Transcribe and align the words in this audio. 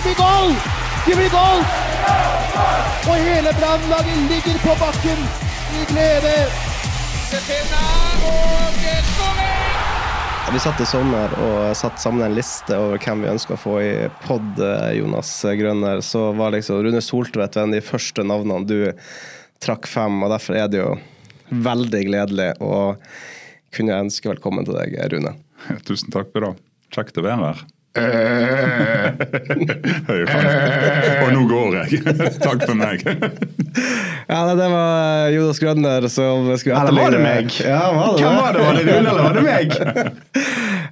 Det 0.00 0.04
blir 0.04 0.16
goal! 0.16 0.54
Det 1.06 1.14
blir 1.16 1.28
goal! 1.28 1.58
Og 3.10 3.16
hele 3.20 3.50
Brannlaget 3.52 4.20
ligger 4.30 4.58
på 4.62 4.74
bakken 4.80 5.24
i 5.76 5.82
glede. 5.90 6.30
Vi 10.52 10.60
satt 10.64 10.80
i 10.80 10.86
sommer 10.88 11.34
og 11.44 11.76
satt 11.76 12.00
sammen 12.00 12.24
en 12.24 12.32
liste 12.38 12.78
over 12.80 12.96
hvem 12.96 13.26
vi 13.26 13.28
ønska 13.28 13.58
å 13.58 13.60
få 13.60 13.74
i 13.84 13.90
pod, 14.22 14.62
eh, 14.64 14.94
Jonas 15.02 15.34
Grønner. 15.60 16.00
Så 16.00 16.32
var 16.38 16.54
liksom 16.54 16.80
Rune 16.86 17.02
Soltvedt 17.04 17.58
en 17.60 17.68
av 17.68 17.76
de 17.76 17.82
første 17.84 18.24
navnene 18.24 18.66
du 18.70 18.78
trakk 19.60 19.84
fem, 19.86 20.16
og 20.24 20.32
derfor 20.32 20.56
er 20.62 20.70
det 20.72 20.80
jo 20.80 20.94
veldig 21.50 22.00
gledelig 22.08 22.54
å 22.64 22.96
kunne 23.76 24.00
ønske 24.06 24.32
velkommen 24.32 24.64
til 24.64 24.80
deg, 24.80 24.96
Rune. 25.12 25.34
Tusen 25.84 26.08
takk 26.08 26.32
for 26.32 26.48
det. 26.48 26.54
Kjekt 26.88 27.20
å 27.20 27.26
være 27.28 27.50
her. 27.50 27.62
Og 31.20 31.28
nå 31.34 31.40
går 31.50 31.74
jeg. 31.80 31.88
Takk 32.44 32.60
for 32.66 32.76
meg. 32.78 32.98
Ja, 34.30 34.38
nei, 34.46 34.54
Det 34.58 34.68
var 34.72 35.30
Jonas 35.34 35.58
Grønner 35.62 36.02
som 36.12 36.56
skulle 36.60 36.76
Eller 36.78 36.92
var 36.94 37.10
det 37.14 37.22
meg? 37.24 37.46
Ja, 37.64 37.92
var 37.96 38.06
det 38.14 38.20
Hvem 38.24 38.36
var 38.38 38.50
det? 38.54 38.60
Var 38.66 38.72
det 38.78 38.84
Rune, 38.86 38.98
eller 39.00 39.22
var 39.24 39.32
det 39.34 39.44
meg? 39.46 39.66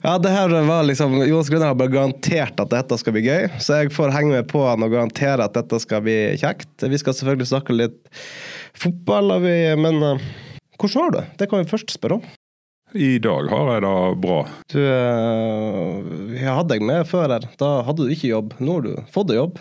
Ja, 0.02 0.12
det 0.22 0.30
her 0.32 0.48
var 0.68 0.82
liksom, 0.86 1.10
Jonas 1.26 1.48
Grønner 1.50 1.68
har 1.72 1.78
bare 1.78 1.94
garantert 1.94 2.60
at 2.62 2.70
dette 2.74 2.94
skal 3.00 3.12
bli 3.16 3.22
gøy, 3.26 3.44
så 3.62 3.70
jeg 3.80 3.86
får 3.94 4.14
henge 4.14 4.30
med 4.36 4.44
på 4.50 4.58
han 4.62 4.84
og 4.86 4.92
garantere 4.94 5.44
at 5.44 5.54
dette 5.58 5.76
skal 5.82 6.00
bli 6.06 6.18
kjekt. 6.38 6.70
Vi 6.86 6.98
skal 7.02 7.14
selvfølgelig 7.18 7.48
snakke 7.50 7.72
litt 7.76 7.98
fotball, 8.78 9.26
vi, 9.42 9.56
men 9.80 9.96
eh, 10.06 10.22
hvordan 10.78 11.00
har 11.02 11.10
du 11.10 11.16
det? 11.18 11.26
Det 11.42 11.46
kan 11.50 11.58
vi 11.64 11.72
først 11.72 11.90
spørre 11.98 12.14
om. 12.20 12.24
I 12.96 13.18
dag 13.20 13.48
har 13.52 13.68
jeg 13.74 13.82
det 13.84 13.94
bra. 14.22 14.38
Du, 14.72 14.78
jeg 16.32 16.48
hadde 16.48 16.70
deg 16.72 16.84
med 16.88 17.04
før 17.08 17.34
her. 17.36 17.44
Da 17.60 17.70
hadde 17.86 18.06
du 18.06 18.12
ikke 18.14 18.30
jobb. 18.32 18.54
Nå 18.64 18.78
har 18.78 18.86
du 18.86 18.92
fått 19.12 19.28
deg 19.32 19.40
jobb. 19.42 19.58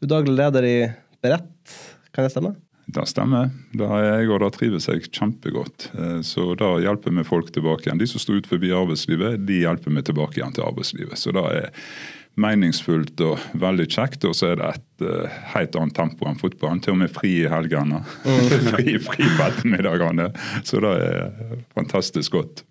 Du 0.00 0.06
er 0.08 0.12
daglig 0.16 0.34
leder 0.38 0.66
i 0.66 0.76
Berett, 1.22 1.76
kan 2.14 2.26
det 2.26 2.32
stemme? 2.34 2.54
Det 2.86 3.02
stemmer. 3.10 3.48
Det 3.74 3.86
er 3.86 4.04
jeg, 4.06 4.28
og 4.30 4.42
det 4.44 4.50
trives 4.54 4.86
jeg 4.86 5.08
kjempegodt. 5.10 5.88
Eh, 5.98 6.20
Så 6.26 6.52
da 6.58 6.76
hjelper 6.82 7.14
vi 7.16 7.24
folk 7.26 7.48
tilbake 7.54 7.88
igjen. 7.88 7.98
De 7.98 8.06
som 8.06 8.22
står 8.22 8.42
ut 8.42 8.50
forbi 8.50 8.70
arbeidslivet, 8.74 9.40
de 9.48 9.62
hjelper 9.64 9.90
vi 9.96 10.04
tilbake 10.06 10.38
igjen 10.38 10.54
til 10.54 10.66
arbeidslivet. 10.68 11.18
Så 11.18 11.34
det 11.34 11.42
er 11.50 11.72
meningsfullt 12.40 13.20
og 13.24 13.42
veldig 13.58 13.86
kjekt. 13.92 14.24
Og 14.28 14.36
så 14.36 14.52
er 14.52 14.60
det 14.60 14.70
et 14.74 15.04
uh, 15.06 15.40
helt 15.54 15.76
annet 15.78 15.96
tempo 15.96 16.28
enn 16.28 16.38
fotballen. 16.40 16.82
Til 16.84 16.96
og 16.96 17.00
med 17.02 17.12
fri 17.12 17.32
i 17.42 17.50
helgene. 17.50 18.02
fri, 18.70 18.96
fri 19.02 19.26
på 19.26 19.48
ettermiddagene. 19.48 20.30
Så 20.66 20.82
det 20.84 20.94
er 21.06 21.60
fantastisk 21.76 22.38
godt. 22.38 22.64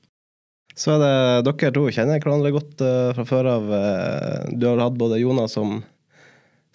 Så 0.75 0.97
er 0.97 1.01
det 1.01 1.47
dere 1.47 1.73
to 1.75 1.85
kjenner 1.87 2.19
hverandre 2.19 2.53
godt 2.55 2.81
uh, 2.83 3.11
fra 3.15 3.27
før 3.27 3.51
av. 3.57 3.69
Uh, 3.71 4.55
du 4.55 4.67
har 4.69 4.83
hatt 4.83 4.97
både 4.99 5.21
Jonas 5.21 5.55
som 5.55 5.79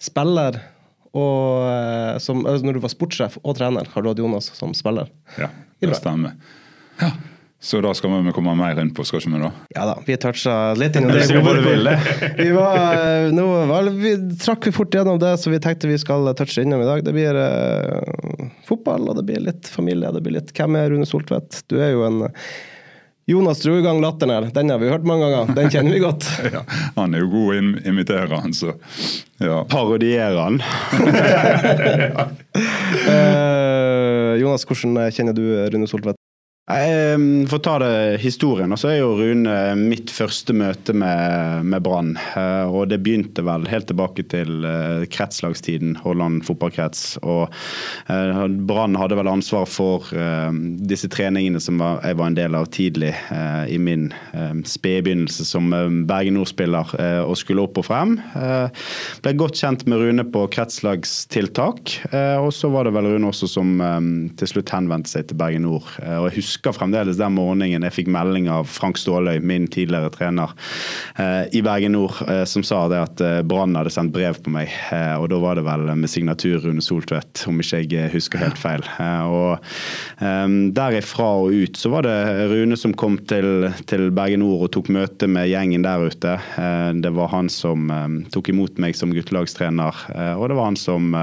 spiller 0.01 0.57
og 1.11 1.67
uh, 1.67 2.15
som, 2.23 2.45
altså 2.47 2.65
når 2.65 2.79
du 2.79 2.85
var 2.85 2.93
sportssjef 2.93 3.37
og 3.43 3.57
trener, 3.59 3.89
har 3.93 4.03
du 4.03 4.09
hatt 4.09 4.23
Jonas 4.23 4.49
som 4.57 4.73
spiller. 4.77 5.11
Ja, 5.37 5.51
det 5.83 5.99
stemmer. 5.99 6.33
Så 7.61 7.77
da 7.85 7.91
skal 7.93 8.09
vi 8.25 8.31
komme 8.33 8.55
mer 8.57 8.79
inn 8.81 8.89
på, 8.97 9.03
skal 9.05 9.19
ikke 9.21 9.35
vi 9.35 9.39
da? 9.43 9.51
Ja 9.77 9.83
da, 9.85 9.93
vi 10.07 10.15
toucha 10.17 10.53
litt 10.79 10.95
innom 10.97 11.11
det. 11.13 11.27
Vi, 12.39 12.47
var, 12.55 12.79
eh, 12.97 13.27
nå 13.37 13.45
var, 13.69 13.89
vi 13.93 14.15
trakk 14.41 14.65
vi 14.65 14.73
fort 14.73 14.97
gjennom 14.97 15.19
det, 15.21 15.35
så 15.37 15.53
vi 15.53 15.59
tenkte 15.61 15.85
vi 15.91 15.99
skal 16.01 16.25
touche 16.39 16.63
innom 16.65 16.81
i 16.81 16.87
dag. 16.89 17.03
Det 17.05 17.13
blir 17.13 17.37
eh, 17.37 18.49
fotball, 18.65 19.05
og 19.13 19.19
det 19.21 19.27
blir 19.29 19.45
litt 19.45 19.69
familie. 19.69 20.09
Det 20.15 20.23
blir 20.25 20.39
litt 20.39 20.49
Hvem 20.57 20.79
er 20.81 20.89
Rune 20.95 21.05
Soltvedt? 21.05 21.61
Du 21.69 21.77
er 21.77 21.93
jo 21.93 22.01
en 22.09 22.23
Jonas 23.29 23.61
dro 23.61 23.75
i 23.77 23.83
gang 23.85 24.01
latteren 24.01 24.33
her. 24.33 24.47
Den 24.51 24.73
har 24.73 24.79
vi 24.81 24.89
hørt 24.89 25.05
mange 25.07 25.29
ganger. 25.29 25.53
Den 25.55 25.69
kjenner 25.71 25.93
vi 25.93 26.01
godt. 26.01 26.25
Ja, 26.57 26.63
han 26.97 27.13
er 27.13 27.21
jo 27.21 27.29
god 27.31 27.51
å 27.53 27.59
im- 27.61 27.77
imitere, 27.93 28.41
han, 28.41 28.57
så 28.57 28.73
ja. 29.37 29.61
Parodierer 29.69 30.41
han. 30.41 30.57
Eh, 33.01 34.33
Jonas, 34.41 34.65
hvordan 34.67 34.97
kjenner 35.15 35.33
du 35.37 35.43
Rune 35.71 35.87
Soltvedt? 35.89 36.17
Um, 36.71 37.45
For 37.49 37.59
å 37.59 37.63
ta 37.65 37.73
det 37.81 38.21
historien, 38.23 38.71
så 38.79 38.91
er 38.91 39.01
jo 39.01 39.15
Rune 39.19 39.55
mitt 39.75 40.11
første 40.13 40.53
møte 40.55 40.93
med, 40.95 41.65
med 41.67 41.83
Brann. 41.83 42.13
Eh, 42.37 42.69
Og 42.71 42.87
det 42.91 43.01
begynte 43.03 43.43
vel 43.43 43.65
helt 43.67 43.89
tilbake 43.89 44.23
til 44.31 44.63
eh, 44.67 45.03
kretslagstiden, 45.11 45.97
Holland 46.05 46.45
fotballkrets. 46.47 47.17
Og 47.25 47.51
eh, 48.07 48.41
Brann 48.69 48.95
hadde 48.99 49.17
vel 49.19 49.31
ansvar 49.31 49.67
for 49.69 50.07
disse 50.87 51.09
treningene 51.11 51.59
som 51.61 51.79
jeg 51.81 52.17
var 52.19 52.29
en 52.29 52.37
del 52.37 52.55
av 52.57 52.67
tidlig 52.73 53.11
i 53.71 53.77
min 53.81 54.07
spedbegynnelse 54.67 55.45
som 55.47 55.69
Bergen 56.07 56.35
Nord-spiller 56.37 56.93
og 57.25 57.35
skulle 57.39 57.63
opp 57.65 57.79
og 57.81 57.85
frem. 57.87 58.15
Ble 59.23 59.33
godt 59.39 59.59
kjent 59.61 59.85
med 59.89 60.01
Rune 60.01 60.25
på 60.33 60.45
kretslagstiltak. 60.53 61.95
Og 62.41 62.51
så 62.55 62.71
var 62.73 62.87
det 62.87 62.95
vel 62.95 63.09
Rune 63.13 63.31
også 63.31 63.49
som 63.49 63.73
til 64.39 64.51
slutt 64.51 64.73
henvendte 64.75 65.13
seg 65.13 65.29
til 65.29 65.39
Bergen 65.39 65.65
Nord. 65.67 65.87
Og 66.01 66.29
jeg 66.29 66.37
husker 66.39 66.60
fremdeles 66.69 67.17
den 67.17 67.33
morgenen 67.33 67.81
jeg 67.87 67.95
fikk 67.95 68.09
melding 68.13 68.45
av 68.53 68.67
Frank 68.69 68.99
Ståløy, 69.01 69.39
min 69.41 69.65
tidligere 69.67 70.11
trener 70.13 70.53
eh, 71.17 71.49
i 71.57 71.63
Bergen 71.65 71.95
Nord, 71.97 72.19
eh, 72.29 72.43
som 72.45 72.61
sa 72.61 72.83
det 72.91 72.99
at 73.01 73.21
eh, 73.25 73.39
Brann 73.41 73.73
hadde 73.75 73.89
sendt 73.89 74.13
brev 74.13 74.37
på 74.45 74.53
meg. 74.53 74.69
eh, 74.93 75.15
Og 75.17 75.29
da 75.33 75.39
var 75.41 75.57
det 75.57 75.65
vel 75.65 75.87
med 75.97 76.09
signatur 76.13 76.59
Rune 76.61 76.81
Soltvedt, 76.85 77.47
om 77.49 77.57
ikke 77.63 77.81
jeg 77.89 78.11
husker 78.13 78.37
helt 78.45 78.61
feil. 78.61 78.85
Eh, 79.01 79.25
Og 79.25 79.57
derifra 80.77 81.29
og 81.41 81.55
ut 81.55 81.77
så 81.79 81.89
var 81.89 82.05
det 82.05 82.15
Rune 82.51 82.77
som 82.77 82.93
kom 82.93 83.17
til, 83.25 83.69
til 83.89 84.11
Bergen 84.13 84.43
Nord 84.45 84.67
og 84.67 84.71
tok 84.75 84.91
møte 84.93 85.27
med 85.31 85.49
gjengen 85.49 85.81
der 85.87 86.05
ute. 86.05 86.37
Eh, 86.61 86.91
Det 87.01 87.11
var 87.15 87.31
han 87.33 87.49
som 87.49 87.89
tok 88.31 88.51
imot 88.53 88.77
meg 88.77 88.93
som 88.95 89.11
guttelagstrener, 89.15 89.95
og 90.37 90.43
det 90.51 90.55
var 90.57 90.67
han 90.69 90.77
som 90.79 91.13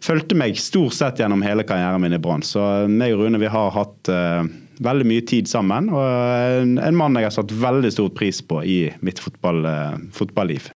fulgte 0.00 0.36
meg 0.38 0.56
stort 0.60 0.94
sett 0.96 1.18
gjennom 1.20 1.42
hele 1.44 1.64
karrieren 1.66 2.00
min 2.00 2.14
i 2.16 2.20
Brann. 2.22 2.42
Så 2.46 2.62
meg 2.88 3.12
og 3.16 3.24
Rune 3.26 3.40
vi 3.42 3.50
har 3.50 3.70
hatt 3.74 4.10
veldig 4.84 5.06
mye 5.10 5.24
tid 5.26 5.48
sammen, 5.50 5.88
og 5.90 6.04
en, 6.62 6.76
en 6.82 6.96
mann 6.98 7.18
jeg 7.18 7.28
har 7.28 7.34
satt 7.34 7.54
veldig 7.54 7.90
stor 7.94 8.08
pris 8.16 8.38
på 8.44 8.60
i 8.64 8.78
mitt 9.04 9.18
fotball, 9.22 9.64
eh, 9.66 9.96
fotballiv. 10.14 10.70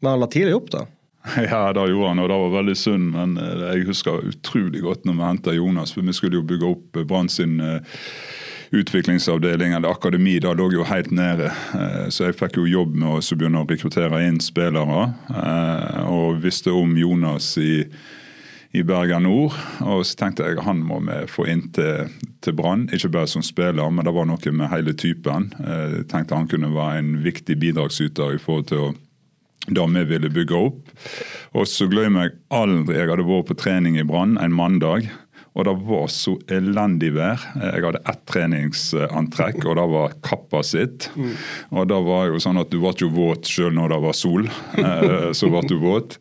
Men 0.00 0.12
han 0.14 0.22
la 0.22 0.28
tidlig 0.30 0.54
opp, 0.58 0.70
da. 0.74 0.84
Ja, 1.50 1.72
det 1.74 1.88
gjorde 1.90 2.08
han, 2.12 2.20
og 2.22 2.28
det 2.30 2.36
var 2.40 2.52
veldig 2.60 2.76
synd. 2.78 3.08
Men 3.16 3.36
eh, 3.42 3.64
jeg 3.74 3.88
husker 3.90 4.22
utrolig 4.30 4.84
godt 4.84 5.04
når 5.08 5.16
vi 5.18 5.26
henta 5.26 5.56
Jonas. 5.56 5.92
For 5.96 6.06
vi 6.06 6.14
skulle 6.16 6.38
jo 6.38 6.46
bygge 6.46 6.70
opp 6.70 6.96
eh, 7.02 7.06
Brann 7.08 7.28
sin 7.28 7.58
utviklingsavdeling, 8.70 9.72
eller 9.72 9.88
akademi. 9.88 10.38
Det 10.44 10.50
lå 10.58 10.66
jo 10.74 10.84
helt 10.84 11.10
nede. 11.16 11.48
Så 12.12 12.26
jeg 12.26 12.36
fikk 12.36 12.58
jo 12.60 12.66
jobb 12.68 12.94
med 13.00 13.08
å 13.16 13.20
begynne 13.40 13.62
å 13.62 13.68
rekruttere 13.68 14.20
inn 14.28 14.36
spillere. 14.44 15.06
eh, 15.32 16.02
Og 16.12 16.42
visste 16.44 16.74
om 16.76 16.92
Jonas 17.00 17.54
i, 17.58 17.86
i 18.76 18.82
Bergen 18.84 19.22
Nord. 19.24 19.54
Og 19.80 20.02
så 20.04 20.16
tenkte 20.20 20.44
jeg 20.48 20.60
han 20.66 20.82
må 20.84 20.98
vi 21.06 21.18
få 21.32 21.46
inn 21.48 21.66
til, 21.72 22.10
til 22.44 22.56
Brann. 22.58 22.86
Ikke 22.92 23.08
bare 23.14 23.30
som 23.30 23.42
spiller, 23.46 23.88
men 23.90 24.04
det 24.04 24.12
var 24.14 24.28
noe 24.28 24.52
med 24.52 24.68
hele 24.72 24.92
typen. 24.98 25.50
Eh, 25.62 26.00
Jeg 26.02 26.08
tenkte 26.12 26.36
han 26.36 26.48
kunne 26.50 26.72
være 26.74 26.98
en 27.02 27.14
viktig 27.24 27.56
bidragsyter 27.62 28.36
i 28.36 28.42
forhold 28.42 28.68
til 28.72 28.88
å 28.90 28.94
det 29.68 29.84
vi 29.92 30.02
ville 30.08 30.30
bygge 30.32 30.56
opp. 30.64 30.92
Og 31.52 31.66
så 31.68 31.84
glemmer 31.92 32.28
jeg 32.28 32.38
aldri 32.56 32.94
Jeg 32.96 33.10
hadde 33.10 33.26
vært 33.28 33.48
på 33.50 33.56
trening 33.60 33.98
i 34.00 34.04
Brann 34.08 34.38
en 34.40 34.54
mandag. 34.56 35.08
Og 35.58 35.64
det 35.66 35.74
var 35.88 36.06
så 36.12 36.36
elendig 36.54 37.08
vær. 37.16 37.40
Jeg 37.58 37.82
hadde 37.82 38.00
ett 38.06 38.20
treningsantrekk, 38.30 39.64
og 39.66 39.74
det 39.80 39.86
var 39.90 40.12
kappa 40.24 40.60
sitt. 40.62 41.08
Og 41.74 41.88
det 41.90 41.98
var 42.06 42.28
jo 42.30 42.38
sånn 42.42 42.60
at 42.60 42.70
du 42.70 42.78
ble 42.82 42.92
jo 43.00 43.08
våt 43.14 43.48
selv 43.50 43.74
når 43.74 43.94
det 43.96 44.00
var 44.06 44.16
sol. 44.16 44.46
Eh, 44.78 45.32
Så 45.34 45.50
ble 45.50 45.64
du 45.68 45.76
våt. 45.82 46.18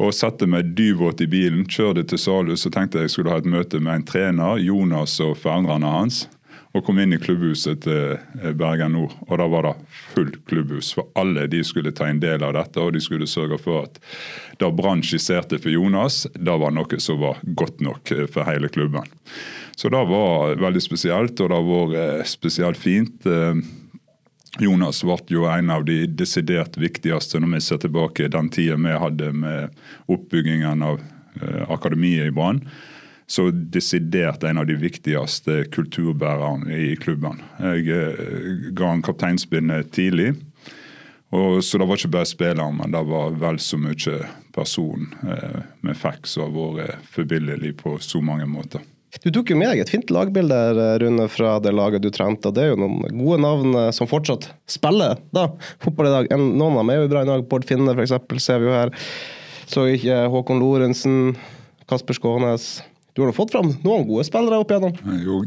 Og 0.00 0.14
satte 0.16 0.48
meg 0.48 0.72
dyvåt 0.78 1.20
i 1.20 1.28
bilen, 1.28 1.66
kjørte 1.68 2.06
til 2.08 2.20
Salhus 2.20 2.64
og 2.64 2.72
tenkte 2.72 3.02
jeg 3.02 3.12
skulle 3.12 3.32
ha 3.34 3.40
et 3.42 3.48
møte 3.48 3.80
med 3.84 3.98
en 3.98 4.06
trener, 4.08 4.60
Jonas 4.64 5.18
og 5.20 5.34
foreldrene 5.42 5.90
hans. 5.92 6.22
Og 6.70 6.84
kom 6.86 7.00
inn 7.02 7.12
i 7.12 7.18
klubbhuset 7.18 7.82
til 7.82 8.14
eh, 8.14 8.52
Bergen 8.54 8.94
Nord, 8.94 9.16
og 9.26 9.40
da 9.40 9.48
var 9.50 9.66
det 9.66 9.72
fullt 10.14 10.36
klubbhus. 10.46 10.92
For 10.94 11.10
alle 11.18 11.48
de 11.50 11.64
skulle 11.66 11.90
ta 11.92 12.06
en 12.06 12.20
del 12.22 12.44
av 12.46 12.54
dette, 12.54 12.78
og 12.78 12.94
de 12.94 13.02
skulle 13.02 13.26
sørge 13.28 13.58
for 13.58 13.88
at 13.88 13.98
det 14.62 14.70
Brann 14.78 15.02
skisserte 15.02 15.58
for 15.58 15.74
Jonas, 15.74 16.22
det 16.38 16.54
var 16.62 16.70
noe 16.76 17.00
som 17.02 17.18
var 17.20 17.42
godt 17.58 17.82
nok 17.82 18.14
eh, 18.14 18.28
for 18.30 18.46
hele 18.46 18.70
klubben. 18.70 19.10
Så 19.74 19.90
det 19.90 20.04
var 20.12 20.54
veldig 20.62 20.84
spesielt, 20.84 21.42
og 21.42 21.50
det 21.50 21.58
har 21.58 21.68
vært 21.72 22.00
eh, 22.04 22.30
spesielt 22.38 22.80
fint. 22.80 23.28
Jonas 24.58 25.04
ble 25.06 25.18
jo 25.30 25.46
en 25.46 25.70
av 25.70 25.84
de 25.86 26.02
desidert 26.06 26.76
viktigste 26.80 27.38
når 27.40 27.54
vi 27.54 27.60
ser 27.62 27.80
tilbake 27.84 28.30
den 28.32 28.50
tida 28.50 28.78
vi 28.80 28.96
hadde 28.98 29.32
med 29.32 29.76
oppbyggingen 30.10 30.82
av 30.82 30.98
eh, 31.40 31.62
akademiet 31.70 32.30
i 32.30 32.34
Brann. 32.34 32.64
Så 33.30 33.50
desidert 33.50 34.42
en 34.42 34.58
av 34.58 34.66
de 34.66 34.74
viktigste 34.74 35.62
kulturbærerne 35.70 36.74
i 36.74 36.96
klubben. 36.98 37.38
Jeg 37.62 37.86
eh, 37.94 38.70
ga 38.74 38.90
han 38.90 39.04
kapteinspinnet 39.06 39.92
tidlig. 39.94 40.34
Og, 41.30 41.60
så 41.62 41.78
det 41.78 41.86
var 41.86 42.00
ikke 42.00 42.16
bare 42.16 42.26
spilleren, 42.26 42.80
men 42.80 42.90
det 42.90 43.04
var 43.06 43.36
vel 43.38 43.60
så 43.62 43.78
mye 43.78 44.16
person 44.50 45.06
eh, 45.22 45.60
vi 45.86 45.94
fikk 45.94 46.26
som 46.26 46.48
har 46.48 46.80
vært 46.80 47.12
forbilledlig 47.14 47.76
på 47.84 47.94
så 48.02 48.18
mange 48.18 48.50
måter. 48.50 48.82
Du 49.18 49.30
tok 49.34 49.50
jo 49.50 49.56
med 49.58 49.72
deg 49.72 49.80
et 49.82 49.90
fint 49.90 50.10
lagbilde 50.14 50.56
Rune, 51.02 51.24
fra 51.32 51.56
det 51.62 51.72
laget 51.74 52.04
du 52.04 52.10
trente. 52.14 52.46
og 52.46 52.54
Det 52.54 52.62
er 52.62 52.68
jo 52.72 52.78
noen 52.78 53.02
gode 53.18 53.40
navn 53.42 53.74
eh, 53.74 53.90
som 53.96 54.08
fortsatt 54.10 54.46
spiller 54.70 55.18
da, 55.34 55.48
fotball 55.82 56.10
i 56.10 56.12
dag. 56.14 56.30
Noen 56.38 56.76
av 56.76 56.84
dem 56.84 56.92
er 56.94 57.00
jo 57.00 57.10
bra 57.10 57.24
i 57.26 57.30
dag. 57.32 57.42
Bård 57.50 57.66
Finne 57.66 57.96
f.eks. 57.96 58.14
ser 58.44 58.62
vi 58.62 58.70
jo 58.70 58.76
her. 58.76 58.94
Så 59.70 59.88
ikke 59.96 60.22
Håkon 60.30 60.62
Lorentzen, 60.62 61.34
Kasper 61.90 62.16
Skånes. 62.16 62.70
Du 63.14 63.24
har 63.24 63.32
da 63.32 63.34
fått 63.34 63.50
fram 63.54 63.72
noen 63.82 64.06
gode 64.06 64.24
spillere 64.28 64.62
opp 64.62 64.70
igjennom? 64.70 64.94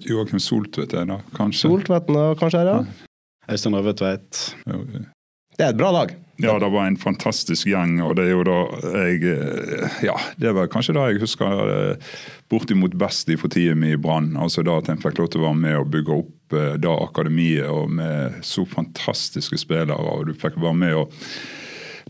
Joakim 0.03 0.41
Soltvedt 0.43 0.95
er 0.99 1.07
da, 1.07 1.21
kanskje. 1.37 1.69
Soltvedten 1.71 2.19
kanskje 2.39 2.59
her, 2.59 2.71
ja. 2.73 3.07
Øystein 3.51 3.75
Røvetveit. 3.79 4.41
Det 4.67 5.63
er 5.63 5.71
et 5.71 5.79
bra 5.79 5.91
lag. 5.95 6.11
Ja, 6.41 6.59
det 6.59 6.69
var 6.73 6.87
en 6.87 6.97
fantastisk 6.97 7.67
gjeng, 7.69 7.99
og 8.01 8.15
det 8.17 8.25
er 8.25 8.31
jo 8.33 8.45
da 8.47 8.59
jeg 9.05 9.21
eh, 9.29 9.97
Ja, 10.07 10.15
det 10.41 10.53
var 10.57 10.69
kanskje 10.71 10.95
det 10.97 11.03
jeg 11.11 11.21
husker 11.21 11.59
eh, 11.69 12.13
bortimot 12.49 12.95
best 12.97 13.29
i 13.29 13.37
for 13.37 13.53
tida 13.53 13.75
mi 13.77 13.91
i 13.93 13.99
Brann. 14.01 14.31
Altså 14.41 14.65
da 14.65 14.79
at 14.81 14.89
en 14.89 15.01
fikk 15.01 15.21
lov 15.21 15.29
til 15.29 15.43
å 15.43 15.49
være 15.51 15.61
med 15.61 15.77
og 15.77 15.91
bygge 15.93 16.15
opp 16.15 16.55
eh, 16.57 16.71
da 16.81 16.95
akademiet 17.05 17.69
og 17.69 17.91
med 17.99 18.39
så 18.45 18.65
fantastiske 18.65 19.61
spillere. 19.61 19.93
og 19.93 20.31
Du 20.31 20.33
fikk 20.33 20.57
være 20.57 20.79
med 20.79 20.95
og 21.03 21.13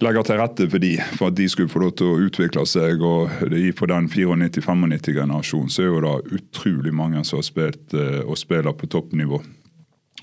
legge 0.04 0.24
til 0.24 0.40
rette 0.40 0.70
for 0.72 0.84
de, 0.84 0.94
for 1.20 1.28
at 1.28 1.38
de 1.38 1.50
skulle 1.52 1.72
få 1.72 1.84
lov 1.84 1.92
til 2.00 2.14
å 2.14 2.22
utvikle 2.24 2.64
seg. 2.70 3.04
og 3.04 3.36
For 3.76 3.92
den 3.92 4.08
94-95-generasjonen 4.08 5.74
så 5.74 5.84
er 5.84 5.92
jo 5.92 6.00
det 6.08 6.40
utrolig 6.40 6.96
mange 6.96 7.26
som 7.28 7.42
har 7.42 7.50
spilt 7.50 8.00
og 8.24 8.40
spiller 8.40 8.72
på 8.72 8.88
toppnivå. 8.88 9.44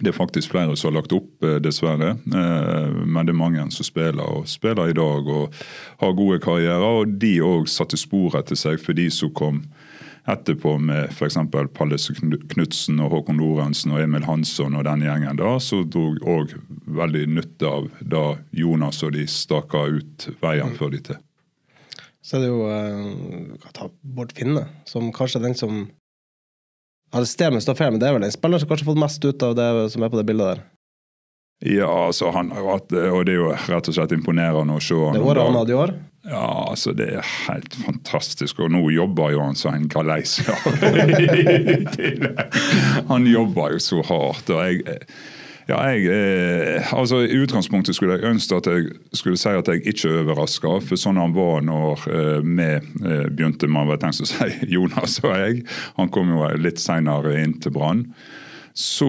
Det 0.00 0.08
er 0.08 0.17
faktisk 0.17 0.55
flere 0.55 0.76
som 0.76 0.91
har 0.91 1.02
lagt 1.02 1.12
opp, 1.12 1.44
eh, 1.44 1.58
dessverre. 1.61 2.11
Eh, 2.11 2.91
men 3.05 3.26
det 3.26 3.35
er 3.35 3.38
mange 3.38 3.70
som 3.70 3.85
spiller 3.85 4.25
og 4.25 4.49
spiller 4.49 4.88
i 4.88 4.97
dag 4.97 5.29
og 5.29 5.52
har 6.00 6.17
gode 6.17 6.41
karrierer. 6.41 7.02
Og 7.02 7.19
de 7.20 7.38
òg 7.44 7.69
satte 7.69 8.00
spor 8.00 8.38
etter 8.38 8.56
seg 8.56 8.81
for 8.81 8.97
de 8.97 9.11
som 9.11 9.31
kom 9.31 9.62
etterpå 10.29 10.79
med 10.79 11.11
f.eks. 11.11 11.37
Palle 11.75 11.99
Knutsen 12.52 13.00
og 13.00 13.11
Håkon 13.14 13.41
Lorentzen 13.41 13.94
og 13.94 14.02
Emil 14.02 14.25
Hansson 14.29 14.76
og 14.76 14.85
den 14.85 15.05
gjengen 15.05 15.41
da, 15.41 15.56
så 15.62 15.82
dro 15.85 16.12
òg 16.20 16.55
veldig 16.87 17.26
nytte 17.37 17.69
av 17.69 17.88
da 18.00 18.25
Jonas 18.56 19.02
og 19.06 19.14
de 19.17 19.26
staka 19.31 19.87
ut 19.88 20.29
veien 20.43 20.76
før 20.79 20.94
de 20.94 21.02
til. 21.11 21.20
Så 22.20 22.37
er 22.37 22.44
det 22.44 22.50
jo 22.50 22.67
uh, 22.69 23.88
Bård 24.05 24.35
Finne, 24.37 24.67
som 24.88 25.08
kanskje 25.12 25.41
er 25.41 25.49
den 25.49 25.56
som 25.56 25.87
Arrester 27.10 27.50
meg 27.50 27.64
står 27.64 27.78
feil, 27.78 27.94
men 27.94 28.02
det 28.02 28.10
er 28.10 28.14
vel 28.14 28.26
en 28.26 28.34
spilleren 28.34 28.62
som 28.62 28.70
kanskje 28.70 28.86
har 28.86 28.92
fått 28.92 29.02
mest 29.02 29.24
ut 29.24 29.42
av 29.42 29.56
det 29.58 29.70
som 29.94 30.04
er 30.04 30.12
på 30.12 30.20
det 30.20 30.26
bildet 30.28 30.52
der? 30.52 30.60
Ja, 31.60 31.90
altså 32.06 32.30
han 32.32 32.52
har 32.54 32.62
jo 32.62 32.70
hatt 32.72 32.86
det, 32.88 33.02
og 33.12 33.26
det 33.28 33.34
er 33.34 33.40
jo 33.42 33.50
rett 33.52 33.90
og 33.90 33.96
slett 33.96 34.14
imponerende 34.16 34.78
å 34.78 34.80
se. 34.80 34.96
Det 35.12 35.20
året 35.20 35.44
han 35.44 35.58
hadde 35.58 35.74
i 35.74 35.76
år? 35.76 35.92
Ja, 36.30 36.46
altså 36.70 36.94
det 36.96 37.08
er 37.18 37.34
helt 37.48 37.74
fantastisk. 37.82 38.62
Og 38.64 38.72
nå 38.72 38.80
jobber 38.94 39.34
jo 39.34 39.42
han 39.42 39.58
som 39.58 39.76
en 39.76 39.88
galeis. 39.90 40.38
han 43.12 43.28
jobber 43.28 43.76
jo 43.76 43.82
så 43.84 44.00
hardt. 44.08 44.54
og 44.54 44.64
jeg 44.64 45.00
ja, 45.70 45.78
jeg, 45.93 46.06
eh, 46.11 46.93
altså 46.96 47.20
I 47.22 47.38
utgangspunktet 47.44 47.94
skulle 47.94 48.17
jeg 48.17 48.26
ønske 48.32 48.58
at 48.58 48.67
jeg 48.70 48.88
skulle 49.14 49.38
si 49.38 49.52
at 49.55 49.69
jeg 49.70 49.84
ikke 49.87 50.08
er 50.08 50.22
overraska. 50.25 50.72
For 50.82 50.99
sånn 50.99 51.20
han 51.20 51.34
var 51.37 51.62
når 51.67 52.06
eh, 52.11 52.38
vi 52.43 52.69
eh, 52.70 53.26
begynte 53.31 53.70
med 53.70 53.87
hva 53.87 53.99
tenkt 54.00 54.25
å 54.25 54.28
si, 54.28 54.49
Jonas 54.75 55.20
og 55.22 55.34
jeg. 55.37 55.62
Han 56.00 56.11
kom 56.14 56.32
jo 56.34 56.49
litt 56.58 56.82
seinere 56.82 57.37
inn 57.43 57.58
til 57.62 57.75
Brann. 57.76 58.08
Så 58.75 59.06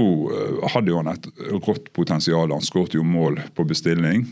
hadde 0.73 0.89
jo 0.89 0.97
han 0.99 1.11
et 1.11 1.27
rått 1.53 1.91
potensial. 1.95 2.51
Han 2.51 2.65
skåret 2.65 2.97
jo 2.97 3.05
mål 3.07 3.37
på 3.55 3.65
bestilling. 3.69 4.25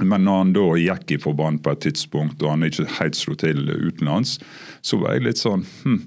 Men 0.00 0.24
når 0.24 0.38
han 0.38 0.54
da 0.54 0.66
gikk 0.80 1.16
i 1.16 1.20
forband 1.20 1.62
på 1.64 1.72
et 1.72 1.82
tidspunkt 1.88 2.42
og 2.44 2.52
han 2.52 2.66
ikke 2.66 2.86
helt 2.98 3.18
slo 3.18 3.34
til 3.38 3.68
utenlands, 3.70 4.36
så 4.86 4.98
var 5.02 5.16
jeg 5.16 5.26
litt 5.26 5.40
sånn 5.40 5.64
hm, 5.82 6.00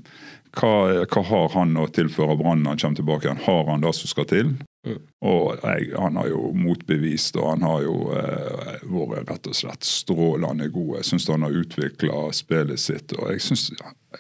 hva, 0.58 0.74
hva, 1.04 1.24
har 1.30 1.54
han 1.58 1.78
å 1.78 1.88
tilføre 1.94 2.38
Brann 2.40 2.64
når 2.64 2.76
han 2.76 2.84
kommer 2.84 3.02
tilbake 3.02 3.28
igjen? 3.28 3.46
Har 3.46 3.64
han 3.70 3.86
det 3.86 3.96
som 3.98 4.12
skal 4.12 4.30
til? 4.30 4.54
Mm. 4.88 5.00
Og 5.28 5.58
jeg, 5.60 5.90
Han 6.00 6.16
har 6.16 6.30
jo 6.32 6.52
motbevist, 6.56 7.36
og 7.36 7.50
han 7.50 7.66
har 7.68 7.82
jo 7.84 7.96
eh, 8.16 8.86
vært 8.88 9.32
rett 9.32 9.50
og 9.52 9.58
slett 9.58 9.88
strålende 9.88 10.70
god. 10.72 10.94
Jeg 11.00 11.10
syns 11.10 11.28
han 11.34 11.44
har 11.44 11.58
utvikla 11.62 12.22
spillet 12.36 12.80
sitt. 12.80 13.14
og 13.18 13.34
Jeg 13.34 13.44
synes, 13.44 13.66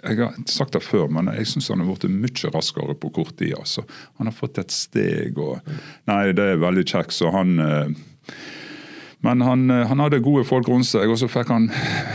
jeg 0.03 0.19
har 0.19 0.35
sagt 0.51 0.75
det 0.75 0.83
før, 0.83 1.07
men 1.07 1.31
jeg 1.31 1.47
syns 1.53 1.71
han 1.71 1.83
har 1.83 1.91
blitt 1.93 2.11
mye 2.11 2.53
raskere 2.55 2.97
på 2.99 3.13
kort 3.21 3.37
tid. 3.39 3.55
altså. 3.57 3.85
Han 4.19 4.27
har 4.27 4.35
fått 4.35 4.59
et 4.59 4.75
steg. 4.75 5.39
og 5.39 5.63
Nei, 6.11 6.31
det 6.35 6.51
er 6.53 6.63
veldig 6.65 6.85
kjekt. 6.85 7.15
Så 7.15 7.31
han 7.31 7.55
eh, 7.63 7.95
men 9.21 9.41
han, 9.41 9.69
eh, 9.69 9.87
han, 9.87 9.99
hadde 9.99 10.21
gode 10.23 10.45
folk 10.47 10.69
rundt 10.71 10.87
seg, 10.87 11.09
og 11.11 11.17
så 11.19 11.27
fikk 11.27 11.49
han 11.51 11.65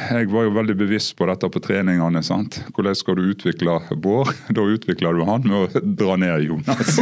Jeg 0.09 0.31
var 0.33 0.47
jo 0.47 0.55
veldig 0.57 0.77
bevisst 0.79 1.13
på 1.19 1.27
dette 1.29 1.49
på 1.53 1.61
treningene. 1.61 2.23
sant? 2.25 2.63
Hvordan 2.73 2.97
skal 2.97 3.19
du 3.19 3.27
utvikle 3.29 3.77
Bård? 4.01 4.31
Da 4.49 4.65
utvikler 4.65 5.13
du 5.13 5.25
han 5.29 5.45
med 5.45 5.77
å 5.77 5.83
dra 6.01 6.17
ned 6.21 6.47
Jonas. 6.49 6.95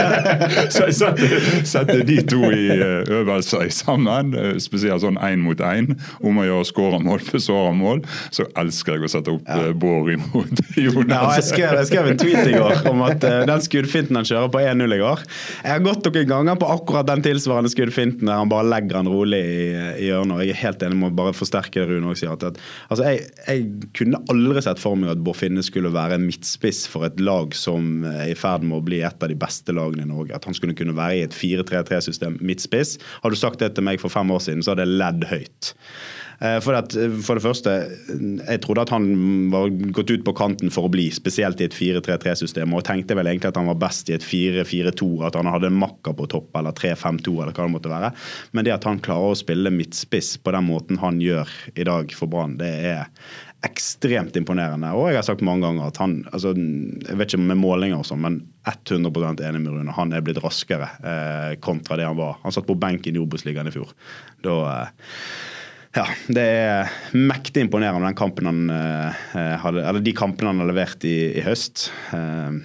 så 0.74 0.86
jeg 0.88 0.96
setter, 0.96 1.34
setter, 1.68 2.00
de 2.08 2.16
to 2.24 2.40
i 2.48 2.70
eh, 2.72 3.10
øvelser 3.18 3.68
sammen, 3.74 4.32
eh, 4.38 4.56
spesielt 4.64 5.04
sånn 5.04 5.20
én 5.20 5.44
mot 5.44 5.60
én, 5.60 5.92
om 6.24 6.40
å 6.40 6.46
gjøre 6.48 6.70
skåremål 6.70 7.24
for 7.28 7.76
mål, 7.76 8.00
Så 8.32 8.48
elsker 8.56 8.96
jeg 8.96 9.04
å 9.04 9.12
sette 9.12 9.34
opp 9.34 9.44
ja. 9.48 9.74
Bård 9.76 10.14
imot 10.14 10.64
Jonas. 10.86 11.12
Ja, 11.12 11.22
jeg, 11.36 11.46
skrev, 11.50 11.76
jeg 11.82 11.90
skrev 11.92 12.10
en 12.14 12.22
tweet 12.22 12.48
i 12.48 12.56
går 12.56 12.88
om 12.88 13.04
at 13.04 13.28
uh, 13.28 13.42
den 13.48 13.64
skuddfinten 13.64 14.16
han 14.16 14.28
kjører 14.28 14.48
på 14.54 14.64
1-0 14.64 14.96
i 14.96 15.00
går 15.02 15.24
Jeg 15.26 15.72
har 15.74 15.84
gått 15.84 16.08
noen 16.08 16.28
ganger 16.32 16.58
på 16.60 16.72
akkurat 16.78 17.12
den 17.12 17.24
tilsvarende 17.24 17.72
skuddfinten 17.72 18.30
der 18.30 18.40
han 18.40 18.52
bare 18.52 18.70
legger 18.72 19.02
den 19.02 19.12
rolig 19.12 19.33
rolig 19.34 19.98
i, 19.98 20.06
hjørnet. 20.08 20.36
og 20.36 20.44
Jeg 20.44 20.54
er 20.54 20.60
helt 20.62 20.82
enig 20.82 20.98
med 20.98 21.12
å 21.12 21.16
bare 21.18 21.34
forsterke 21.34 21.82
det 21.82 21.88
Rune 21.88 22.14
sier. 22.16 22.32
At, 22.32 22.58
altså 22.88 23.06
jeg, 23.06 23.28
jeg, 23.46 23.90
kunne 23.96 24.20
aldri 24.30 24.62
sett 24.62 24.80
for 24.82 24.96
meg 24.96 25.10
at 25.14 25.22
Bård 25.24 25.38
Finne 25.38 25.62
skulle 25.64 25.92
være 25.94 26.18
midtspiss 26.22 26.86
for 26.90 27.06
et 27.06 27.20
lag 27.20 27.54
som 27.54 28.04
er 28.04 28.32
i 28.32 28.38
ferd 28.38 28.64
med 28.64 28.78
å 28.78 28.84
bli 28.84 29.02
et 29.02 29.22
av 29.22 29.30
de 29.30 29.38
beste 29.38 29.74
lagene 29.74 30.06
i 30.06 30.10
Norge. 30.10 30.34
At 30.34 30.44
han 30.48 30.56
skulle 30.56 30.76
kunne 30.76 30.96
være 30.96 31.20
i 31.20 31.24
et 31.26 31.36
4-3-3-system 31.36 32.38
midtspiss. 32.44 32.98
Hadde 33.22 33.36
du 33.36 33.40
sagt 33.40 33.62
det 33.62 33.74
til 33.74 33.86
meg 33.86 34.02
for 34.02 34.12
fem 34.12 34.30
år 34.34 34.42
siden, 34.44 34.64
så 34.64 34.74
hadde 34.74 34.86
jeg 34.86 35.00
ledd 35.00 35.28
høyt. 35.30 35.74
Eh, 36.40 36.58
for, 36.64 36.76
at, 36.78 36.94
for, 37.24 37.38
det 37.38 37.44
første, 37.44 37.74
jeg 38.40 38.62
trodde 38.64 38.84
at 38.84 38.92
han 38.94 39.06
var 39.52 39.70
gått 39.94 40.12
ut 40.12 40.24
på 40.26 40.34
kanten 40.36 40.72
for 40.74 40.88
å 40.88 40.92
bli, 40.92 41.06
spesielt 41.14 41.62
i 41.62 41.68
et 41.68 41.76
4-3-3-system. 41.76 42.74
Og 42.74 42.84
tenkte 42.86 43.16
vel 43.18 43.30
egentlig 43.30 43.52
at 43.52 43.60
han 43.60 43.70
var 43.70 43.80
best 43.86 44.10
i 44.10 44.16
et 44.18 44.26
4-4-2, 44.26 45.10
at 45.28 45.38
han 45.38 45.50
hadde 45.50 45.70
en 45.70 45.80
makker 45.84 46.16
på 46.18 46.28
topp, 46.34 46.50
eller 46.60 46.76
3-5-2, 46.76 47.38
eller 47.38 47.54
hva 47.54 47.68
det 47.68 47.74
måtte 47.76 47.94
være. 47.94 48.12
Men 48.52 48.66
det 48.66 48.76
at 48.76 48.88
han 48.88 49.02
klarer 49.04 49.32
å 49.32 49.38
spille 49.38 49.74
midtspiss 49.74 50.36
på 50.42 50.54
den 50.54 50.68
måten 50.68 51.02
han 51.02 51.22
gjør 51.22 51.50
i 51.74 51.86
dag 51.86 52.14
for 52.16 52.30
Brann, 52.30 52.58
det 52.60 52.72
er 52.94 53.10
ekstremt 53.64 54.36
imponerende. 54.36 54.90
Og 54.92 55.08
jeg 55.08 55.18
har 55.18 55.26
sagt 55.26 55.44
mange 55.44 55.64
ganger 55.64 55.88
at 55.88 55.98
han 56.02 56.18
altså, 56.32 56.52
Jeg 56.52 57.16
vet 57.16 57.32
ikke 57.32 57.46
med 57.46 57.60
målinger 57.60 58.02
og 58.02 58.08
sånn, 58.08 58.20
men 58.24 58.40
100 58.68 59.40
enig 59.46 59.62
med 59.62 59.72
Rune. 59.72 59.96
Han 59.96 60.12
er 60.12 60.24
blitt 60.24 60.42
raskere 60.44 60.90
eh, 61.00 61.54
kontra 61.64 61.98
det 62.00 62.08
han 62.08 62.18
var. 62.18 62.38
Han 62.44 62.54
satt 62.54 62.68
på 62.68 62.76
benken 62.80 63.16
i 63.16 63.22
Obos-ligaen 63.22 63.70
i 63.70 63.74
fjor. 63.74 63.94
Da 64.44 64.58
eh, 64.68 65.16
ja, 65.94 66.04
det 66.26 66.44
er 66.44 66.94
mektig 67.14 67.66
imponerende 67.66 68.08
den 68.08 68.18
kampen 68.18 68.48
han 68.50 68.62
eh, 68.74 69.24
hadde, 69.62 69.84
eller 69.86 70.02
de 70.04 70.14
kampene 70.16 70.50
han 70.50 70.62
har 70.64 70.72
levert 70.72 71.06
i, 71.06 71.16
i 71.38 71.44
høst. 71.44 71.88
Eh, 72.14 72.62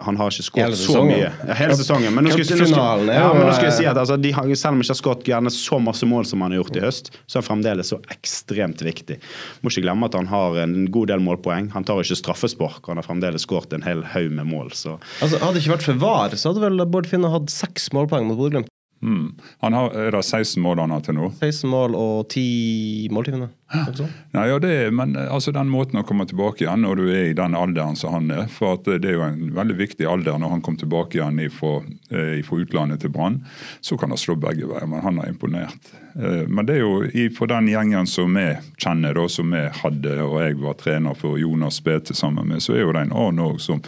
han 0.00 0.16
har 0.16 0.32
ikke 0.32 0.44
skåret 0.46 0.78
så 0.80 1.02
mye. 1.04 1.28
Ja, 1.28 1.56
hele 1.58 1.74
sesongen. 1.76 2.14
Men 2.16 2.24
nå 2.24 2.32
skal, 2.32 2.62
nå 2.62 2.68
skal, 2.70 3.10
ja, 3.12 3.26
men 3.36 3.44
nå 3.44 3.52
skal 3.52 3.66
jeg 3.68 3.76
si 3.82 3.88
at 3.90 3.98
altså, 4.00 4.16
de 4.16 4.30
selv 4.32 4.72
om 4.72 4.78
han 4.78 4.84
ikke 4.84 4.94
har 4.94 5.00
skåret 5.02 5.28
gjerne 5.28 5.52
så 5.52 5.80
masse 5.82 6.08
mål 6.08 6.24
som 6.30 6.40
han 6.44 6.54
har 6.54 6.62
gjort 6.62 6.78
i 6.78 6.84
høst, 6.86 7.12
så 7.26 7.36
er 7.36 7.42
han 7.42 7.48
fremdeles 7.50 7.92
så 7.92 8.00
ekstremt 8.14 8.80
viktig. 8.86 9.18
Må 9.60 9.72
ikke 9.72 9.84
glemme 9.84 10.08
at 10.08 10.16
han 10.16 10.30
har 10.32 10.56
en 10.64 10.88
god 10.94 11.12
del 11.12 11.24
målpoeng. 11.24 11.68
Han 11.76 11.84
tar 11.84 12.00
ikke 12.00 12.16
straffespark. 12.22 12.80
Han 12.88 13.02
har 13.02 13.08
fremdeles 13.10 13.44
skåret 13.44 13.76
en 13.76 13.84
hel 13.84 14.00
haug 14.14 14.32
med 14.40 14.48
mål. 14.48 14.72
Så. 14.72 14.96
Altså, 15.20 15.36
hadde 15.36 15.58
det 15.58 15.66
ikke 15.66 15.76
vært 15.76 15.88
for 15.90 16.00
VAR, 16.06 16.40
så 16.40 16.54
hadde 16.54 16.64
vel 16.64 16.86
Bård 16.88 17.10
Finne 17.10 17.32
hatt 17.34 17.52
seks 17.52 17.92
målpoeng 17.96 18.30
mot 18.30 18.40
Bodø-Glimt. 18.40 18.69
Mm. 19.02 19.34
Han 19.58 19.72
har, 19.72 19.94
er 19.96 20.12
det 20.12 20.22
16 20.22 20.60
mål 20.62 20.82
han 20.82 20.92
har 20.92 21.00
til 21.04 21.16
nå? 21.16 21.30
16 21.40 21.70
mål 21.72 21.94
og 21.96 22.28
10 22.28 23.08
måltimer. 23.14 23.48
Nei, 23.70 24.44
ja, 24.50 24.58
det 24.58 24.90
men 24.92 25.14
altså, 25.16 25.52
den 25.54 25.70
måten 25.70 26.00
å 26.00 26.04
komme 26.04 26.26
tilbake 26.28 26.64
igjen 26.64 26.82
når 26.84 27.00
du 27.00 27.04
er 27.06 27.30
i 27.30 27.36
den 27.38 27.54
alderen 27.56 27.96
som 27.96 28.16
han 28.16 28.32
er 28.34 28.48
for 28.50 28.74
at 28.74 28.88
Det 28.90 29.06
er 29.06 29.14
jo 29.14 29.22
en 29.22 29.52
veldig 29.54 29.76
viktig 29.78 30.08
alder 30.10 30.40
når 30.42 30.56
han 30.56 30.64
kom 30.66 30.76
tilbake 30.80 31.20
igjen 31.20 31.38
fra 31.54 31.78
eh, 32.10 32.42
utlandet 32.42 33.04
til 33.04 33.14
Brann. 33.14 33.40
Så 33.80 33.96
kan 33.96 34.12
det 34.12 34.20
slå 34.20 34.36
begge 34.36 34.68
veier, 34.68 34.88
men 34.90 35.04
han 35.04 35.22
har 35.22 35.30
imponert. 35.30 35.92
Eh, 36.14 36.44
men 36.48 36.66
det 36.66 36.80
er 36.80 36.84
jo 36.84 37.28
for 37.36 37.50
den 37.50 37.70
gjengen 37.70 38.10
som 38.10 38.34
vi 38.36 38.48
kjenner, 38.76 39.14
da, 39.16 39.28
som 39.30 39.54
vi 39.54 39.64
hadde, 39.80 40.16
og 40.26 40.40
jeg 40.42 40.58
var 40.60 40.80
trener 40.80 41.16
for 41.16 41.38
Jonas 41.40 41.80
Bete 41.84 42.16
sammen 42.16 42.50
med, 42.50 42.64
så 42.64 42.76
er 42.76 42.84
jo 42.84 42.92
det 42.96 43.06
en 43.06 43.16
annen 43.16 43.46
òg 43.48 43.62
som 43.62 43.80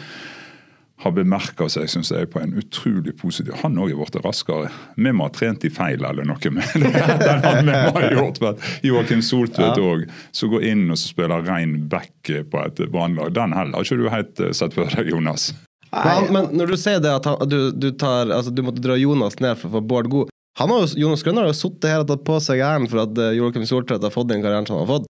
har 1.03 1.13
bemerka 1.15 1.67
seg 1.71 1.89
synes 1.91 2.11
jeg, 2.13 2.29
på 2.31 2.39
en 2.41 2.55
utrolig 2.59 3.15
positiv 3.19 3.57
Han 3.61 3.77
òg 3.81 3.91
er 3.91 3.99
blitt 3.99 4.19
raskere. 4.23 4.71
Vi 4.95 5.11
må 5.15 5.27
ha 5.27 5.33
trent 5.35 5.65
i 5.67 5.71
feil 5.73 6.03
eller 6.03 6.27
noe 6.27 6.53
med 6.55 6.63
det. 6.79 6.93
Den 7.43 7.69
vi 7.69 7.75
har 7.75 8.07
gjort, 8.15 8.41
Joakim 8.85 9.23
Soltvedt 9.25 9.81
òg, 9.81 10.05
ja. 10.07 10.21
som 10.35 10.53
går 10.53 10.67
inn 10.71 10.87
og 10.93 10.99
spiller 11.01 11.43
rein 11.47 11.77
back 11.91 12.31
på 12.51 12.63
et 12.63 12.83
brannlag. 12.91 13.33
Den 13.35 13.55
heller 13.55 13.79
har 13.79 13.87
ikke 13.87 13.99
du 13.99 14.09
helt 14.11 14.43
eh, 14.43 14.53
sett 14.55 14.75
før 14.75 14.91
deg, 14.93 15.11
Jonas. 15.11 15.51
Men, 15.93 16.29
men, 16.33 16.47
når 16.57 16.73
du 16.73 16.77
sier 16.79 17.01
det 17.03 17.11
at 17.13 17.27
han, 17.29 17.37
du, 17.45 17.69
du, 17.71 17.91
tar, 17.93 18.31
altså, 18.33 18.49
du 18.53 18.63
måtte 18.65 18.81
dra 18.81 18.97
Jonas 18.97 19.37
ned 19.43 19.59
for 19.59 19.69
å 19.69 19.77
få 19.77 19.83
Bård 19.93 20.09
god 20.13 20.31
han 20.59 20.69
har 20.69 20.83
jo, 20.83 20.89
Jonas 21.01 21.23
Grønner 21.25 21.47
har 21.47 21.49
jo 21.49 21.57
sittet 21.57 21.89
her 21.89 22.03
og 22.03 22.09
tatt 22.11 22.25
på 22.27 22.35
seg 22.43 22.61
æren 22.61 22.85
for 22.89 23.01
at 23.07 23.17
uh, 23.17 23.31
Joakim 23.33 23.65
Soltvedt 23.65 24.05
har 24.05 24.13
fått 24.13 24.29
den 24.29 24.43
karrieren 24.43 24.67
som 24.69 24.77
han 24.77 24.85
har 24.85 24.99
fått. 24.99 25.07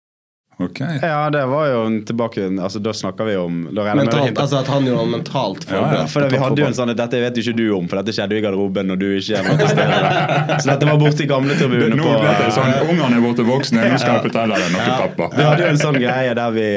Okay. 0.57 0.99
Ja, 1.01 1.29
det 1.33 1.45
var 1.49 1.67
jo 1.67 1.79
tilbake 2.05 2.45
altså, 2.61 2.79
Da 2.79 2.93
snakker 2.93 3.25
vi 3.25 3.35
om 3.41 3.63
mentalt, 3.73 4.37
altså 4.37 4.59
At 4.59 4.67
han 4.69 4.85
gjorde 4.85 4.99
var 4.99 5.09
mentalt 5.09 5.63
forberedt. 5.65 5.93
Ja, 5.93 6.01
ja. 6.03 6.07
For 6.11 6.29
Vi 6.29 6.41
hadde 6.43 6.61
jo 6.61 6.67
en 6.67 6.77
sånn 6.77 6.91
Dette 6.93 7.21
vet 7.23 7.39
ikke 7.41 7.55
du 7.57 7.63
om, 7.73 7.87
for 7.89 7.99
dette 7.99 8.13
skjedde 8.15 8.37
i 8.37 8.43
garderoben 8.43 8.91
når 8.91 9.01
du 9.01 9.07
ikke 9.17 9.41
var 9.47 9.57
til 9.59 9.71
stede. 9.71 10.59
Så 10.61 10.69
dette 10.69 10.89
var 10.89 10.99
borte 11.01 11.25
i 11.25 11.29
gamletribunen. 11.29 11.97
Nå 11.97 12.13
ble 12.21 12.35
det 12.37 12.51
sånn 12.53 12.71
Ungene 12.85 13.17
er 13.17 13.25
borte 13.25 13.47
voksne, 13.47 13.87
nå 13.89 13.99
skal 14.01 14.19
jeg 14.19 14.25
fortelle 14.27 14.59
deg 14.61 14.75
noe, 14.75 14.85
ja. 14.85 14.99
pappa. 15.07 15.29
Vi 15.33 15.47
hadde 15.47 15.65
jo 15.65 15.71
en 15.73 15.81
sånn 15.81 15.99
greie 16.03 16.37
der 16.37 16.55
vi 16.55 16.67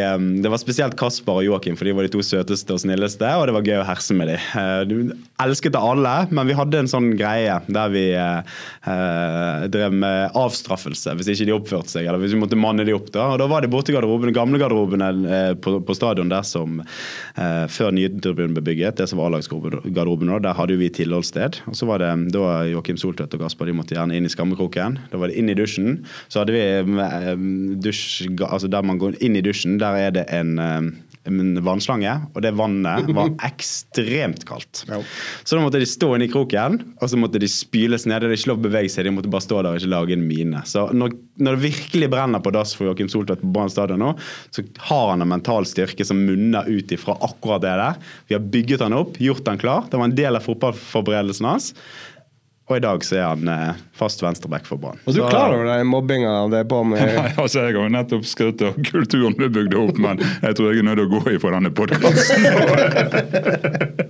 Det 0.43 0.53
var 0.53 0.63
spesielt 0.63 0.97
Kasper 0.99 1.43
og 1.43 1.47
Joakim, 1.47 1.77
for 1.79 1.89
de 1.89 1.95
var 1.97 2.07
de 2.07 2.13
to 2.17 2.25
søteste 2.25 2.75
og 2.75 2.83
snilleste, 2.83 3.29
og 3.37 3.47
det 3.49 3.57
var 3.57 3.69
gøy 3.69 3.81
å 3.83 3.87
herse 3.87 4.17
med 4.17 4.33
dem. 4.33 4.49
Eh, 4.57 4.81
du 4.89 4.97
elsket 5.43 5.75
det 5.77 5.83
alle, 5.83 6.15
men 6.35 6.49
vi 6.49 6.57
hadde 6.57 6.81
en 6.83 6.91
sånn 6.91 7.11
greie 7.19 7.59
der 7.67 7.93
vi 7.93 8.07
eh, 8.17 8.57
eh, 8.89 9.67
drev 9.73 9.95
med 9.95 10.37
avstraffelse 10.39 11.17
hvis 11.19 11.31
ikke 11.35 11.49
de 11.49 11.57
oppførte 11.57 11.93
seg, 11.93 12.07
eller 12.07 12.23
hvis 12.23 12.35
vi 12.37 12.41
måtte 12.43 12.59
manne 12.61 12.87
de 12.87 12.95
opp. 12.97 13.11
da, 13.15 13.29
og 13.35 13.41
da 13.43 13.49
var 13.51 13.65
det 13.65 13.66
borte 13.71 13.93
i 13.93 13.97
gamle 13.97 14.33
gamlegarderobene 14.35 15.09
eh, 15.27 15.53
på, 15.61 15.79
på 15.87 15.97
stadion 15.97 16.31
der 16.33 16.45
som 16.47 16.81
eh, 16.83 17.65
før 17.73 17.95
nytribunen 17.97 18.55
ble 18.57 18.65
bygget, 18.71 18.99
det 19.01 19.09
som 19.11 19.21
var 19.21 19.31
A-lagsgarderoben, 19.31 20.33
der 20.43 20.57
hadde 20.57 20.79
vi 20.81 20.91
tilholdssted. 20.93 21.61
Og 21.71 21.79
så 21.79 21.89
var 21.89 22.03
det 22.03 22.11
da 22.35 22.65
Joakim 22.71 22.99
Soltvedt 23.01 23.35
og 23.37 23.45
Gasper 23.45 23.71
de 23.71 23.77
måtte 23.77 23.97
gjerne 23.97 24.17
inn 24.17 24.29
i 24.29 24.33
skammekroken. 24.33 24.99
Da 25.13 25.21
var 25.21 25.33
det 25.33 25.39
inn 25.41 25.51
i 25.53 25.57
dusjen. 25.59 26.01
Så 26.29 26.43
hadde 26.43 26.57
vi 26.57 26.63
eh, 26.63 27.33
dusj, 27.83 28.29
altså 28.47 28.71
der 28.73 28.87
man 28.87 29.01
går 29.03 29.19
inn 29.25 29.39
i 29.39 29.45
dusjen, 29.45 29.79
der 29.83 30.01
er 30.07 30.17
det 30.17 30.27
en 30.35 30.57
eh, 30.63 30.91
en 31.31 31.59
vannslange, 31.67 32.13
og 32.33 32.43
det 32.45 32.53
vannet 32.57 33.11
var 33.17 33.33
ekstremt 33.49 34.47
kaldt. 34.49 34.85
Ja. 34.89 35.01
Så 35.43 35.57
da 35.57 35.65
måtte 35.65 35.81
de 35.83 35.89
stå 35.89 36.13
inne 36.17 36.29
i 36.29 36.33
kroken, 36.33 36.81
og 37.01 37.11
så 37.11 37.19
måtte 37.21 37.41
de 37.43 37.51
spyles 37.51 38.07
ned. 38.09 38.23
Det 38.23 38.31
er 38.31 38.39
ikke 38.39 38.53
lov 38.53 38.63
å 38.63 38.67
bevege 38.69 38.93
seg, 38.93 39.09
de 39.09 39.15
måtte 39.17 39.33
bare 39.33 39.47
stå 39.47 39.61
der 39.61 39.71
og 39.75 39.81
ikke 39.81 39.93
lage 39.93 40.17
en 40.17 40.27
mine. 40.29 40.65
Så 40.69 40.87
når, 40.97 41.15
når 41.43 41.59
det 41.59 41.67
virkelig 41.67 42.11
brenner 42.13 42.43
på 42.45 42.55
dass 42.55 42.75
for 42.77 42.91
Joakim 42.91 43.11
Soltvedt 43.13 43.45
på 43.45 43.53
Brann 43.55 43.73
stadion 43.73 44.03
nå, 44.03 44.13
så 44.55 44.65
har 44.89 45.13
han 45.13 45.25
en 45.25 45.33
mental 45.35 45.69
styrke 45.69 46.07
som 46.07 46.25
munner 46.27 46.69
ut 46.69 46.93
ifra 46.95 47.19
akkurat 47.27 47.65
det 47.65 47.77
der. 47.83 48.03
Vi 48.29 48.39
har 48.39 48.51
bygget 48.57 48.85
han 48.87 48.97
opp, 48.97 49.21
gjort 49.23 49.49
han 49.49 49.63
klar. 49.63 49.89
Det 49.91 50.01
var 50.01 50.11
en 50.11 50.19
del 50.19 50.39
av 50.39 50.47
fotballforberedelsen 50.47 51.49
hans. 51.49 51.73
Og 52.67 52.77
i 52.77 52.83
dag 52.83 53.05
så 53.07 53.15
er 53.15 53.29
han 53.31 53.47
eh, 53.51 53.77
fast 53.95 54.23
venstreback 54.25 54.65
for 54.67 54.81
Brann. 54.83 54.99
Og 55.07 55.15
du 55.15 55.21
er 55.23 55.31
klar 55.31 55.55
over 55.55 55.69
den 55.71 55.87
mobbinga 55.87 56.33
det 56.51 56.65
er 56.65 56.67
på 56.67 56.81
med 56.89 56.99
altså 57.43 57.63
Jeg 57.63 57.77
har 57.77 57.85
jo 57.85 57.93
nettopp 57.95 58.27
skrytt 58.27 58.65
av 58.67 58.75
kulturen 58.89 59.37
du 59.39 59.47
bygde 59.47 59.79
opp, 59.79 60.01
men 60.03 60.19
jeg 60.43 60.59
tror 60.59 60.73
jeg 60.73 60.83
er 60.83 60.89
nødt 60.89 60.99
til 60.99 61.07
å 61.07 61.13
gå 61.15 61.37
ifra 61.37 61.55
denne 61.55 61.71
podkasten. 61.71 62.43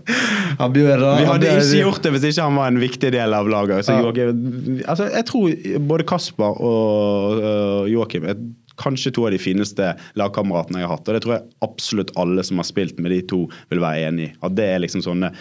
vi 0.72 0.86
hadde 0.88 1.52
ikke 1.52 1.82
gjort 1.82 2.00
det 2.06 2.14
hvis 2.14 2.28
ikke 2.30 2.46
han 2.46 2.56
var 2.56 2.72
en 2.72 2.80
viktig 2.80 3.10
del 3.12 3.36
av 3.36 3.50
laget. 3.52 3.84
Så 3.84 3.98
Joachim, 4.00 4.80
altså, 4.86 5.10
jeg 5.12 5.28
tror 5.28 5.46
både 5.92 6.08
Kasper 6.08 6.62
og 6.70 7.42
uh, 7.42 7.82
Joakim 7.92 8.24
kanskje 8.80 9.12
to 9.16 9.26
av 9.26 9.34
de 9.34 9.40
fineste 9.40 9.92
lagkameratene 10.18 10.82
jeg 10.82 10.88
har 10.88 10.96
hatt. 10.96 11.08
Og 11.08 11.16
det 11.16 11.22
tror 11.24 11.34
jeg 11.36 11.46
absolutt 11.66 12.12
alle 12.20 12.44
som 12.46 12.60
har 12.60 12.68
spilt 12.68 13.00
med 13.02 13.14
de 13.14 13.20
to, 13.32 13.42
vil 13.72 13.82
være 13.82 14.08
enig 14.08 14.28
i. 14.28 14.32
At 14.46 14.56
det 14.58 14.68
er 14.72 14.82
liksom 14.84 15.04
sånne 15.04 15.32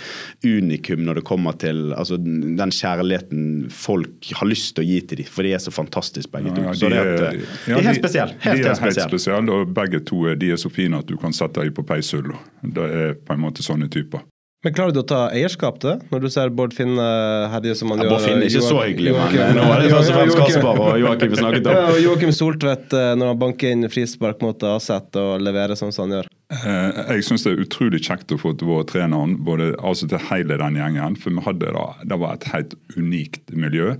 unikum 0.46 1.06
når 1.06 1.20
det 1.20 1.26
kommer 1.28 1.58
til 1.62 1.94
altså, 1.96 2.20
den 2.20 2.74
kjærligheten 2.76 3.48
folk 3.74 4.32
har 4.40 4.50
lyst 4.50 4.76
til 4.76 4.86
å 4.86 4.90
gi 4.90 5.02
til 5.02 5.24
dem. 5.24 5.32
For 5.32 5.48
de 5.48 5.56
er 5.56 5.64
så 5.64 5.74
fantastiske 5.76 6.32
begge 6.34 6.54
to. 6.56 6.66
Ja, 6.66 6.76
de, 6.76 6.92
er, 6.92 7.12
er, 7.16 7.42
de, 7.66 7.76
er 7.80 7.90
helt 7.90 8.02
spesielle. 8.02 8.40
Helt, 8.46 8.64
de 8.64 8.72
er 8.72 8.86
helt 8.88 9.04
spesielle, 9.08 9.60
og 9.60 9.76
begge 9.76 10.04
to 10.06 10.24
de 10.40 10.54
er 10.56 10.62
så 10.62 10.72
fine 10.74 11.02
at 11.02 11.10
du 11.10 11.18
kan 11.22 11.36
sette 11.36 11.64
dem 11.64 11.76
på 11.76 11.86
peishylla. 11.88 12.40
Det 12.64 12.88
er 13.02 13.20
på 13.20 13.36
en 13.36 13.44
måte 13.44 13.66
sånne 13.66 13.90
typer. 13.92 14.24
Men 14.66 14.74
Klarer 14.74 14.96
du 14.96 15.04
å 15.04 15.06
ta 15.06 15.18
eierskap 15.30 15.76
til 15.78 15.92
det, 15.92 16.08
når 16.10 16.24
du 16.24 16.28
ser 16.34 16.50
Bård 16.58 16.72
Finne 16.74 17.04
herje 17.52 17.76
som 17.78 17.92
han 17.94 18.00
ja, 18.02 18.08
gjør? 18.08 18.14
Bård 18.16 18.24
Finne 18.24 18.48
er 18.48 18.50
ikke 18.50 18.62
så 18.66 18.80
hyggelig, 18.82 19.12
men 19.14 19.60
nå 19.60 19.66
er 19.70 19.84
det 19.84 19.92
først 19.92 20.10
og 20.10 20.16
fremst 20.18 20.40
Kasper 20.40 20.80
og 20.82 20.96
Joakim 21.04 21.34
vi 21.36 21.38
snakket 21.38 21.68
om. 21.70 21.76
Ja, 21.78 21.84
og 21.92 22.00
Joakim 22.02 22.32
Soltvedt 22.34 22.96
eh, 22.98 23.10
når 23.14 23.30
han 23.30 23.42
banker 23.44 23.76
inn 23.76 23.86
frispark 23.94 24.40
mot 24.42 24.64
Aset 24.72 25.20
og 25.22 25.44
leverer 25.46 25.78
sånn 25.78 25.94
som 25.94 26.08
han 26.08 26.16
gjør. 26.18 26.30
Eh, 26.58 27.02
jeg 27.14 27.28
syns 27.28 27.46
det 27.46 27.54
er 27.54 27.62
utrolig 27.62 28.00
kjekt 28.08 28.34
å 28.34 28.40
få 28.42 28.56
til 28.58 28.72
våre 28.72 28.88
trenere, 28.90 29.38
både 29.38 29.68
altså 29.86 30.10
til 30.10 30.24
hele 30.32 30.58
den 30.64 30.80
gjengen. 30.82 31.18
For 31.22 31.38
vi 31.38 31.44
hadde 31.46 31.74
da, 31.78 31.84
det 32.02 32.18
var 32.24 32.34
et 32.34 32.48
helt 32.56 32.74
unikt 32.98 33.54
miljø. 33.54 33.92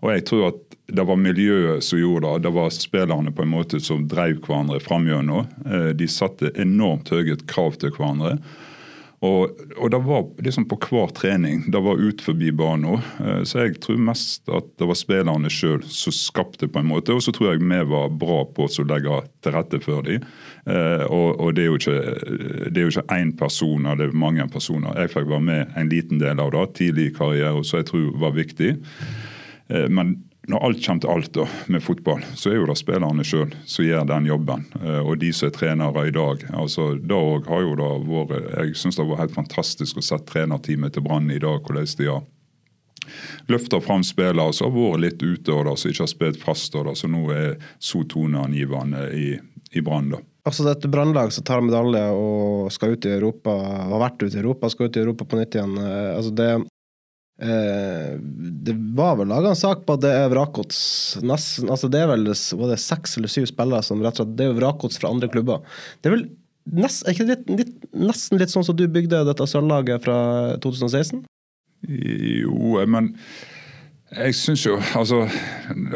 Og 0.00 0.14
jeg 0.14 0.24
tror 0.30 0.46
at 0.48 0.78
det 0.96 1.04
var 1.10 1.20
miljøet 1.20 1.84
som 1.84 2.00
gjorde 2.00 2.30
det. 2.38 2.46
Det 2.46 2.54
var 2.56 2.72
spillerne 2.72 3.34
på 3.36 3.44
en 3.44 3.52
måte 3.52 3.82
som 3.84 4.08
drev 4.08 4.40
hverandre 4.46 4.80
fram 4.80 5.04
gjennom. 5.10 5.44
de 5.92 6.08
satte 6.08 6.54
enormt 6.56 7.12
høye 7.12 7.36
krav 7.44 7.76
til 7.82 7.92
hverandre. 7.92 8.38
Og, 9.24 9.60
og, 9.78 9.90
det 9.90 9.98
var 10.04 10.24
liksom 10.44 10.66
på 10.68 10.76
hver 10.90 11.12
trening. 11.16 11.62
Det 11.72 11.80
var 11.80 12.00
ut 12.00 12.20
forbi 12.20 12.50
banen. 12.52 13.00
Eh, 13.24 13.42
så 13.48 13.64
jeg 13.64 13.78
tror 13.80 14.00
mest 14.10 14.50
at 14.52 14.68
det 14.76 14.88
var 14.90 14.98
spillerne 14.98 15.50
sjøl 15.52 15.80
som 15.88 16.12
skapte 16.12 16.68
på 16.68 16.82
en 16.82 16.90
måte. 16.90 17.14
Og 17.16 17.24
så 17.24 17.32
tror 17.32 17.54
jeg 17.54 17.64
vi 17.64 17.80
var 17.88 18.12
bra 18.12 18.42
på 18.44 18.68
å 18.68 18.86
legge 18.90 19.22
til 19.40 19.56
rette 19.56 19.80
for 19.84 20.04
dem. 20.04 20.26
Eh, 20.68 21.04
og, 21.08 21.40
og 21.40 21.56
det 21.56 21.64
er 21.64 21.70
jo 21.70 21.80
ikke 21.80 22.70
det 22.76 22.86
én 23.14 23.32
person, 23.38 23.88
det 23.96 24.10
er 24.10 24.16
mange 24.16 24.44
personer. 24.52 24.96
Jeg 25.00 25.14
fikk 25.14 25.30
være 25.32 25.48
med 25.48 25.76
en 25.76 25.90
liten 25.92 26.20
del 26.20 26.42
av 26.42 26.52
det 26.52 26.66
tidlig 26.76 27.10
i 27.10 27.16
karrieren, 27.16 27.64
så 27.64 27.80
jeg 27.80 27.90
tror 27.92 28.12
var 28.20 28.36
viktig. 28.36 28.76
Eh, 29.72 29.88
men 29.88 30.18
når 30.46 30.62
alt 30.62 30.84
kommer 30.84 31.02
til 31.02 31.10
alt 31.10 31.32
da, 31.34 31.46
med 31.72 31.82
fotball, 31.82 32.22
så 32.38 32.52
er 32.52 32.60
jo 32.60 32.68
det 32.68 32.78
spillerne 32.78 33.24
sjøl 33.26 33.54
som 33.66 33.86
gjør 33.86 34.06
den 34.06 34.28
jobben. 34.28 34.62
Eh, 34.78 35.00
og 35.02 35.18
de 35.22 35.32
som 35.34 35.48
er 35.48 35.56
trenere 35.56 36.06
i 36.06 36.14
dag. 36.14 36.44
altså 36.54 36.92
Da 37.02 37.18
har 37.48 37.64
jo 37.64 37.74
da 37.80 37.90
vært 38.06 38.54
Jeg 38.54 38.76
syns 38.78 39.00
det 39.00 39.08
var 39.08 39.24
helt 39.24 39.34
fantastisk 39.34 39.98
å 39.98 40.04
se 40.06 40.18
trenerteamet 40.28 40.94
til 40.94 41.02
Brann 41.06 41.30
i 41.30 41.42
dag, 41.42 41.60
hvordan 41.66 41.90
de 41.98 42.10
har 42.12 42.24
løfter 43.46 43.80
fram 43.80 44.02
spillere 44.06 44.52
som 44.54 44.70
har 44.70 44.78
vært 44.78 45.02
litt 45.04 45.22
ute, 45.22 45.52
og 45.52 45.78
som 45.78 45.90
ikke 45.90 46.02
har 46.04 46.14
spilt 46.14 46.40
fast, 46.42 46.74
og 46.74 46.94
så 46.98 47.10
nå 47.10 47.26
er 47.34 47.52
så 47.78 48.02
toneangivende 48.06 49.10
i, 49.14 49.28
i 49.74 49.82
Brann. 49.82 50.14
Altså 50.46 50.62
dette 50.62 50.86
brannlag 50.90 51.32
som 51.34 51.42
tar 51.46 51.62
medalje 51.64 52.04
og 52.14 52.70
skal 52.74 52.94
ut 52.94 53.06
i 53.06 53.14
Europa, 53.16 53.50
har 53.90 54.02
vært 54.02 54.22
ute 54.22 54.36
i 54.36 54.42
Europa, 54.44 54.70
skal 54.70 54.86
ut 54.86 54.98
i 54.98 55.02
Europa 55.02 55.26
på 55.26 55.38
nytt 55.40 55.58
igjen. 55.58 55.74
Eh, 55.82 56.10
altså 56.14 56.34
det, 56.38 56.50
det 57.36 58.72
var 58.96 59.18
vel 59.18 59.28
laga 59.28 59.50
en 59.52 59.58
sak 59.58 59.82
på 59.84 59.96
at 59.98 60.02
det 60.06 60.12
er 60.16 60.30
vrakgods. 60.32 60.78
Altså 61.20 61.90
det 61.92 62.00
er 62.00 62.08
vel 62.08 62.24
det 62.30 62.78
seks 62.80 63.18
eller 63.18 63.28
syv 63.28 63.44
spillere 63.50 63.84
som 63.84 64.00
rett 64.00 64.16
og 64.16 64.24
slett 64.24 64.38
Det 64.38 64.46
er 64.48 64.56
vrakgods 64.56 64.96
fra 65.02 65.10
andre 65.12 65.28
klubber. 65.28 65.60
Det 66.00 66.08
er 66.08 66.16
vel 66.16 66.24
nest, 66.80 67.04
er 67.04 67.12
ikke 67.12 67.28
det 67.28 67.58
litt, 67.60 67.74
nesten 67.92 68.40
litt 68.40 68.54
sånn 68.54 68.64
som 68.66 68.78
du 68.78 68.86
bygde 68.88 69.20
dette 69.28 69.46
sølvlaget 69.46 70.06
fra 70.06 70.16
2016? 70.64 71.26
Jo, 71.86 72.80
men 72.88 73.12
jeg 74.14 74.34
syns 74.38 74.62
jo 74.62 74.76
altså, 74.94 75.24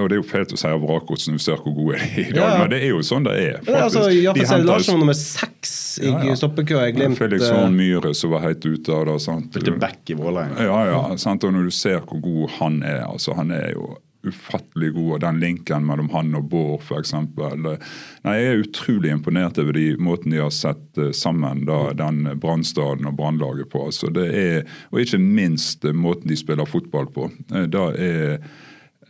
Og 0.01 0.09
det 0.11 0.17
er 0.17 0.19
jo 0.19 0.25
fælt 0.27 0.51
å 0.55 0.59
si 0.59 0.67
av 0.67 0.83
vrakgods 0.83 1.29
når 1.29 1.39
du 1.39 1.45
ser 1.45 1.61
hvor 1.63 1.75
gode 1.77 2.01
de 2.01 2.09
er 2.09 2.25
i 2.25 2.33
dag, 2.35 2.43
ja. 2.43 2.57
men 2.59 2.73
det 2.73 2.81
er 2.83 2.91
jo 2.91 3.05
sånn 3.07 3.27
det 3.29 3.37
er. 3.39 3.61
faktisk. 3.63 3.85
Altså, 3.85 4.03
de 4.11 4.43
henter, 4.43 4.65
Larsen 4.67 4.99
nummer 4.99 5.19
seks 5.19 5.75
i 6.03 6.09
ja, 6.09 6.25
ja. 6.27 6.37
stoppekøa 6.39 6.89
i 6.91 6.97
Glimt. 6.97 7.19
Felix. 7.21 7.47
Horn 7.55 7.79
Myhre 7.79 8.13
som 8.19 8.35
var 8.35 8.43
helt 8.49 8.67
ute 8.67 8.95
av 8.95 9.07
det. 9.07 9.17
sant? 9.23 9.51
Spilte 9.55 9.77
back 9.79 10.11
i 10.11 10.19
Vålerenga. 10.19 10.67
Ja, 10.67 10.81
ja. 10.91 11.01
Sant? 11.23 11.47
Og 11.47 11.55
når 11.55 11.71
du 11.71 11.75
ser 11.75 12.03
hvor 12.03 12.23
god 12.25 12.57
han 12.59 12.83
er, 12.83 13.05
altså 13.07 13.39
han 13.39 13.55
er 13.55 13.75
jo 13.77 13.93
ufattelig 14.27 14.93
god. 14.95 15.13
og 15.15 15.21
Den 15.25 15.41
linken 15.41 15.87
mellom 15.87 16.11
han 16.15 16.35
og 16.39 16.49
Bård 16.53 16.85
f.eks. 16.85 17.15
Jeg 17.15 18.47
er 18.47 18.63
utrolig 18.63 19.13
imponert 19.15 19.59
over 19.63 19.77
de 19.77 19.87
måten 20.01 20.35
de 20.35 20.43
har 20.43 20.55
sett 20.55 21.01
eh, 21.01 21.13
sammen 21.17 21.65
da, 21.69 21.83
den 21.97 22.25
Brannstaden 22.41 23.09
og 23.09 23.17
Brannlaget 23.21 23.71
på. 23.73 23.87
Altså, 23.91 24.11
det 24.15 24.27
er, 24.31 24.67
og 24.91 25.05
ikke 25.05 25.21
minst 25.23 25.87
måten 25.95 26.31
de 26.31 26.39
spiller 26.39 26.69
fotball 26.69 27.09
på. 27.15 27.31
Da 27.49 27.87
er 27.97 28.43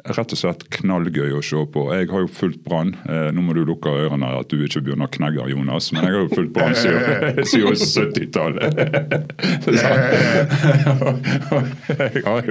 rett 0.04 0.32
og 0.34 0.38
slett 0.38 0.70
knallgøy 0.78 1.32
å 1.36 1.42
se 1.44 1.56
på. 1.72 1.94
Jeg 1.96 2.08
har 2.10 2.20
jo 2.24 2.28
fulgt 2.32 2.64
Brann. 2.64 2.94
Eh, 3.04 3.32
nå 3.34 3.40
må 3.44 3.52
du 3.56 3.64
lukke 3.68 3.88
ørene 3.90 4.26
at 4.40 4.48
du 4.52 4.56
ikke 4.64 4.80
begynner 4.84 5.06
å 5.08 5.12
knegge, 5.12 5.50
Jonas, 5.52 5.92
men 5.94 6.02
jeg 6.06 6.12
har 6.16 6.22
jo 6.24 6.34
fulgt 6.34 6.52
Brann 6.56 6.74
siden 6.74 7.74
70-tallet. 8.00 8.70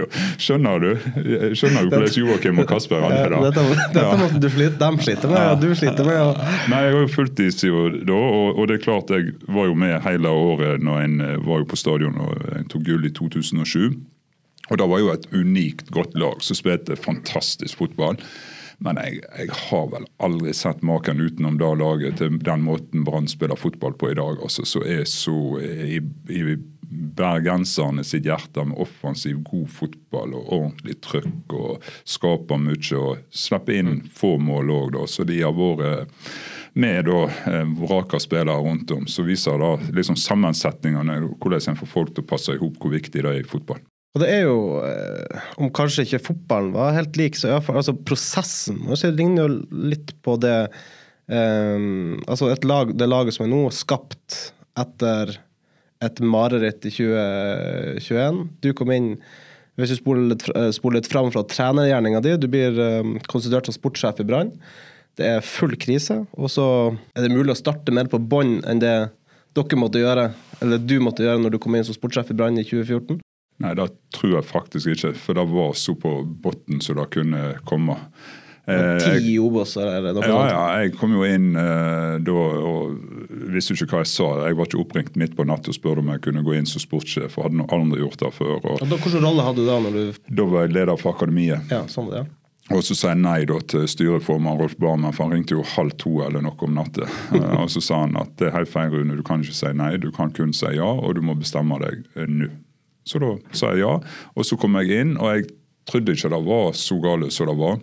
Skjønner 0.39 0.79
du 0.83 0.91
Skjønner 1.57 1.81
du 1.85 1.89
hvordan 1.93 2.15
Joakim 2.15 2.59
og 2.61 2.67
Kasper 2.69 2.99
hadde 3.03 3.29
det? 3.29 3.39
Dette, 3.49 3.61
dette 3.95 4.15
måtte 4.19 4.39
du 4.41 4.49
slite, 4.51 4.77
de 4.79 4.89
sliter 5.05 5.27
med, 5.31 5.39
og 5.39 5.45
du 5.63 5.69
sliter 5.77 6.03
med. 6.07 6.19
Og... 6.23 6.33
Nei, 6.71 6.79
Jeg 6.85 6.93
har 6.95 7.01
jo 7.03 7.11
fulgt 7.13 7.35
de 7.39 7.47
siden 7.53 8.05
da, 8.09 8.19
og, 8.53 8.63
det 8.69 8.75
er 8.79 8.83
klart 8.83 9.07
jeg 9.13 9.23
var 9.49 9.65
jo 9.69 9.75
med 9.79 9.93
hele 10.05 10.29
året 10.29 10.75
når 10.83 10.97
en 11.05 11.15
eh, 11.25 11.37
var 11.45 11.57
jo 11.63 11.67
på 11.69 11.77
stadion 11.79 12.15
og 12.21 12.29
en 12.55 12.67
tok 12.69 12.83
gull 12.87 13.03
i 13.07 13.11
2007. 13.15 13.93
Og 14.69 14.77
Det 14.77 14.87
var 14.87 15.01
jo 15.01 15.11
et 15.13 15.27
unikt 15.33 15.89
godt 15.93 16.15
lag 16.17 16.41
som 16.45 16.57
spilte 16.57 16.97
fantastisk 16.99 17.81
fotball. 17.81 18.19
Men 18.79 18.95
jeg, 19.01 19.19
jeg, 19.27 19.51
har 19.67 19.87
vel 19.91 20.05
aldri 20.23 20.53
sett 20.55 20.83
maken 20.87 21.19
utenom 21.19 21.57
det 21.59 21.69
laget 21.81 22.19
til 22.21 22.37
den 22.39 22.61
måten 22.63 23.03
Brann 23.03 23.27
spiller 23.27 23.59
fotball 23.59 23.97
på 23.99 24.13
i 24.13 24.15
dag. 24.15 24.39
altså, 24.39 24.63
så 24.65 24.83
er 24.87 25.03
så 25.03 25.35
i, 25.59 25.99
i 26.31 26.43
bergenserne 26.89 28.03
sitt 28.07 28.25
hjerte 28.25 28.63
med 28.65 28.79
offensiv, 28.81 29.41
god 29.45 29.67
fotball 29.69 30.33
og 30.37 30.53
ordentlig 30.61 30.95
trøkk. 31.05 31.53
og 31.53 31.89
Skaper 32.07 32.61
mye 32.61 33.01
og 33.01 33.27
slipper 33.29 33.81
inn 33.81 33.99
få 34.15 34.37
mål 34.41 34.73
òg, 34.77 35.03
så 35.11 35.27
de 35.27 35.41
har 35.43 35.53
vært 35.59 36.09
med 36.79 37.05
da 37.09 37.21
eh, 37.27 37.65
vraka 37.81 38.19
spillere 38.21 38.63
rundt 38.63 38.91
om. 38.95 39.07
Så 39.11 39.27
viser 39.27 39.59
da 39.59 39.75
liksom 39.91 40.15
sammensetningene, 40.15 41.19
hvordan 41.37 41.73
en 41.73 41.79
får 41.83 41.93
folk 41.93 42.15
til 42.15 42.23
å 42.23 42.31
passe 42.31 42.55
i 42.55 42.61
hop, 42.61 42.79
hvor 42.79 42.95
viktig 42.95 43.25
det 43.25 43.31
er 43.31 43.41
i 43.43 43.47
fotball. 43.47 43.83
Og 44.15 44.23
det 44.23 44.29
er 44.33 44.47
jo, 44.47 44.61
eh, 44.81 45.49
om 45.61 45.69
kanskje 45.73 46.07
ikke 46.07 46.23
fotballen 46.31 46.73
var 46.73 46.95
helt 46.95 47.17
lik, 47.19 47.37
så 47.37 47.51
iallfall 47.51 47.77
altså 47.77 47.93
prosessen 47.93 48.79
Det 48.89 49.11
ligner 49.13 49.45
jo 49.45 49.83
litt 49.91 50.15
på 50.25 50.33
det 50.41 50.55
um, 51.29 52.17
Altså 52.25 52.49
lag, 52.65 52.95
det 52.97 53.09
laget 53.09 53.37
som 53.37 53.45
er 53.45 53.53
nå, 53.53 53.67
skapt 53.69 54.39
etter 54.79 55.35
et 55.99 56.21
mareritt 56.23 56.85
i 56.87 56.93
2021. 56.95 58.37
Du 58.63 58.71
kom 58.73 58.91
inn 58.95 59.13
hvis 59.79 59.93
du 59.93 59.97
spoler 59.99 60.33
litt, 60.33 60.45
spoler 60.75 60.99
litt 60.99 61.07
fram 61.11 61.29
fra 61.31 61.43
trenergjerninga 61.47 62.21
di, 62.23 62.33
du 62.39 62.47
blir 62.51 62.75
um, 62.79 63.13
konstituert 63.31 63.67
som 63.67 63.75
sportssjef 63.75 64.23
i 64.23 64.25
Brann. 64.27 64.53
Det 65.19 65.27
er 65.27 65.45
full 65.45 65.75
krise, 65.79 66.21
og 66.39 66.51
så 66.51 66.65
er 67.15 67.27
det 67.27 67.35
mulig 67.35 67.53
å 67.53 67.59
starte 67.59 67.93
mer 67.95 68.09
på 68.11 68.19
bånn 68.19 68.61
enn 68.67 68.81
det 68.81 68.95
dere 69.55 69.79
måtte 69.79 70.01
gjøre, 70.01 70.29
eller 70.63 70.83
du 70.83 70.97
måtte 71.03 71.25
gjøre 71.25 71.43
når 71.43 71.55
du 71.55 71.59
kom 71.63 71.75
inn 71.75 71.87
som 71.87 71.95
sportssjef 71.95 72.31
i 72.31 72.37
Brann 72.39 72.59
i 72.59 72.65
2014? 72.67 73.19
Nei, 73.59 73.73
det 73.75 73.89
tror 74.15 74.37
jeg 74.37 74.47
faktisk 74.47 74.93
ikke, 74.93 75.15
for 75.19 75.35
det 75.35 75.47
var 75.51 75.73
så 75.75 75.95
på 75.99 76.13
bunnen 76.43 76.79
som 76.83 76.95
det 76.99 77.09
kunne 77.11 77.41
komme. 77.67 77.97
Eh, 78.69 78.97
Ti 79.01 79.33
Obos, 79.41 79.73
det 79.73 79.83
ja, 80.27 80.39
ja, 80.51 80.63
jeg 80.83 80.93
kom 80.99 81.15
jo 81.17 81.25
inn 81.25 81.55
eh, 81.57 82.19
da 82.21 82.35
og 82.37 82.97
visste 83.49 83.73
ikke 83.73 83.89
hva 83.95 84.03
jeg 84.03 84.11
sa. 84.11 84.27
Jeg 84.45 84.59
var 84.59 84.69
ikke 84.69 84.81
oppringt 84.83 85.17
midt 85.19 85.35
på 85.37 85.45
natt 85.47 85.67
og 85.67 85.75
spurte 85.75 86.03
om 86.03 86.11
jeg 86.13 86.23
kunne 86.27 86.43
gå 86.45 86.55
inn 86.55 86.69
som 86.69 86.83
sportssjef. 86.83 87.33
for 87.33 87.47
hadde 87.47 87.57
noen 87.59 87.73
andre 87.73 88.03
gjort 88.03 88.21
det 88.21 88.33
før. 88.37 88.57
Og, 88.59 88.75
og 88.77 88.83
da, 88.85 88.99
Hvilken 88.99 89.25
rolle 89.25 89.47
hadde 89.47 89.63
du 89.63 89.71
da? 89.71 89.79
når 89.85 89.97
du... 89.97 90.19
Da 90.39 90.49
var 90.53 90.67
jeg 90.67 90.75
leder 90.77 91.01
for 91.01 91.17
akademiet. 91.17 91.73
Ja, 91.73 91.81
sånn 91.91 92.11
det, 92.13 92.23
ja. 92.23 92.35
Og 92.69 92.83
så 92.85 92.93
sa 92.93 93.15
jeg 93.15 93.23
nei 93.23 93.39
da 93.49 93.57
til 93.65 93.87
styreformann 93.89 94.59
Rolf 94.59 94.75
Barmen, 94.77 95.09
for 95.15 95.25
han 95.25 95.39
ringte 95.39 95.55
jo 95.55 95.65
halv 95.65 95.95
to 95.97 96.19
eller 96.21 96.43
noe 96.45 96.53
om 96.67 96.75
natta. 96.77 97.09
Eh, 97.33 97.51
og 97.57 97.69
så 97.73 97.81
sa 97.81 98.03
han 98.03 98.13
at 98.19 98.35
det 98.37 98.51
er 98.51 98.59
helt 98.59 98.69
feil, 98.69 98.93
Rune, 98.93 99.17
du 99.17 99.25
kan 99.25 99.41
ikke 99.41 99.57
si 99.57 99.73
nei, 99.73 99.95
du 100.01 100.11
kan 100.13 100.29
kun 100.35 100.53
si 100.53 100.69
ja, 100.77 100.87
og 100.89 101.17
du 101.17 101.23
må 101.25 101.33
bestemme 101.39 101.77
deg 101.81 102.05
nå. 102.29 102.49
Så 103.09 103.21
da 103.23 103.33
sa 103.51 103.73
jeg 103.73 103.83
ja, 103.83 103.95
og 103.99 104.45
så 104.45 104.57
kom 104.59 104.77
jeg 104.79 105.01
inn, 105.01 105.15
og 105.17 105.33
jeg 105.33 105.49
trodde 105.89 106.13
ikke 106.13 106.29
det 106.29 106.43
var 106.45 106.71
så 106.77 106.99
galt 107.01 107.33
som 107.33 107.49
det 107.49 107.57
var. 107.57 107.81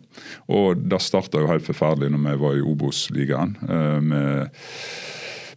Og 0.54 0.86
det 0.86 1.02
starta 1.02 1.42
jo 1.42 1.50
helt 1.50 1.66
forferdelig 1.66 2.12
når 2.14 2.24
vi 2.28 2.38
var 2.44 2.56
i 2.56 2.64
Obos-ligaen. 2.74 3.56
Eh, 3.66 4.56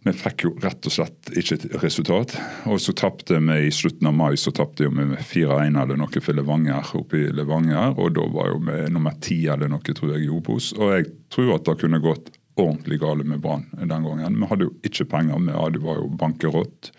vi 0.00 0.14
fikk 0.16 0.46
jo 0.46 0.50
rett 0.64 0.86
og 0.88 0.94
slett 0.94 1.30
ikke 1.36 1.58
et 1.58 1.64
resultat. 1.82 2.32
Og 2.72 2.80
så 2.80 2.94
tapte 2.96 3.36
vi 3.36 3.58
i 3.66 3.72
slutten 3.74 4.08
av 4.08 4.16
mai 4.16 4.32
så 4.40 4.52
tapte 4.56 4.86
vi 4.86 4.90
med 4.96 5.18
4-1 5.20 5.76
eller 5.76 6.00
noe 6.00 6.22
for 6.24 6.36
Levanger 6.36 6.94
oppe 6.96 7.20
i 7.20 7.32
Levanger. 7.36 7.98
Og 8.00 8.14
da 8.16 8.24
var 8.32 8.48
jo 8.54 8.62
vi 8.64 8.78
nummer 8.94 9.18
ti 9.20 9.42
eller 9.52 9.68
noe, 9.68 9.84
tror 9.84 10.14
jeg, 10.14 10.24
i 10.24 10.32
Obos. 10.32 10.72
Og 10.78 10.94
jeg 10.96 11.10
tror 11.32 11.58
at 11.58 11.68
det 11.68 11.78
kunne 11.84 12.00
gått 12.02 12.32
ordentlig 12.60 13.00
galt 13.00 13.28
med 13.28 13.44
Brann 13.44 13.68
den 13.76 14.08
gangen. 14.08 14.40
Vi 14.40 14.48
hadde 14.48 14.68
jo 14.68 14.74
ikke 14.88 15.08
penger, 15.12 15.44
vi 15.44 15.56
hadde, 15.56 15.84
jo 15.84 16.08
bankerott. 16.20 16.92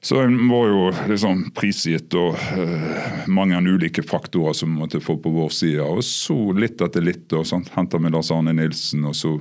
Så 0.00 0.20
en 0.20 0.48
var 0.48 0.66
jo 0.68 0.82
liksom 1.10 1.40
prisgitt 1.54 2.14
og 2.14 2.36
uh, 2.38 3.24
mange 3.26 3.58
ulike 3.58 4.02
faktorer 4.06 4.54
som 4.54 4.70
vi 4.70 4.78
måtte 4.78 5.00
få 5.02 5.16
på 5.18 5.32
vår 5.34 5.48
side. 5.54 5.82
Og 5.82 6.04
så 6.06 6.36
litt 6.54 6.82
etter 6.84 7.02
litt, 7.02 7.26
og 7.34 7.46
sånt, 7.48 7.72
henta 7.74 7.98
vi 7.98 8.12
Lars 8.14 8.30
Arne 8.34 8.54
Nilsen, 8.54 9.02
og 9.08 9.16
så 9.18 9.34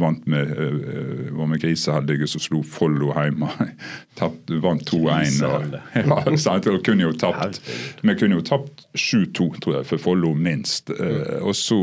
vant 0.00 0.24
vi, 0.26 0.40
uh, 0.40 1.30
var 1.36 1.52
vi 1.52 1.60
griseheldige, 1.62 2.26
så 2.30 2.42
slo 2.42 2.62
Follo 2.66 3.12
hjemme. 3.14 3.50
Tapt, 4.18 4.50
vant 4.64 4.82
2-1. 4.90 5.38
Og, 5.46 5.78
ja, 5.94 6.56
og 6.58 6.82
kunne 6.86 7.06
jo 7.06 7.14
tapt, 7.14 7.62
vi 8.02 8.16
kunne 8.18 8.40
jo 8.40 8.46
tapt 8.50 8.88
7-2, 8.98 9.46
tror 9.62 9.78
jeg, 9.78 9.90
for 9.92 10.02
Follo 10.10 10.34
minst. 10.34 10.90
Uh, 10.90 11.38
og 11.44 11.54
så 11.58 11.78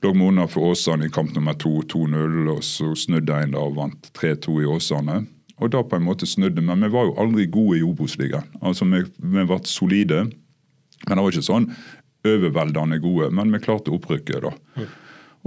lå 0.00 0.14
vi 0.16 0.24
under 0.30 0.48
for 0.48 0.72
Åsane 0.72 1.10
i 1.10 1.12
kamp 1.12 1.36
nummer 1.36 1.58
2, 1.60 1.74
2-0, 1.92 2.40
og 2.56 2.64
så 2.64 2.94
snudde 2.96 3.36
en 3.44 3.52
da 3.52 3.66
og 3.68 3.76
vant 3.76 4.10
3-2 4.16 4.62
i 4.64 4.72
Åsane. 4.78 5.20
Og 5.60 5.72
da 5.74 5.82
på 5.84 5.98
en 5.98 6.06
måte 6.06 6.28
snudde. 6.28 6.64
Men 6.64 6.82
vi 6.84 6.92
var 6.92 7.08
jo 7.08 7.16
aldri 7.20 7.46
gode 7.52 7.80
i 7.80 7.84
Obos-ligaen. 7.86 8.48
Altså, 8.60 8.88
vi, 8.88 9.04
vi 9.36 9.46
var 9.48 9.64
solide, 9.68 10.24
men 11.06 11.16
det 11.16 11.24
var 11.24 11.34
ikke 11.34 11.46
sånn 11.46 11.70
overveldende 12.26 13.00
gode. 13.00 13.30
Men 13.36 13.52
vi 13.54 13.62
klarte 13.64 13.92
opprykket, 13.94 14.44
da. 14.46 14.54
Mm. 14.80 14.90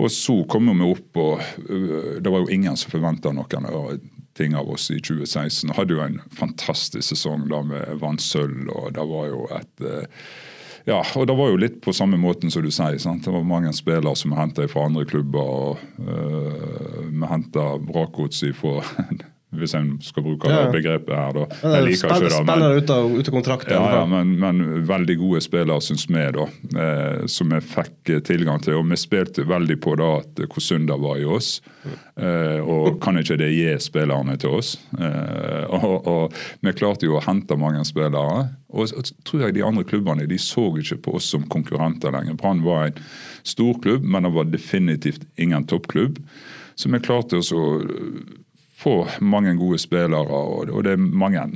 Og 0.02 0.10
så 0.10 0.40
kom 0.50 0.72
vi 0.72 0.90
opp, 0.90 1.20
og 1.22 1.42
øh, 1.70 2.18
det 2.22 2.32
var 2.34 2.42
jo 2.42 2.54
ingen 2.54 2.78
som 2.80 2.94
forventa 2.96 3.34
noen 3.34 4.02
ting 4.34 4.56
av 4.58 4.72
oss 4.74 4.88
i 4.90 4.98
2016. 4.98 5.70
Vi 5.70 5.78
hadde 5.78 5.94
jo 5.94 6.02
en 6.02 6.18
fantastisk 6.34 7.12
sesong 7.12 7.46
da 7.52 7.62
vi 7.70 7.84
vant 8.02 8.22
sølv, 8.22 8.66
og 8.74 8.96
det 8.96 9.06
var 9.12 9.30
jo 9.30 9.46
et 9.54 9.86
øh, 9.86 10.26
ja, 10.84 10.98
og 11.16 11.28
det 11.30 11.36
var 11.40 11.48
jo 11.48 11.60
litt 11.62 11.78
på 11.84 11.94
samme 11.96 12.18
måten 12.20 12.52
som 12.52 12.66
du 12.66 12.72
sier. 12.74 12.98
Sant? 13.00 13.24
Det 13.24 13.32
var 13.32 13.46
mange 13.48 13.72
spillere 13.76 14.18
som 14.20 14.34
vi 14.34 14.40
henta 14.42 14.66
fra 14.68 14.88
andre 14.90 15.06
klubber. 15.08 15.40
og 15.40 15.78
uh, 16.04 17.06
Vi 17.08 17.30
henta 17.30 17.78
Brakots 17.80 18.44
fra 18.60 18.82
hvis 19.58 19.76
en 19.78 19.90
skal 20.04 20.26
bruke 20.26 20.50
ja. 20.50 20.66
begrepet 20.74 21.14
her. 21.14 21.36
da. 21.36 21.46
Jeg 21.76 21.86
liker 21.88 22.14
ikke 22.14 22.26
det. 22.26 22.32
Spillere 22.38 22.80
ut 22.80 22.94
av, 22.94 23.12
ute 23.20 23.34
kontrakt. 23.34 23.72
Ja, 23.72 23.84
ja 24.00 24.04
men, 24.10 24.36
men, 24.42 24.64
veldig 24.90 25.18
gode 25.22 25.44
spillere, 25.46 25.80
syns 25.84 26.08
vi, 26.10 26.24
da, 26.38 26.48
eh, 26.84 27.26
som 27.32 27.54
vi 27.54 27.62
fikk 27.74 28.14
tilgang 28.28 28.64
til. 28.64 28.80
Og 28.80 28.88
vi 28.90 29.00
spilte 29.00 29.46
veldig 29.48 29.80
på 29.84 29.96
da 30.00 30.10
at 30.22 30.44
det 30.44 30.98
var 31.04 31.20
i 31.20 31.26
oss. 31.26 31.56
Eh, 32.16 32.60
og 32.62 33.00
kan 33.04 33.18
ikke 33.20 33.38
det 33.42 33.52
gi 33.54 33.70
spillerne 33.82 34.38
til 34.42 34.58
oss? 34.60 34.76
Eh, 34.98 35.64
og, 35.74 36.08
og, 36.08 36.38
vi 36.64 36.76
klarte 36.78 37.08
jo 37.08 37.18
å 37.20 37.24
hente 37.26 37.58
mange 37.60 37.84
spillere. 37.88 38.50
Og 38.74 38.90
så 38.90 39.04
tror 39.28 39.48
jeg 39.48 39.58
de 39.58 39.66
andre 39.66 39.86
klubbene 39.88 40.28
de 40.30 40.40
så 40.42 40.70
ikke 40.80 41.02
på 41.06 41.18
oss 41.20 41.30
som 41.34 41.46
konkurrenter 41.52 42.14
lenger. 42.16 42.38
Brann 42.40 42.64
var 42.66 42.90
en 42.90 43.02
stor 43.46 43.78
klubb, 43.84 44.06
men 44.06 44.26
det 44.26 44.34
var 44.34 44.50
definitivt 44.50 45.28
ingen 45.38 45.68
toppklubb. 45.70 46.22
Så 46.76 46.90
vi 46.90 47.02
klarte 47.04 47.38
oss 47.38 47.52
å 47.54 47.64
få 48.84 48.98
mange 49.24 49.56
gode 49.60 49.80
spillere. 49.82 50.44
og 50.44 50.84
det 50.84 50.96
er 50.96 51.02
mange 51.02 51.48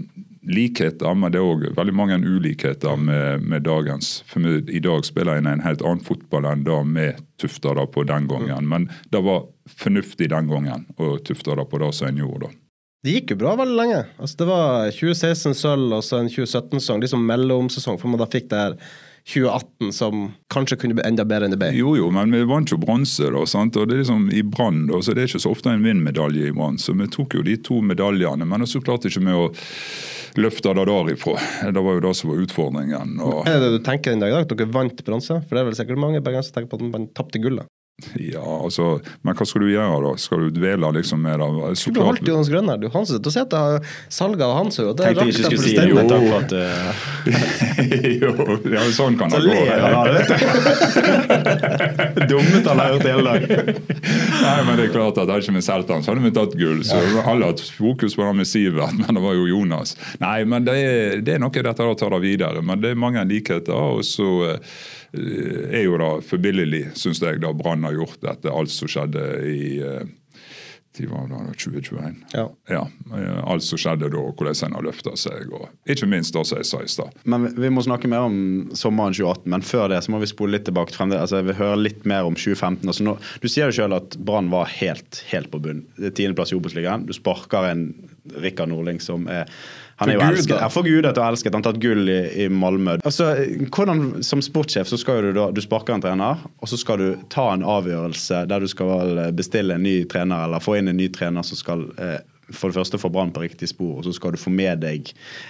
likheter, 0.47 1.15
men 1.15 1.33
det 1.33 1.41
er 1.41 1.47
òg 1.47 1.65
veldig 1.75 1.95
mange 1.95 2.17
ulikheter 2.23 2.95
med, 2.99 3.43
med 3.43 3.65
dagens. 3.67 4.21
For 4.29 4.43
I 4.47 4.79
dag 4.83 5.05
spiller 5.05 5.41
en 5.41 5.49
en 5.51 5.65
helt 5.65 5.83
annen 5.83 6.03
fotball 6.03 6.47
enn 6.47 6.63
det 6.67 6.77
vi 6.93 7.07
tufta 7.41 7.75
det 7.75 7.87
på 7.91 8.05
den 8.07 8.29
gangen. 8.31 8.67
Men 8.67 8.87
det 9.11 9.23
var 9.23 9.45
fornuftig 9.67 10.29
den 10.31 10.47
gangen 10.47 10.87
å 10.97 11.17
tufte 11.19 11.55
det 11.55 11.67
på 11.69 11.81
det 11.83 11.91
som 11.93 12.07
en 12.07 12.23
gjorde. 12.23 12.47
da. 12.47 12.53
Det 13.03 13.13
gikk 13.13 13.35
jo 13.35 13.41
bra 13.43 13.53
veldig 13.59 13.75
lenge. 13.77 13.99
Altså, 14.17 14.37
det 14.39 14.47
var 14.49 14.89
2016 14.91 15.53
sølv 15.55 15.97
og 15.99 16.03
så 16.03 16.21
en 16.21 16.31
2017-sesong, 16.31 17.03
liksom 17.03 17.27
mellomsesong, 17.27 17.99
for 18.01 18.11
man 18.11 18.19
da 18.23 18.29
fikk 18.31 18.49
det 18.51 18.63
her 18.63 18.79
2018 19.27 19.93
som 19.93 20.31
kanskje 20.53 20.77
kunne 20.77 20.95
bli 20.95 21.03
enda 21.07 21.25
bedre 21.27 21.47
enn 21.47 21.55
det 21.55 21.59
ble. 21.59 21.71
Jo, 21.75 21.95
jo, 21.99 22.07
men 22.15 22.31
vi 22.31 22.45
vant 22.47 22.71
jo 22.71 22.79
bronse. 22.79 23.27
da, 23.33 23.43
sant? 23.49 23.75
Og 23.75 23.89
det 23.89 23.97
er 23.97 24.03
liksom 24.05 24.29
I 24.31 24.43
Brann 24.43 24.85
så 25.03 25.11
det 25.13 25.25
er 25.25 25.31
ikke 25.31 25.43
så 25.43 25.51
ofte 25.51 25.73
en 25.73 25.83
vinnmedalje 25.83 26.47
i 26.47 26.55
Brann. 26.55 26.79
Så 26.79 26.95
vi 26.95 27.09
tok 27.11 27.35
jo 27.35 27.43
de 27.43 27.57
to 27.59 27.81
medaljene, 27.83 28.47
men 28.47 28.67
så 28.67 28.79
klarte 28.83 29.11
ikke 29.11 29.25
vi 29.27 29.35
å 29.35 29.49
løfte 30.39 30.73
det 30.77 30.85
derifra. 30.87 31.35
Det 31.73 31.83
var 31.83 31.97
jo 31.97 32.05
det 32.07 32.13
som 32.15 32.31
var 32.31 32.43
utfordringen. 32.45 33.17
Og... 33.19 33.41
Er 33.49 33.59
det 33.59 33.71
det 33.71 33.81
du 33.81 33.85
tenker 33.85 34.13
den 34.13 34.23
dag 34.23 34.31
i 34.31 34.37
dag, 34.37 34.47
dere 34.53 34.71
vant 34.75 35.03
bronse? 35.07 35.41
For 35.43 35.57
det 35.57 35.63
er 35.63 35.69
vel 35.71 35.79
sikkert 35.79 36.03
mange 36.03 36.23
bergensere 36.23 36.53
som 36.53 36.59
tenker 36.61 36.71
på 36.71 36.79
at 36.79 36.87
man 36.93 37.09
tapte 37.17 37.41
gullet? 37.43 37.67
Ja, 38.13 38.43
altså, 38.45 38.99
Men 39.25 39.33
hva 39.33 39.45
skal 39.49 39.63
du 39.63 39.71
gjøre, 39.71 39.95
da? 40.03 40.09
Skal 40.21 40.43
du 40.45 40.51
dvele 40.53 40.91
liksom 40.99 41.23
mer 41.25 41.41
av 41.41 41.55
Så 41.73 41.89
du 41.89 41.97
holdt 42.05 42.27
Jonas 42.29 42.51
Grønner. 42.53 42.77
Du 42.77 42.91
Hanset 42.93 43.25
og 43.25 43.33
sett 43.33 43.55
salget 44.13 44.43
av 44.45 44.51
Hansø. 44.53 44.83
Tenkte 44.99 45.23
jeg 45.25 45.33
ikke 45.33 45.47
skulle 45.47 45.63
si 45.63 45.85
jo. 45.89 46.03
Takk 46.05 46.27
for 46.27 46.37
at 46.37 46.53
uh... 46.53 47.01
Jo, 48.21 48.29
ja, 48.69 48.83
sånn 48.93 49.17
kan 49.17 49.33
det 49.33 49.39
gå. 49.41 49.49
Så 49.49 49.63
ler 49.65 49.81
han 49.81 49.95
av 49.97 50.11
det, 50.11 50.19
vet 50.19 50.29
du. 52.19 52.35
Dummeste 52.35 52.69
han 52.69 52.83
har 52.83 52.93
hørt 52.93 53.07
hele 53.09 53.33
dag. 53.33 53.81
Nei, 54.43 54.59
men 54.67 54.77
det 54.77 54.85
er 54.85 54.93
klart 54.93 55.17
at 55.17 55.23
hadde 55.23 55.39
ikke 55.41 55.55
vi 55.57 55.63
solgt 55.65 55.89
han, 55.95 56.05
så 56.05 56.13
hadde 56.13 56.25
vi 56.27 56.33
tatt 56.37 56.53
gull. 56.59 56.83
Så 56.85 57.01
alle 57.23 57.49
hatt 57.49 57.63
fokus 57.79 58.13
på 58.19 58.27
han 58.29 58.37
med 58.37 58.49
Sivert, 58.51 58.93
men 59.01 59.17
det 59.17 59.25
var 59.25 59.33
jo 59.39 59.49
Jonas. 59.49 59.97
Nei, 60.21 60.37
men 60.45 60.69
det 60.69 60.77
er, 60.83 61.25
det 61.25 61.39
er 61.39 61.41
noe 61.41 61.65
dette 61.71 61.89
å 61.89 61.97
ta 61.97 62.13
det 62.13 62.21
videre. 62.21 62.61
Men 62.61 62.85
det 62.85 62.93
er 62.93 63.03
mange 63.07 63.25
likheter. 63.25 63.73
og 63.73 64.05
så 64.05 64.29
uh, 64.53 64.77
er 65.15 65.83
jo 65.85 65.97
da 66.01 66.09
forbilledlig, 66.25 66.89
syns 66.99 67.21
jeg, 67.23 67.41
da 67.43 67.53
Brann 67.55 67.85
har 67.87 67.95
gjort 67.95 68.25
etter 68.27 68.51
alt 68.53 68.73
som 68.73 68.91
skjedde 68.91 69.23
i 69.47 69.59
de 70.97 71.05
var 71.05 71.27
da 71.29 71.35
2021. 71.35 72.15
Ja. 72.33 72.53
ja. 72.69 72.87
Eh, 73.13 73.47
alt 73.47 73.63
som 73.63 73.79
skjedde 73.79 74.09
da, 74.09 74.21
hvordan 74.33 74.57
en 74.65 74.77
har 74.79 74.85
løfta 74.87 75.13
seg. 75.19 75.51
og 75.53 75.69
Ikke 75.89 76.09
minst 76.09 76.33
det 76.33 76.43
som 76.49 76.61
jeg 76.61 76.69
sa 76.69 76.81
i 76.83 76.89
stad. 76.91 77.17
Men 77.29 77.49
Vi 77.57 77.69
må 77.73 77.83
snakke 77.85 78.09
mer 78.09 78.25
om 78.27 78.37
sommeren 78.77 79.15
2018, 79.15 79.45
men 79.53 79.65
før 79.65 79.91
det 79.93 80.01
så 80.05 80.13
må 80.13 80.21
vi 80.23 80.31
spole 80.31 80.57
litt 80.57 80.65
tilbake 80.69 80.93
til 80.93 81.01
fremdeles. 81.01 81.27
Altså, 81.27 81.41
jeg 81.41 81.49
vil 81.51 81.59
høre 81.61 81.81
litt 81.83 82.07
mer 82.09 82.29
om 82.29 82.37
2015. 82.37 82.87
Altså, 82.87 83.05
nå, 83.05 83.17
du 83.43 83.49
sier 83.49 83.69
jo 83.69 83.77
selv 83.77 83.99
at 83.99 84.17
Brann 84.17 84.51
var 84.53 84.71
helt, 84.79 85.21
helt 85.31 85.51
på 85.53 85.61
bunn. 85.63 85.85
Tiendeplass 86.07 86.53
i 86.53 86.59
Obos-ligaen. 86.59 87.05
Du 87.07 87.13
sparker 87.15 87.69
en 87.69 87.89
Rikard 88.41 88.73
Nordling 88.73 89.01
som 89.03 89.29
er 89.31 89.51
han 89.97 90.11
er 90.11 90.19
jo 90.19 90.25
elsket. 90.27 90.55
Er 90.61 90.69
forgudet 90.69 91.13
og 91.17 91.23
elsket. 91.25 91.55
Han 91.55 91.63
har 91.63 91.71
tatt 91.71 91.81
gull 91.81 92.09
i, 92.13 92.19
i, 92.43 92.47
Malmö. 92.53 92.99
Altså, 93.01 93.31
hvordan, 93.73 94.21
Som 94.25 94.43
sportssjef 94.45 94.89
så 94.91 94.99
skal 95.01 95.25
du 95.25 95.31
da, 95.33 95.49
du 95.49 95.61
sparker 95.63 95.95
en 95.95 96.03
trener, 96.03 96.43
og 96.61 96.69
så 96.69 96.77
skal 96.77 97.01
du 97.01 97.27
ta 97.33 97.49
en 97.55 97.65
avgjørelse 97.65 98.43
der 98.51 98.61
du 98.61 98.69
skal 98.69 99.17
bestille 99.37 99.77
en 99.77 99.85
ny 99.85 99.99
trener 100.09 100.45
eller 100.45 100.61
få 100.61 100.77
inn 100.77 100.91
en 100.91 100.99
ny 100.99 101.09
trener 101.13 101.45
som 101.47 101.57
skal 101.57 101.87
eh, 101.97 102.19
for 102.53 102.71
det 102.71 102.77
første 102.77 102.99
få 103.01 103.09
Brann 103.11 103.33
på 103.35 103.41
riktig 103.43 103.67
spor, 103.73 103.97
og 103.99 104.05
så 104.07 104.13
skal 104.15 104.35
du 104.35 104.39
få 104.39 104.51
med 104.53 104.79
deg 104.79 105.09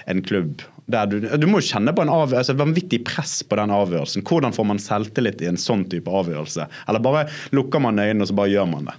en 0.10 0.24
klubb 0.26 0.64
der 0.90 1.10
du 1.12 1.20
Du 1.20 1.46
må 1.50 1.60
jo 1.62 1.68
kjenne 1.68 1.94
på 1.94 2.02
en 2.02 2.10
av, 2.10 2.34
et 2.34 2.50
vanvittig 2.58 3.04
press 3.06 3.42
på 3.44 3.60
den 3.60 3.74
avgjørelsen. 3.76 4.24
Hvordan 4.26 4.56
får 4.56 4.68
man 4.72 4.80
selvtillit 4.82 5.44
i 5.44 5.50
en 5.52 5.60
sånn 5.60 5.86
type 5.92 6.10
avgjørelse? 6.10 6.68
Eller 6.88 7.04
bare 7.04 7.28
lukker 7.52 7.84
man 7.84 8.00
øynene 8.00 8.24
og 8.24 8.32
så 8.32 8.38
bare 8.40 8.54
gjør 8.54 8.70
man 8.72 8.88
det? 8.90 8.98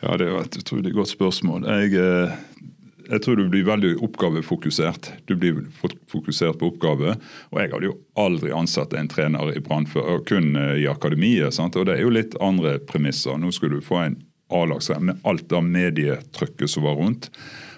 Ja, 0.00 0.16
Det 0.16 0.24
er 0.24 0.30
jo 0.32 0.40
et 0.40 0.56
utrolig 0.56 0.94
godt 0.96 1.12
spørsmål. 1.12 1.68
Jeg, 1.68 1.92
eh, 2.00 2.69
jeg 3.10 3.22
tror 3.24 3.36
du 3.36 3.48
blir 3.50 3.66
veldig 3.66 3.96
oppgavefokusert. 4.06 5.12
Du 5.26 5.34
blir 5.36 5.64
fokusert 6.10 6.60
på 6.60 6.70
oppgave. 6.70 7.16
Og 7.50 7.60
jeg 7.60 7.72
hadde 7.72 7.88
jo 7.90 7.96
aldri 8.20 8.52
ansatt 8.54 8.94
en 8.94 9.10
trener 9.10 9.52
i 9.54 9.62
Brann 9.64 9.88
før, 9.90 10.20
kun 10.26 10.54
eh, 10.58 10.82
i 10.84 10.88
akademiet. 10.90 11.56
Sant? 11.56 11.78
Og 11.78 11.88
det 11.88 11.98
er 11.98 12.04
jo 12.06 12.14
litt 12.14 12.36
andre 12.42 12.78
premisser. 12.78 13.38
Nå 13.40 13.52
skulle 13.56 13.80
du 13.80 13.86
få 13.86 14.04
en 14.04 14.20
A-lagsrenn 14.50 15.04
med 15.06 15.18
alt 15.22 15.44
det 15.50 15.60
medietrykket 15.62 16.70
som 16.70 16.82
var 16.82 16.96
rundt. 16.98 17.28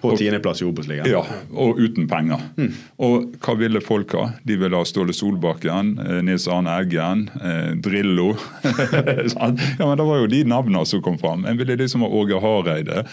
På 0.01 0.15
tiendeplass 0.17 0.61
i 0.61 0.65
Obos-ligaen. 0.65 1.07
Ja, 1.07 1.21
og 1.53 1.77
uten 1.79 2.07
penger. 2.11 2.41
Mm. 2.57 2.71
Og 3.05 3.37
hva 3.45 3.53
ville 3.55 3.79
folk 3.83 4.15
ha? 4.17 4.23
De 4.43 4.57
ville 4.59 4.75
ha 4.75 4.87
Ståle 4.87 5.13
Solbakken, 5.15 5.93
eh, 6.01 6.17
Nils 6.25 6.47
Arne 6.51 6.73
Eggen, 6.81 7.27
eh, 7.37 7.71
Drillo. 7.77 8.33
ja, 8.65 9.53
men 9.53 10.01
Det 10.01 10.09
var 10.09 10.23
jo 10.23 10.33
de 10.33 10.43
navnene 10.49 10.83
som 10.89 11.01
kom 11.05 11.21
fram. 11.21 11.45
En 11.45 11.61
ville 11.61 11.77
liksom 11.79 12.03
ha 12.03 12.09
Åge 12.09 12.41
Hareide. 12.41 13.05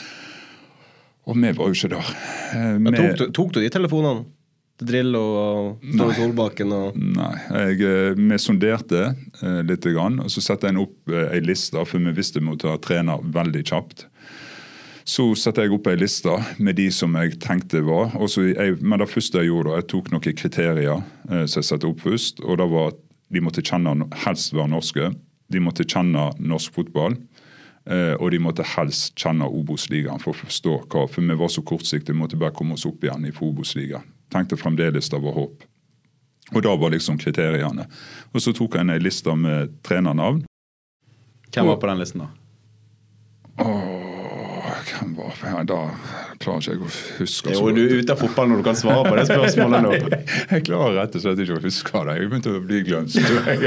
Og 1.30 1.38
vi 1.38 1.54
var 1.56 1.70
jo 1.70 1.78
ikke 1.78 1.92
der. 1.94 2.12
Vi... 2.82 2.92
tok, 2.96 3.16
du, 3.16 3.24
tok, 3.36 3.54
du, 3.54 3.62
de 3.62 3.72
telefonene? 3.72 4.26
Drillo 4.80 5.20
og 5.20 5.88
Tore 5.92 6.14
Solbakken? 6.16 6.72
Og... 6.72 6.96
Nei, 6.96 7.32
jeg, 7.52 7.80
eh, 7.84 8.14
vi 8.16 8.38
sonderte 8.40 9.02
eh, 9.10 9.60
litt. 9.68 9.84
Grann, 9.90 10.20
og 10.24 10.32
Så 10.32 10.42
satte 10.44 10.70
jeg 10.70 10.80
opp 10.80 11.12
eh, 11.12 11.34
ei 11.36 11.42
liste, 11.44 11.80
for 11.88 12.00
vi 12.00 12.14
visste 12.16 12.40
vi 12.40 12.48
måtte 12.48 12.70
ha 12.70 12.80
trener 12.80 13.20
veldig 13.34 13.64
kjapt. 13.72 14.06
Så 15.10 15.30
satte 15.38 15.64
jeg 15.64 15.74
opp 15.74 15.88
ei 15.90 15.98
liste 15.98 16.32
med 16.62 16.78
de 16.78 16.86
som 16.94 17.16
jeg 17.18 17.38
tenkte 17.42 17.82
var. 17.86 18.12
Jeg, 18.36 18.78
men 18.80 19.00
det 19.00 19.08
første 19.10 19.42
jeg 19.42 19.50
gjorde, 19.50 19.78
jeg 19.78 19.88
tok 19.90 20.12
noen 20.12 20.38
kriterier 20.42 21.00
eh, 21.30 21.46
som 21.46 21.60
jeg 21.60 21.70
satte 21.72 21.88
opp 21.88 22.04
først. 22.04 22.44
og 22.44 22.60
det 22.60 22.68
var 22.72 22.92
at 22.94 23.06
De 23.30 23.38
måtte 23.38 23.62
kjenne, 23.62 24.08
helst 24.24 24.54
være 24.54 24.72
norske. 24.72 25.12
De 25.54 25.60
måtte 25.62 25.84
kjenne 25.86 26.32
norsk 26.42 26.74
fotball. 26.74 27.14
Eh, 27.90 28.14
og 28.22 28.30
de 28.30 28.38
måtte 28.38 28.66
helst 28.76 29.18
kjenne 29.18 29.48
Obos-ligaen 29.50 30.22
for 30.22 30.30
å 30.30 30.40
forstå 30.44 30.76
hva. 30.84 31.06
For 31.10 31.26
vi 31.26 31.38
var 31.40 31.50
så 31.50 31.64
kortsiktige, 31.66 32.14
vi 32.14 32.22
måtte 32.22 32.38
bare 32.38 32.54
komme 32.54 32.76
oss 32.78 32.86
opp 32.86 33.02
igjen 33.02 33.26
i 33.26 33.34
Obos-ligaen. 33.34 34.06
Tenkte 34.30 34.58
fremdeles 34.60 35.10
det 35.10 35.18
var 35.18 35.34
håp. 35.34 35.64
Og 36.54 36.62
da 36.62 36.74
var 36.78 36.94
liksom 36.94 37.18
kriteriene. 37.18 37.86
Og 38.30 38.42
så 38.42 38.54
tok 38.54 38.76
jeg 38.78 38.86
en 38.86 39.02
liste 39.02 39.34
med 39.38 39.74
trenernavn. 39.86 40.44
Hvem 41.50 41.66
var 41.66 41.80
på 41.82 41.90
den 41.90 41.98
listen, 41.98 42.22
da? 42.22 42.30
Åh, 43.66 44.70
hvem 44.86 45.16
var 45.18 45.64
Da 45.66 45.80
klarer 46.40 46.62
ikke 46.62 46.72
jeg 46.72 46.80
å 46.80 46.90
huske. 47.18 47.52
Jo, 47.52 47.70
du 47.76 47.80
er 47.82 47.98
ute 48.00 48.14
av 48.14 48.20
fotball 48.22 48.48
når 48.48 48.60
du 48.60 48.64
kan 48.64 48.76
svare 48.78 49.02
på 49.04 49.16
det 49.18 49.24
spørsmålet 49.28 49.82
nå. 49.84 50.20
jeg 50.54 50.64
klarer 50.64 50.94
rett 50.96 51.16
og 51.18 51.24
slett 51.24 51.42
ikke 51.44 51.58
å 51.58 51.62
huske 51.66 52.04
det. 52.08 52.14
Jeg 52.16 52.30
begynte 52.30 52.54
å 52.56 52.62
bli 52.64 52.80
glønset 52.86 53.26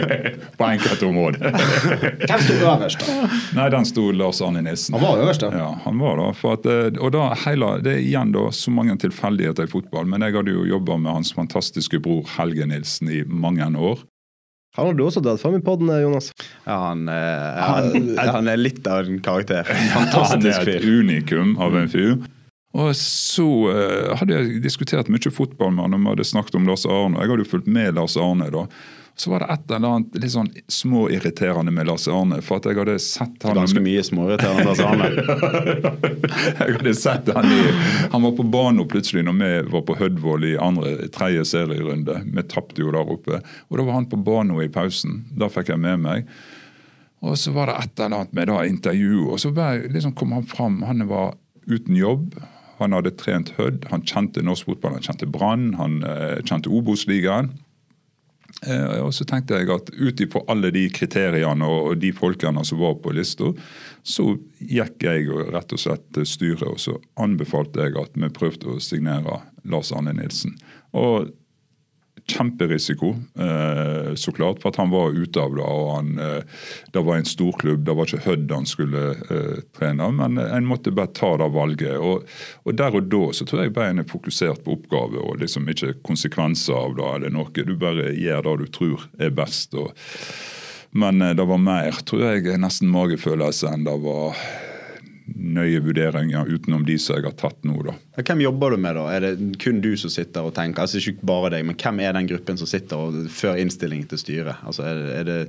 på 0.57 0.69
enkelte 0.69 1.09
områder. 1.09 1.59
Hvem 2.27 2.45
sto 2.47 2.57
øverst, 2.57 3.05
da? 3.05 3.29
Nei, 3.59 3.67
Den 3.75 3.85
sto 3.89 4.07
Lars 4.17 4.41
Arne 4.45 4.63
Nissen. 4.65 4.97
Han 4.97 5.05
var 5.05 5.21
øverst, 5.21 5.45
da? 5.45 5.51
Ja, 5.61 5.69
han 5.85 6.01
var 6.01 6.17
da. 6.23 6.31
At, 6.53 6.67
eh, 6.73 6.89
og 6.97 7.13
da 7.13 7.29
hele, 7.45 7.75
Det 7.85 7.93
er 7.93 8.01
igjen 8.07 8.33
da 8.33 8.47
så 8.55 8.73
mange 8.73 8.97
tilfeldigheter 9.05 9.69
i 9.69 9.73
fotball, 9.75 10.09
men 10.09 10.25
jeg 10.25 10.39
hadde 10.39 10.57
jo 10.57 10.65
jobba 10.73 10.97
med 11.05 11.19
hans 11.19 11.33
fantastiske 11.37 12.01
bror 12.01 12.25
Helge 12.39 12.65
Nilsen 12.73 13.13
i 13.13 13.21
mange 13.29 13.69
år. 13.77 14.01
Han 14.73 14.87
har 14.89 14.95
du 14.97 15.03
også 15.05 15.21
dratt 15.21 15.37
fram 15.37 15.59
i 15.59 15.61
poden, 15.61 15.91
Jonas. 16.01 16.31
Ja, 16.65 16.79
han, 16.89 17.05
eh, 17.05 17.59
han, 17.61 18.15
han, 18.17 18.47
er 18.49 18.57
litt 18.57 18.81
av 18.89 19.05
en 19.05 19.21
karakter. 19.21 19.69
Fantastisk 19.93 20.47
fyr. 20.49 20.55
Han 20.57 20.71
er 20.71 20.79
et 20.79 20.87
unikum 20.89 21.59
av 21.61 21.77
en 21.77 21.91
fyr. 21.93 22.15
Og 22.73 22.95
så 22.97 23.45
uh, 23.69 24.15
hadde 24.17 24.33
jeg 24.33 24.63
diskutert 24.63 25.11
mye 25.13 25.31
fotball 25.33 25.73
med 25.75 25.85
han, 25.85 25.93
og 25.93 26.01
vi 26.01 26.11
hadde 26.15 26.25
snakket 26.25 26.57
om 26.57 26.67
Lars 26.69 26.87
Arne. 26.89 27.21
Jeg 27.21 27.29
hadde 27.29 27.45
jo 27.45 27.51
fulgt 27.51 27.69
med 27.69 27.93
Lars 27.99 28.17
Arne 28.17 28.49
da. 28.53 28.67
Så 29.15 29.29
var 29.29 29.43
det 29.43 29.47
et 29.53 29.71
eller 29.71 29.91
annet 29.93 30.15
litt 30.17 30.33
sånn 30.33 30.47
småirriterende 30.73 31.69
med 31.73 31.85
Lars 31.85 32.07
Arne. 32.09 32.39
for 32.41 32.57
at 32.57 32.65
jeg 32.65 32.79
hadde 32.79 32.95
sett 32.97 33.45
han... 33.45 33.59
Ganske 33.59 33.83
mye 33.85 34.01
småirriterende 34.01 34.65
Lars 34.65 34.81
Arne. 34.81 35.11
jeg 36.63 36.77
hadde 36.79 36.93
sett 36.97 37.29
han 37.35 37.45
i 37.45 37.59
Han 38.09 38.25
var 38.25 38.33
på 38.39 38.45
banen 38.55 38.87
plutselig 38.89 39.21
når 39.27 39.37
vi 39.37 39.51
var 39.75 39.85
på 39.85 39.97
Hødvoll 39.99 40.47
i 40.49 40.55
andre, 40.57 40.95
tredje 41.13 41.45
serierunde. 41.51 42.23
Vi 42.25 42.45
tapte 42.49 42.81
jo 42.81 42.89
der 42.95 43.13
oppe. 43.17 43.43
Og 43.69 43.77
da 43.77 43.85
var 43.85 43.99
han 43.99 44.09
på 44.09 44.17
banen 44.17 44.57
i 44.65 44.71
pausen. 44.73 45.21
Da 45.29 45.51
fikk 45.53 45.69
jeg 45.75 45.83
med 45.85 46.01
meg. 46.07 46.33
Og 47.21 47.37
så 47.37 47.53
var 47.53 47.69
det 47.69 47.77
et 47.83 48.01
eller 48.01 48.17
annet 48.17 48.33
med 48.33 48.49
da 48.49 48.63
intervju, 48.67 49.29
og 49.29 49.37
så 49.39 49.53
liksom 49.53 50.17
kom 50.17 50.33
han 50.35 50.49
fram. 50.49 50.81
Han 50.89 51.05
var 51.07 51.37
uten 51.69 51.95
jobb. 51.95 52.33
Han 52.79 52.95
hadde 52.95 53.13
trent 53.19 53.53
Hødd, 53.57 53.85
han 53.91 54.05
kjente 54.07 54.43
norsk 54.45 54.71
fotball, 54.71 54.97
han 54.97 55.05
kjente 55.05 55.29
Brann, 55.29 55.73
han 55.79 56.01
uh, 56.05 56.39
kjente 56.45 56.71
Obos-ligaen. 56.73 57.51
Uh, 58.63 59.01
og 59.03 59.11
så 59.17 59.25
tenkte 59.27 59.57
jeg 59.57 59.71
at 59.73 59.89
ut 59.97 60.21
ifra 60.23 60.43
alle 60.51 60.69
de 60.73 60.85
kriteriene 60.93 61.67
og, 61.67 61.89
og, 61.89 61.95
de 62.01 62.13
folkene 62.15 62.63
som 62.67 62.79
var 62.81 62.99
på 63.03 63.13
lista, 63.15 63.49
så 64.05 64.27
gikk 64.59 65.05
jeg 65.05 65.29
rett 65.53 65.73
og 65.73 65.81
slett 65.81 66.05
til 66.15 66.27
styret 66.29 66.67
og 66.69 66.79
så 66.81 66.97
anbefalte 67.21 67.87
jeg 67.87 67.97
at 67.99 68.19
vi 68.19 68.29
prøvde 68.33 68.75
å 68.75 68.83
signere 68.83 69.41
Lars 69.69 69.93
Arne 69.95 70.13
Nilsen. 70.17 70.55
Og 70.93 71.31
kjemperisiko, 72.27 73.09
eh, 73.39 74.15
så 74.15 74.31
klart, 74.31 74.61
for 74.61 74.69
at 74.69 74.75
han 74.75 74.89
var 74.89 75.11
ute 75.11 75.41
av 75.41 75.55
det. 75.55 75.61
og 75.63 75.95
han, 75.95 76.19
eh, 76.19 76.43
Det 76.91 77.03
var 77.03 77.15
en 77.17 77.25
storklubb, 77.25 77.83
det 77.85 77.95
var 77.95 78.05
ikke 78.05 78.25
Hødd 78.25 78.51
han 78.51 78.65
skulle 78.65 79.15
eh, 79.29 79.61
trene. 79.77 80.11
Men 80.11 80.37
en 80.37 80.65
måtte 80.65 80.91
bare 80.91 81.13
ta 81.13 81.37
det 81.37 81.49
valget. 81.51 81.97
Og, 81.97 82.23
og, 82.65 82.75
Der 82.75 82.95
og 82.95 83.09
da 83.09 83.31
så 83.33 83.45
tror 83.45 83.63
jeg 83.63 83.73
bare 83.73 83.89
en 83.89 83.99
er 83.99 84.03
fokusert 84.03 84.63
på 84.63 84.77
oppgave 84.77 85.19
og 85.19 85.39
liksom 85.39 85.67
ikke 85.67 86.01
konsekvenser 86.03 86.73
av 86.73 86.95
det 86.95 87.09
eller 87.15 87.29
noe. 87.29 87.51
Du 87.53 87.75
bare 87.75 88.13
gjør 88.13 88.43
det 88.43 88.57
du 88.59 88.67
tror 88.71 89.07
er 89.19 89.29
best. 89.29 89.73
Og, 89.73 89.91
men 90.91 91.19
det 91.19 91.47
var 91.47 91.57
mer, 91.57 91.91
tror 92.05 92.21
jeg, 92.21 92.57
nesten 92.59 92.91
magefølelse 92.91 93.71
enn 93.73 93.83
det 93.83 93.97
var 94.03 94.37
nøye 95.25 95.79
vurderinger 95.83 96.49
utenom 96.51 96.83
de 96.87 96.97
som 96.99 97.17
jeg 97.17 97.27
har 97.27 97.35
tatt 97.39 97.63
nå. 97.67 97.77
da. 97.85 97.95
Hvem 98.19 98.43
jobber 98.43 98.73
du 98.73 98.81
med, 98.83 98.97
da? 98.99 99.05
Er 99.13 99.25
det 99.25 99.61
kun 99.63 99.81
du 99.83 99.93
som 99.99 100.11
sitter 100.11 100.45
og 100.45 100.55
tenker? 100.57 100.83
Altså 100.83 100.99
Ikke 100.99 101.27
bare 101.27 101.53
deg, 101.55 101.65
men 101.67 101.77
hvem 101.79 102.01
er 102.03 102.15
den 102.17 102.29
gruppen 102.29 102.59
som 102.59 102.69
sitter 102.69 102.99
og 102.99 103.29
før 103.31 103.59
innstillingen 103.61 104.09
til 104.11 104.21
styret? 104.21 104.63
Altså 104.67 104.87
Er 104.89 104.99
det, 104.99 105.13
er 105.19 105.29
det 105.29 105.39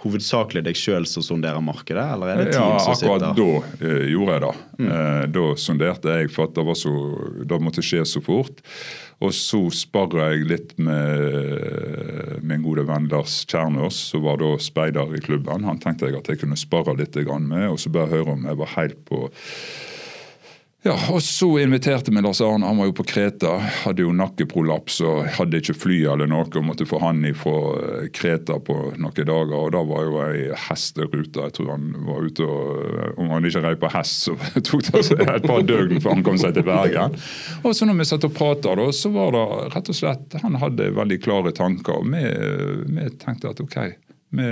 hovedsakelig 0.00 0.62
deg 0.64 0.78
sjøl 0.78 1.06
som 1.08 1.24
sonderer 1.24 1.60
markedet, 1.64 2.04
eller 2.14 2.32
er 2.32 2.40
det 2.40 2.54
team 2.54 2.72
ja, 2.72 2.80
som 2.80 2.96
sitter 2.96 3.10
Ja, 3.10 3.30
akkurat 3.30 3.76
da 3.80 3.86
eh, 3.88 4.06
gjorde 4.12 4.36
jeg 4.36 4.44
det. 4.46 4.52
Mm. 4.78 4.88
Eh, 4.96 5.22
da 5.36 5.44
sonderte 5.60 6.16
jeg, 6.16 6.32
for 6.32 6.48
at 6.48 6.56
det, 6.56 6.76
så, 6.80 6.94
det 7.52 7.60
måtte 7.60 7.84
skje 7.84 8.04
så 8.08 8.22
fort. 8.24 8.64
Og 9.20 9.34
så 9.36 9.60
sparra 9.76 10.30
jeg 10.32 10.46
litt 10.48 10.70
med 10.80 12.40
min 12.40 12.64
gode 12.64 12.86
venn 12.88 13.10
Lars 13.12 13.42
Kjernås, 13.44 13.98
som 14.14 14.24
var 14.24 14.40
da 14.40 14.54
speider 14.62 15.12
i 15.12 15.20
klubben. 15.20 15.68
Han 15.68 15.82
tenkte 15.82 16.08
jeg 16.08 16.16
at 16.22 16.32
jeg 16.32 16.40
kunne 16.40 16.56
sparre 16.56 16.96
litt 16.96 17.18
med, 17.20 17.66
og 17.68 17.76
så 17.82 17.92
bare 17.92 18.14
høre 18.14 18.32
om 18.38 18.48
jeg 18.48 18.60
var 18.62 18.76
helt 18.78 19.04
på 19.10 19.26
ja, 20.82 20.94
og 21.12 21.20
Så 21.22 21.58
inviterte 21.60 22.10
vi 22.10 22.22
Lars 22.24 22.40
Arne. 22.40 22.66
Han 22.66 22.78
var 22.80 22.88
jo 22.88 22.94
på 22.96 23.04
Kreta. 23.04 23.58
Hadde 23.82 24.00
jo 24.06 24.14
nakkeprolaps 24.16 25.00
og 25.04 25.26
hadde 25.36 25.60
ikke 25.60 25.76
fly 25.76 25.98
eller 26.08 26.30
noe. 26.30 26.46
og 26.48 26.64
Måtte 26.64 26.86
få 26.88 27.02
han 27.02 27.20
fra 27.36 27.56
eh, 27.76 28.06
Kreta 28.16 28.56
på 28.64 28.78
noen 28.96 29.12
dager. 29.28 29.52
og 29.58 29.74
Da 29.76 29.82
var 29.84 30.08
jo 30.08 30.22
ei 30.24 30.46
hesterute. 30.68 31.44
Jeg 31.44 31.56
tror 31.58 31.74
han 31.74 31.90
var 32.08 32.24
ute 32.24 32.48
og 32.48 33.20
Om 33.20 33.28
han 33.34 33.48
ikke 33.50 33.64
rei 33.66 33.74
på 33.76 33.92
hest, 33.92 34.24
så 34.24 34.36
tok 34.70 34.86
det 34.88 34.96
altså 35.02 35.18
et 35.20 35.48
par 35.50 35.66
døgn 35.68 36.00
før 36.00 36.16
han 36.16 36.24
kom 36.24 36.40
seg 36.40 36.56
til 36.56 36.64
Bergen. 36.64 37.18
Og 37.60 37.76
så 37.76 37.88
når 37.88 38.00
vi 38.00 38.08
satt 38.08 38.24
og 38.30 38.36
prata, 38.40 38.76
så 38.96 39.12
var 39.12 39.36
det 39.36 39.46
rett 39.76 39.92
og 39.92 40.00
slett 40.00 40.38
Han 40.40 40.56
hadde 40.62 40.94
veldig 40.96 41.20
klare 41.20 41.52
tanker. 41.52 42.00
og 42.00 42.08
Vi, 42.08 42.24
vi 42.96 43.10
tenkte 43.20 43.52
at 43.52 43.60
OK, 43.60 43.76
vi, 44.30 44.48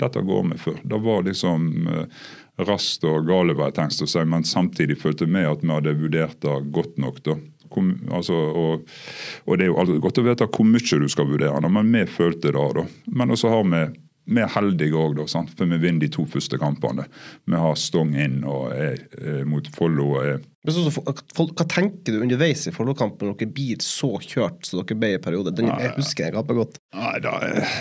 dette 0.00 0.26
går 0.26 0.46
vi 0.50 0.58
for. 0.58 0.82
Det 0.82 0.98
var 1.06 1.22
liksom 1.30 1.70
eh, 1.86 2.04
raskt 2.68 3.06
og 3.08 3.28
gale, 3.28 3.56
var 3.58 3.70
jeg 3.70 3.78
tenkt 3.80 4.04
å 4.04 4.10
si, 4.10 4.26
men 4.28 4.46
samtidig 4.46 4.98
følte 5.00 5.28
vi 5.30 5.46
at 5.46 5.64
vi 5.64 5.72
hadde 5.72 5.96
vurdert 6.00 6.38
det 6.44 6.58
godt 6.74 7.00
nok. 7.02 7.22
da. 7.26 7.38
Kom, 7.70 7.92
altså, 8.10 8.34
og, 8.34 8.86
og, 9.46 9.58
Det 9.58 9.64
er 9.64 9.70
jo 9.70 9.78
aldri 9.78 9.98
godt 10.02 10.18
å 10.18 10.26
vite 10.26 10.48
hvor 10.50 10.66
mye 10.66 11.00
du 11.02 11.08
skal 11.08 11.28
vurdere, 11.30 11.70
men 11.70 11.92
vi 11.94 12.06
følte 12.10 12.50
det. 12.50 12.70
da. 12.80 12.86
Men 13.14 13.36
også 13.36 13.52
har 13.52 13.66
vi 13.68 13.84
vi 14.30 14.42
er 14.44 14.52
heldige 14.54 14.94
òg, 14.94 15.18
for 15.26 15.66
vi 15.66 15.78
vinner 15.80 16.04
de 16.04 16.10
to 16.12 16.22
første 16.28 16.58
kampene. 16.60 17.06
Vi 17.50 17.58
har 17.58 17.74
stong 17.78 18.12
inn 18.14 18.44
og 18.46 18.70
er, 18.70 19.00
er 19.18 19.46
mot 19.48 19.66
Follo 19.74 20.12
og 20.14 20.20
er 20.22 20.38
Men 20.62 20.74
så, 20.74 20.82
så, 20.90 21.02
folk, 21.32 21.54
hva 21.56 21.64
tenker 21.64 22.12
du 22.12 22.18
underveis 22.20 22.66
i 22.68 22.70
Follo-kampen 22.74 23.30
når 23.30 23.36
dere 23.40 23.52
blir 23.56 23.78
så 23.80 24.10
kjørt 24.20 24.66
som 24.68 24.82
dere 24.82 24.96
ble 25.00 25.08
i 25.16 25.20
periode? 25.22 25.54
Den, 25.56 25.70
jeg 25.72 25.94
husker 25.94 26.26
jeg 26.26 26.34
kampen 26.34 26.58
godt. 26.58 26.74
Nei, 26.92 27.14
da, 27.24 27.32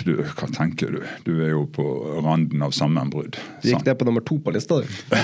du, 0.07 0.13
hva 0.23 0.47
tenker 0.55 0.95
du? 0.95 1.01
Du 1.25 1.33
er 1.43 1.51
jo 1.51 1.65
på 1.75 1.83
randen 2.23 2.63
av 2.63 2.71
sammenbrudd. 2.71 3.35
Gikk 3.67 3.83
ned 3.83 3.99
på 3.99 4.07
nummer 4.07 4.23
to 4.23 4.37
på 4.39 4.53
lista, 4.55 4.77
du. 4.79 4.93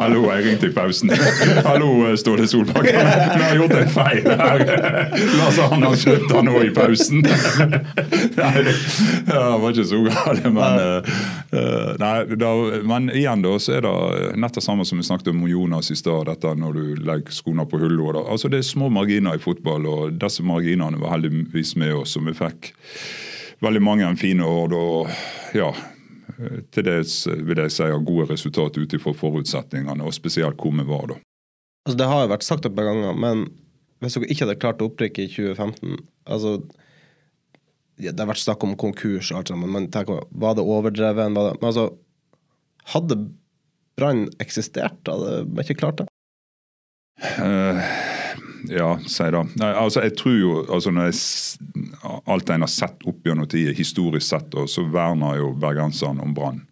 Hallo, 0.00 0.22
jeg 0.30 0.46
ringte 0.46 0.70
i 0.70 0.72
pausen. 0.72 1.12
Hallo, 1.68 1.90
Ståle 2.16 2.48
Solbakken. 2.48 2.96
Du 3.34 3.42
har 3.44 3.60
gjort 3.60 3.76
en 3.76 3.92
feil 3.92 4.30
her. 4.40 4.64
Lars 5.36 5.60
Arne 5.66 5.92
slutta 6.00 6.40
nå 6.48 6.64
i 6.64 6.72
pausen. 6.72 7.20
Nei, 8.38 8.50
det 8.64 8.74
ja, 9.28 9.44
var 9.60 9.68
ikke 9.68 9.86
så 9.90 10.00
galt, 10.06 10.48
men 10.48 10.80
eh, 10.80 11.12
eh, 11.52 11.92
Nei, 12.00 12.14
da, 12.40 12.54
men 12.88 13.12
igjen, 13.12 13.44
da, 13.44 13.52
så 13.60 13.76
er 13.76 13.84
det 13.84 13.94
nett 14.40 14.56
det 14.56 14.64
samme 14.64 14.88
som 14.88 15.00
vi 15.02 15.04
snakket 15.04 15.34
om 15.34 15.44
Jonas 15.50 15.92
i 15.92 16.00
stad, 16.00 16.30
dette 16.32 16.53
når 16.58 16.76
du 16.78 17.02
legger 17.06 17.34
skoene 17.34 17.66
på 17.68 17.80
hullet. 17.82 18.20
Altså, 18.24 18.50
det 18.52 18.60
er 18.60 18.68
små 18.68 18.90
marginer 18.92 19.36
i 19.36 19.42
fotball, 19.42 19.86
og 19.90 20.18
disse 20.22 20.44
marginene 20.46 21.00
var 21.00 21.16
heldigvis 21.16 21.74
med 21.80 21.94
oss, 22.02 22.16
og 22.18 22.28
vi 22.28 22.36
fikk 22.38 22.72
veldig 23.64 23.82
mange 23.82 24.08
fine 24.20 24.44
år 24.44 24.74
Og 24.76 25.10
Ja, 25.54 25.70
til 26.74 26.86
dels 26.86 27.20
vil 27.28 27.60
jeg 27.62 27.72
si 27.72 27.84
har 27.86 28.00
gode 28.02 28.26
resultat 28.32 28.78
ut 28.78 28.96
ifra 28.96 29.12
forutsetningene, 29.14 30.02
og 30.02 30.16
spesielt 30.16 30.58
hvor 30.58 30.74
vi 30.74 30.86
var 30.88 31.12
da. 31.12 31.18
Altså, 31.84 31.98
det 32.00 32.08
har 32.08 32.24
jo 32.24 32.32
vært 32.32 32.46
sagt 32.46 32.66
et 32.66 32.74
par 32.74 32.88
ganger, 32.88 33.14
men 33.14 33.44
hvis 34.02 34.16
dere 34.18 34.30
ikke 34.32 34.46
hadde 34.46 34.60
klart 34.60 34.82
å 34.82 34.88
opprykket 34.90 35.24
i 35.24 35.30
2015 35.32 35.94
altså, 36.26 36.58
Det 38.00 38.12
har 38.18 38.28
vært 38.28 38.42
snakk 38.42 38.64
om 38.66 38.74
konkurs 38.76 39.30
og 39.30 39.40
alt 39.40 39.52
sammen, 39.52 39.70
men 39.70 39.86
tenk, 39.94 40.10
var 40.30 40.56
det 40.58 40.64
overdreven? 40.66 41.36
Var 41.36 41.50
det, 41.50 41.58
men 41.60 41.70
altså, 41.70 41.86
hadde 42.94 43.20
Brann 43.94 44.26
eksistert, 44.42 44.98
hadde 45.06 45.44
de 45.46 45.62
ikke 45.62 45.78
klart 45.84 46.00
det? 46.02 46.08
Eh, 47.22 47.80
ja, 48.68 48.98
si 49.06 49.30
det. 49.30 49.46
Altså, 49.60 50.02
jeg 50.02 50.16
tror 50.18 50.36
jo 50.38 50.52
altså, 50.72 50.90
når 50.90 51.10
jeg, 51.10 51.20
Alt 52.26 52.50
en 52.50 52.64
har 52.64 52.72
sett 52.72 53.06
opp 53.08 53.26
gjennom 53.26 53.48
tida, 53.48 53.74
historisk 53.76 54.26
sett, 54.26 54.56
så 54.68 54.84
verner 54.92 55.38
jo 55.40 55.52
bergenserne 55.60 56.24
om 56.24 56.34
Brann. 56.36 56.62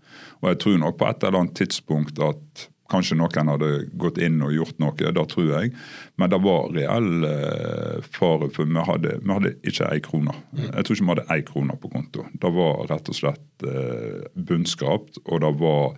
Og 0.42 0.52
jeg 0.52 0.62
tror 0.64 0.78
nok 0.83 0.98
på 0.98 1.09
et 1.09 1.24
eller 1.24 1.44
annet 1.44 1.59
tidspunkt 1.61 2.18
at 2.22 2.68
kanskje 2.92 3.16
noen 3.16 3.48
hadde 3.52 3.70
gått 4.00 4.18
inn 4.20 4.42
og 4.44 4.52
gjort 4.52 4.81
noe, 4.83 5.12
det 5.16 5.24
tror 5.33 5.48
jeg. 5.48 5.72
Men 6.20 6.33
det 6.33 6.40
var 6.44 6.72
reell 6.74 7.26
eh, 7.28 8.09
fare, 8.12 8.50
for 8.52 8.68
vi 8.68 8.85
hadde, 8.88 9.16
vi 9.22 9.33
hadde 9.33 9.55
ikke 9.62 9.88
ei 9.88 10.02
krone. 10.05 10.35
Jeg 10.59 10.85
tror 10.85 10.98
ikke 10.98 11.07
vi 11.07 11.12
hadde 11.14 11.28
ei 11.33 11.46
krone 11.48 11.78
på 11.81 11.92
konto. 11.94 12.26
Det 12.42 12.52
var 12.52 12.85
rett 12.90 13.09
og 13.09 13.16
slett 13.16 13.66
eh, 13.68 14.26
bunnskrapt, 14.37 15.22
og 15.24 15.44
det 15.46 15.55
var 15.62 15.96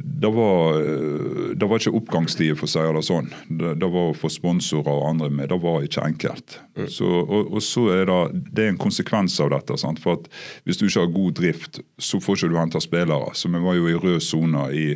det 0.00 0.28
var, 0.28 0.80
eh, 0.80 1.56
det 1.56 1.66
var 1.66 1.80
ikke 1.80 1.94
oppgangstider, 1.96 2.56
for 2.58 2.68
å 2.68 2.72
si 2.72 2.84
det 2.96 3.02
sånn. 3.06 3.30
Det, 3.48 3.74
det 3.80 3.90
var 3.92 4.10
å 4.10 4.16
få 4.16 4.30
sponsorer 4.32 4.92
og 4.92 5.06
andre 5.10 5.30
med. 5.32 5.48
Det 5.52 5.58
var 5.62 5.84
ikke 5.86 6.04
enkelt. 6.04 6.58
Så, 6.92 7.08
og, 7.22 7.52
og 7.56 7.62
så 7.64 7.86
er 7.94 8.10
det, 8.10 8.20
det 8.52 8.64
er 8.64 8.74
en 8.74 8.80
konsekvens 8.80 9.38
av 9.44 9.52
dette. 9.54 9.78
Sant? 9.80 10.02
For 10.02 10.20
at 10.20 10.28
Hvis 10.66 10.80
du 10.80 10.86
ikke 10.86 11.06
har 11.06 11.14
god 11.14 11.38
drift, 11.40 11.80
så 11.98 12.20
får 12.20 12.40
ikke 12.40 12.52
du 12.52 12.58
hente 12.60 12.82
spillere. 12.84 13.32
Så 13.34 13.48
vi 13.52 13.62
var 13.62 13.78
jo 13.78 13.88
i 13.88 13.96
rød 14.00 14.20
sone 14.24 14.66
i 14.76 14.86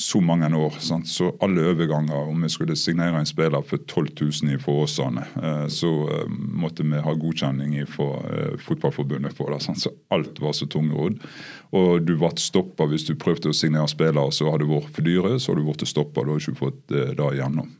så 0.00 0.20
mange 0.20 0.56
år. 0.56 0.74
Sant? 0.78 1.08
Så 1.08 1.32
alle 1.40 1.64
overganger, 1.70 2.28
om 2.30 2.42
vi 2.42 2.48
skulle 2.48 2.76
signere 2.76 3.18
en 3.18 3.26
spiller 3.26 3.62
for 3.66 3.78
12 3.78 4.08
000 4.44 4.52
i 4.54 4.58
Åsane, 4.66 5.24
eh, 5.42 5.66
så 5.66 5.90
eh, 6.08 6.28
måtte 6.30 6.86
vi 6.86 7.00
ha 7.02 7.14
godkjenning 7.14 7.74
fra 7.90 8.06
eh, 8.30 8.54
Fotballforbundet 8.62 9.34
på 9.36 9.48
det. 9.50 9.58
Sant? 9.64 9.80
Så 9.82 9.90
alt 10.14 10.38
var 10.40 10.54
så 10.54 10.68
tungrodd. 10.70 11.18
Og 11.74 12.06
du 12.06 12.14
ble 12.14 12.30
stoppa 12.38 12.86
hvis 12.86 13.08
du 13.08 13.16
prøvde 13.18 13.50
å 13.50 13.56
signere 13.56 13.90
spillere 13.90 14.30
så 14.32 14.52
hadde 14.52 14.70
vært 14.70 14.94
for 14.94 15.08
dyre. 15.08 15.34
Så 15.38 15.50
hadde 15.50 15.66
du 15.66 15.72
blitt 15.72 15.88
stoppa, 15.90 16.22
da 16.22 16.30
har 16.30 16.38
du 16.38 16.46
ikke 16.46 16.62
fått 16.62 16.84
det 16.94 17.30
igjennom. 17.34 17.74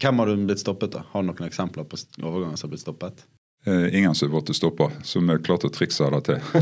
Hvem 0.00 0.22
har 0.22 0.32
du 0.32 0.46
blitt 0.48 0.64
stoppet, 0.64 0.96
da? 0.96 1.04
Har 1.12 1.22
du 1.22 1.30
noen 1.30 1.46
eksempler 1.46 1.86
på 1.86 2.00
overganger 2.24 2.58
som 2.58 2.66
har 2.66 2.74
blitt 2.74 2.88
stoppet? 2.88 3.26
Eh, 3.66 3.98
ingen 3.98 4.14
som 4.14 4.32
har 4.32 4.40
blitt 4.40 4.56
stoppa, 4.56 4.90
så 5.04 5.20
vi 5.20 5.38
klarte 5.44 5.66
å 5.68 5.70
trikse 5.72 6.06
det 6.14 6.20
til. 6.24 6.38
vi 6.54 6.60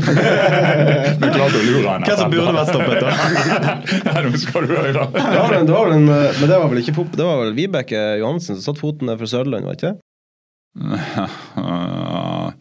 klarte 1.31 1.55
å 1.55 1.63
lure 1.63 1.85
henne. 1.85 2.03
Hva 2.03 2.15
som 2.19 2.31
burde 2.33 2.51
vært 2.57 2.71
stoppet, 2.73 2.99
da? 3.05 3.11
Nei, 4.09 4.19
Nå 4.25 4.29
skal 4.41 4.67
du 4.67 4.73
høre. 4.75 5.05
Det 5.15 5.39
var 5.39 5.55
det 5.55 5.75
var 5.77 5.87
en, 5.95 6.05
men 6.11 6.43
det 6.43 6.57
var 6.57 6.67
vel 6.67 6.81
ikke 6.83 6.97
fotball, 6.97 7.17
det 7.21 7.27
var 7.29 7.37
vel 7.45 7.55
Vibeke 7.55 7.99
Johansen 8.19 8.59
som 8.59 8.63
satte 8.65 8.83
foten 8.83 9.07
ned 9.07 9.15
for 9.21 9.27
Sørland, 9.31 9.63
var 9.69 9.75
ikke 9.79 9.93
det? 9.93 9.97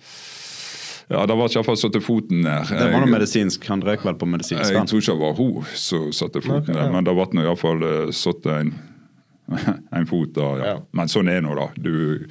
Ja, 1.08 1.22
det 1.24 1.32
var 1.40 1.48
ikke 1.48 1.62
iallfall 1.62 1.78
satt 1.80 1.96
foten 2.04 2.42
ned. 2.44 2.68
Det 2.68 2.84
var 2.92 3.00
noe 3.00 3.08
medisinsk. 3.08 3.64
Han 3.72 3.80
røk 3.80 4.02
vel 4.04 4.12
på 4.20 4.26
medisinsk. 4.28 4.68
Jeg 4.74 4.84
tror 4.90 5.00
ikke 5.00 5.14
det 5.14 5.22
var 5.22 5.38
hun 5.38 5.64
som 5.72 6.10
satte 6.12 6.42
foten 6.44 6.76
ned, 6.76 6.90
men 6.92 7.00
det 7.06 7.14
ble 7.16 7.44
iallfall 7.46 7.80
uh, 7.80 8.10
satt 8.12 8.44
en, 8.52 8.74
en 9.96 10.06
fot 10.06 10.34
da, 10.36 10.48
Ja. 10.60 10.74
Men 10.96 11.10
sånn 11.10 11.30
er 11.32 11.40
nå 11.44 11.54
da. 11.58 11.68
Du, 11.80 12.26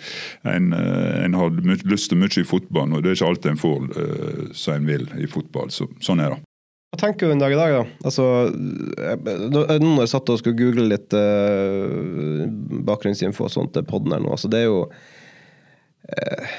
en, 0.47 0.69
eh, 0.73 1.23
en 1.25 1.37
har 1.37 1.55
lyst 1.89 2.11
til 2.11 2.21
mye 2.21 2.41
i 2.41 2.45
fotball, 2.47 2.93
og 2.93 3.03
det 3.03 3.13
er 3.13 3.19
ikke 3.19 3.31
alltid 3.31 3.53
en 3.53 3.61
får 3.61 3.87
uh, 3.97 4.43
som 4.57 4.77
en 4.77 4.91
vil 4.91 5.07
i 5.17 5.29
fotball. 5.31 5.73
Så, 5.73 5.89
sånn 6.03 6.21
er 6.23 6.35
det. 6.35 6.43
Hva 6.93 7.01
tenker 7.01 7.27
du 7.27 7.35
en 7.35 7.41
dag 7.41 7.51
i 7.51 7.59
dag, 7.59 7.73
da? 7.75 7.83
Altså, 8.07 8.23
nå 8.53 9.65
nå 9.67 9.89
når 9.97 10.05
jeg 10.05 10.13
satt 10.13 10.31
og 10.31 10.39
skulle 10.39 10.59
google 10.59 10.87
litt 10.93 11.13
uh, 11.17 12.47
bakgrunnsinfo 12.87 13.49
og 13.49 13.53
sånt 13.53 13.75
til 13.75 13.85
podden 13.87 14.15
her 14.15 14.23
nå, 14.23 14.31
altså 14.37 14.51
det 14.51 14.63
er 14.63 14.69
jo 14.69 14.79
uh, 14.87 16.55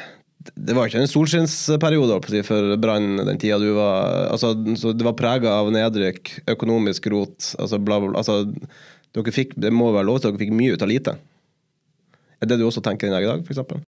Det 0.60 0.76
var 0.76 0.90
ikke 0.90 1.00
en 1.00 1.08
si, 1.08 2.42
for 2.44 2.76
Brann 2.82 3.22
den 3.24 3.40
tida 3.40 3.56
du 3.62 3.70
var 3.78 4.28
altså, 4.34 4.52
så 4.76 4.92
Det 4.92 5.06
var 5.06 5.16
prega 5.16 5.56
av 5.62 5.72
nedrykk, 5.72 6.34
økonomisk 6.58 7.08
rot, 7.14 7.54
altså 7.56 7.80
bla, 7.80 8.00
bla, 8.02 8.12
bla. 8.12 8.20
Altså, 8.20 8.44
dere 9.16 9.34
fikk, 9.34 9.56
det 9.60 9.72
må 9.74 9.92
være 9.94 10.08
lov 10.08 10.20
til 10.20 10.30
at 10.30 10.36
dere 10.36 10.44
fikk 10.46 10.56
mye 10.56 10.74
ut 10.74 10.84
av 10.84 10.90
lite. 10.90 11.14
Er 12.38 12.50
det 12.50 12.58
du 12.60 12.66
også 12.68 12.84
tenker 12.84 13.08
den 13.08 13.16
dag 13.16 13.26
i 13.26 13.30
dag, 13.30 13.46
f.eks.? 13.46 13.86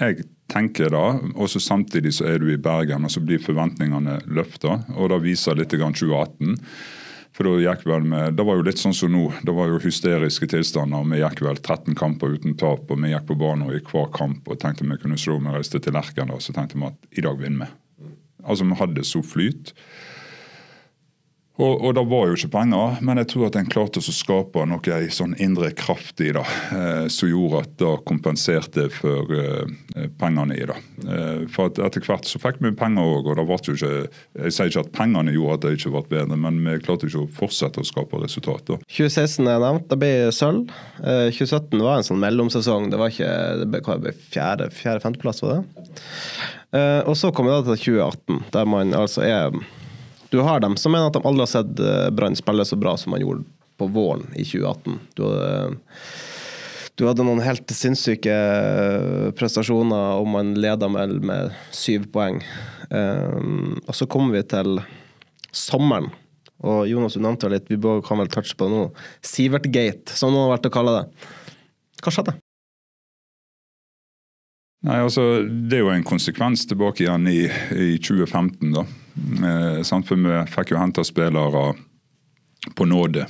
Jeg 0.00 0.24
tenker 0.48 0.92
det, 0.94 1.08
og 1.34 1.50
så 1.50 1.60
samtidig 1.60 2.14
så 2.16 2.28
er 2.30 2.40
du 2.40 2.48
i 2.48 2.60
Bergen, 2.60 3.04
og 3.04 3.12
så 3.12 3.20
blir 3.20 3.42
forventningene 3.42 4.20
løfta. 4.32 4.78
Og 4.96 5.10
det 5.12 5.20
viser 5.26 5.58
litt 5.58 5.74
grann 5.76 5.96
2018. 5.96 6.56
For 7.36 7.46
da 7.46 7.58
gikk 7.62 7.84
vel 7.86 8.06
med, 8.08 8.34
Det 8.34 8.44
var 8.46 8.58
jo 8.58 8.64
litt 8.66 8.80
sånn 8.80 8.96
som 8.96 9.12
nå. 9.12 9.26
Det 9.46 9.52
var 9.54 9.68
jo 9.70 9.82
hysteriske 9.82 10.48
tilstander. 10.50 11.04
Vi 11.10 11.20
gikk 11.20 11.42
vel 11.46 11.60
13 11.60 11.94
kamper 11.98 12.34
uten 12.38 12.56
tap, 12.58 12.90
og 12.90 13.02
vi 13.02 13.12
gikk 13.12 13.28
på 13.28 13.38
banen 13.38 13.70
i 13.70 13.82
hver 13.82 14.10
kamp 14.14 14.48
og 14.48 14.58
tenkte 14.62 14.88
vi 14.88 14.98
kunne 15.02 15.20
slå. 15.20 15.38
Vi 15.38 15.54
reiste 15.54 15.80
til 15.82 15.94
Lerken, 15.94 16.32
og 16.34 16.42
så 16.42 16.54
tenkte 16.56 16.78
vi 16.78 16.88
at 16.88 17.18
i 17.18 17.26
dag 17.26 17.38
vinner 17.38 17.66
vi. 17.68 18.10
Altså, 18.40 18.64
vi 18.64 18.80
hadde 18.80 19.04
så 19.04 19.22
flyt. 19.22 19.74
Og, 21.60 21.82
og 21.84 21.94
det 21.96 22.04
var 22.08 22.28
jo 22.28 22.36
ikke 22.38 22.52
penger, 22.54 22.98
men 23.04 23.20
jeg 23.20 23.28
tror 23.32 23.48
at 23.50 23.58
en 23.60 23.68
klarte 23.68 24.00
å 24.00 24.14
skape 24.14 24.64
noe 24.68 24.94
ei 24.96 25.10
sånn 25.12 25.34
indre 25.42 25.70
kraft 25.76 26.22
i 26.24 26.30
det, 26.32 26.44
eh, 26.76 27.06
som 27.12 27.28
gjorde 27.28 27.64
at 27.66 27.74
det 27.82 27.90
kompenserte 28.08 28.86
for 28.94 29.34
eh, 29.36 30.06
pengene 30.20 30.56
i 30.56 30.68
det. 30.70 30.76
Eh, 31.04 31.42
for 31.52 31.68
etter 31.68 32.06
hvert 32.06 32.28
så 32.28 32.40
fikk 32.40 32.62
vi 32.64 32.72
penger 32.76 33.04
òg, 33.04 33.28
og 33.28 33.40
det 33.40 33.46
ble 33.48 33.58
jo 33.66 33.76
ikke 33.76 33.90
Jeg 34.40 34.54
sier 34.54 34.70
ikke 34.70 34.84
at 34.86 34.92
pengene 34.94 35.34
gjorde 35.34 35.58
at 35.58 35.66
det 35.66 35.74
ikke 35.76 35.92
ble 35.96 36.04
bedre, 36.14 36.38
men 36.40 36.62
vi 36.64 36.78
klarte 36.84 37.10
ikke 37.10 37.24
å 37.26 37.32
fortsette 37.40 37.82
å 37.82 37.88
skape 37.88 38.22
resultat. 38.22 38.64
da. 38.70 38.78
2016 38.86 39.50
er 39.50 39.60
nevnt, 39.62 39.88
det 39.90 40.00
ble 40.00 40.12
sølv. 40.34 40.72
Eh, 41.02 41.28
2017 41.34 41.84
var 41.84 41.98
en 41.98 42.08
sånn 42.08 42.22
mellomsesong. 42.22 42.88
Det 42.92 43.00
var 43.00 43.12
ikke 43.12 43.34
det 43.60 43.68
ble, 43.74 43.82
hva, 43.84 43.98
ble 44.00 44.14
fjerde, 44.16 44.70
fjerde 44.74 45.04
var 45.04 45.60
det? 45.60 45.60
Eh, 46.72 47.02
og 47.08 47.16
så 47.18 47.32
kommer 47.34 47.58
det 47.58 47.76
til 47.76 47.98
2018, 47.98 48.42
der 48.54 48.68
man 48.68 48.94
altså 48.94 49.24
er 49.26 49.60
Du 50.30 50.38
har 50.46 50.60
dem 50.62 50.76
som 50.78 50.92
mener 50.94 51.10
at 51.10 51.16
de 51.18 51.26
aldri 51.26 51.42
har 51.42 51.50
sett 51.50 51.80
eh, 51.82 52.08
Brann 52.14 52.38
spille 52.38 52.64
så 52.64 52.78
bra 52.78 52.94
som 52.96 53.10
man 53.14 53.22
gjorde 53.22 53.42
på 53.80 53.88
våren 53.90 54.28
i 54.38 54.44
2018. 54.44 54.98
Du 55.18 55.24
hadde, 55.26 55.80
du 56.94 57.06
hadde 57.08 57.26
noen 57.26 57.42
helt 57.42 57.74
sinnssyke 57.74 58.34
eh, 58.34 59.30
prestasjoner, 59.34 60.20
og 60.20 60.28
man 60.30 60.54
leda 60.60 60.90
med, 60.92 61.16
med 61.26 61.56
syv 61.74 62.06
poeng. 62.14 62.38
Um, 62.90 63.78
og 63.86 63.94
så 63.94 64.06
kommer 64.10 64.38
vi 64.38 64.44
til 64.50 64.80
sommeren. 65.54 66.10
Og 66.60 66.84
Jonas, 66.90 67.16
du 67.16 67.24
nevnte 67.24 67.50
litt, 67.50 67.70
vi 67.72 67.78
kan 68.06 68.20
vel 68.20 68.30
touche 68.30 68.54
på 68.54 68.68
det 68.68 68.76
nå. 68.76 68.86
Sivert-gate, 69.24 70.12
som 70.14 70.34
noen 70.34 70.46
har 70.46 70.56
vært 70.58 70.68
å 70.68 70.74
kalle 70.74 70.96
det. 70.98 71.28
Hva 72.04 72.14
skjedde? 72.14 72.36
Nei, 74.86 74.96
altså, 75.00 75.24
Det 75.44 75.78
er 75.78 75.86
jo 75.86 75.92
en 75.92 76.06
konsekvens 76.06 76.68
tilbake 76.68 77.04
igjen 77.04 77.26
i, 77.32 77.40
i 77.74 77.94
2015. 77.98 78.76
da. 78.76 78.84
Eh. 79.16 79.82
For 79.84 80.16
vi 80.16 80.40
fikk 80.54 80.74
jo 80.74 80.80
henta 80.80 81.04
spillere 81.06 81.70
på 82.76 82.84
nåde. 82.84 83.26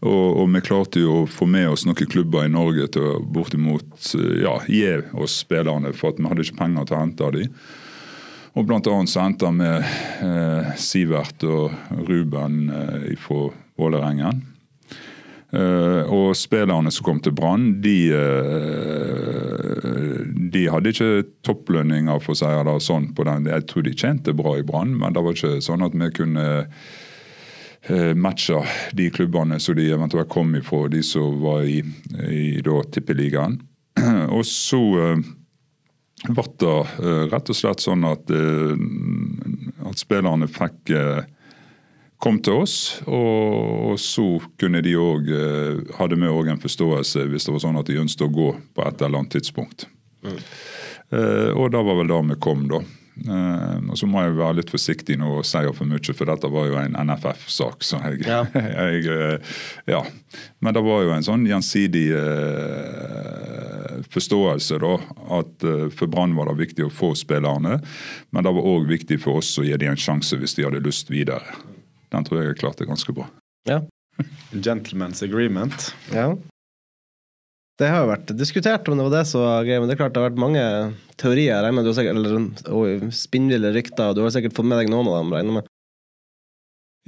Og, 0.00 0.26
og 0.40 0.50
vi 0.54 0.62
klarte 0.64 1.02
jo 1.02 1.22
å 1.22 1.30
få 1.30 1.46
med 1.50 1.68
oss 1.72 1.84
noen 1.86 2.08
klubber 2.10 2.46
i 2.46 2.52
Norge 2.52 2.86
til 2.94 3.08
å 3.08 3.22
bortimot 3.22 4.12
eh, 4.18 4.44
ja, 4.44 4.58
gi 4.70 4.86
oss 5.12 5.40
spillerne, 5.44 5.92
for 5.96 6.12
at 6.12 6.20
vi 6.20 6.30
hadde 6.30 6.46
ikke 6.46 6.60
penger 6.62 6.88
til 6.88 6.96
å 6.96 7.02
hente 7.02 7.32
dem. 7.38 7.58
Og 8.54 8.70
annet 8.70 9.10
så 9.10 9.24
henta 9.24 9.50
vi 9.50 9.70
eh, 9.74 10.74
Sivert 10.78 11.42
og 11.48 11.74
Ruben 12.06 12.68
eh, 12.70 13.14
fra 13.18 13.48
Vålerengen. 13.80 14.44
Eh, 15.54 16.02
og 16.10 16.34
spillerne 16.38 16.90
som 16.94 17.06
kom 17.06 17.20
til 17.22 17.34
Brann, 17.34 17.80
de, 17.82 17.98
eh, 18.14 18.22
de 20.34 20.66
hadde 20.72 20.90
ikke 20.90 21.24
topplønninger, 21.46 22.20
for 22.24 22.38
seg 22.38 22.60
eller 22.60 22.82
sånn. 22.82 23.12
på 23.14 23.26
den. 23.28 23.46
Jeg 23.50 23.66
tror 23.70 23.86
de 23.86 23.94
tjente 23.94 24.34
bra 24.36 24.56
i 24.58 24.66
Brann, 24.66 24.96
men 24.98 25.14
det 25.14 25.22
var 25.22 25.36
ikke 25.36 25.60
sånn 25.64 25.86
at 25.86 25.94
vi 25.94 26.10
kunne 26.14 26.46
matche 28.16 28.62
de 28.96 29.10
klubbene 29.12 29.58
som 29.60 29.76
de 29.76 29.90
eventuelt 29.92 30.30
kom 30.32 30.54
ifra, 30.56 30.86
de 30.88 31.02
som 31.04 31.36
var 31.42 31.66
i, 31.68 31.82
i 32.32 32.62
da, 32.64 32.78
tippeligaen. 32.88 33.58
Og 34.38 34.40
så 34.48 34.80
eh, 35.02 35.26
ble 36.32 36.44
det 36.60 36.74
eh, 37.04 37.24
rett 37.32 37.50
og 37.50 37.56
slett 37.58 37.84
sånn 37.84 38.04
at, 38.08 38.30
eh, 38.32 39.88
at 39.88 40.00
spillerne 40.00 40.48
fikk 40.48 40.94
eh, 40.94 41.24
kom 42.22 42.38
til 42.40 42.62
oss, 42.62 42.76
og 43.04 43.98
så 44.00 44.38
kunne 44.56 44.80
de 44.80 44.94
òg 44.96 45.26
Hadde 45.98 46.16
vi 46.16 46.30
òg 46.30 46.48
en 46.48 46.62
forståelse 46.62 47.26
hvis 47.28 47.44
det 47.44 47.52
var 47.52 47.60
sånn 47.60 47.76
at 47.76 47.90
de 47.90 47.98
ønsket 48.00 48.24
å 48.24 48.32
gå 48.32 48.46
på 48.72 48.86
et 48.86 49.02
eller 49.02 49.20
annet 49.20 49.34
tidspunkt. 49.34 49.84
Mm. 50.24 50.42
Eh, 51.14 51.50
og 51.54 51.70
det 51.72 51.82
var 51.86 51.98
vel 52.00 52.12
da 52.12 52.20
vi 52.32 52.36
kom, 52.42 52.68
da. 52.70 52.82
Uh, 53.14 53.78
og 53.92 53.98
Så 53.98 54.08
må 54.10 54.24
jeg 54.24 54.34
være 54.34 54.56
litt 54.58 54.72
forsiktig 54.74 55.14
nå 55.20 55.28
og 55.38 55.44
si 55.46 55.60
for 55.76 55.86
mye, 55.86 56.14
for 56.18 56.26
dette 56.26 56.48
var 56.50 56.66
jo 56.66 56.78
en 56.80 56.96
NFF-sak. 56.98 57.84
så 57.86 58.00
jeg, 58.08 58.24
ja. 58.26 58.40
jeg 58.54 59.06
uh, 59.06 59.58
ja. 59.86 60.02
Men 60.58 60.74
det 60.74 60.82
var 60.82 61.04
jo 61.04 61.12
en 61.14 61.26
sånn 61.26 61.46
gjensidig 61.46 62.08
uh, 62.18 64.02
forståelse, 64.10 64.80
da. 64.82 64.94
At 65.38 65.68
for 65.94 66.10
Brann 66.10 66.34
var 66.36 66.50
det 66.50 66.58
viktig 66.64 66.88
å 66.88 66.92
få 66.92 67.14
spillerne, 67.18 67.78
men 68.34 68.46
det 68.46 68.54
var 68.56 68.70
òg 68.74 68.88
viktig 68.90 69.20
for 69.22 69.38
oss 69.40 69.54
å 69.58 69.66
gi 69.66 69.76
dem 69.78 69.94
en 69.94 70.00
sjanse 70.00 70.38
hvis 70.40 70.58
de 70.58 70.66
hadde 70.66 70.82
lyst 70.84 71.12
videre. 71.12 71.54
Den 72.14 72.26
tror 72.26 72.40
jeg 72.40 72.52
jeg 72.52 72.60
klarte 72.64 72.88
ganske 72.88 73.14
bra. 73.14 73.28
Ja. 73.70 73.80
Gentleman's 74.66 75.22
agreement. 75.22 75.94
Ja. 76.14 76.34
Det 77.80 77.88
har 77.90 78.04
jo 78.04 78.10
vært 78.12 78.32
diskutert 78.38 78.86
om 78.86 78.98
det 78.98 79.04
var 79.08 79.16
det 79.16 79.24
som 79.26 79.42
var 79.42 79.64
greia, 79.66 79.80
men 79.82 79.90
det 79.90 79.96
er 79.96 80.02
klart 80.04 80.14
det 80.14 80.22
har 80.22 80.28
vært 80.28 80.42
mange 80.44 80.64
teorier, 81.18 81.58
regner 81.64 81.88
sikkert, 81.90 82.20
eller 82.20 82.36
og 82.70 83.08
spinnville 83.14 83.72
rykter, 83.74 84.12
og 84.12 84.18
du 84.18 84.22
har 84.22 84.34
sikkert 84.34 84.54
fått 84.54 84.68
med 84.70 84.78
deg 84.78 84.92
noen 84.92 85.10
av 85.10 85.16
dem, 85.18 85.32
regner 85.34 85.58
med? 85.58 85.70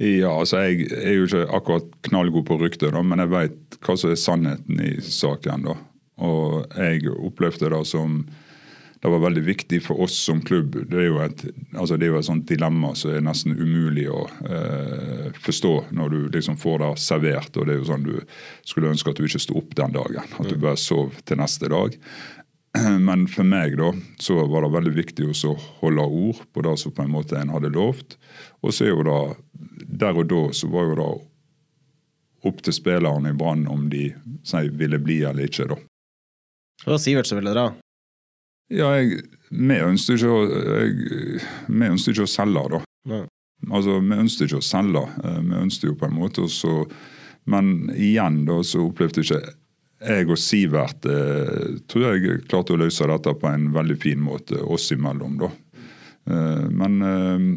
Ja, 0.03 0.33
altså 0.35 0.59
jeg 0.67 0.91
er 0.93 1.15
jo 1.15 1.25
ikke 1.25 1.45
akkurat 1.57 1.87
knallgod 2.05 2.45
på 2.49 2.59
rykter, 2.61 2.91
da, 2.93 3.01
men 3.01 3.23
jeg 3.23 3.31
veit 3.31 3.77
hva 3.81 3.95
som 3.97 4.11
er 4.11 4.19
sannheten 4.21 4.83
i 4.83 4.91
saken. 5.01 5.69
da. 5.71 5.77
Og 6.27 6.75
jeg 6.75 7.15
opplevde 7.15 7.71
det 7.73 7.81
som 7.89 8.19
det 9.01 9.09
var 9.13 9.19
veldig 9.19 9.43
viktig 9.45 9.79
for 9.85 10.01
oss 10.01 10.15
som 10.25 10.39
klubb. 10.41 10.75
Det 10.89 10.97
er 10.97 11.09
jo 11.11 11.19
et, 11.21 11.43
altså 11.77 11.97
det 11.97 12.07
er 12.07 12.15
jo 12.15 12.21
et 12.21 12.27
sånt 12.27 12.47
dilemma 12.49 12.93
som 12.97 13.13
er 13.13 13.25
nesten 13.25 13.53
umulig 13.53 14.07
å 14.09 14.23
eh, 14.49 15.27
forstå 15.43 15.73
når 15.97 16.15
du 16.15 16.17
liksom 16.33 16.57
får 16.57 16.81
det 16.81 16.89
servert. 17.03 17.51
og 17.57 17.67
det 17.67 17.75
er 17.75 17.79
jo 17.83 17.91
sånn 17.91 18.07
Du 18.07 18.15
skulle 18.65 18.89
ønske 18.89 19.13
at 19.13 19.21
du 19.21 19.27
ikke 19.27 19.43
sto 19.43 19.59
opp 19.61 19.77
den 19.77 19.93
dagen, 19.93 20.25
at 20.25 20.49
du 20.49 20.57
mm. 20.57 20.63
bare 20.65 20.81
sov 20.81 21.13
til 21.29 21.37
neste 21.37 21.69
dag. 21.69 21.97
Men 23.07 23.27
for 23.29 23.45
meg 23.45 23.77
da, 23.77 23.93
så 24.19 24.41
var 24.49 24.65
det 24.65 24.73
veldig 24.79 24.95
viktig 24.97 25.29
å 25.29 25.55
holde 25.83 26.09
ord 26.25 26.43
på 26.53 26.65
det 26.65 26.77
som 26.81 26.97
på 26.97 27.05
en 27.05 27.13
måte 27.13 27.37
en 27.37 27.53
hadde 27.53 27.73
lovt. 27.77 28.17
Og 28.65 28.73
så 28.73 28.87
er 28.87 28.95
jo 28.95 29.05
da, 29.05 29.19
Der 29.87 30.17
og 30.17 30.25
da 30.31 30.43
så 30.57 30.73
var 30.73 30.89
jo 30.89 30.97
det 30.97 31.11
opp 32.47 32.61
til 32.65 32.73
spillerne 32.73 33.29
i 33.29 33.37
Brann 33.37 33.67
om 33.69 33.89
de 33.93 34.09
si, 34.45 34.69
ville 34.73 34.97
bli 34.97 35.21
eller 35.21 35.45
ikke. 35.45 35.69
da. 35.69 35.83
Det 36.85 36.95
var 36.95 37.01
Sivert 37.01 37.29
som 37.29 37.37
ville 37.37 37.53
dra? 37.53 37.71
Ja, 38.73 38.91
jeg, 38.97 39.21
vi 39.49 39.79
ønsket 39.79 40.17
ikke 40.17 40.31
ikke 42.11 42.25
å 42.25 42.31
selge, 42.31 42.63
da. 42.73 42.81
Nei. 43.07 43.21
Altså, 43.71 43.99
Vi 44.03 44.17
ønsker 44.21 44.45
ikke 44.45 44.59
å 44.59 44.65
selge. 44.65 45.05
Eh, 45.23 45.39
vi 45.45 45.61
ønsker 45.61 45.91
jo 45.91 45.95
på 45.97 46.09
en 46.09 46.17
måte 46.17 46.43
også 46.45 46.83
Men 47.47 47.89
igjen 47.95 48.43
da, 48.45 48.59
så 48.63 48.83
opplevde 48.89 49.23
ikke 49.23 49.39
jeg 49.97 50.27
og 50.29 50.37
Sivert 50.37 51.07
eh, 51.09 51.77
tror 51.89 52.03
jeg 52.05 52.41
klarte 52.45 52.75
å 52.75 52.81
løse 52.83 53.07
dette 53.07 53.33
på 53.39 53.49
en 53.49 53.71
veldig 53.73 53.95
fin 53.97 54.19
måte 54.21 54.59
oss 54.61 54.91
imellom. 54.91 55.39
da. 55.41 55.49
Eh, 56.27 56.67
men 56.69 57.01
eh, 57.01 57.47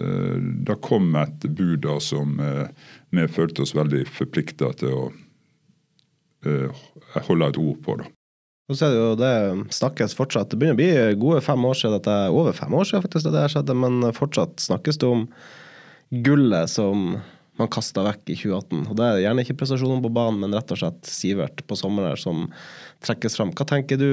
eh 0.00 0.36
det 0.66 0.80
kom 0.82 1.14
et 1.14 1.44
bud 1.44 1.82
da 1.84 2.00
som 2.00 2.40
eh, 2.40 2.66
vi 3.10 3.28
følte 3.28 3.62
oss 3.62 3.76
veldig 3.76 4.06
forplikta 4.08 4.72
til 4.80 4.94
å 4.94 5.08
holde 7.28 7.48
et 7.50 7.58
ord 7.58 7.78
på. 7.84 7.96
da. 7.98 8.06
Og 8.68 8.76
så 8.76 8.84
er 8.84 8.92
det 8.92 9.00
jo 9.00 9.12
det 9.16 9.72
snakkes 9.72 10.14
fortsatt. 10.16 10.50
Det 10.52 10.58
begynner 10.60 10.76
å 10.76 10.80
bli 10.82 11.20
gode 11.22 11.40
fem 11.44 11.62
år 11.64 11.78
siden 11.78 11.96
dette 11.96 12.16
over 12.36 12.56
fem 12.56 12.74
år 12.76 12.84
siden 12.84 13.04
faktisk 13.06 13.30
det 13.32 13.46
skjedde, 13.54 13.76
men 13.80 14.02
fortsatt 14.16 14.60
snakkes 14.60 15.00
det 15.00 15.08
om 15.08 15.24
gullet 16.24 16.68
som 16.72 17.14
man 17.58 17.70
kasta 17.72 18.04
vekk 18.06 18.22
i 18.28 18.36
2018. 18.38 18.84
Og 18.90 18.98
det 18.98 19.06
er 19.06 19.22
gjerne 19.24 19.44
ikke 19.44 19.56
prestasjonen 19.62 20.04
på 20.04 20.12
banen, 20.14 20.42
men 20.44 20.54
rett 20.54 20.70
og 20.74 20.80
slett 20.80 21.08
Sivert 21.08 21.64
på 21.66 21.78
sommeren 21.80 22.20
som 22.20 22.44
trekkes 23.04 23.38
fram. 23.40 23.54
Hva 23.56 23.66
tenker 23.72 23.98
du 24.00 24.08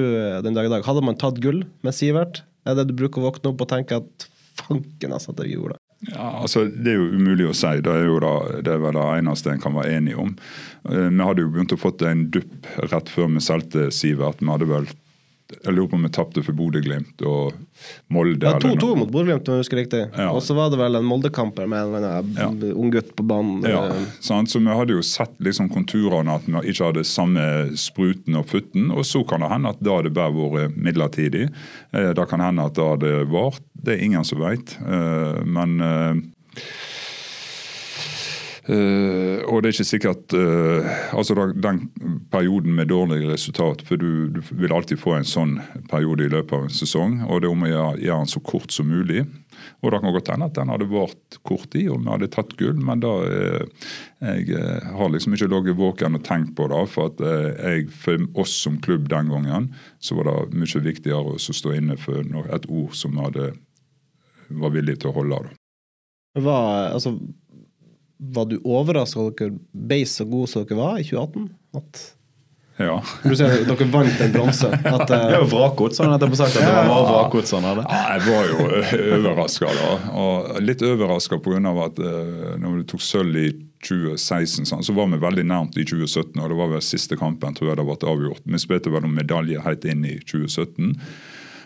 den 0.45 0.57
dag 0.57 0.69
i 0.69 0.71
dag? 0.71 0.87
Hadde 0.87 1.03
man 1.05 1.19
tatt 1.19 1.41
gull 1.43 1.65
med 1.85 1.97
Sivert? 1.97 2.45
Er 2.65 2.79
det 2.79 2.87
du 2.89 2.95
bruker 2.97 3.21
å 3.21 3.27
våkne 3.27 3.51
opp 3.51 3.61
og 3.67 3.69
tenke 3.69 3.99
at 4.01 4.29
fanken 4.57 5.13
altså 5.13 5.35
at 5.35 5.43
vi 5.43 5.53
gjorde 5.53 5.75
det? 5.75 5.84
Ja, 6.11 6.41
altså 6.41 6.65
Det 6.69 6.91
er 6.91 6.99
jo 6.99 7.11
umulig 7.15 7.47
å 7.49 7.55
si. 7.57 7.71
Det 7.83 7.91
er 7.91 8.05
jo 8.05 8.19
da, 8.21 8.33
det 8.65 8.73
er 8.75 8.83
vel 8.83 8.97
det 8.97 9.05
eneste 9.19 9.53
en 9.53 9.63
kan 9.63 9.75
være 9.77 9.97
enig 9.97 10.17
om. 10.21 10.35
Eh, 10.89 11.07
vi 11.09 11.25
hadde 11.27 11.45
jo 11.45 11.53
begynt 11.53 11.73
å 11.73 11.81
fått 11.81 12.05
en 12.05 12.27
dupp 12.33 12.69
rett 12.91 13.09
før 13.09 13.31
vi 13.33 13.43
solgte 13.43 13.89
Sivert. 13.95 14.43
Vi 14.43 14.51
hadde 14.51 14.69
vel 14.69 14.89
jeg 15.45 15.73
lurer 15.75 15.89
på 15.91 15.97
om 15.99 16.05
vi 16.07 16.09
tapte 16.09 16.41
for 16.41 16.57
Bodø-Glimt 16.57 17.21
og 17.21 17.53
Molde. 18.13 18.49
Ja, 18.49 18.57
2-2 18.57 18.95
mot 18.97 19.11
Bodø-Glimt, 19.13 19.45
om 19.45 19.57
jeg 19.57 19.65
husker 19.65 19.77
riktig. 19.77 20.01
Ja. 20.17 20.31
Og 20.33 20.41
så 20.41 20.55
var 20.57 20.71
det 20.73 20.79
vel 20.79 20.97
en 20.97 21.05
Molde-kamp 21.05 21.59
med 21.69 21.93
en 21.99 22.31
ja. 22.33 22.47
unggutt 22.73 23.11
på 23.17 23.25
banen. 23.29 23.61
Ja, 23.69 23.83
sant? 24.25 24.49
Så 24.49 24.61
vi 24.63 24.73
hadde 24.73 24.97
jo 24.97 25.05
sett 25.05 25.35
liksom 25.45 25.69
konturene, 25.73 26.39
at 26.39 26.49
vi 26.49 26.73
ikke 26.73 26.89
hadde 26.89 27.05
samme 27.05 27.45
spruten 27.77 28.39
og 28.39 28.49
futten. 28.49 28.89
Og 28.89 29.05
så 29.05 29.21
kan 29.27 29.45
det 29.45 29.51
hende 29.53 29.75
at 29.75 29.85
da 29.85 29.99
hadde 29.99 30.15
bare 30.17 30.33
vært 30.33 30.79
midlertidig. 30.81 31.49
Eh, 31.93 32.09
det 32.17 32.29
kan 32.31 32.41
hende 32.41 32.65
at 32.65 32.79
det 32.79 32.89
hadde 32.95 33.13
vart. 33.29 33.61
Det 33.85 33.99
er 33.99 34.05
ingen 34.07 34.25
som 34.25 34.41
veit. 34.41 34.77
Eh, 34.81 35.43
men 35.45 35.77
Uh, 35.85 36.15
og 38.65 39.61
det 39.61 39.69
er 39.69 39.73
ikke 39.75 39.85
sikkert 39.85 40.33
uh, 40.33 40.87
altså 41.13 41.35
Den 41.53 41.83
perioden 42.33 42.73
med 42.73 42.89
dårlig 42.89 43.19
resultat 43.29 43.83
For 43.85 43.99
du, 44.01 44.31
du, 44.33 44.39
vil 44.57 44.73
alltid 44.73 44.97
få 44.97 45.13
en 45.19 45.27
sånn 45.27 45.59
periode 45.91 46.25
i 46.25 46.31
løpet 46.33 46.55
av 46.57 46.65
en 46.65 46.73
sesong. 46.73 47.19
Og 47.27 47.43
det 47.43 47.49
er 47.49 47.53
om 47.53 47.65
å 47.67 47.69
gjøre, 47.69 47.99
den 48.01 48.31
så 48.31 48.41
kort 48.41 48.73
som 48.73 48.89
mulig. 48.89 49.21
Og 49.85 49.93
det 49.93 50.01
kan 50.01 50.15
godt 50.15 50.31
hende 50.33 50.49
at 50.49 50.57
den 50.57 50.73
hadde 50.73 50.89
vart 50.89 51.37
kort 51.45 51.77
i, 51.77 51.85
og 51.93 52.01
vi 52.01 52.09
hadde 52.09 52.31
tatt 52.33 52.57
gull. 52.57 52.81
Men 52.81 53.05
da 53.05 53.13
uh, 53.21 53.85
jeg 54.25 54.81
har 54.97 55.13
liksom 55.13 55.37
ikke 55.37 55.51
ligget 55.53 55.77
våken 55.77 56.17
og 56.17 56.25
tenkt 56.25 56.55
på 56.57 56.65
det. 56.73 56.81
For 56.89 57.13
at 57.13 57.21
jeg, 57.21 57.87
for 57.93 58.25
oss 58.41 58.57
som 58.65 58.81
klubb 58.81 59.11
den 59.13 59.29
gangen, 59.29 59.69
så 60.01 60.17
var 60.17 60.31
det 60.31 60.57
mye 60.57 60.85
viktigere 60.89 61.37
å 61.37 61.59
stå 61.61 61.77
inne 61.77 61.99
for 62.01 62.25
et 62.49 62.65
ord 62.65 62.97
som 62.97 63.13
vi 63.13 63.51
var 64.57 64.73
villig 64.73 65.03
til 65.03 65.13
å 65.13 65.19
holde. 65.21 65.45
Hva, 66.35 66.59
altså 66.91 67.13
var 68.17 68.45
du 68.49 68.59
overraska 68.63 69.19
over 69.19 69.33
at 69.33 69.41
dere 69.41 69.57
ble 69.71 70.03
så 70.07 70.27
gode 70.29 70.51
som 70.51 70.65
dere 70.65 70.79
var 70.79 70.99
i 70.99 71.07
2018? 71.07 71.49
At 71.75 72.03
ja. 72.77 73.03
Du 73.23 73.31
ser, 73.35 73.53
dere 73.63 73.87
vant 73.87 74.21
en 74.21 74.31
bronse. 74.33 74.67
At, 74.67 75.05
uh, 75.05 75.07
det 75.07 75.19
er 75.19 75.37
jo 75.37 75.47
vrakgodsene 75.53 76.15
etterpå 76.17 76.39
sagt. 76.39 76.57
At 76.59 76.65
det 76.67 76.87
var 76.89 77.05
vrakgodsene, 77.07 77.71
ja, 77.85 78.01
jeg 78.17 78.25
var 78.25 78.49
jo 78.49 78.65
overraska, 79.19 79.69
da. 79.77 79.93
Og 80.19 80.57
litt 80.63 80.83
overraska 80.83 81.39
pga. 81.39 81.61
at 81.85 82.01
uh, 82.03 82.57
når 82.59 82.81
du 82.81 82.89
tok 82.91 83.05
sølv 83.05 83.39
i 83.39 83.47
2016, 83.85 84.67
sånn, 84.67 84.83
så 84.83 84.95
var 84.97 85.07
vi 85.13 85.21
veldig 85.21 85.45
nærmt 85.47 85.79
i 85.79 85.85
2017. 85.87 86.35
Og 86.41 86.51
det 86.51 86.59
var 86.59 86.73
vel 86.73 86.83
siste 86.83 87.15
kampen 87.19 87.55
tror 87.55 87.71
jeg 87.71 87.79
det 87.79 87.87
ble 87.87 88.11
avgjort. 88.11 88.43
Vi 88.43 88.61
spilte 88.61 88.91
vel 88.91 89.07
om 89.07 89.15
medalje 89.15 89.63
helt 89.63 89.87
inn 89.87 90.03
i 90.07 90.17
2017. 90.19 90.97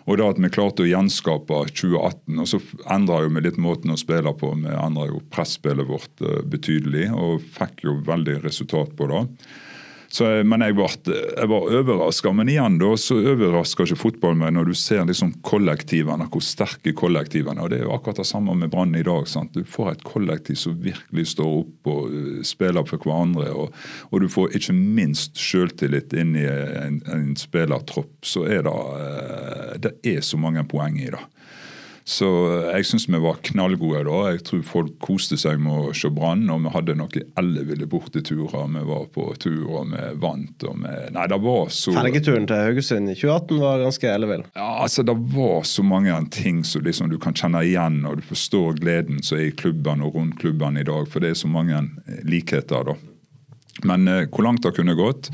Og 0.10 0.17
da 0.17 0.32
at 0.32 0.39
vi 0.41 0.50
klarte 0.50 0.82
å 0.82 0.89
gjenskape 0.89 1.58
2018. 1.69 2.39
Og 2.41 2.48
så 2.50 2.60
endra 2.89 3.22
vi 3.28 3.43
litt 3.45 3.60
måten 3.62 3.93
å 3.93 4.00
spille 4.00 4.34
på. 4.34 4.50
Vi 4.58 4.74
endra 4.74 5.06
jo 5.06 5.22
presspillet 5.30 5.86
vårt 5.86 6.24
uh, 6.26 6.39
betydelig 6.50 7.12
og 7.13 7.43
fikk 7.60 7.86
jo 7.86 8.00
veldig 8.08 8.39
resultat 8.48 8.95
på 8.98 9.10
det. 9.12 9.24
Så, 10.10 10.26
men 10.41 10.63
jeg, 10.65 10.74
ble, 10.74 10.88
var 11.52 11.67
overraska. 11.80 12.32
Men 12.34 12.50
igjen 12.50 12.80
da, 12.82 12.89
så 12.98 13.19
overrasker 13.19 13.86
ikke 13.86 14.00
fotball 14.00 14.38
meg 14.39 14.56
når 14.56 14.72
du 14.72 14.78
ser 14.78 15.04
liksom 15.06 15.36
kollektivene, 15.45 16.26
hvor 16.34 16.43
sterke 16.43 16.95
kollektivene 16.98 17.62
og 17.62 17.69
Det 17.69 17.80
er 17.80 17.86
jo 17.86 17.93
akkurat 17.93 18.24
det 18.24 18.28
samme 18.30 18.56
med 18.58 18.74
Brann 18.74 18.98
i 18.98 19.06
dag. 19.06 19.28
sant? 19.30 19.54
Du 19.54 19.63
får 19.63 19.91
et 19.91 20.06
kollektiv 20.08 20.58
som 20.58 20.80
virkelig 20.82 21.28
står 21.36 21.60
opp 21.62 21.91
og 21.93 22.10
uh, 22.10 22.39
spiller 22.48 22.88
for 22.89 23.06
hverandre. 23.06 23.52
Og, 23.54 23.76
og, 24.10 24.22
du 24.24 24.30
får 24.32 24.58
ikke 24.58 24.76
minst 24.78 25.38
selvtillit 25.38 26.13
inn 26.17 26.34
i 26.39 26.48
en, 26.48 27.02
en 27.13 27.36
spillertropp. 27.38 28.15
Så 28.26 28.48
er 28.50 28.65
det, 28.65 28.74
uh, 28.74 29.76
det 29.78 29.93
er 30.10 30.26
så 30.26 30.41
mange 30.41 30.65
poeng 30.69 30.98
i 30.98 31.12
det. 31.13 31.22
Så 32.10 32.28
eh, 32.50 32.69
jeg 32.80 32.88
syns 32.89 33.06
vi 33.10 33.19
var 33.22 33.38
knallgode 33.45 34.02
da. 34.08 34.19
Jeg 34.34 34.41
tror 34.48 34.62
folk 34.65 34.95
koste 35.04 35.38
seg 35.38 35.60
med 35.62 35.91
å 35.91 35.93
se 35.93 36.10
Brann. 36.13 36.48
Og 36.50 36.63
vi 36.63 36.72
hadde 36.74 36.95
noen 36.98 37.36
elleville 37.38 37.86
borteturer. 37.89 38.65
Vi 38.74 38.84
var 38.88 39.06
på 39.13 39.28
tur, 39.41 39.62
og 39.67 39.91
vi 39.93 40.08
vant. 40.24 40.65
og 40.65 40.82
vi, 40.82 40.95
Nei, 41.13 41.28
det 41.30 41.39
var 41.43 41.69
så 41.76 41.93
Fergeturen 42.00 42.50
til 42.50 42.63
Haugesund 42.65 43.13
i 43.13 43.17
2018 43.19 43.62
var 43.62 43.86
ganske 43.86 44.10
ellevill? 44.15 44.48
Ja, 44.58 44.72
altså 44.88 45.06
det 45.06 45.17
var 45.36 45.63
så 45.69 45.86
mange 45.86 46.17
ting 46.34 46.63
som 46.65 46.86
liksom 46.88 47.13
du 47.13 47.19
kan 47.22 47.38
kjenne 47.38 47.62
igjen, 47.67 48.02
og 48.10 48.17
du 48.17 48.26
forstår 48.26 48.82
gleden 48.82 49.22
som 49.26 49.38
er 49.38 49.52
i 49.52 49.56
klubbene 49.56 50.08
og 50.08 50.17
rundt 50.17 50.39
klubbene 50.41 50.82
i 50.82 50.89
dag. 50.89 51.06
For 51.13 51.22
det 51.22 51.36
er 51.36 51.41
så 51.43 51.52
mange 51.52 51.84
likheter, 52.26 52.89
da. 52.89 52.98
Men 53.86 54.10
eh, 54.10 54.26
hvor 54.26 54.50
langt 54.50 54.65
det 54.65 54.74
kunne 54.82 54.98
gått, 54.98 55.30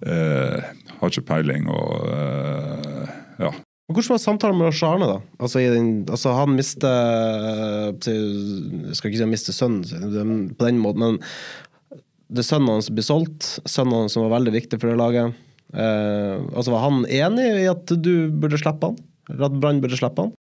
eh, 0.00 0.70
har 0.96 1.12
ikke 1.12 1.28
peiling. 1.28 1.68
og 1.68 2.08
eh, 2.08 3.18
ja, 3.44 3.52
Hvordan 3.90 4.14
var 4.14 4.22
samtalen 4.22 4.58
med 4.58 4.68
Lars 4.68 4.82
Arne, 4.86 5.06
da? 5.10 5.18
Altså, 5.42 5.62
den, 5.74 5.90
altså 6.06 6.34
han 6.36 6.54
mister 6.54 7.96
Jeg 8.06 8.94
skal 8.94 9.10
ikke 9.10 9.18
si 9.18 9.24
han 9.24 9.32
mister 9.32 9.56
sønnen 9.56 10.50
på 10.54 10.68
den 10.68 10.78
måten, 10.78 11.02
men 11.02 11.98
det 12.30 12.44
er 12.44 12.46
sønnen 12.46 12.76
hans 12.76 12.90
blir 12.94 13.06
solgt. 13.06 13.56
Sønnen 13.66 14.04
hans 14.04 14.14
som 14.14 14.22
var 14.26 14.36
veldig 14.36 14.54
viktig 14.54 14.78
for 14.78 14.92
det 14.92 15.00
laget. 15.00 15.38
Eh, 15.74 16.36
altså 16.54 16.74
Var 16.74 16.84
han 16.84 17.02
enig 17.06 17.48
i 17.62 17.66
at 17.70 17.90
du 18.02 18.30
burde 18.30 18.58
slippe 18.60 18.92
han? 18.92 19.00
At 19.30 19.58
Brann 19.58 19.82
burde 19.82 19.98
slippe 19.98 20.26
han? 20.26 20.32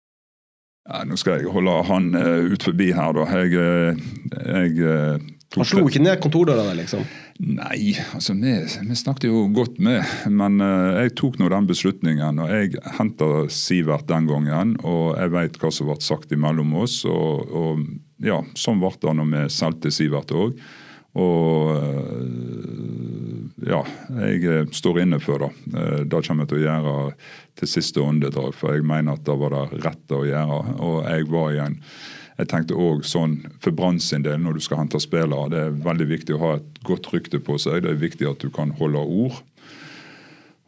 Ja, 0.90 1.04
nå 1.06 1.18
skal 1.22 1.38
jeg 1.38 1.52
holde 1.54 1.74
han 1.86 2.08
uh, 2.18 2.50
ut 2.50 2.64
forbi 2.66 2.88
her, 2.98 3.14
da. 3.14 3.26
Jeg, 3.38 4.00
jeg 4.34 4.80
uh, 4.82 5.28
Han 5.56 5.66
slo 5.66 5.88
ikke 5.90 6.02
ned 6.04 6.20
kontordøra 6.22 6.62
der, 6.68 6.76
liksom? 6.78 7.06
Nei, 7.42 7.96
altså 8.14 8.36
vi, 8.38 8.52
vi, 8.86 8.98
snakket 8.98 9.32
jo 9.32 9.48
godt 9.56 9.80
med. 9.82 10.04
Men 10.30 10.60
uh, 10.62 11.00
jeg 11.02 11.16
tok 11.18 11.40
nå 11.42 11.50
den 11.50 11.70
beslutningen. 11.70 12.42
og 12.44 12.52
Jeg 12.54 12.84
henta 13.00 13.30
Sivert 13.50 14.06
den 14.12 14.28
gangen, 14.30 14.76
og 14.86 15.16
jeg 15.18 15.34
veit 15.34 15.58
hva 15.58 15.72
som 15.74 15.90
ble 15.90 15.98
sagt 16.06 16.36
imellom 16.36 16.76
oss. 16.84 17.00
Og, 17.10 17.50
og 17.50 17.82
ja, 18.22 18.44
sånn 18.54 18.84
ble 18.84 18.94
det 19.02 19.16
når 19.18 19.34
vi 19.34 19.42
solgte 19.56 19.94
Sivert 19.96 20.36
òg. 20.38 20.62
Og 21.18 21.74
ja, 23.66 23.82
jeg 24.30 24.68
står 24.78 25.02
inne 25.02 25.18
for 25.24 25.42
det. 25.42 25.50
Det 26.06 26.22
kommer 26.28 26.46
jeg 26.46 26.52
til 26.52 26.60
å 26.60 26.66
gjøre 26.68 26.96
til 27.58 27.74
siste 27.74 28.06
åndedrag, 28.06 28.54
for 28.54 28.78
jeg 28.78 28.86
mener 28.86 29.18
at 29.18 29.26
det 29.26 29.38
var 29.42 29.56
det 29.56 29.82
rette 29.88 30.20
å 30.20 30.28
gjøre. 30.30 30.62
Og 30.86 31.02
jeg 31.10 31.30
var 31.34 31.52
i 31.56 31.62
en 31.66 31.80
jeg 32.40 32.48
tenkte 32.48 32.78
òg 32.80 33.04
sånn 33.08 33.42
for 33.60 33.76
Brann 33.76 34.00
sin 34.00 34.24
del, 34.24 34.40
når 34.40 34.58
du 34.58 34.64
skal 34.64 34.84
hente 34.84 35.02
spillere, 35.04 35.52
det 35.52 35.60
er 35.60 35.80
veldig 35.84 36.08
viktig 36.08 36.38
å 36.38 36.42
ha 36.46 36.52
et 36.60 36.82
godt 36.88 37.12
rykte 37.12 37.42
på 37.44 37.58
seg. 37.60 37.84
Det 37.84 37.92
er 37.92 38.00
viktig 38.00 38.30
at 38.30 38.40
du 38.40 38.48
kan 38.54 38.72
holde 38.80 39.02
ord. 39.04 39.42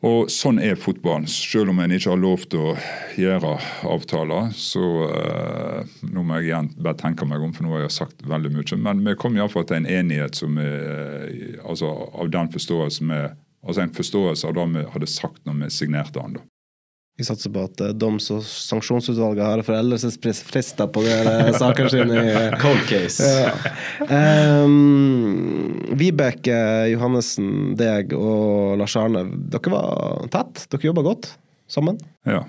Og 0.02 0.32
Sånn 0.34 0.58
er 0.58 0.80
fotballen. 0.82 1.28
Selv 1.30 1.70
om 1.72 1.80
en 1.80 1.94
ikke 1.94 2.10
har 2.10 2.20
lov 2.20 2.48
til 2.50 2.72
å 2.72 2.74
gjøre 3.22 3.54
avtaler, 3.86 4.50
så 4.58 4.88
eh, 5.06 5.92
Nå 6.10 6.24
må 6.26 6.40
jeg 6.40 6.50
igjen 6.50 6.72
bare 6.82 6.98
tenke 6.98 7.28
meg 7.30 7.44
om, 7.46 7.54
for 7.54 7.68
nå 7.68 7.76
har 7.76 7.86
jeg 7.86 7.96
sagt 8.00 8.26
veldig 8.26 8.52
mye. 8.56 8.80
Men 8.82 9.06
vi 9.06 9.16
kom 9.22 9.38
iallfall 9.38 9.68
til 9.70 9.80
en 9.80 9.90
enighet 9.90 10.38
som 10.42 10.58
er, 10.62 11.30
uh, 11.30 11.62
altså 11.70 11.92
av 12.18 12.34
den 12.34 12.50
forståelsen 12.52 13.14
vi 13.14 13.22
altså 13.62 13.84
en 13.84 13.94
forståelse 13.94 14.50
av 14.50 14.58
det 14.58 14.66
vi 14.74 14.88
hadde 14.96 15.10
sagt 15.10 15.46
når 15.46 15.60
vi 15.64 15.70
signerte 15.74 16.24
han. 16.24 16.40
da. 16.40 16.46
Vi 17.22 17.26
satser 17.28 17.52
på 17.54 17.62
at 17.68 17.82
uh, 17.86 17.92
doms- 17.94 18.32
og 18.34 18.42
sanksjonsutvalget 18.42 19.46
har 19.46 19.62
foreldelsesfrister 19.62 20.88
på 20.90 21.04
de 21.06 21.18
uh, 21.22 21.52
sakene 21.54 21.92
sine. 21.94 22.24
Cold 22.64 22.82
case. 22.90 23.28
Ja. 23.30 24.64
Um, 24.66 25.84
Vibeke 26.00 26.56
Johannessen, 26.90 27.76
deg 27.78 28.16
og 28.18 28.74
Lars 28.82 28.98
Arne, 28.98 29.28
dere 29.54 29.74
var 29.76 30.26
tett? 30.34 30.64
Dere 30.74 30.90
jobba 30.90 31.06
godt 31.06 31.30
sammen? 31.70 32.02
Ja. 32.26 32.42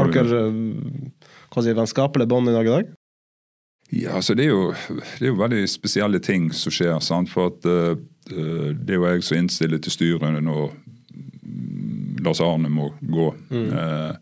Har 0.00 0.08
dere 0.14 0.46
hva 0.48 1.60
sier, 1.60 1.76
vennskapelige 1.76 2.32
bånd 2.32 2.48
i 2.48 2.56
dag 2.56 2.64
i 2.64 2.74
dag? 2.78 2.96
Ja, 3.92 4.16
altså 4.16 4.32
det 4.38 4.48
er, 4.48 4.54
jo, 4.56 4.72
det 5.18 5.28
er 5.28 5.34
jo 5.34 5.38
veldig 5.42 5.62
spesielle 5.68 6.24
ting 6.24 6.48
som 6.56 6.72
skjer. 6.72 6.96
Sant? 7.04 7.28
For 7.28 7.52
at 7.52 7.68
uh, 7.68 7.92
det 8.24 8.96
er 8.96 9.02
jo 9.02 9.08
jeg 9.12 9.28
som 9.28 9.44
innstiller 9.44 9.84
til 9.84 10.00
styret 10.00 10.40
når 10.48 10.72
Lars 12.26 12.42
Arne 12.44 12.70
må 12.72 12.90
gå. 13.00 13.30
Mm. 13.50 13.66
Eh, 13.72 14.14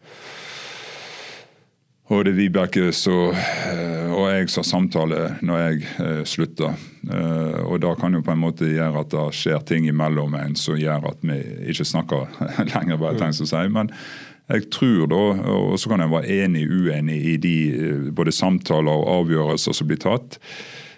og 2.12 2.26
det 2.26 2.34
er 2.34 2.36
Vibeke 2.36 2.90
så, 2.92 3.30
uh, 3.32 4.10
og 4.12 4.26
jeg 4.28 4.50
som 4.52 4.66
samtale 4.68 5.38
når 5.40 5.60
jeg 5.62 5.78
eh, 6.04 6.20
slutter. 6.28 6.74
og 7.64 7.78
da 7.80 7.94
kan 7.96 8.12
jo 8.14 8.20
på 8.24 8.32
en 8.32 8.42
måte 8.42 8.68
gjøre 8.68 9.00
at 9.00 9.10
det 9.12 9.24
skjer 9.36 9.64
ting 9.64 9.88
imellom 9.88 10.36
en 10.36 10.54
som 10.56 10.76
gjør 10.76 11.08
at 11.10 11.24
vi 11.24 11.38
ikke 11.72 11.88
snakker 11.88 12.28
lenger, 12.74 13.00
bare 13.00 13.18
tenkt 13.18 13.40
å 13.40 13.48
si. 13.48 13.64
Men 13.72 13.88
jeg 14.52 14.68
tror 14.76 15.08
da, 15.08 15.22
og 15.56 15.78
så 15.80 15.90
kan 15.90 16.04
jeg 16.04 16.12
være 16.12 16.38
enig 16.44 16.68
uenig 16.68 17.18
i 17.32 17.36
de 17.40 17.56
både 18.12 18.36
samtaler 18.36 18.92
og 18.92 19.24
avgjørelser 19.24 19.76
som 19.80 19.88
blir 19.88 20.02
tatt. 20.04 20.38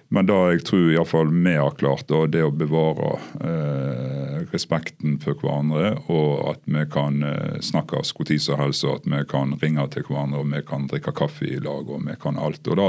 Men 0.08 0.28
da 0.28 0.36
jeg 0.52 0.62
tror 0.68 0.90
iallfall 0.92 1.32
vi 1.34 1.56
har 1.58 1.74
klart, 1.80 2.06
da, 2.10 2.22
det 2.30 2.44
å 2.46 2.52
bevare 2.54 3.16
eh, 3.42 4.44
respekten 4.52 5.16
for 5.22 5.38
hverandre, 5.40 5.96
og 6.12 6.52
at 6.52 6.62
vi 6.70 6.84
kan 6.92 7.18
eh, 7.26 7.58
snakke 7.64 7.98
oss 7.98 8.14
når 8.14 8.38
som 8.42 8.60
helst, 8.62 8.86
og 8.86 9.00
at 9.00 9.08
vi 9.10 9.22
kan 9.30 9.56
ringe 9.62 9.86
til 9.90 10.06
hverandre, 10.06 10.44
og 10.44 10.52
vi 10.52 10.62
kan 10.68 10.86
drikke 10.90 11.14
kaffe 11.16 11.48
i 11.48 11.58
lag, 11.58 11.90
og 11.90 12.06
vi 12.06 12.14
kan 12.22 12.38
alt. 12.38 12.62
Og 12.70 12.78
Da, 12.78 12.88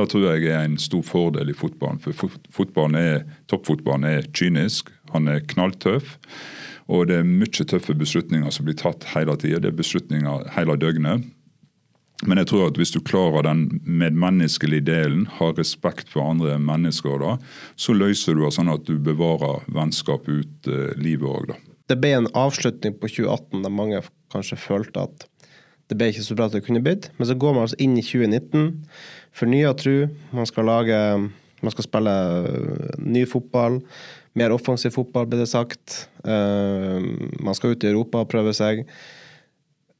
da 0.00 0.08
tror 0.10 0.26
jeg 0.32 0.50
er 0.50 0.64
en 0.64 0.78
stor 0.82 1.06
fordel 1.06 1.54
i 1.54 1.56
fotballen. 1.56 2.02
For 2.02 2.34
fotballen 2.50 2.98
er, 2.98 3.24
toppfotballen 3.52 4.08
er 4.10 4.30
kynisk, 4.34 4.90
han 5.14 5.30
er 5.30 5.46
knalltøff. 5.46 6.16
Og 6.90 7.08
det 7.10 7.20
er 7.20 7.26
mye 7.26 7.66
tøffe 7.66 7.94
beslutninger 7.98 8.50
som 8.54 8.66
blir 8.66 8.78
tatt 8.78 9.08
hele 9.14 9.34
tida. 9.38 9.58
Det 9.62 9.72
er 9.72 9.80
beslutninger 9.80 10.50
hele 10.54 10.76
døgnet. 10.78 11.26
Men 12.24 12.40
jeg 12.40 12.48
tror 12.48 12.70
at 12.70 12.78
hvis 12.80 12.94
du 12.94 13.00
klarer 13.04 13.44
den 13.44 13.66
medmenneskelige 13.84 14.86
delen, 14.88 15.26
har 15.36 15.56
respekt 15.58 16.08
for 16.12 16.24
andre 16.24 16.56
mennesker, 16.62 17.18
da, 17.20 17.36
så 17.76 17.92
løser 17.96 18.36
du 18.36 18.44
det 18.46 18.54
sånn 18.56 18.72
at 18.72 18.86
du 18.88 18.96
bevarer 18.96 19.66
vennskap 19.68 20.28
ut 20.30 20.70
eh, 20.70 20.94
livet 20.96 21.28
òg, 21.28 21.50
da. 21.52 21.60
Det 21.86 21.98
ble 22.02 22.16
en 22.16 22.32
avslutning 22.34 22.96
på 22.98 23.10
2018 23.12 23.62
der 23.62 23.70
mange 23.70 24.00
kanskje 24.32 24.58
følte 24.58 25.04
at 25.06 25.26
det 25.86 25.94
ble 25.98 26.08
ikke 26.10 26.24
så 26.26 26.34
bra 26.34 26.48
at 26.48 26.56
det 26.56 26.64
kunne 26.66 26.82
blitt. 26.82 27.10
Men 27.18 27.28
så 27.28 27.36
går 27.38 27.54
man 27.54 27.66
altså 27.66 27.78
inn 27.82 27.94
i 27.94 28.02
2019, 28.02 28.72
fornya 29.36 29.74
tru. 29.78 30.08
Man 30.34 30.48
skal 30.48 30.66
lage 30.66 31.02
Man 31.64 31.72
skal 31.72 31.86
spille 31.86 32.12
eh, 32.12 32.96
ny 33.00 33.22
fotball. 33.26 33.78
Mer 34.36 34.52
offensiv 34.52 34.92
fotball, 34.92 35.24
ble 35.26 35.38
det 35.40 35.48
sagt. 35.48 36.02
Uh, 36.20 37.00
man 37.40 37.56
skal 37.56 37.72
ut 37.72 37.86
i 37.86 37.88
Europa 37.88 38.20
og 38.20 38.28
prøve 38.28 38.52
seg. 38.54 38.82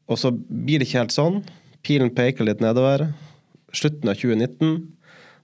Og 0.05 0.21
så 0.21 0.35
blir 0.37 0.77
det 0.79 0.87
ikke 0.87 1.01
helt 1.01 1.15
sånn. 1.15 1.41
Pilen 1.85 2.13
peker 2.15 2.47
litt 2.47 2.63
nedover. 2.65 3.09
Slutten 3.73 4.09
av 4.09 4.15
2019. 4.15 4.79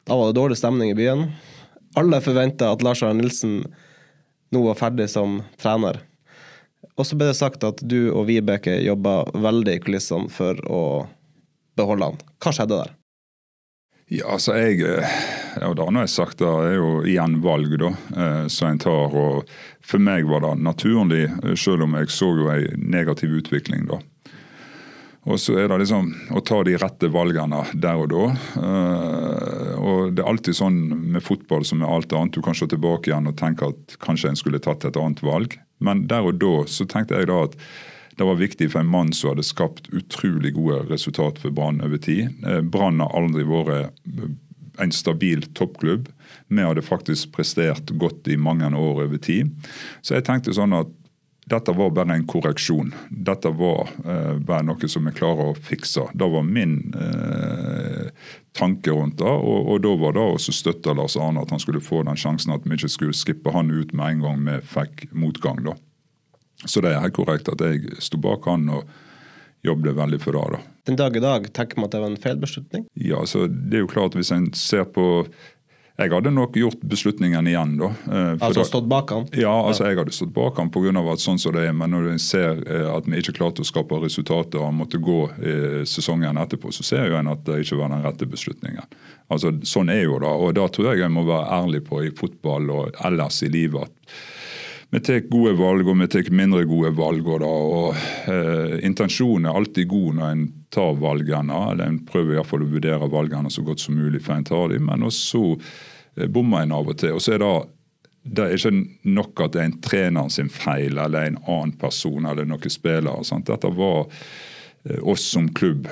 Da 0.09 0.17
var 0.17 0.31
det 0.31 0.39
dårlig 0.39 0.59
stemning 0.59 0.91
i 0.91 0.99
byen. 0.99 1.27
Alle 1.99 2.23
forventa 2.25 2.73
at 2.73 2.83
Lars 2.83 3.03
Arne 3.03 3.21
Nilsen 3.21 3.67
nå 4.53 4.63
var 4.67 4.79
ferdig 4.79 5.09
som 5.13 5.41
trener. 5.61 6.01
Og 6.97 7.07
så 7.09 7.17
ble 7.17 7.31
det 7.31 7.39
sagt 7.39 7.65
at 7.65 7.81
du 7.89 8.11
og 8.13 8.27
Vibeke 8.29 8.75
jobba 8.85 9.23
veldig 9.33 9.79
i 9.79 9.83
kulissene 9.85 10.33
for 10.33 10.59
å 10.69 10.83
beholde 11.79 12.11
han. 12.11 12.21
Hva 12.43 12.53
skjedde 12.53 12.81
der? 12.81 12.93
Ja, 14.13 14.35
altså 14.35 14.53
jeg 14.59 14.83
ja, 14.83 15.69
Da 15.73 15.87
har 15.87 16.03
jeg 16.03 16.13
sagt 16.13 16.43
det 16.43 16.49
er 16.49 16.75
jo 16.77 16.91
igjen 17.09 17.39
valg, 17.45 17.73
da, 17.81 17.93
eh, 18.13 18.47
som 18.53 18.73
en 18.73 18.81
tar. 18.83 19.15
og 19.17 19.49
For 19.81 20.03
meg 20.03 20.29
var 20.29 20.45
det 20.45 20.57
naturlig, 20.61 21.23
selv 21.57 21.87
om 21.87 21.97
jeg 21.97 22.13
så 22.13 22.29
jo 22.37 22.51
en 22.53 22.91
negativ 22.93 23.33
utvikling. 23.41 23.87
da. 23.89 24.03
Og 25.31 25.39
så 25.39 25.55
er 25.61 25.69
det 25.71 25.79
liksom 25.85 26.09
å 26.35 26.41
ta 26.43 26.59
de 26.67 26.75
rette 26.83 27.11
valgene 27.15 27.61
der 27.79 28.01
og 28.01 28.09
da. 28.11 28.25
Uh, 28.59 29.75
og 29.79 30.17
Det 30.17 30.25
er 30.25 30.31
alltid 30.33 30.59
sånn 30.59 30.81
med 31.15 31.23
fotball 31.23 31.67
som 31.67 31.79
med 31.83 31.91
alt 31.91 32.13
annet. 32.17 32.35
Du 32.35 32.43
kan 32.43 32.57
se 32.59 32.67
tilbake 32.71 33.11
igjen 33.11 33.31
og 33.31 33.39
tenke 33.39 33.71
at 33.71 33.97
kanskje 34.03 34.33
en 34.33 34.41
skulle 34.41 34.63
tatt 34.63 34.85
et 34.89 34.99
annet 34.99 35.23
valg. 35.23 35.55
Men 35.83 36.07
der 36.11 36.27
og 36.27 36.41
da 36.43 36.55
så 36.71 36.87
tenkte 36.91 37.21
jeg 37.21 37.31
da 37.31 37.45
at 37.47 37.55
det 38.19 38.27
var 38.29 38.37
viktig 38.37 38.69
for 38.75 38.83
en 38.83 38.91
mann 38.93 39.13
som 39.17 39.33
hadde 39.33 39.47
skapt 39.47 39.87
utrolig 39.95 40.53
gode 40.59 40.83
resultat 40.91 41.39
for 41.41 41.55
Brann 41.55 41.81
over 41.87 42.03
tid. 42.03 42.35
Uh, 42.43 42.59
Brann 42.67 43.01
har 43.03 43.15
aldri 43.15 43.47
vært 43.47 43.95
en 44.81 44.93
stabil 44.93 45.45
toppklubb. 45.55 46.09
Vi 46.49 46.65
hadde 46.65 46.83
faktisk 46.83 47.31
prestert 47.37 47.93
godt 48.01 48.27
i 48.29 48.39
mange 48.41 48.67
år 48.67 49.05
over 49.07 49.23
tid. 49.23 49.53
Så 50.03 50.17
jeg 50.17 50.27
tenkte 50.27 50.55
sånn 50.57 50.75
at 50.75 50.91
dette 51.53 51.73
var 51.77 51.91
bare 51.93 52.17
en 52.17 52.27
korreksjon. 52.27 52.95
Dette 53.11 53.51
var 53.57 53.91
eh, 54.09 54.39
bare 54.41 54.65
noe 54.65 54.89
som 54.89 55.05
vi 55.05 55.13
klarer 55.17 55.53
å 55.53 55.59
fikse. 55.69 56.07
Det 56.17 56.29
var 56.33 56.47
min 56.49 56.79
eh, 56.97 58.09
tanke 58.57 58.95
rundt 58.97 59.19
det. 59.21 59.29
Og, 59.29 59.69
og, 59.69 59.83
da 59.85 59.93
var 60.01 60.17
det 60.17 60.25
også 60.25 60.55
støtte 60.57 60.97
Lars 60.97 61.19
Arne 61.21 61.45
at 61.45 61.53
han 61.53 61.61
skulle 61.63 61.85
få 61.85 62.03
den 62.09 62.19
sjansen 62.21 62.55
at 62.57 62.65
vi 62.65 62.79
ikke 62.79 62.93
skulle 62.97 63.17
skippe 63.17 63.53
han 63.53 63.73
ut 63.73 63.93
med 63.93 64.17
en 64.17 64.27
gang 64.27 64.45
vi 64.49 64.59
fikk 64.73 65.07
motgang. 65.13 65.61
da. 65.67 65.77
Så 66.65 66.81
det 66.81 66.95
er 66.95 67.03
helt 67.05 67.17
korrekt 67.17 67.51
at 67.53 67.61
jeg 67.61 68.01
sto 68.01 68.21
bak 68.23 68.47
han 68.49 68.69
og 68.73 68.89
jobbet 69.67 69.97
veldig 69.99 70.21
for 70.23 70.39
det. 70.39 70.57
da. 70.57 70.63
Den 70.89 70.99
dag 70.99 71.17
i 71.17 71.23
dag 71.23 71.53
tenker 71.55 71.79
man 71.79 71.87
at 71.87 71.95
det 71.95 72.03
var 72.03 72.11
en 72.11 72.23
feil 72.23 72.39
beslutning? 72.43 72.87
Ja, 72.99 73.21
så 73.27 73.45
det 73.47 73.79
er 73.79 73.85
jo 73.85 73.91
klart 73.93 74.17
Hvis 74.19 74.33
en 74.35 74.49
ser 74.59 74.89
på 74.91 75.27
jeg 76.01 76.09
hadde 76.09 76.31
nok 76.33 76.55
gjort 76.57 76.81
beslutningen 76.89 77.47
igjen, 77.51 77.75
da. 77.77 77.91
Eh, 78.09 78.31
altså 78.39 78.63
da, 78.63 78.65
stått 78.65 78.87
bak 78.89 79.13
han? 79.13 79.27
Ja, 79.37 79.53
altså 79.53 79.91
jeg 79.91 79.99
hadde 80.01 80.15
stått 80.17 80.33
bak 80.33 80.57
han 80.57 80.71
pga. 80.73 80.89
at 81.13 81.21
sånn 81.21 81.39
som 81.39 81.53
det 81.53 81.67
er. 81.69 81.75
Men 81.77 81.93
når 81.93 82.09
en 82.15 82.23
ser 82.23 82.63
eh, 82.65 82.89
at 82.89 83.07
vi 83.07 83.21
ikke 83.21 83.37
klarte 83.37 83.61
å 83.61 83.69
skape 83.69 84.01
resultater 84.01 84.63
og 84.63 84.71
han 84.71 84.79
måtte 84.81 85.03
gå 85.03 85.19
eh, 85.37 85.83
sesongen 85.85 86.41
etterpå, 86.41 86.73
så 86.73 86.87
ser 86.87 87.11
jo 87.11 87.19
en 87.21 87.29
at 87.35 87.45
det 87.45 87.61
ikke 87.67 87.81
var 87.83 87.93
den 87.93 88.07
rette 88.07 88.29
beslutningen. 88.29 88.99
Altså 89.29 89.53
Sånn 89.69 89.93
er 89.93 90.07
jo 90.07 90.19
det. 90.23 90.33
Og 90.33 90.55
da 90.57 90.65
tror 90.73 90.93
jeg 90.93 91.05
jeg 91.05 91.13
må 91.13 91.27
være 91.29 91.61
ærlig 91.61 91.85
på 91.85 92.01
i 92.07 92.13
fotball 92.17 92.73
og 92.73 93.03
ellers 93.05 93.43
i 93.45 93.53
livet 93.53 93.85
at 93.85 94.17
vi 94.93 95.01
tar 95.01 95.23
gode 95.33 95.55
valg, 95.57 95.89
og 95.89 95.97
vi 96.03 96.09
tar 96.13 96.27
mindre 96.37 96.67
gode 96.69 96.91
valg. 96.99 97.25
Og, 97.25 97.39
da, 97.41 97.49
og 97.49 98.29
eh, 98.29 98.75
Intensjonen 98.85 99.49
er 99.49 99.57
alltid 99.57 99.89
god 99.89 100.19
når 100.19 100.33
en 100.35 100.43
tar 100.75 100.99
valgene. 101.01 101.61
eller 101.73 101.89
En 101.89 102.03
prøver 102.05 102.37
iallfall 102.37 102.67
å 102.67 102.73
vurdere 102.75 103.09
valgene 103.13 103.53
så 103.53 103.65
godt 103.65 103.81
som 103.81 103.97
mulig 103.97 104.21
før 104.27 104.43
en 104.43 104.49
tar 104.51 104.75
dem. 104.75 104.85
Men 104.91 105.07
også 105.09 105.43
eh, 105.57 106.29
bommer 106.29 106.67
en 106.67 106.77
av 106.77 106.93
og 106.93 106.99
til. 107.01 107.17
Og 107.17 107.25
så 107.25 107.39
er 107.39 107.41
det 107.41 107.55
det 108.23 108.45
er 108.45 108.53
ikke 108.55 109.11
nok 109.17 109.41
at 109.43 109.55
det 109.55 109.59
er 109.59 109.65
en 109.67 109.81
trener 109.83 110.29
sin 110.31 110.51
feil 110.53 111.01
eller 111.01 111.25
en 111.27 111.41
annen 111.41 111.73
person 111.81 112.29
eller 112.29 112.47
noen 112.47 112.71
spillere. 112.71 113.25
Sant? 113.27 113.49
Dette 113.49 113.73
var 113.75 114.05
oss 115.03 115.25
som 115.33 115.49
klubb, 115.55 115.89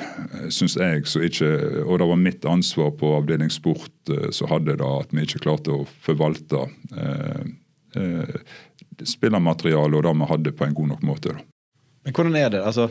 syns 0.50 0.76
jeg, 0.78 1.04
ikke 1.26 1.48
Og 1.86 1.98
det 1.98 2.06
var 2.10 2.18
mitt 2.18 2.46
ansvar 2.46 2.92
på 2.98 3.12
avdeling 3.16 3.50
sport 3.50 4.12
som 4.34 4.50
hadde 4.50 4.76
det, 4.78 4.86
at 4.86 5.14
vi 5.14 5.26
ikke 5.26 5.42
klarte 5.44 5.74
å 5.74 5.88
forvalte 6.06 6.64
eh, 6.98 7.50
eh, 7.98 8.40
spillermateriale 9.08 9.96
og 9.96 10.06
det 10.06 10.18
vi 10.18 10.34
hadde, 10.34 10.56
på 10.56 10.66
en 10.66 10.76
god 10.76 10.94
nok 10.94 11.06
måte. 11.06 11.36
da. 11.36 11.46
Men 12.00 12.14
hvordan 12.16 12.36
er 12.40 12.48
det? 12.48 12.60
Altså, 12.64 12.86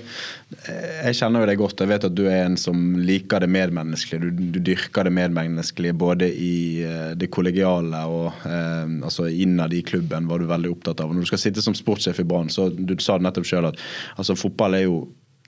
jeg 0.70 1.16
kjenner 1.18 1.42
jo 1.42 1.48
deg 1.50 1.58
godt. 1.58 1.82
Jeg 1.82 1.90
vet 1.90 2.04
at 2.06 2.14
du 2.14 2.28
er 2.30 2.44
en 2.44 2.58
som 2.62 2.78
liker 3.02 3.42
det 3.42 3.50
medmenneskelige. 3.50 4.22
Du, 4.22 4.44
du 4.54 4.60
dyrker 4.68 5.08
det 5.08 5.14
medmenneskelige 5.18 5.96
både 5.98 6.28
i 6.30 6.86
uh, 6.86 7.16
det 7.18 7.32
kollegiale 7.34 8.04
og 8.06 8.28
eh, 8.46 8.86
altså 9.02 9.26
innad 9.34 9.74
i 9.74 9.82
klubben 9.82 10.30
var 10.30 10.38
du 10.38 10.46
veldig 10.50 10.76
opptatt 10.76 11.02
av. 11.02 11.10
Når 11.10 11.26
du 11.26 11.32
skal 11.32 11.42
sitte 11.42 11.66
som 11.66 11.74
sportssjef 11.78 12.22
i 12.22 12.28
Brann, 12.30 12.54
så 12.54 12.70
du 12.70 12.94
sa 13.02 13.18
det 13.18 13.26
nettopp 13.26 13.50
sjøl 13.50 13.72
at 13.72 13.82
altså, 14.16 14.38
fotball 14.38 14.78
er 14.78 14.86
jo 14.86 15.02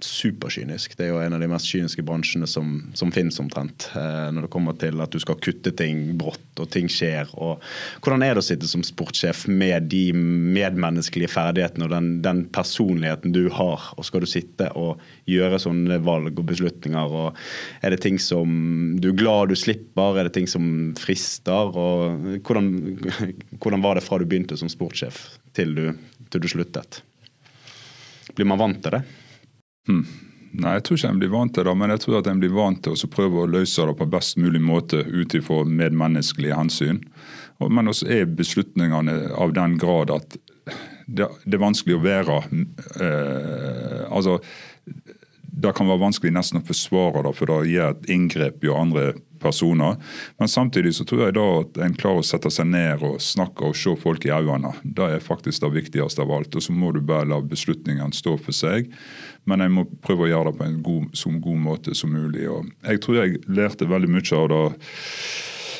superkynisk. 0.05 0.95
Det 0.97 1.05
er 1.05 1.11
jo 1.11 1.21
en 1.23 1.35
av 1.35 1.41
de 1.43 1.49
mest 1.51 1.69
kyniske 1.69 2.03
bransjene 2.05 2.47
som, 2.49 2.73
som 2.97 3.11
finnes 3.13 3.39
omtrent. 3.41 3.87
Eh, 3.97 4.27
når 4.33 4.47
det 4.47 4.51
kommer 4.53 4.77
til 4.79 5.01
at 5.03 5.13
du 5.13 5.19
skal 5.21 5.39
kutte 5.41 5.73
ting 5.77 6.11
brått, 6.19 6.43
og 6.61 6.69
ting 6.73 6.89
skjer. 6.91 7.29
Og 7.41 7.61
hvordan 8.03 8.25
er 8.25 8.35
det 8.35 8.43
å 8.43 8.45
sitte 8.45 8.69
som 8.69 8.83
sportssjef 8.85 9.45
med 9.49 9.89
de 9.91 10.11
medmenneskelige 10.13 11.31
ferdighetene 11.31 11.87
og 11.87 11.93
den, 11.93 12.09
den, 12.25 12.43
personligheten 12.51 13.33
du 13.35 13.45
har, 13.53 13.87
og 13.95 14.05
skal 14.07 14.25
du 14.25 14.29
sitte 14.29 14.67
og 14.77 15.01
gjøre 15.29 15.61
sånne 15.61 16.01
valg 16.05 16.35
og 16.35 16.47
beslutninger? 16.51 17.17
og 17.23 17.39
Er 17.81 17.95
det 17.95 18.01
ting 18.05 18.19
som 18.21 18.97
du 19.01 19.11
er 19.11 19.19
glad 19.19 19.53
du 19.53 19.57
slipper, 19.59 20.19
er 20.19 20.27
det 20.27 20.35
ting 20.37 20.49
som 20.49 20.65
frister? 20.99 21.71
og 21.71 22.27
Hvordan, 22.45 22.71
hvordan 23.61 23.85
var 23.85 23.97
det 23.97 24.05
fra 24.05 24.19
du 24.19 24.27
begynte 24.27 24.59
som 24.59 24.71
sportssjef 24.71 25.23
til 25.55 25.95
til 26.31 26.43
du 26.43 26.47
sluttet? 26.47 27.01
Blir 28.35 28.47
man 28.47 28.59
vant 28.61 28.79
til 28.83 28.95
det? 28.95 29.01
Hmm. 29.89 30.03
Nei, 30.51 30.73
jeg 30.75 30.83
tror 30.83 30.97
ikke 30.97 31.09
en 31.13 31.19
blir 31.21 31.31
vant 31.31 31.53
til 31.55 31.63
det, 31.63 31.73
men 31.79 31.93
jeg 31.93 32.01
tror 32.03 32.17
at 32.19 32.27
en 32.27 32.41
blir 32.41 32.51
vant 32.51 32.81
til 32.83 32.95
å 32.95 33.09
prøve 33.11 33.43
å 33.43 33.49
løse 33.49 33.85
det 33.87 33.95
på 34.01 34.07
best 34.11 34.39
mulig 34.41 34.59
måte 34.63 34.99
ut 35.07 35.35
ifra 35.37 35.61
medmenneskelige 35.63 36.57
hensyn. 36.57 36.99
Men 37.61 37.87
også 37.87 38.09
er 38.11 38.27
beslutningene 38.27 39.31
av 39.37 39.53
den 39.55 39.77
grad 39.79 40.11
at 40.11 40.35
det, 41.07 41.27
det 41.45 41.55
er 41.55 41.61
vanskelig 41.61 41.97
å 41.97 42.03
være 42.03 42.37
eh, 43.03 44.03
Altså, 44.11 44.37
det 45.51 45.73
kan 45.77 45.89
være 45.89 46.03
vanskelig 46.03 46.33
nesten 46.35 46.59
å 46.59 46.65
forsvare 46.67 47.23
det, 47.25 47.33
for 47.37 47.51
det 47.51 47.71
gjør 47.71 47.95
et 47.95 48.09
inngrep 48.11 48.65
i 48.65 48.73
andre 48.75 49.05
personer. 49.41 49.97
Men 50.39 50.51
samtidig 50.51 50.93
så 50.97 51.05
tror 51.07 51.25
jeg 51.25 51.37
da 51.37 51.47
at 51.63 51.81
en 51.85 51.97
klarer 51.97 52.23
å 52.23 52.27
sette 52.27 52.51
seg 52.53 52.69
ned 52.71 53.03
og 53.07 53.19
snakke 53.23 53.71
og 53.71 53.77
se 53.77 53.95
folk 53.99 54.25
i 54.27 54.33
øynene. 54.33 54.73
Det 54.83 55.09
er 55.17 55.25
faktisk 55.25 55.65
det 55.65 55.73
viktigste 55.75 56.23
av 56.25 56.33
alt. 56.37 56.55
Og 56.55 56.65
så 56.65 56.75
må 56.75 56.93
du 56.95 57.01
bare 57.01 57.29
la 57.29 57.41
beslutningene 57.43 58.15
stå 58.15 58.37
for 58.41 58.55
seg. 58.55 58.91
Men 59.49 59.63
jeg 59.63 59.73
må 59.73 59.85
prøve 60.05 60.27
å 60.27 60.31
gjøre 60.31 60.51
det 60.51 60.59
på 60.59 60.67
en 60.67 60.81
god, 60.85 61.07
så 61.17 61.31
god 61.41 61.63
måte 61.69 61.95
som 61.97 62.13
mulig. 62.13 62.45
Og 62.49 62.69
jeg 62.85 63.01
tror 63.03 63.23
jeg 63.23 63.41
lærte 63.49 63.89
veldig 63.89 64.11
mye 64.11 64.37
av 64.37 64.51
det. 64.53 64.65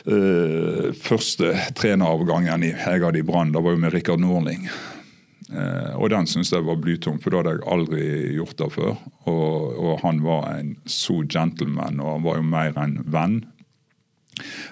Uh, 0.01 0.87
første 0.97 1.51
treneravgangen 1.77 2.63
jeg 2.65 2.73
hadde 2.81 3.19
i 3.19 3.25
Brann, 3.25 3.51
det 3.53 3.61
var 3.61 3.75
jo 3.75 3.81
med 3.83 3.93
Rikard 3.93 4.23
Norling. 4.23 4.65
Uh, 5.51 5.93
og 5.99 6.09
den 6.13 6.25
syns 6.31 6.49
jeg 6.53 6.63
var 6.65 6.79
blytung, 6.79 7.19
for 7.21 7.33
da 7.33 7.41
hadde 7.41 7.57
jeg 7.57 7.67
aldri 7.69 8.05
gjort 8.37 8.57
det 8.61 8.69
før. 8.73 8.93
Og, 9.29 9.75
og, 9.75 9.93
han 10.01 10.23
var 10.25 10.47
en 10.55 10.73
så 10.89 11.19
gentleman, 11.27 11.99
og 12.01 12.15
han 12.15 12.25
var 12.25 12.39
jo 12.39 12.47
mer 12.49 12.79
en 12.81 12.97
venn. 13.11 13.41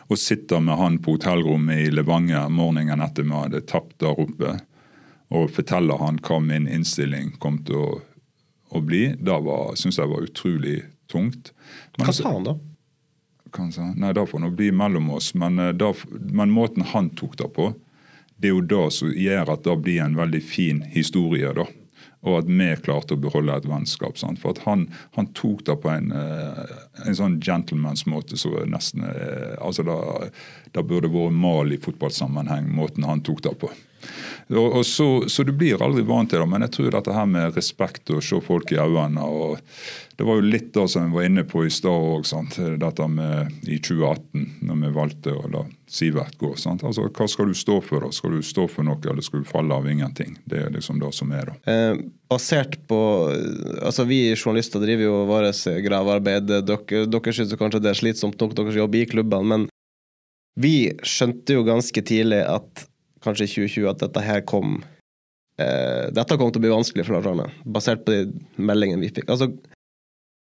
Å 0.09 0.17
sitter 0.17 0.61
med 0.63 0.79
han 0.79 0.97
på 1.03 1.17
hotellrommet 1.17 1.87
i 1.87 1.91
Levanger 1.91 2.49
morgenen 2.49 3.03
etter 3.05 3.27
vi 3.27 3.35
hadde 3.35 3.65
tapt 3.67 3.99
der 4.01 4.21
oppe, 4.23 4.55
og 5.29 5.51
forteller 5.53 5.99
han 6.01 6.17
hva 6.25 6.39
min 6.41 6.65
innstilling 6.67 7.35
kom 7.41 7.59
til 7.67 7.83
å 7.83 7.89
å 8.69 8.81
bli, 8.85 9.03
det 9.17 9.37
syns 9.79 9.97
jeg 9.97 10.09
var 10.09 10.25
utrolig 10.25 10.79
tungt. 11.09 11.53
Men, 11.97 12.05
Hva 12.05 12.13
sa 12.13 12.33
han 12.33 12.45
da? 12.45 12.55
Hva 13.49 13.69
sa? 13.73 13.87
Nei, 13.95 14.13
Det 14.13 14.25
får 14.29 14.43
nå 14.43 14.51
bli 14.53 14.71
mellom 14.71 15.09
oss. 15.17 15.33
Men, 15.33 15.59
eh, 15.59 15.73
da, 15.73 15.93
men, 16.09 16.51
måten 16.51 16.85
han 16.85 17.09
tok 17.09 17.37
det 17.37 17.49
på, 17.53 17.73
det 18.37 18.49
er 18.49 18.53
jo 18.53 18.61
det 18.61 18.85
som 18.93 19.11
gjør 19.11 19.53
at 19.53 19.63
det 19.63 19.77
blir 19.81 20.03
en 20.03 20.15
veldig 20.15 20.43
fin 20.43 20.81
historie. 20.81 21.53
da. 21.53 21.65
Og 22.27 22.41
at 22.41 22.49
vi 22.51 22.69
klarte 22.83 23.15
å 23.15 23.21
beholde 23.21 23.55
et 23.55 23.67
vennskap. 23.69 24.17
Sant? 24.19 24.41
For 24.41 24.51
at 24.51 24.63
han, 24.65 24.87
han, 25.15 25.29
tok 25.37 25.63
det 25.69 25.77
på 25.83 25.91
en, 25.93 26.11
eh, 26.11 26.73
en 27.05 27.15
sånn 27.15 27.37
gentlemansmåte 27.39 28.39
som 28.39 28.57
nesten 28.67 29.05
eh, 29.07 29.55
altså 29.63 29.85
det, 29.87 29.99
det 30.75 30.83
burde 30.89 31.11
vært 31.13 31.37
mal 31.39 31.71
i 31.71 31.79
fotballsammenheng, 31.79 32.67
måten 32.75 33.07
han 33.07 33.23
tok 33.23 33.45
det 33.47 33.55
på. 33.63 33.71
Og, 34.49 34.79
og 34.79 34.85
så, 34.85 35.07
så, 35.29 35.43
du 35.45 35.51
blir 35.53 35.81
aldri 35.83 36.03
vant 36.07 36.29
til 36.31 36.41
det, 36.41 36.47
men 36.49 36.65
jeg 36.65 36.73
tror 36.77 36.93
dette 36.95 37.15
her 37.15 37.27
med 37.29 37.57
respekt 37.57 38.09
og 38.13 38.23
se 38.25 38.39
folk 38.41 38.71
i 38.73 38.79
øynene 38.81 39.25
og 39.25 39.59
Det 40.19 40.25
var 40.27 40.35
jo 40.35 40.49
litt 40.51 40.73
det 40.75 40.83
som 40.91 41.05
jeg 41.05 41.15
var 41.15 41.27
inne 41.29 41.43
på 41.47 41.61
i 41.63 41.69
stad 41.71 41.93
òg, 41.95 42.25
dette 42.81 43.05
med 43.07 43.69
i 43.71 43.77
2018, 43.79 44.47
når 44.67 44.81
vi 44.81 44.89
valgte 44.97 45.35
å 45.35 45.45
la 45.53 45.61
Sivert 45.89 46.35
gå. 46.37 46.51
Sant? 46.59 46.83
Altså, 46.83 47.07
Hva 47.07 47.25
skal 47.31 47.47
du 47.49 47.55
stå 47.57 47.79
for? 47.81 48.03
da? 48.03 48.11
Skal 48.13 48.35
du 48.35 48.43
stå 48.45 48.67
for 48.69 48.85
noe, 48.85 48.99
eller 49.09 49.23
skal 49.25 49.41
du 49.41 49.47
falle 49.47 49.73
av 49.73 49.87
ingenting? 49.89 50.35
Det 50.45 50.65
er 50.65 50.75
liksom 50.75 50.99
det 51.01 51.13
som 51.15 51.31
er, 51.31 51.49
da. 51.49 51.71
Eh, 51.71 52.03
basert 52.29 52.75
på 52.89 52.99
altså 53.79 54.05
Vi 54.05 54.19
journalister 54.35 54.83
driver 54.83 55.07
jo 55.07 55.15
vårt 55.31 55.65
gravearbeid. 55.87 56.51
Dere, 56.67 57.05
dere 57.07 57.33
syns 57.33 57.55
kanskje 57.55 57.81
det 57.81 57.93
er 57.93 58.01
slitsomt 58.03 58.37
nok, 58.43 58.53
dere 58.59 58.75
jobber 58.75 58.99
i 58.99 59.09
klubbene, 59.09 59.49
men 59.55 59.69
vi 60.59 60.91
skjønte 61.07 61.55
jo 61.55 61.65
ganske 61.67 62.03
tidlig 62.03 62.41
at 62.43 62.88
kanskje 63.25 63.47
i 63.47 63.53
2020 63.53 63.89
at 63.91 64.03
dette 64.05 64.23
her 64.23 64.43
kom 64.47 64.79
eh, 65.59 66.07
Dette 66.15 66.37
kom 66.39 66.51
til 66.51 66.61
å 66.61 66.65
bli 66.65 66.73
vanskelig 66.73 67.07
for 67.07 67.17
Lars 67.17 67.29
Arne, 67.31 67.49
basert 67.65 68.05
på 68.05 68.15
de 68.15 68.61
meldingene 68.61 69.03
vi 69.03 69.11
fikk. 69.13 69.29
Altså, 69.29 69.51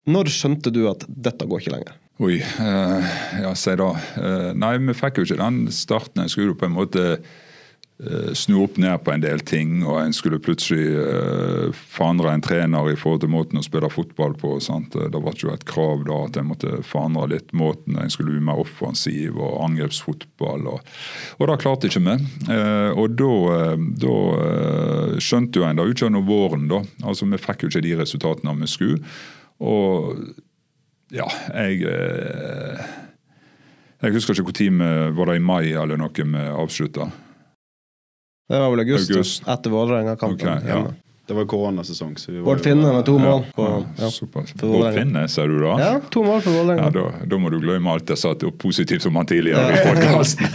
når 0.07 0.31
skjønte 0.31 0.71
du 0.71 0.85
at 0.91 1.03
dette 1.09 1.49
går 1.49 1.65
ikke 1.65 1.75
lenger? 1.75 1.97
Oi, 2.23 2.37
eh, 2.41 3.17
ja, 3.43 3.51
si 3.59 3.75
da. 3.77 3.91
Eh, 4.17 4.51
nei, 4.57 4.77
vi 4.81 4.95
fikk 4.97 5.21
jo 5.21 5.27
ikke 5.27 5.41
den 5.41 5.67
starten. 5.75 6.23
Jeg 6.25 6.33
skulle 6.33 6.55
jo 6.55 6.61
på 6.61 6.69
en 6.69 6.77
måte 6.77 7.03
snu 8.37 8.59
opp 8.61 8.77
ned 8.77 8.99
på 9.05 9.13
en 9.15 9.23
del 9.25 9.41
ting, 9.41 9.79
og 9.81 9.97
en 10.03 10.13
skulle 10.13 10.41
plutselig 10.45 10.85
uh, 11.01 11.73
forandre 11.73 12.35
en 12.35 12.45
trener 12.45 12.91
i 12.93 12.97
forhold 12.99 13.23
til 13.23 13.33
måten 13.33 13.61
å 13.61 13.65
spille 13.65 13.89
fotball 13.89 14.37
på. 14.37 14.53
Sant? 14.61 14.95
Eh, 14.99 15.09
det 15.13 15.23
var 15.25 15.33
ikke 15.33 15.55
et 15.55 15.65
krav 15.69 16.05
da 16.05 16.19
at 16.27 16.37
en 16.37 16.51
måtte 16.51 16.83
forandre 16.85 17.31
litt 17.33 17.55
måten 17.57 17.97
en 17.97 18.13
skulle 18.13 18.35
bli 18.35 18.45
mer 18.45 18.61
offensiv 18.61 19.41
og 19.41 19.63
angrepsfotball. 19.65 20.69
Og, 20.75 20.93
og 21.39 21.49
det 21.49 21.59
klarte 21.65 21.89
ikke 21.89 22.05
vi. 22.05 22.19
Og 23.01 23.17
da, 23.17 23.33
da 24.05 24.17
skjønte 25.23 25.61
jo 25.61 25.67
en 25.67 25.81
det 25.81 25.89
utover 25.89 26.27
våren, 26.27 26.69
da. 26.71 26.83
Altså 27.07 27.29
Vi 27.31 27.41
fikk 27.41 27.65
jo 27.65 27.73
ikke 27.73 27.85
de 27.87 27.97
resultatene 28.03 28.57
vi 28.61 28.71
skulle. 28.71 29.01
Og 29.65 30.21
ja, 31.15 31.29
jeg 31.55 31.87
Jeg 34.03 34.13
husker 34.13 34.37
ikke 34.37 34.71
når 34.77 35.15
var 35.17 35.31
det 35.31 35.39
i 35.41 35.47
mai 35.47 35.73
eller 35.73 35.97
noe 35.97 36.13
vi 36.13 36.49
avslutta. 36.53 37.09
Det 38.49 38.59
var 38.63 38.71
vel 38.71 38.81
august, 38.81 39.11
august. 39.11 39.49
etter 39.49 39.71
Vålerenga-kampen. 39.71 40.59
Okay, 40.59 40.69
ja. 40.69 40.87
Det 41.27 41.35
var 41.35 41.45
koronasesong. 41.45 42.17
Bård 42.45 42.61
Finne 42.61 42.93
med 42.93 43.05
to 43.05 43.19
mål. 43.19 43.45
Ja, 43.57 43.83
ja, 43.99 44.11
Bård 44.61 44.95
Finne, 44.95 45.29
sa 45.29 45.47
du 45.47 45.59
da? 45.59 45.73
Ja, 45.81 46.01
to 46.11 46.23
mål 46.25 46.41
for 46.45 46.55
Vålerenga. 46.55 46.83
Ja, 46.83 46.91
da, 46.95 47.27
da, 47.27 47.39
må 47.43 47.51
du 47.51 47.59
glemme 47.61 47.91
alt 47.91 48.13
jeg 48.15 48.21
sa 48.21 48.31
til 48.39 48.53
positivt 48.55 49.09
om 49.11 49.19
han 49.19 49.27
tidligere 49.27 49.75
i 49.75 49.83
podkasten. 49.89 50.47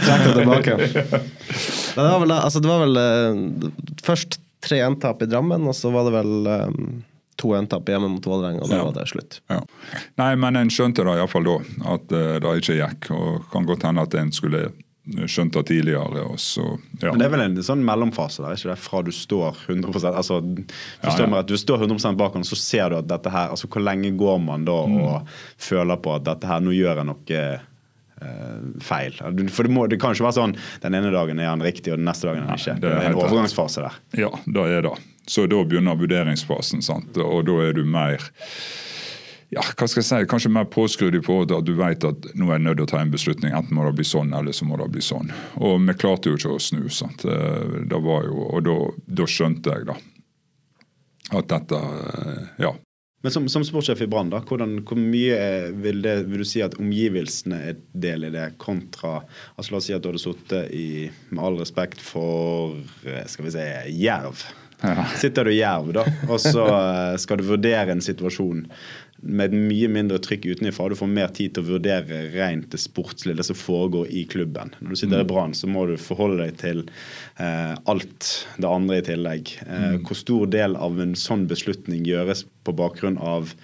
Det 1.92 2.00
var 2.00 2.22
vel, 2.22 2.32
altså, 2.32 2.60
det 2.64 2.70
var 2.70 2.86
vel 2.86 2.96
uh, 2.96 3.70
først 4.02 4.40
tre 4.64 4.78
entap 4.80 5.20
i 5.22 5.28
Drammen, 5.28 5.66
og 5.68 5.76
så 5.76 5.90
var 5.92 6.08
det 6.08 6.14
vel 6.14 6.48
um, 6.48 7.02
to 7.36 7.52
entap 7.58 7.92
hjemme 7.92 8.08
mot 8.14 8.24
Vålerenga, 8.24 8.62
og 8.64 8.72
da 8.72 8.78
ja. 8.78 8.86
var 8.88 8.96
det 8.96 9.04
slutt. 9.12 9.42
Ja. 9.52 9.60
Nei, 10.22 10.30
men 10.40 10.56
en 10.56 10.72
skjønte 10.72 11.04
da 11.04 11.18
iallfall 11.20 11.44
da, 11.50 11.58
at 11.98 12.16
uh, 12.16 12.38
det 12.40 12.56
ikke 12.62 12.78
gikk. 12.80 13.10
Og 13.12 13.44
kan 13.52 13.68
godt 13.68 13.84
hende 13.90 14.08
at 14.08 14.16
en 14.16 14.32
skulle 14.32 14.70
skjønt 15.26 15.54
det 15.54 15.62
tidligere. 15.66 16.28
Så, 16.38 16.78
ja. 17.00 17.10
Men 17.10 17.18
Det 17.18 17.26
er 17.26 17.32
vel 17.32 17.44
en 17.44 17.58
sånn 17.66 17.82
mellomfase 17.86 18.44
der, 18.44 18.54
ikke 18.54 18.70
det? 18.70 18.78
Fra 18.82 19.02
du 19.02 19.10
står 19.14 19.58
100 19.66 20.12
altså, 20.12 20.38
ja, 21.02 21.16
ja. 21.18 21.26
at 21.40 21.50
du 21.50 21.56
står 21.58 21.82
100 21.88 22.14
bak 22.18 22.38
ham, 22.38 22.46
så 22.46 22.58
ser 22.58 22.92
du 22.92 23.00
at 23.00 23.10
dette 23.10 23.32
her 23.32 23.50
altså 23.50 23.70
Hvor 23.70 23.82
lenge 23.82 24.12
går 24.18 24.38
man 24.44 24.66
da 24.68 24.78
mm. 24.86 24.96
og 25.02 25.34
føler 25.58 25.98
på 26.02 26.14
at 26.16 26.26
dette 26.30 26.48
her, 26.48 26.62
nå 26.62 26.74
gjør 26.76 27.02
jeg 27.02 27.08
noe 27.10 27.40
eh, 27.42 27.66
feil? 28.82 29.18
For 29.50 29.66
det, 29.66 29.74
må, 29.74 29.88
det, 29.90 29.98
kan 30.02 30.14
ikke 30.14 30.28
være 30.28 30.38
sånn 30.38 30.54
den 30.84 30.98
ene 31.00 31.10
dagen 31.14 31.42
er 31.42 31.50
han 31.50 31.66
riktig, 31.66 31.94
og 31.94 31.98
den 31.98 32.06
neste 32.06 32.30
dagen 32.30 32.46
er 32.46 32.52
han 32.54 32.62
ikke. 32.62 32.78
Det 32.84 32.94
er 32.94 33.10
en 33.10 33.18
overgangsfase 33.18 33.88
der. 33.88 33.98
Ja, 34.22 34.30
det 34.46 34.68
er 34.78 34.86
det. 34.86 34.94
Så 35.30 35.48
da 35.50 35.58
begynner 35.66 35.98
vurderingsfasen, 35.98 36.82
sant? 36.82 37.18
og 37.18 37.44
da 37.46 37.58
er 37.66 37.74
du 37.74 37.84
mer 37.86 38.22
ja, 39.52 39.60
hva 39.60 39.88
skal 39.88 40.00
jeg 40.00 40.08
si, 40.08 40.28
kanskje 40.30 40.52
mer 40.54 40.68
påskrudd 40.72 41.18
forhold 41.26 41.50
til 41.50 41.58
at 41.60 41.66
du 41.68 41.74
vet 41.76 42.06
at 42.08 42.28
nå 42.32 42.48
er 42.48 42.56
jeg 42.56 42.64
nødt 42.64 42.78
til 42.80 42.86
å 42.86 42.92
ta 42.94 43.02
en 43.02 43.12
beslutning. 43.12 43.52
Enten 43.52 43.76
må 43.76 43.84
det 43.84 43.96
bli 43.98 44.06
sånn, 44.08 44.32
eller 44.36 44.56
så 44.56 44.64
må 44.64 44.78
det 44.80 44.88
bli 44.94 45.04
sånn. 45.04 45.28
Og 45.60 45.76
vi 45.84 45.96
klarte 45.98 46.32
jo 46.32 46.38
ikke 46.38 46.54
å 46.54 46.62
snu. 46.62 46.86
sant? 46.88 47.26
Eh, 47.28 47.82
det 47.90 48.00
var 48.00 48.24
jo, 48.30 48.46
Og 48.48 48.64
da, 48.64 48.78
da 49.20 49.28
skjønte 49.28 49.76
jeg 49.76 49.90
da 49.92 49.98
at 51.32 51.52
dette 51.52 51.82
eh, 51.82 52.48
Ja. 52.64 52.72
Men 53.22 53.30
som, 53.30 53.44
som 53.46 53.62
sportssjef 53.62 54.00
i 54.02 54.08
Brann, 54.10 54.32
hvor 54.32 54.98
mye 54.98 55.36
vil, 55.78 56.00
det, 56.02 56.14
vil, 56.26 56.40
du 56.42 56.48
si 56.48 56.58
at 56.64 56.74
omgivelsene 56.80 57.60
er 57.68 57.76
del 57.94 58.26
i 58.26 58.32
det, 58.34 58.48
kontra 58.58 59.20
altså 59.54 59.76
La 59.76 59.78
oss 59.78 59.86
si 59.86 59.94
at 59.94 60.02
du 60.02 60.08
hadde 60.10 60.22
sittet 60.24 60.72
i, 60.74 61.06
med 61.30 61.44
all 61.44 61.60
respekt 61.60 62.02
for 62.02 62.80
eh, 63.06 63.22
skal 63.30 63.46
vi 63.46 63.54
si, 63.54 63.68
Jerv 64.02 64.42
Ja. 64.82 65.04
Sitter 65.14 65.46
du 65.46 65.52
i 65.52 65.60
Jerv, 65.60 65.92
da, 65.94 66.02
og 66.26 66.40
så 66.42 66.64
skal 67.22 67.38
du 67.38 67.46
vurdere 67.52 67.94
en 67.94 68.02
situasjon 68.02 68.64
med 69.22 69.54
mye 69.54 69.88
mindre 69.92 70.18
trykk 70.22 70.48
utenfra. 70.50 70.88
Du 70.90 70.96
får 70.98 71.10
mer 71.10 71.30
tid 71.34 71.54
til 71.54 71.64
å 71.64 71.76
vurdere 71.76 72.24
rent 72.34 72.72
det 72.74 72.80
sportslige, 72.82 73.38
det 73.38 73.46
som 73.46 73.58
foregår 73.58 74.10
i 74.10 74.24
klubben. 74.30 74.74
Når 74.80 74.94
du 74.94 74.98
sitter 74.98 75.22
i 75.22 75.26
mm. 75.26 75.30
Brann, 75.30 75.54
så 75.54 75.70
må 75.70 75.86
du 75.86 75.94
forholde 76.00 76.42
deg 76.42 76.58
til 76.62 76.82
eh, 77.38 77.74
alt 77.90 78.30
det 78.58 78.68
andre 78.70 78.98
i 78.98 79.06
tillegg. 79.06 79.54
Eh, 79.66 79.86
mm. 79.94 80.00
Hvor 80.08 80.18
stor 80.18 80.50
del 80.50 80.74
av 80.74 80.98
en 81.02 81.14
sånn 81.18 81.46
beslutning 81.50 82.02
gjøres 82.08 82.44
på 82.66 82.74
bakgrunn 82.78 83.20
av 83.22 83.54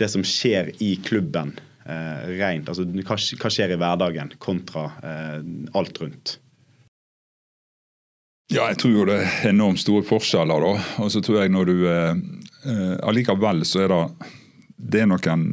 det 0.00 0.08
som 0.12 0.24
skjer 0.26 0.72
i 0.82 0.94
klubben? 1.04 1.54
Eh, 1.84 2.26
rent, 2.38 2.70
altså 2.70 2.86
hva, 2.86 3.18
hva, 3.18 3.50
skjer 3.52 3.74
i 3.74 3.80
hverdagen 3.80 4.32
kontra 4.40 4.88
eh, 5.02 5.40
alt 5.76 5.98
rundt? 6.00 6.36
Ja, 8.52 8.68
jeg 8.68 8.82
tror 8.82 8.94
jo 8.94 9.08
det 9.08 9.22
er 9.22 9.50
enormt 9.50 9.80
store 9.80 10.04
forskjeller, 10.04 10.62
da. 10.62 10.86
Og 11.02 11.10
så 11.12 11.22
tror 11.24 11.42
jeg 11.42 11.52
når 11.52 11.68
du 11.68 11.76
eh, 11.88 12.22
eh 12.68 12.94
Allikevel 13.08 13.64
så 13.66 13.84
er 13.84 13.92
det 13.92 14.02
det 14.82 15.04
er 15.04 15.08
noen 15.10 15.44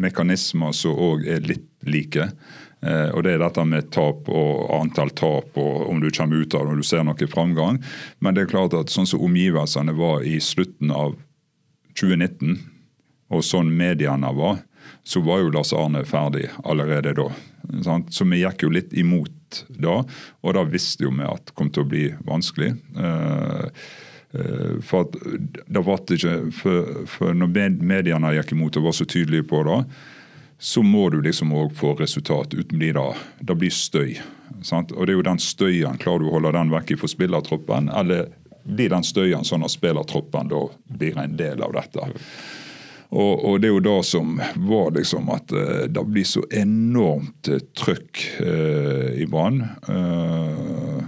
mekanismer 0.00 0.72
som 0.76 0.96
òg 0.96 1.26
er 1.28 1.44
litt 1.44 1.66
like. 1.86 2.30
Eh, 2.80 3.08
og 3.10 3.24
Det 3.24 3.34
er 3.34 3.42
dette 3.42 3.64
med 3.66 3.90
tap 3.94 4.28
og 4.30 4.70
antall 4.74 5.10
tap 5.10 5.56
og 5.58 5.88
om 5.90 6.00
du 6.00 6.10
kommer 6.10 6.42
ut 6.42 6.54
av 6.54 6.66
det 6.66 6.72
og 6.72 6.80
du 6.82 6.86
ser 6.86 7.04
noe 7.04 7.30
framgang. 7.30 7.82
Men 8.20 8.34
det 8.34 8.46
er 8.46 8.52
klart 8.54 8.76
at 8.78 8.92
sånn 8.92 9.08
som 9.08 9.24
omgivelsene 9.26 9.94
var 9.98 10.22
i 10.22 10.38
slutten 10.40 10.94
av 10.94 11.16
2019, 11.98 12.58
og 13.34 13.44
sånn 13.44 13.72
mediene 13.74 14.30
var, 14.32 14.62
så 15.04 15.20
var 15.20 15.42
jo 15.42 15.50
Lars 15.52 15.74
Arne 15.76 16.04
ferdig 16.06 16.46
allerede 16.64 17.12
da. 17.18 17.26
Sant? 17.84 18.12
Så 18.14 18.24
vi 18.28 18.40
gikk 18.40 18.62
jo 18.64 18.70
litt 18.72 18.94
imot 18.96 19.64
da, 19.68 20.02
og 20.44 20.54
da 20.54 20.62
visste 20.68 21.04
jo 21.04 21.12
vi 21.16 21.26
at 21.26 21.50
det 21.50 21.56
kom 21.58 21.72
til 21.72 21.84
å 21.84 21.90
bli 21.90 22.04
vanskelig. 22.28 22.70
Eh, 22.96 23.88
for 24.84 25.06
at 25.06 25.14
det 25.64 25.80
var 25.86 26.02
ikke, 26.12 26.32
for, 26.52 26.88
for 27.08 27.32
Når 27.32 27.48
mediene 27.80 28.34
gikk 28.36 28.52
imot 28.52 28.76
og 28.76 28.90
var 28.90 28.96
så 28.98 29.06
tydelige 29.08 29.46
på 29.48 29.62
det, 29.64 29.78
så 30.58 30.82
må 30.82 31.06
du 31.10 31.20
liksom 31.22 31.54
òg 31.54 31.72
få 31.78 31.94
resultat. 32.00 32.54
Uten 32.54 32.82
det, 32.82 32.92
det 33.40 33.56
blir 33.56 33.72
støy. 33.72 34.18
Sant? 34.62 34.92
Og 34.92 35.06
det 35.06 35.14
er 35.14 35.20
jo 35.20 35.26
den 35.30 35.40
støyen. 35.42 35.98
Klarer 36.02 36.24
du 36.24 36.28
å 36.28 36.36
holde 36.36 36.54
den 36.56 36.72
vekk 36.74 36.96
fra 37.00 37.10
spillertroppen, 37.10 37.90
eller 37.94 38.28
blir 38.68 38.90
den 38.92 39.06
støyen 39.06 39.46
sånn 39.46 39.64
at 39.64 39.72
spillertroppen 39.72 40.50
da 40.50 40.64
blir 40.98 41.18
en 41.20 41.36
del 41.38 41.62
av 41.64 41.76
dette? 41.78 42.08
Og, 43.08 43.44
og, 43.44 43.54
det 43.62 43.70
er 43.70 43.72
jo 43.72 43.84
da 43.86 44.00
som 44.04 44.34
var 44.68 44.90
liksom 44.98 45.30
at 45.32 45.54
uh, 45.56 45.86
det 45.88 46.02
blir 46.10 46.26
så 46.28 46.42
enormt 46.52 47.48
uh, 47.48 47.62
trøkk 47.78 48.24
uh, 48.42 49.14
i 49.16 49.24
Brann. 49.30 49.62
Uh, 49.88 51.06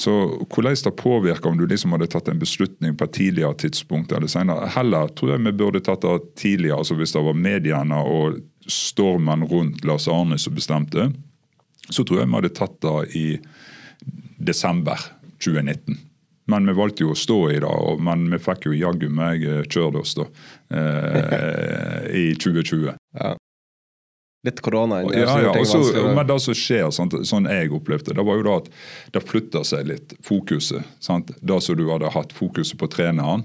så 0.00 0.12
hvordan 0.48 0.76
det 0.84 0.90
påvirker 0.96 1.50
om 1.50 1.58
du 1.58 1.66
liksom 1.68 1.92
hadde 1.92 2.06
tatt 2.08 2.28
en 2.32 2.38
beslutning 2.40 2.94
på 2.96 3.04
et 3.04 3.12
tidligere 3.18 3.56
tidspunkt 3.60 4.12
eller 4.16 4.30
senere. 4.32 4.70
Heller 4.72 5.10
tror 5.12 5.34
jeg 5.34 5.44
vi 5.44 5.52
burde 5.52 5.82
tatt 5.84 6.06
det 6.06 6.14
tidligere, 6.40 6.78
altså 6.80 6.96
hvis 6.96 7.12
det 7.12 7.20
var 7.26 7.36
mediene 7.36 7.98
og 8.08 8.38
stormen 8.64 9.44
rundt 9.50 9.84
Lars 9.84 10.08
Arne 10.08 10.38
som 10.40 10.56
bestemte. 10.56 11.10
Så 11.90 12.06
tror 12.08 12.22
jeg 12.22 12.30
vi 12.30 12.38
hadde 12.38 12.52
tatt 12.56 12.78
det 12.80 13.18
i 13.18 13.26
desember 14.40 15.04
2019. 15.44 15.98
Men 16.48 16.72
vi 16.72 16.78
valgte 16.80 17.04
jo 17.04 17.12
å 17.12 17.20
stå 17.20 17.38
i 17.52 17.60
det, 17.60 17.76
men 18.00 18.24
vi 18.32 18.40
fikk 18.40 18.70
jo 18.70 18.78
jaggu 18.80 19.10
meg 19.12 19.44
kjørt 19.68 20.00
oss 20.00 20.16
da, 20.16 20.30
eh, 20.80 22.08
i 22.22 22.26
2020. 22.40 22.96
Ja. 23.20 23.34
Litt 24.46 24.62
korona 24.64 25.02
ja, 25.04 25.34
ja, 25.42 25.50
også, 25.52 25.82
Men 26.16 26.24
det 26.24 26.38
som 26.40 26.56
skjer, 26.56 26.86
sant, 26.96 27.12
sånn 27.28 27.48
jeg 27.50 27.68
opplevde 27.76 28.14
det, 28.16 28.24
var 28.24 28.38
jo 28.38 28.46
da 28.46 28.54
at 28.62 28.70
det 29.12 29.20
flytta 29.28 29.60
seg 29.68 29.90
litt, 29.90 30.14
fokuset. 30.24 30.86
Sant? 31.04 31.34
Det 31.44 31.58
som 31.60 31.76
du 31.76 31.84
hadde 31.90 32.08
hatt 32.14 32.32
fokuset 32.32 32.78
på 32.80 32.88
treneren. 32.88 33.44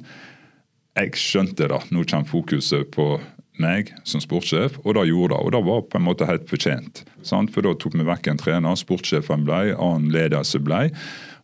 Jeg 0.96 1.20
skjønte 1.20 1.68
det. 1.68 1.82
Nå 1.91 2.06
kommer 2.08 2.30
fokuset 2.30 2.88
på 2.96 3.18
meg 3.60 3.91
som 4.08 4.24
sportssjef, 4.24 4.80
og 4.84 4.96
det 4.96 5.08
gjorde 5.10 5.36
det. 5.36 5.43
Og 5.43 5.54
det 5.56 5.64
var 5.68 5.86
på 5.91 6.00
en 6.00 6.08
måte 6.08 6.28
helt 6.30 6.48
fortjent. 6.48 7.04
Sant? 7.28 7.52
For 7.52 7.68
da 7.68 7.76
tok 7.76 8.00
vi 8.00 8.08
vekk 8.08 8.32
en 8.32 8.39
trener, 8.39 8.80
sportssjefen 8.80 9.43
ble, 9.48 9.76
annen 9.76 10.12
ledelse 10.16 10.64
ble. 10.64 10.88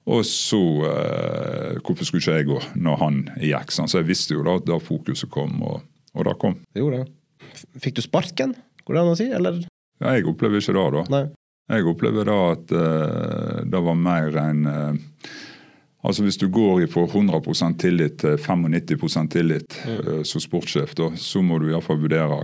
Og 0.10 0.24
så 0.26 0.60
eh, 0.88 1.76
Hvorfor 1.86 2.08
skulle 2.08 2.24
ikke 2.24 2.38
jeg 2.40 2.48
gå 2.50 2.60
når 2.88 3.02
han 3.04 3.24
gikk? 3.38 3.76
Sant? 3.76 3.92
Så 3.92 4.02
jeg 4.02 4.10
visste 4.10 4.40
jo 4.40 4.48
da 4.48 4.58
at 4.58 4.68
da 4.70 4.80
fokuset 4.82 5.30
kom, 5.34 5.60
og, 5.62 5.84
og 6.16 6.28
det 6.28 6.40
kom. 6.42 6.58
Det 6.72 6.84
gjorde 6.84 7.04
det. 7.04 7.18
Fikk 7.84 8.00
du 8.00 8.06
sparken? 8.06 8.56
Går 8.86 8.98
det 8.98 9.04
an 9.04 9.14
å 9.14 9.20
si, 9.20 9.30
eller? 9.32 9.62
Ja, 10.02 10.16
jeg 10.18 10.28
opplever 10.30 10.62
ikke 10.62 10.76
det, 10.78 10.90
da. 10.96 11.06
Nei. 11.14 11.24
Jeg 11.72 11.88
opplever 11.88 12.28
da 12.28 12.38
at 12.52 12.74
uh, 12.76 13.62
det 13.70 13.82
var 13.86 13.98
mer 13.98 14.38
enn 14.42 14.68
uh, 14.68 15.32
Altså 16.02 16.24
Hvis 16.26 16.40
du 16.42 16.48
går 16.50 16.88
fra 16.90 17.04
100% 17.06 17.76
tillit 17.78 18.16
til 18.24 18.40
95 18.42 19.28
tillit 19.30 19.76
mm. 19.86 20.00
uh, 20.08 20.24
som 20.26 20.42
sportssjef, 20.42 20.96
da, 20.98 21.12
så 21.14 21.44
må 21.46 21.60
du 21.62 21.68
iallfall 21.70 22.00
vurdere 22.02 22.40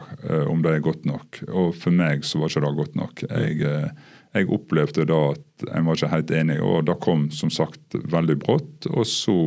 om 0.46 0.62
det 0.62 0.76
er 0.76 0.84
godt 0.86 1.08
nok. 1.10 1.40
Og 1.50 1.72
For 1.74 1.90
meg 1.90 2.22
så 2.22 2.38
var 2.38 2.54
ikke 2.54 2.62
det 2.68 2.74
godt 2.78 3.00
nok. 3.02 3.24
Jeg, 3.26 3.90
jeg 4.38 4.50
opplevde 4.54 5.08
da 5.10 5.18
at 5.32 5.66
jeg 5.72 5.88
var 5.88 5.98
ikke 5.98 6.12
helt 6.12 6.36
enig, 6.38 6.60
og 6.62 6.86
det 6.86 7.00
kom 7.02 7.26
som 7.34 7.50
sagt 7.50 7.98
veldig 7.98 8.38
brått. 8.46 8.86
Og 8.94 9.10
så 9.10 9.40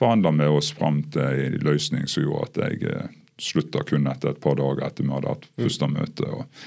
forhandla 0.00 0.32
vi 0.40 0.48
oss 0.48 0.72
fram 0.72 1.02
til 1.12 1.44
en 1.44 1.60
løsning 1.68 2.08
som 2.08 2.24
gjorde 2.24 2.48
at 2.48 2.62
jeg 2.64 3.12
slutta 3.40 3.84
kun 3.86 4.06
etter 4.10 4.34
et 4.34 4.42
par 4.42 4.58
dager 4.60 4.84
etter 4.86 5.06
vi 5.06 5.14
hadde 5.14 5.32
hatt 5.32 5.48
første 5.58 5.88
møte. 5.90 6.28
Og, 6.28 6.60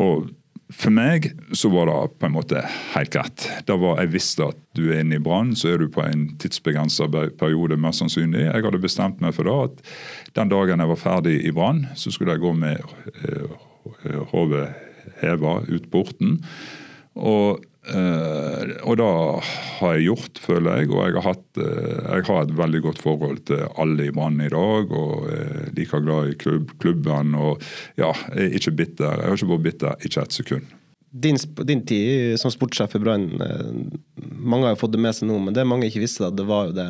og, 0.00 0.32
for 0.74 0.94
meg 0.94 1.28
så 1.54 1.68
var 1.70 1.90
det 1.90 1.96
på 2.18 2.26
en 2.26 2.34
måte 2.34 2.62
helt 2.94 3.12
greit. 3.12 3.44
Da 3.68 3.76
var, 3.78 3.98
jeg 4.00 4.14
visste 4.14 4.48
at 4.48 4.58
du 4.74 4.86
er 4.88 5.02
inne 5.04 5.20
i 5.20 5.22
Brann, 5.22 5.52
så 5.58 5.74
er 5.74 5.82
du 5.82 5.90
på 5.92 6.02
en 6.02 6.24
tidsbegrensa 6.40 7.06
periode, 7.12 7.76
mest 7.78 8.00
sannsynlig. 8.00 8.46
Jeg 8.46 8.64
hadde 8.64 8.80
bestemt 8.82 9.20
meg 9.22 9.36
for 9.36 9.46
det 9.46 9.58
at 9.68 9.92
den 10.40 10.50
dagen 10.50 10.82
jeg 10.82 10.90
var 10.90 11.02
ferdig 11.02 11.36
i 11.44 11.52
Brann, 11.54 11.84
så 12.00 12.10
skulle 12.10 12.34
jeg 12.34 12.42
gå 12.42 12.54
med 12.56 12.80
eh, 12.80 14.24
hodet 14.32 14.70
heva 15.20 15.58
ut 15.68 15.86
porten. 15.92 16.40
Og 17.14 17.62
Uh, 17.84 18.80
og 18.88 18.96
det 18.96 19.06
har 19.06 19.96
jeg 19.98 20.06
gjort, 20.06 20.38
føler 20.40 20.80
jeg. 20.80 20.90
Og 20.92 21.02
jeg 21.02 21.16
har, 21.18 21.26
hatt, 21.26 21.48
uh, 21.60 21.98
jeg 22.16 22.26
har 22.30 22.40
et 22.40 22.54
veldig 22.56 22.80
godt 22.86 23.02
forhold 23.04 23.42
til 23.50 23.66
alle 23.80 24.08
i 24.08 24.14
Brann 24.14 24.40
i 24.40 24.50
dag. 24.52 24.94
Og 24.94 25.28
er 25.34 25.68
like 25.76 26.00
glad 26.06 26.32
i 26.32 26.38
klubb, 26.40 26.72
klubben. 26.80 27.34
Og 27.36 27.62
ja, 28.00 28.12
jeg 28.32 28.48
er 28.48 28.58
ikke 28.60 28.76
bitter. 28.80 29.20
Jeg 29.20 29.28
har 29.28 29.38
ikke 29.38 29.52
vært 29.52 29.66
bitter, 29.68 30.08
ikke 30.08 30.24
et 30.24 30.38
sekund. 30.38 30.72
Din, 31.14 31.38
din 31.68 31.84
tid 31.86 32.40
som 32.42 32.50
sportssjef 32.50 32.96
i 32.96 33.02
Brann, 33.04 33.28
mange 34.18 34.66
har 34.66 34.74
jo 34.74 34.80
fått 34.80 34.96
det 34.96 35.02
med 35.04 35.14
seg 35.14 35.28
nå, 35.30 35.36
men 35.38 35.54
det 35.54 35.62
mange 35.68 35.86
ikke 35.86 36.02
visste, 36.02 36.26
det 36.34 36.42
var 36.48 36.72
jo 36.72 36.74
det 36.74 36.88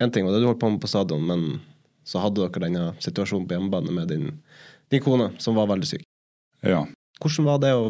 En 0.00 0.12
ting 0.12 0.24
var 0.24 0.32
det 0.32 0.40
du 0.40 0.46
holdt 0.48 0.62
på 0.62 0.70
med 0.72 0.80
på 0.80 0.88
stadion, 0.88 1.20
men 1.28 1.58
så 2.08 2.22
hadde 2.24 2.40
dere 2.40 2.62
denne 2.62 2.86
situasjonen 3.04 3.44
på 3.48 3.56
hjemmebane 3.56 3.92
med 3.92 4.08
din, 4.12 4.26
din 4.92 5.04
kone, 5.04 5.30
som 5.42 5.56
var 5.58 5.68
veldig 5.68 5.88
syk. 5.88 6.04
Ja. 6.64 6.86
Hvordan 7.20 7.48
var 7.48 7.60
det 7.60 7.72
å 7.76 7.86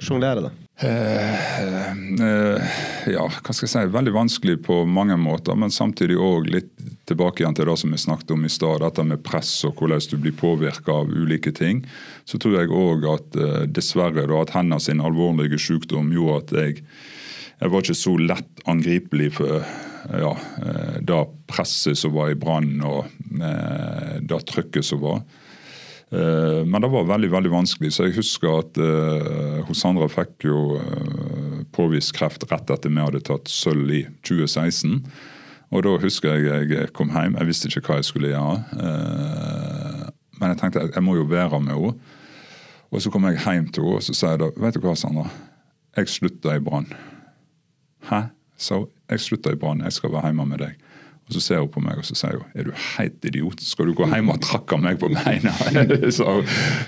sjonglere 0.00 0.44
det? 0.48 0.52
Uh, 0.82 1.90
eh, 2.22 2.62
ja, 3.10 3.24
hva 3.26 3.54
skal 3.54 3.64
jeg 3.66 3.72
si. 3.72 3.80
Veldig 3.90 4.12
vanskelig 4.14 4.60
på 4.62 4.84
mange 4.86 5.16
måter, 5.18 5.56
men 5.58 5.74
samtidig 5.74 6.18
òg 6.22 6.46
litt 6.54 6.70
tilbake 7.08 7.42
igjen 7.42 7.56
til 7.58 7.66
det 7.66 7.74
som 7.80 7.94
vi 7.94 7.98
snakket 7.98 8.30
om 8.36 8.44
i 8.46 8.52
stad. 8.52 8.84
Dette 8.84 9.06
med 9.08 9.24
press 9.26 9.50
og 9.66 9.80
hvordan 9.80 10.04
du 10.12 10.16
blir 10.22 10.36
påvirka 10.38 11.00
av 11.00 11.10
ulike 11.10 11.50
ting. 11.56 11.82
Så 12.28 12.38
tror 12.38 12.60
jeg 12.60 12.70
òg 12.70 13.08
at 13.10 13.40
eh, 13.40 13.64
dessverre 13.66 14.28
da, 14.30 14.44
at 14.44 14.54
hennes 14.54 14.88
alvorlige 14.94 15.58
sykdom 15.58 16.12
gjorde 16.14 16.38
at 16.44 16.54
jeg, 16.60 16.86
jeg 17.58 17.74
var 17.74 17.82
ikke 17.82 17.98
så 18.04 18.14
lett 18.22 18.64
angripelig 18.70 19.32
for 19.40 19.66
ja, 20.08 20.30
det 21.04 21.16
presset 21.50 21.98
som 21.98 22.14
var 22.14 22.30
i 22.30 22.36
Brann 22.38 22.78
og 22.86 23.10
det 24.22 24.38
trykket 24.48 24.86
som 24.86 25.02
var. 25.02 25.24
Eh, 26.10 26.64
men 26.64 26.82
det 26.82 26.88
var 26.88 27.04
veldig 27.04 27.30
veldig 27.30 27.50
vanskelig, 27.52 27.92
så 27.92 28.06
jeg 28.06 28.16
husker 28.16 28.62
at 28.62 28.78
uh, 28.80 29.58
hos 29.68 29.82
Sandra 29.82 30.08
fikk 30.08 30.46
jo 30.48 30.78
uh, 30.80 31.58
påvist 31.76 32.14
kreft 32.16 32.46
rett 32.48 32.70
etter 32.72 32.88
vi 32.88 33.02
hadde 33.02 33.20
tatt 33.26 33.50
sølv 33.52 33.92
i 33.92 34.04
2016. 34.24 35.02
Og 35.68 35.84
da 35.84 35.98
husker 36.00 36.38
jeg 36.40 36.70
jeg 36.72 36.92
kom 36.96 37.12
hjem. 37.12 37.36
Jeg 37.36 37.50
visste 37.50 37.68
ikke 37.68 37.90
hva 37.90 37.98
jeg 37.98 38.08
skulle 38.08 38.30
gjøre. 38.32 38.86
Men 40.40 40.54
jeg 40.54 40.60
tenkte 40.62 40.86
jeg 40.86 41.04
må 41.04 41.18
jo 41.18 41.26
være 41.28 41.60
med 41.60 41.74
henne. 41.76 42.14
Og 42.88 43.04
så 43.04 43.12
kom 43.12 43.28
jeg 43.28 43.42
hjem 43.42 43.66
til 43.68 43.84
henne 43.84 43.98
og 44.00 44.06
så 44.06 44.16
sa 44.16 44.30
jeg 44.32 44.40
da, 44.40 44.48
vet 44.56 44.78
du 44.78 44.80
hva, 44.80 44.94
Sandra, 44.96 45.26
jeg 45.98 46.08
slutter 46.08 46.56
i 46.56 46.64
Brann. 46.64 46.88
Hæ? 48.08 48.22
Så 48.56 48.86
jeg 49.10 49.20
slutter 49.20 49.52
i 49.52 49.60
Brann, 49.60 49.84
jeg 49.84 49.98
skal 49.98 50.14
være 50.14 50.30
hjemme 50.30 50.48
med 50.48 50.64
deg. 50.64 50.87
Og 51.28 51.34
Så 51.36 51.42
ser 51.44 51.60
hun 51.60 51.68
på 51.68 51.82
meg 51.84 52.00
og 52.00 52.06
så 52.08 52.16
sier 52.16 52.38
hun, 52.40 52.48
er 52.56 52.70
du 52.70 52.72
helt 52.96 53.26
idiot, 53.28 53.60
skal 53.60 53.90
du 53.90 53.94
gå 53.98 54.06
hjem 54.08 54.30
og 54.32 54.40
trakke 54.44 54.78
meg 54.80 54.96
på 55.00 55.10
beina? 55.12 55.52
så, 56.18 56.38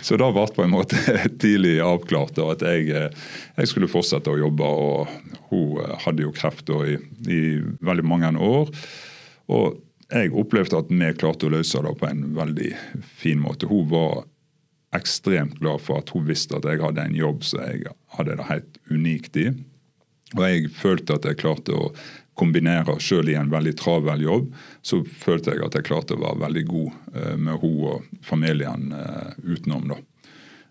så 0.00 0.16
da 0.20 0.30
ble 0.32 0.46
på 0.56 0.64
en 0.64 0.72
måte 0.72 0.96
tidlig 1.42 1.76
avklart 1.84 2.40
at 2.46 2.64
jeg, 2.64 2.88
jeg, 2.88 3.68
skulle 3.68 3.90
fortsette 3.92 4.32
å 4.32 4.40
jobbe. 4.40 4.64
og 4.64 5.44
Hun 5.50 5.94
hadde 6.06 6.24
jo 6.24 6.32
kreft 6.32 6.72
i, 6.72 6.96
i, 7.28 7.40
veldig 7.84 8.06
mange 8.08 8.32
år. 8.40 8.72
og 9.52 9.78
jeg 10.10 10.32
opplevde 10.34 10.78
at 10.80 10.88
vi 10.90 11.08
klarte 11.14 11.46
å 11.46 11.52
løse 11.52 11.80
det 11.84 11.92
på 12.00 12.08
en 12.08 12.24
veldig 12.34 12.70
fin 13.20 13.38
måte. 13.38 13.68
Hun 13.70 13.86
var 13.92 14.24
ekstremt 14.96 15.60
glad 15.60 15.84
for 15.84 16.02
at 16.02 16.10
hun 16.10 16.26
visste 16.26 16.56
at 16.58 16.66
jeg 16.66 16.82
hadde 16.82 17.04
en 17.04 17.14
jobb 17.14 17.44
som 17.46 17.62
jeg 17.62 17.92
hadde 18.16 18.38
det 18.40 18.48
helt 18.48 18.80
unikt 18.90 19.38
i. 19.38 19.50
Og 20.34 20.42
jeg 20.46 20.72
følte 20.74 21.18
at 21.18 21.28
jeg 21.28 21.38
klarte 21.38 21.76
å 21.76 21.92
kombinere, 22.40 22.96
selv 23.00 23.28
i 23.28 23.36
en 23.36 23.50
veldig 23.52 23.74
travel 23.78 24.24
jobb, 24.24 24.54
så 24.82 25.02
følte 25.04 25.54
jeg 25.54 25.66
at 25.66 25.76
jeg 25.76 25.88
klarte 25.90 26.16
å 26.16 26.22
være 26.22 26.44
veldig 26.46 26.64
god 26.70 26.88
eh, 27.14 27.36
med 27.36 27.60
hun 27.60 27.76
og 27.90 28.24
familien 28.24 28.94
eh, 28.96 29.34
utenom. 29.44 29.92
da. 29.92 30.00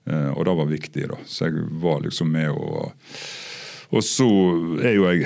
Eh, 0.09 0.31
og 0.33 0.47
det 0.47 0.57
var 0.61 0.73
viktig, 0.73 1.05
da. 1.13 1.19
Så 1.29 1.49
jeg 1.49 1.67
var 1.83 2.01
liksom 2.05 2.33
med 2.33 2.49
og 2.55 2.91
Og 3.89 4.03
så 4.05 4.25
er 4.85 4.93
jo 4.93 5.07
jeg 5.09 5.23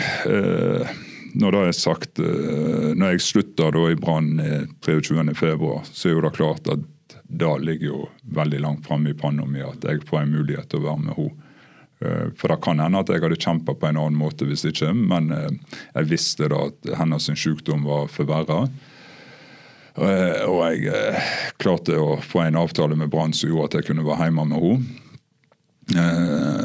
Når 1.35 1.51
det 1.51 1.61
er 1.67 1.73
sagt, 1.75 2.19
når 2.19 3.09
jeg 3.11 3.23
slutta 3.25 3.67
i 3.89 3.97
Brann 3.99 4.37
23.2, 4.85 5.71
så 5.89 6.07
er 6.07 6.13
jo 6.13 6.21
det 6.23 6.31
klart 6.37 6.69
at 6.71 6.85
da 7.27 7.57
ligger 7.57 7.87
jo 7.87 8.09
veldig 8.21 8.59
langt 8.61 8.87
framme 8.87 9.09
i 9.09 9.17
panna 9.17 9.45
mi 9.45 9.59
at 9.65 9.83
jeg 9.83 10.05
får 10.07 10.21
en 10.21 10.35
mulighet 10.37 10.69
til 10.69 10.79
å 10.79 10.85
være 10.85 11.01
med 11.01 11.17
henne. 11.17 11.42
Eh, 12.03 12.27
for 12.37 12.47
det 12.47 12.61
kan 12.61 12.79
hende 12.79 12.99
at 12.99 13.11
jeg 13.11 13.23
hadde 13.23 13.39
kjempa 13.39 13.75
på 13.77 13.87
en 13.87 13.99
annen 13.99 14.19
måte 14.19 14.47
hvis 14.47 14.65
ikke, 14.69 14.91
men 14.95 15.31
eh, 15.35 15.77
jeg 15.93 16.09
visste 16.11 16.49
da 16.51 16.65
at 16.69 16.91
hennes 16.99 17.29
sykdom 17.29 17.85
var 17.87 18.09
forverra. 18.11 18.65
Eh, 19.93 20.41
og 20.49 20.59
jeg 20.73 21.23
klarte 21.61 21.99
å 22.01 22.17
få 22.23 22.43
en 22.43 22.59
avtale 22.59 22.97
med 22.99 23.11
Brann 23.13 23.35
som 23.37 23.51
gjorde 23.51 23.71
at 23.71 23.79
jeg 23.79 23.91
kunne 23.91 24.05
være 24.07 24.27
hjemme 24.27 24.49
med 24.51 24.67
henne. 24.67 24.99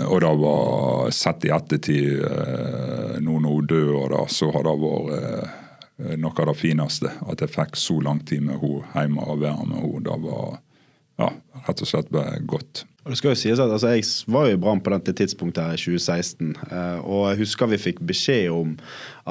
Og 0.08 0.20
det 0.22 0.28
var 0.38 1.08
sett 1.12 1.42
i 1.44 1.50
ettertid, 1.50 2.20
nå 3.18 3.40
når 3.42 3.56
hun 3.56 3.66
dør, 3.66 4.14
så 4.30 4.46
har 4.54 4.62
det 4.62 4.74
vært 4.78 6.14
noe 6.22 6.44
av 6.44 6.46
det 6.52 6.54
fineste. 6.60 7.10
At 7.26 7.42
jeg 7.42 7.50
fikk 7.50 7.74
så 7.82 7.98
lang 8.06 8.22
tid 8.22 8.46
med 8.46 8.62
henne 8.62 8.86
hjemme 8.94 9.26
og 9.26 9.42
være 9.42 9.66
med 9.66 9.82
henne. 9.82 10.04
Det 10.06 10.20
var 10.22 10.60
ja, 11.18 11.32
rett 11.66 11.82
og 11.82 11.90
slett 11.90 12.14
bare 12.14 12.38
godt. 12.46 12.84
Og 13.08 13.14
det 13.14 13.22
skal 13.22 13.32
jo 13.32 13.40
sies 13.40 13.60
at 13.62 13.70
altså, 13.72 13.94
Jeg 13.96 14.04
var 14.28 14.50
jo 14.50 14.56
i 14.58 14.60
Brann 14.60 14.82
på 14.84 14.92
dette 14.92 15.14
tidspunktet 15.16 15.64
her 15.64 15.78
i 15.78 15.80
2016. 15.80 16.50
Eh, 16.68 16.98
og 17.00 17.22
jeg 17.30 17.38
husker 17.40 17.70
vi 17.70 17.78
fikk 17.80 18.02
beskjed 18.04 18.50
om 18.52 18.74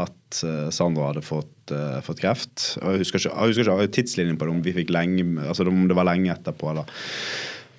at 0.01 0.39
eh, 0.41 0.71
Sandra 0.73 1.11
hadde 1.11 1.21
fått, 1.21 1.69
uh, 1.69 1.99
fått 2.01 2.23
kreft. 2.23 2.63
og 2.81 2.95
Jeg 2.95 3.03
husker 3.03 3.21
ikke, 3.21 3.35
jeg 3.35 3.51
husker 3.51 3.69
ikke 3.69 3.93
tidslinjen 3.99 4.39
på 4.41 4.47
det, 4.47 4.55
om 4.55 4.63
vi 4.65 4.73
fikk 4.79 4.89
lenge, 4.95 5.27
altså 5.45 5.67
om 5.69 5.85
det 5.85 5.97
var 5.97 6.09
lenge 6.09 6.33
etterpå. 6.33 6.71
eller 6.73 6.89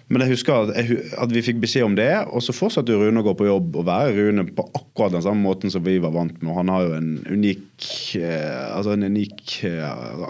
men 0.09 0.23
jeg 0.25 0.39
husker 0.39 0.55
at, 0.55 0.71
jeg, 0.79 1.03
at, 1.21 1.33
vi 1.35 1.43
fikk 1.45 1.59
beskjed 1.61 1.85
om 1.85 1.97
det, 1.99 2.13
og 2.33 2.41
så 2.41 2.55
fortsatte 2.57 2.95
Rune 2.97 3.21
å 3.21 3.27
gå 3.27 3.35
på 3.37 3.45
jobb 3.45 3.75
og 3.77 3.85
være 3.91 4.15
Rune 4.17 4.47
på 4.57 4.65
akkurat 4.71 5.13
den 5.13 5.25
samme 5.27 5.45
måten 5.45 5.69
som 5.69 5.83
vi 5.85 5.99
var 6.01 6.15
vant 6.15 6.39
med. 6.41 6.55
Han 6.57 6.71
har 6.73 6.87
jo 6.87 6.95
en 6.97 7.11
unik 7.29 7.89
altså 8.23 8.95
en 8.95 9.05
unik 9.05 9.59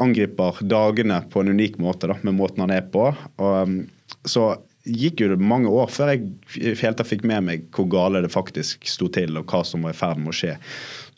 angriper 0.02 0.58
dagene 0.66 1.20
på 1.30 1.44
en 1.44 1.52
unik 1.54 1.78
måte, 1.78 2.10
da, 2.10 2.18
med 2.26 2.34
måten 2.40 2.64
han 2.64 2.74
er 2.74 2.90
på. 2.90 3.04
Og, 3.12 3.54
um, 3.68 3.78
så 4.26 4.48
gikk 4.88 5.22
jo 5.22 5.32
det 5.32 5.40
mange 5.40 5.70
år 5.70 5.90
før 5.92 6.14
jeg 6.14 6.78
helt 6.80 7.02
fikk 7.06 7.26
med 7.28 7.44
meg 7.46 7.68
hvor 7.74 7.88
gale 7.92 8.22
det 8.24 8.32
faktisk 8.32 8.88
sto 8.88 9.10
til, 9.12 9.36
og 9.38 9.50
hva 9.50 9.64
som 9.66 9.84
var 9.86 9.94
i 9.94 9.98
ferd 9.98 10.22
med 10.22 10.32
å 10.32 10.38
skje. 10.40 10.56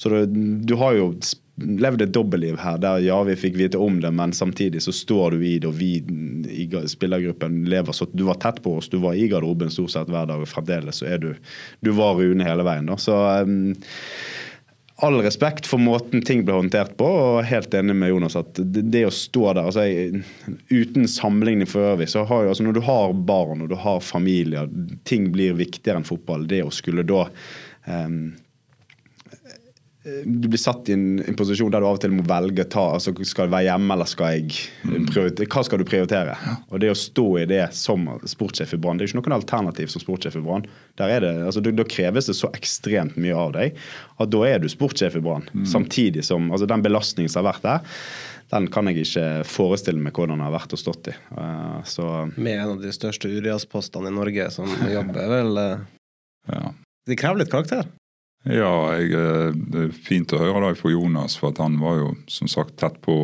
Så 0.01 0.13
det, 0.13 0.27
du 0.67 0.77
har 0.81 0.97
jo 0.97 1.13
levd 1.61 2.03
et 2.03 2.13
dobbeltliv 2.15 2.59
her, 2.61 2.79
der 2.81 3.03
ja, 3.05 3.19
vi 3.27 3.37
fikk 3.37 3.59
vite 3.59 3.79
om 3.81 3.99
det, 4.01 4.11
men 4.17 4.33
samtidig 4.37 4.83
så 4.83 4.95
står 4.97 5.37
du 5.37 5.45
i 5.45 5.57
det, 5.61 5.69
og 5.69 5.77
vi 5.77 5.99
i 6.51 6.67
spillergruppen 6.89 7.65
lever 7.69 7.97
så 7.97 8.09
Du 8.13 8.25
var 8.29 8.41
tett 8.41 8.63
på 8.65 8.79
oss, 8.79 8.89
du 8.89 8.99
var 9.03 9.15
i 9.15 9.29
garderoben 9.29 9.73
stort 9.73 9.93
sett 9.95 10.11
hver 10.11 10.29
dag, 10.31 10.41
og 10.41 10.49
fremdeles 10.49 11.03
så 11.03 11.11
er 11.11 11.21
du 11.21 11.35
Du 11.85 11.93
var 11.97 12.17
Rune 12.17 12.47
hele 12.47 12.65
veien, 12.67 12.89
da. 12.89 12.97
Så 13.01 13.17
um, 13.45 13.75
all 15.01 15.23
respekt 15.23 15.67
for 15.67 15.81
måten 15.81 16.23
ting 16.27 16.43
ble 16.45 16.57
håndtert 16.59 16.97
på, 17.01 17.07
og 17.07 17.47
helt 17.49 17.75
enig 17.77 17.97
med 17.97 18.13
Jonas 18.13 18.37
at 18.39 18.59
det, 18.59 18.85
det 18.93 19.07
å 19.09 19.15
stå 19.15 19.47
der 19.53 19.63
altså 19.65 19.87
jeg, 19.87 20.23
Uten 20.69 21.09
sammenligning 21.09 21.69
for 21.71 21.95
øvrig, 21.95 22.11
så 22.13 22.27
har 22.29 22.45
jo 22.45 22.53
altså 22.53 22.67
når 22.67 22.77
du 22.77 22.83
har 22.87 23.17
barn 23.17 23.65
og 23.65 23.73
du 23.73 23.77
har 23.81 24.05
familier, 24.05 24.69
ting 25.09 25.31
blir 25.35 25.57
viktigere 25.59 26.01
enn 26.01 26.09
fotball. 26.09 26.47
Det 26.51 26.63
å 26.67 26.73
skulle 26.75 27.07
da 27.09 27.25
um, 27.87 28.33
du 30.25 30.49
blir 30.49 30.59
satt 30.59 30.89
i 30.89 30.95
en, 30.97 31.21
en, 31.21 31.37
posisjon 31.37 31.69
der 31.73 31.83
du 31.83 31.87
av 31.89 31.99
og 31.99 32.01
til 32.01 32.15
må 32.17 32.23
velge 32.25 32.65
ta, 32.73 32.87
altså 32.95 33.13
skal 33.29 33.51
du 33.51 33.53
være 33.53 33.67
hjemme 33.67 33.93
eller 33.93 34.09
skal 34.09 34.33
jeg 34.33 34.47
mm. 34.89 35.11
prioritere, 35.11 35.49
hva 35.53 35.65
skal 35.67 35.83
du 35.83 35.85
prioritere. 35.89 36.37
Og 36.71 36.81
Det 36.81 36.89
å 36.93 36.97
stå 36.97 37.27
i 37.43 37.45
det 37.51 37.67
som 37.77 38.09
sportssjef 38.33 38.73
i 38.77 38.81
Brann, 38.81 38.97
det 38.97 39.05
er 39.05 39.11
jo 39.11 39.13
ikke 39.13 39.21
noen 39.21 39.37
alternativ 39.37 39.93
som 39.93 40.01
sportssjef 40.01 40.41
i 40.41 40.45
Brann. 40.47 40.65
Altså, 40.97 41.61
Da 41.61 41.87
kreves 41.97 42.31
det 42.31 42.39
så 42.39 42.49
ekstremt 42.57 43.21
mye 43.21 43.37
av 43.37 43.53
deg 43.59 43.77
at 44.21 44.33
da 44.33 44.43
er 44.49 44.65
du 44.65 44.71
sportssjef 44.73 45.21
i 45.21 45.25
Brann. 45.25 45.45
Mm. 45.53 45.69
Samtidig 45.69 46.25
som 46.31 46.49
altså 46.49 46.71
den 46.71 46.89
belastningen 46.89 47.33
som 47.33 47.45
har 47.45 47.53
vært 47.53 47.69
der, 47.69 47.95
den 48.51 48.73
kan 48.73 48.89
jeg 48.89 49.05
ikke 49.05 49.29
forestille 49.47 50.01
meg 50.01 50.17
hvordan 50.17 50.41
det 50.41 50.49
har 50.49 50.57
vært 50.57 50.75
å 50.75 50.81
stått 50.81 51.13
i. 51.13 51.17
Uh, 51.37 51.79
så. 51.87 52.09
Med 52.41 52.57
en 52.57 52.73
av 52.73 52.83
de 52.83 52.97
største 52.97 53.29
uriaspostene 53.31 54.11
i 54.11 54.17
Norge 54.17 54.49
som 54.57 54.73
jobber, 54.91 55.29
vel 55.37 55.61
uh, 55.61 55.89
ja. 56.49 56.71
De 57.09 57.17
krever 57.19 57.45
litt 57.45 57.53
karakter? 57.53 57.87
Ja, 58.49 58.97
jeg, 58.97 59.13
eh, 59.13 59.51
det 59.53 59.81
er 59.85 59.93
fint 59.93 60.33
å 60.33 60.41
høre 60.41 60.71
det 60.71 60.79
fra 60.81 60.91
Jonas, 60.95 61.35
for 61.37 61.53
han 61.61 61.77
var 61.83 61.99
jo 61.99 62.13
som 62.31 62.49
sagt 62.49 62.79
tett 62.81 62.97
på. 63.05 63.15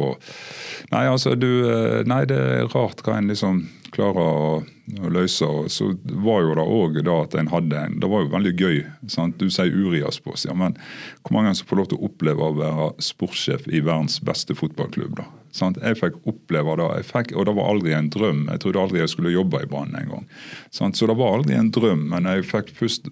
Nei, 0.93 1.07
altså, 1.09 1.33
du, 1.41 1.49
eh, 1.65 2.03
nei 2.05 2.27
det 2.29 2.37
er 2.37 2.69
rart 2.75 3.01
hva 3.01 3.17
en 3.17 3.33
liksom 3.33 3.63
klarer 3.97 4.21
å, 4.21 4.61
å 5.01 5.13
løse. 5.15 5.49
og 5.49 5.71
Så 5.73 5.89
var 6.05 6.45
jo 6.45 6.53
det 6.59 6.67
òg 6.69 7.01
at 7.15 7.35
en 7.41 7.49
hadde 7.49 7.81
en 7.81 7.99
Det 8.01 8.11
var 8.13 8.27
jo 8.27 8.35
veldig 8.35 8.55
gøy. 8.61 8.85
Sant? 9.09 9.39
Du 9.41 9.49
sier 9.49 9.73
Urias 9.73 10.21
på 10.21 10.37
ja, 10.45 10.53
men 10.53 10.77
hvor 11.23 11.39
mange 11.39 11.55
som 11.57 11.67
får 11.67 11.81
lov 11.81 11.89
til 11.91 11.99
å 11.99 12.11
oppleve 12.11 12.45
å 12.45 12.57
være 12.61 12.93
sportssjef 13.01 13.69
i 13.73 13.81
verdens 13.81 14.21
beste 14.21 14.55
fotballklubb? 14.59 15.17
da? 15.17 15.31
Sant? 15.57 15.81
Jeg 15.81 15.97
fikk 15.97 16.21
oppleve 16.29 16.77
det, 16.77 17.05
fikk, 17.09 17.33
og 17.33 17.49
det 17.49 17.57
var 17.57 17.73
aldri 17.73 17.97
en 17.97 18.13
drøm. 18.13 18.49
Jeg 18.53 18.67
trodde 18.67 18.85
aldri 18.85 19.01
jeg 19.01 19.17
skulle 19.17 19.33
jobbe 19.33 19.65
i 19.65 19.71
Brann 19.71 19.97
en 19.97 20.13
gang. 20.13 20.27
Så 20.69 20.93
det 20.93 21.17
var 21.17 21.39
aldri 21.39 21.57
en 21.57 21.73
drøm, 21.73 22.11
men 22.13 22.29
jeg 22.29 22.51
fikk 22.53 22.77
først 22.77 23.09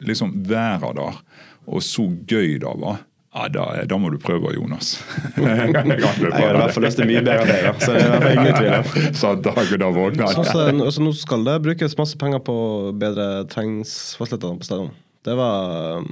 liksom 0.00 0.34
være 0.48 0.92
der, 0.96 1.22
og 1.70 1.84
så 1.84 2.06
gøy 2.28 2.58
det 2.62 2.74
var. 2.82 3.04
Ja, 3.30 3.44
da, 3.46 3.64
da, 3.86 3.96
må 4.00 4.08
du 4.10 4.16
prøve, 4.18 4.50
Jonas. 4.56 4.96
jeg 5.36 5.44
har 5.46 5.84
i 5.86 6.56
hvert 6.58 6.74
fall 6.74 6.82
lyst 6.82 6.98
til 6.98 7.06
mye 7.06 7.20
bedre 7.22 7.44
enn 7.44 7.68
det. 7.68 7.84
Så 7.84 7.94
det 7.94 8.06
er 8.10 8.32
ingen 8.32 8.56
tvil 8.56 9.14
Så 9.14 9.30
dagen 9.44 9.82
da 9.84 9.90
våkna 9.94 10.30
så, 10.34 10.42
så, 10.48 10.64
altså, 10.72 11.04
Nå 11.04 11.12
skal 11.14 11.46
det 11.46 11.54
brukes 11.62 11.94
masse 12.00 12.18
penger 12.18 12.42
på 12.42 12.56
bedre 12.98 13.44
treningsfasiliteter 13.52 14.58
på 14.58 14.66
stedet. 14.66 14.90
Det 15.22 15.36
var 15.38 16.02
um, 16.02 16.10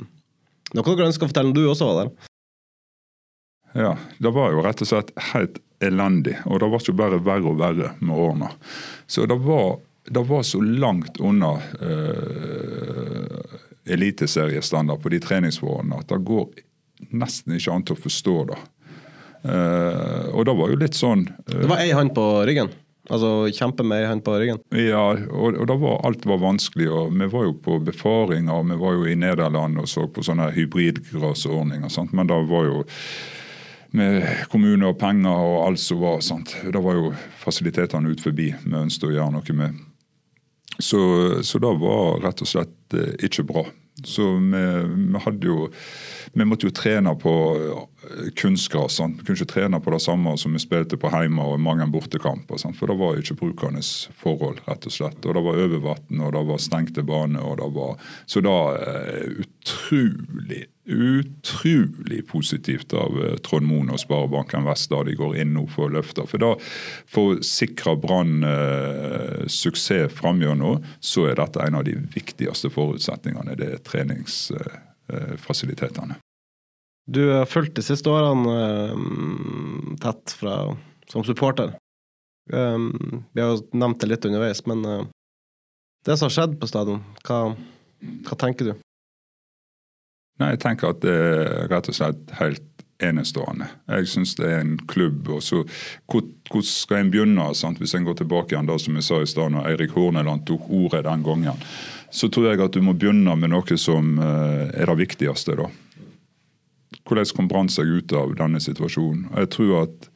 noe 0.79 0.95
dere 0.95 1.09
ønsker 1.11 1.27
å 1.27 1.33
fortelle 1.33 1.51
om 1.51 1.57
du 1.57 1.65
også 1.67 1.89
var 1.91 2.05
der? 2.05 2.31
Ja, 3.79 3.93
det 4.23 4.33
var 4.39 4.55
jo 4.55 4.63
rett 4.63 4.87
og 4.87 4.91
slett 4.93 5.11
helt 5.33 5.59
elendig. 5.83 6.37
Og 6.47 6.63
det 6.63 6.71
ble 6.71 6.83
jo 6.87 6.99
bare 7.03 7.19
verre 7.19 7.51
og 7.51 7.59
verre 7.59 7.97
med 7.99 8.15
årene. 8.15 8.53
Så 9.11 9.27
det 9.27 9.41
var, 9.43 9.81
det 10.07 10.23
var 10.31 10.47
så 10.47 10.63
langt 10.63 11.19
unna 11.19 11.57
uh, 11.83 13.59
eliteseriestandard 13.95 15.03
på 15.03 15.13
de 15.13 15.21
treningsforholdene 15.23 16.03
at 16.03 16.11
det 16.11 16.21
går 16.29 16.49
nesten 17.15 17.55
ikke 17.57 17.75
an 17.75 17.87
til 17.87 17.97
å 17.97 18.03
forstå 18.03 18.37
det. 18.51 18.59
Uh, 19.39 20.35
og 20.35 20.45
det 20.49 20.55
var 20.59 20.73
jo 20.73 20.77
litt 20.81 20.97
sånn 20.99 21.21
uh, 21.31 21.53
Det 21.53 21.69
var 21.71 21.79
ei 21.85 21.93
hånd 21.95 22.11
på 22.17 22.25
ryggen? 22.49 22.73
Altså 23.09 23.47
kjempe 23.55 23.85
med 23.87 24.03
ei 24.03 24.09
hånd 24.11 24.25
på 24.27 24.35
ryggen? 24.37 24.59
Ja, 24.75 25.05
og, 25.15 25.57
og 25.63 25.71
var, 25.81 26.01
alt 26.05 26.27
var 26.29 26.43
vanskelig. 26.43 26.89
og 26.93 27.15
Vi 27.17 27.29
var 27.33 27.47
jo 27.47 27.55
på 27.65 27.79
befaringer, 27.87 28.67
vi 28.69 28.79
var 28.83 28.99
jo 28.99 29.07
i 29.09 29.17
Nederland 29.17 29.81
og 29.81 29.89
så 29.89 30.05
på 30.11 30.25
sånne 30.27 30.51
hybridgrasordninger. 30.57 31.89
Sant? 31.93 32.13
Men 32.13 32.29
det 32.29 32.41
var 32.51 32.67
jo 32.69 32.83
med 33.97 34.27
kommune 34.53 34.91
og 34.91 34.99
penger 35.01 35.33
og 35.33 35.63
alt 35.71 35.81
som 35.81 36.03
var. 36.03 36.21
sant? 36.21 36.53
Det 36.67 36.83
var 36.85 36.99
jo 36.99 37.15
fasilitetene 37.41 38.13
ut 38.13 38.21
forbi 38.21 38.51
vi 38.53 38.77
ønsket 38.83 39.09
å 39.09 39.15
gjøre 39.15 39.39
noe 39.39 39.57
med. 39.57 39.81
Så, 40.79 41.01
så 41.43 41.59
det 41.59 41.75
var 41.81 42.21
rett 42.23 42.43
og 42.45 42.49
slett 42.49 42.95
eh, 42.95 43.15
ikke 43.27 43.45
bra. 43.49 43.65
Så 44.07 44.23
vi, 44.39 44.63
vi, 44.95 45.47
jo 45.49 45.69
Vi 46.33 46.45
måtte 46.47 46.69
jo 46.69 46.75
trene 46.75 47.17
på 47.19 47.33
kunstgras. 48.37 49.01
Vi 49.01 49.25
kunne 49.25 49.39
ikke 49.39 49.53
trene 49.53 49.81
på 49.81 49.93
det 49.95 50.01
samme 50.05 50.35
som 50.41 50.57
vi 50.57 50.63
spilte 50.63 50.99
på 51.01 51.11
hjemme 51.13 51.45
og 51.45 51.61
mange 51.61 51.87
bortekamper. 51.93 52.61
Sant? 52.61 52.79
For 52.79 52.91
det 52.91 52.99
var 53.01 53.21
ikke 53.21 53.39
brukernes 53.43 54.09
forhold, 54.19 54.63
rett 54.69 54.89
og 54.89 54.95
slett. 54.95 55.21
Og 55.25 55.37
det 55.37 55.45
var 55.45 55.63
overvann, 55.67 56.25
og 56.25 56.35
det 56.37 56.45
var 56.53 56.63
stengte 56.63 57.05
baner. 57.07 57.45
og 57.45 57.61
det 57.61 57.71
var, 57.77 57.93
Så 58.27 58.45
da 58.45 58.59
eh, 58.77 59.45
utrolig 59.45 60.67
utrolig 60.89 62.27
positivt 62.27 62.93
av 62.93 63.25
eh, 63.25 63.37
Trond 63.45 63.67
Moen 63.69 63.91
og 63.93 64.01
Sparebanken 64.01 64.65
Vest 64.65 64.91
da 64.91 65.03
de 65.05 65.15
går 65.19 65.37
inn 65.43 65.53
nå 65.53 65.67
for 65.69 65.85
å 65.89 65.93
løfte. 65.99 66.27
For 66.29 66.39
da, 66.41 66.55
for 67.05 67.35
å 67.35 67.43
sikre 67.45 67.97
Brann 68.01 68.45
eh, 68.47 69.47
suksess 69.53 70.13
framover 70.17 70.79
så 71.05 71.27
er 71.29 71.35
dette 71.41 71.65
en 71.65 71.75
av 71.77 71.85
de 71.85 71.95
viktigste 72.15 72.71
forutsetningene. 72.73 73.57
Det 73.59 73.69
er 73.75 73.79
treningsfasilitetene. 73.85 76.15
Du 77.09 77.31
har 77.31 77.47
fulgt 77.49 77.79
de 77.79 77.83
siste 77.83 78.11
årene 78.13 78.55
eh, 78.55 78.97
tett 80.03 80.35
fra, 80.37 80.77
som 81.09 81.25
supporter. 81.25 81.73
Um, 82.53 83.25
vi 83.33 83.41
har 83.41 83.55
jo 83.55 83.63
nevnt 83.81 84.01
det 84.03 84.11
litt 84.11 84.27
underveis, 84.29 84.61
men 84.69 84.85
uh, 84.85 85.07
det 86.05 86.19
som 86.19 86.29
har 86.29 86.35
skjedd 86.37 86.59
på 86.61 86.69
stadion, 86.69 87.01
hva, 87.25 87.39
hva 88.29 88.39
tenker 88.41 88.71
du? 88.71 88.75
Nei, 90.41 90.53
Jeg 90.53 90.61
tenker 90.67 90.93
at 90.93 91.01
det 91.05 91.17
er 91.17 91.73
rett 91.73 91.89
og 91.89 91.97
slett 91.97 92.37
helt 92.43 92.85
enestående. 93.01 93.71
Jeg 93.89 94.13
syns 94.13 94.37
det 94.37 94.53
er 94.53 94.61
en 94.67 94.77
klubb. 94.91 95.33
og 95.33 95.43
så 95.43 95.65
Hvordan 96.13 96.65
skal 96.67 97.01
en 97.01 97.13
begynne? 97.15 97.51
Sant? 97.57 97.81
Hvis 97.81 97.97
en 97.97 98.05
går 98.05 98.21
tilbake 98.21 98.53
igjen 98.53 98.69
da, 98.69 98.77
som 98.77 99.01
jeg 99.01 99.09
sa 99.09 99.23
i 99.23 99.33
stad, 99.33 99.55
når 99.55 99.73
Eirik 99.73 99.97
Horneland 99.97 100.45
tok 100.45 100.69
ordet 100.69 101.07
den 101.09 101.25
gangen, 101.25 101.69
så 102.11 102.29
tror 102.29 102.51
jeg 102.51 102.65
at 102.65 102.77
du 102.77 102.85
må 102.85 102.93
begynne 102.93 103.33
med 103.37 103.57
noe 103.57 103.81
som 103.81 104.17
uh, 104.21 104.69
er 104.69 104.93
det 104.93 105.03
viktigste. 105.07 105.57
da. 105.57 105.73
Hvordan 107.09 107.33
kom 107.35 107.49
Brann 107.51 107.73
seg 107.73 107.89
ut 107.89 108.13
av 108.13 108.35
denne 108.39 108.61
situasjonen? 108.63 109.31
Jeg 109.35 109.53
tror 109.57 109.75
at 109.87 110.09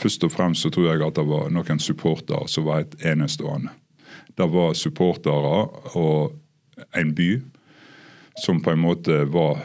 Først 0.00 0.24
og 0.24 0.32
fremst 0.32 0.64
så 0.64 0.70
tror 0.72 0.86
jeg 0.86 1.02
at 1.04 1.18
det 1.18 1.26
var 1.28 1.50
noen 1.52 1.82
supportere 1.82 2.46
som 2.48 2.68
var 2.68 2.84
et 2.84 2.94
enestående. 3.10 3.72
Det 4.38 4.46
var 4.48 4.76
supportere 4.78 5.56
og 5.98 6.36
en 6.96 7.10
by 7.16 7.30
som 8.40 8.62
på 8.64 8.72
en 8.72 8.82
måte 8.84 9.24
var 9.34 9.60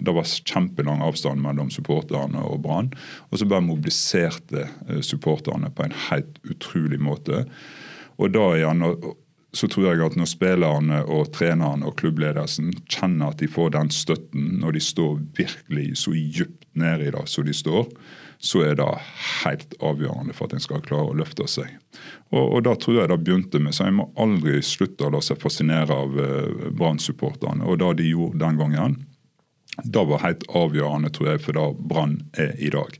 det 0.00 0.14
var 0.16 0.24
kjempelang 0.24 1.02
avstand 1.04 1.42
mellom 1.44 1.68
supporterne 1.72 2.40
og 2.40 2.62
Brann. 2.64 2.86
Og 3.28 3.36
så 3.36 3.44
bare 3.44 3.64
mobiliserte 3.66 4.62
eh, 4.88 5.02
supporterne 5.04 5.68
på 5.76 5.84
en 5.84 5.96
helt 6.06 6.38
utrolig 6.48 6.96
måte. 7.04 7.42
Og 8.16 8.32
da 8.32 8.46
igjen 8.56 8.80
så 9.52 9.66
tror 9.70 9.88
jeg 9.88 10.02
at 10.04 10.16
når 10.18 10.28
spillerne 10.30 11.02
og 11.10 11.32
trenerne 11.34 11.88
og 11.88 11.96
klubbledelsen 11.98 12.70
kjenner 12.86 13.32
at 13.32 13.42
de 13.42 13.48
får 13.50 13.72
den 13.74 13.90
støtten 13.94 14.60
når 14.62 14.76
de 14.76 14.82
står 14.84 15.18
virkelig 15.38 15.86
så 16.04 16.14
dypt 16.14 16.68
nede 16.78 17.08
i 17.08 17.14
det 17.14 17.26
som 17.28 17.46
de 17.46 17.54
står, 17.56 17.88
så 18.40 18.62
er 18.64 18.78
det 18.78 18.88
helt 19.42 19.74
avgjørende 19.84 20.32
for 20.36 20.48
at 20.48 20.54
en 20.56 20.62
skal 20.64 20.84
klare 20.84 21.10
å 21.10 21.18
løfte 21.18 21.44
seg. 21.50 21.74
Og, 22.30 22.44
og 22.44 22.62
Da 22.64 22.76
tror 22.78 23.00
jeg 23.00 23.10
det 23.10 23.18
begynte 23.24 23.60
med, 23.60 23.74
så 23.76 23.88
jeg 23.88 23.98
må 23.98 24.08
aldri 24.20 24.62
slutte 24.64 25.08
å 25.08 25.12
la 25.12 25.20
seg 25.24 25.42
fascinere 25.42 25.92
av 25.92 26.16
uh, 26.16 26.70
Brann-supporterne. 26.70 27.66
Og 27.66 27.82
det 27.82 27.90
de 28.00 28.14
gjorde 28.14 28.40
den 28.40 28.60
gangen, 28.60 28.96
det 29.84 30.06
var 30.08 30.24
helt 30.24 30.46
avgjørende 30.56 31.12
tror 31.12 31.34
jeg, 31.34 31.44
for 31.44 31.58
det 31.58 31.68
Brann 31.90 32.16
er 32.38 32.54
i 32.56 32.72
dag. 32.72 32.96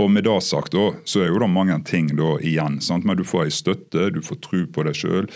Og 0.00 0.10
med 0.10 0.26
det 0.26 0.40
sagt 0.42 0.74
så 0.74 1.22
er 1.22 1.30
jo 1.30 1.38
det 1.38 1.50
mange 1.52 1.76
ting 1.86 2.10
da 2.18 2.34
igjen. 2.42 2.80
Sant? 2.82 3.06
Men 3.06 3.18
du 3.20 3.24
får 3.26 3.46
ei 3.46 3.54
støtte, 3.54 4.10
du 4.10 4.20
får 4.26 4.40
tro 4.42 4.64
på 4.66 4.86
deg 4.88 4.98
sjøl. 4.98 5.30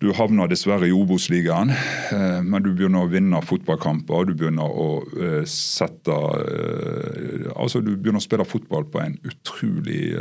Du 0.00 0.14
havner 0.16 0.48
dessverre 0.48 0.86
i 0.88 0.94
Obos-ligaen, 0.96 1.74
eh, 1.74 2.38
men 2.40 2.62
du 2.64 2.70
begynner 2.72 3.04
å 3.04 3.10
vinne 3.12 3.42
fotballkamper. 3.44 4.30
Du 4.30 4.32
begynner 4.32 4.64
å 4.72 5.02
eh, 5.12 5.42
sette 5.44 6.14
eh, 6.14 7.50
Altså, 7.52 7.82
du 7.84 7.92
begynner 7.92 8.22
å 8.22 8.24
spille 8.24 8.46
fotball 8.48 8.86
på 8.88 9.02
en 9.02 9.18
utrolig 9.28 10.14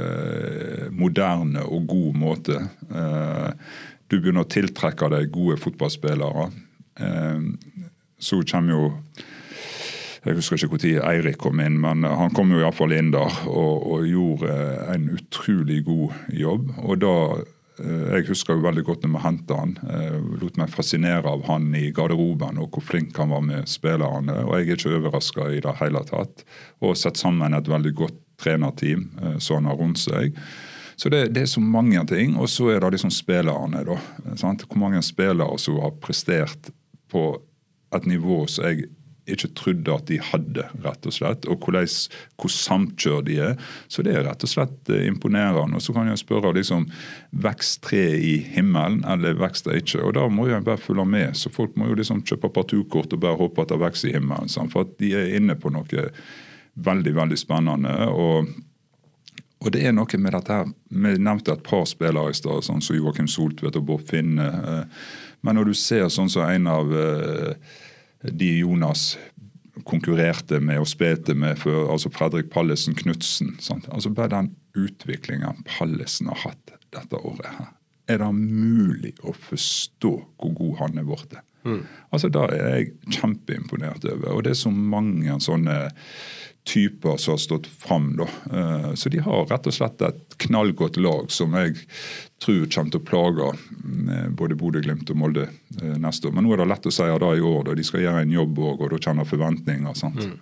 moderne 0.91 1.61
og 1.63 1.85
god 1.87 2.17
måte. 2.19 2.57
Du 4.09 4.17
begynner 4.17 4.43
å 4.43 4.49
tiltrekke 4.51 5.07
deg 5.13 5.29
gode 5.31 5.55
fotballspillere. 5.61 6.47
Så 8.19 8.41
kommer 8.49 8.75
jo 8.75 8.89
jeg 10.25 10.35
husker 10.35 10.59
ikke 10.59 10.81
når 10.81 11.05
Eirik 11.13 11.37
kom 11.39 11.61
inn, 11.63 11.77
men 11.79 12.03
han 12.03 12.33
kom 12.35 12.51
jo 12.51 12.59
iallfall 12.59 12.91
inn 12.97 13.13
der 13.13 13.37
og, 13.47 13.85
og, 13.87 14.03
gjorde 14.09 14.57
en 14.91 15.07
utrolig 15.15 15.79
god 15.87 16.35
jobb. 16.35 16.73
Og 16.83 16.99
da 16.99 17.15
jeg 17.79 18.27
husker 18.29 18.57
jo 18.57 18.65
veldig 18.65 18.83
godt 18.87 19.05
når 19.05 19.13
vi 19.13 19.23
hentet 19.23 19.55
han. 19.55 19.75
Eh, 19.89 20.17
lot 20.41 20.57
meg 20.59 20.71
fascinere 20.73 21.31
av 21.31 21.45
han 21.49 21.69
i 21.77 21.89
garderoben 21.95 22.59
og 22.61 22.73
hvor 22.75 22.85
flink 22.91 23.17
han 23.19 23.31
var 23.33 23.45
med 23.45 23.69
spillerne. 23.71 24.41
Og 24.45 24.55
jeg 24.57 24.67
er 24.67 24.79
ikke 24.79 24.97
overraska 24.97 25.49
i 25.53 25.61
det 25.65 25.77
hele 25.81 26.03
tatt. 26.09 26.43
Og 26.83 26.97
sett 26.99 27.19
sammen 27.21 27.55
et 27.55 27.71
veldig 27.71 27.93
godt 27.97 28.19
trenerteam 28.39 29.09
så 29.35 29.39
som 29.43 29.59
han 29.59 29.71
har 29.71 29.79
rundt 29.79 29.99
seg. 29.99 30.37
Så 30.99 31.09
det, 31.11 31.29
det, 31.35 31.41
er 31.41 31.51
så 31.51 31.61
mange 31.63 32.01
ting. 32.07 32.35
Og 32.35 32.49
så 32.51 32.69
er 32.73 32.81
det 32.83 32.97
liksom 32.97 33.11
spillerne, 33.13 33.85
da. 33.87 33.99
Sant? 34.39 34.65
Hvor 34.67 34.81
mange 34.81 35.01
spillere 35.05 35.59
som 35.59 35.79
har 35.79 35.95
prestert 36.03 36.71
på 37.11 37.23
et 37.95 38.07
nivå 38.09 38.43
som 38.51 38.67
jeg 38.67 38.89
ikke 39.35 39.51
trodde 39.57 39.95
at 39.95 40.07
de 40.09 40.19
hadde, 40.23 40.65
rett 40.83 41.07
og 41.09 41.15
slett. 41.15 41.47
Og 41.49 41.63
hvor, 41.63 41.77
hvor 42.39 42.53
samkjørt 42.53 43.27
de 43.29 43.39
er. 43.49 43.71
Så 43.91 44.05
det 44.05 44.15
er 44.15 44.25
rett 44.27 44.45
og 44.45 44.51
slett 44.51 44.91
eh, 44.93 45.07
imponerende. 45.09 45.79
Og 45.79 45.85
så 45.85 45.95
kan 45.95 46.09
jeg 46.09 46.21
spørre 46.21 46.53
liksom, 46.57 46.87
vekst 47.45 47.83
tre 47.87 48.03
i 48.17 48.37
himmelen, 48.55 49.01
eller 49.09 49.39
vekst 49.39 49.69
det 49.69 49.81
ikke? 49.83 50.03
Og 50.05 50.15
da 50.17 50.27
må 50.31 50.49
jeg 50.49 50.65
bare 50.67 50.81
følge 50.81 51.07
med. 51.09 51.37
Så 51.39 51.53
folk 51.53 51.77
må 51.79 51.89
jo 51.89 51.99
liksom 51.99 52.23
kjøpe 52.27 52.51
partukort 52.55 53.13
og 53.13 53.23
bare 53.25 53.39
håpe 53.39 53.65
at 53.65 53.73
det 53.73 53.81
vokser 53.81 54.11
i 54.11 54.17
himmelen. 54.17 54.51
Sant? 54.51 54.73
For 54.75 54.89
de 54.99 55.13
er 55.17 55.35
inne 55.39 55.57
på 55.59 55.71
noe 55.73 56.09
veldig, 56.79 57.15
veldig 57.21 57.39
spennende. 57.39 57.95
og 58.09 58.49
og 59.59 59.73
det 59.75 59.81
er 59.83 59.91
noe 59.91 60.19
med 60.23 60.31
dette 60.31 60.55
her, 60.55 60.69
Vi 60.89 61.17
nevnte 61.19 61.51
et 61.51 61.63
par 61.63 61.85
spillere 61.85 62.31
i 62.31 62.37
stad, 62.37 62.63
sånn 62.63 62.81
som 62.81 62.95
Joakim 62.95 63.27
Soltvedt 63.27 63.75
og 63.75 63.85
Bård 63.89 64.05
Finne. 64.07 64.45
Eh, 64.47 64.85
men 65.43 65.55
når 65.55 65.71
du 65.71 65.73
ser 65.73 66.07
sånn 66.11 66.31
som 66.31 66.47
en 66.47 66.67
av 66.67 66.93
eh, 66.95 67.55
de 68.23 68.49
Jonas 68.59 69.17
konkurrerte 69.87 70.59
med 70.59 70.81
og 70.81 70.89
spilte 70.91 71.33
med 71.37 71.59
før, 71.61 71.87
altså 71.93 72.11
Fredrik 72.13 72.49
Pallesen 72.53 72.95
Knutsen. 72.95 73.55
Altså 73.91 74.11
bare 74.13 74.33
den 74.33 74.53
utviklingen 74.77 75.63
Pallesen 75.67 76.27
har 76.31 76.41
hatt 76.49 76.73
dette 76.93 77.21
året 77.21 77.47
her. 77.57 77.69
Er 78.09 78.23
det 78.23 78.31
mulig 78.33 79.13
å 79.21 79.33
forstå 79.37 80.11
hvor 80.39 80.53
god 80.57 80.75
han 80.81 80.99
er 80.99 81.07
blitt? 81.07 81.37
Mm. 81.63 81.83
Altså, 82.11 82.29
Da 82.29 82.47
er 82.47 82.75
jeg 82.75 82.91
kjempeimponert 83.19 84.05
over. 84.05 84.33
Og 84.33 84.43
det 84.43 84.55
er 84.55 84.61
så 84.63 84.71
mange 84.71 85.39
sånne 85.43 85.89
typer 86.69 87.17
som 87.17 87.33
har 87.33 87.37
stått 87.37 87.67
fram. 87.67 88.17
Da. 88.17 88.27
Eh, 88.57 88.93
så 88.93 89.09
de 89.09 89.19
har 89.19 89.45
rett 89.45 89.67
og 89.67 89.73
slett 89.73 90.01
et 90.05 90.37
knallgodt 90.45 90.99
lag 91.01 91.31
som 91.33 91.55
jeg 91.57 91.79
tror 92.43 92.67
kommer 92.69 92.93
til 92.93 93.01
å 93.01 93.07
plage 93.07 93.47
eh, 93.49 94.27
både 94.29 94.57
Bodø-Glimt 94.59 95.09
og 95.09 95.17
Molde 95.17 95.47
eh, 95.49 95.95
neste 95.97 96.29
år. 96.29 96.35
Men 96.37 96.45
nå 96.45 96.53
er 96.53 96.61
det 96.61 96.69
lett 96.73 96.91
å 96.91 96.93
si 96.93 97.07
da 97.23 97.31
i 97.33 97.41
år, 97.53 97.63
da 97.69 97.77
de 97.79 97.87
skal 97.87 98.05
gjøre 98.05 98.21
en 98.25 98.37
jobb 98.37 98.61
òg, 98.61 98.85
og 98.85 98.93
da 98.93 99.01
kjenner 99.07 99.29
forventninger. 99.29 99.97
sant? 99.97 100.21
Mm. 100.21 100.37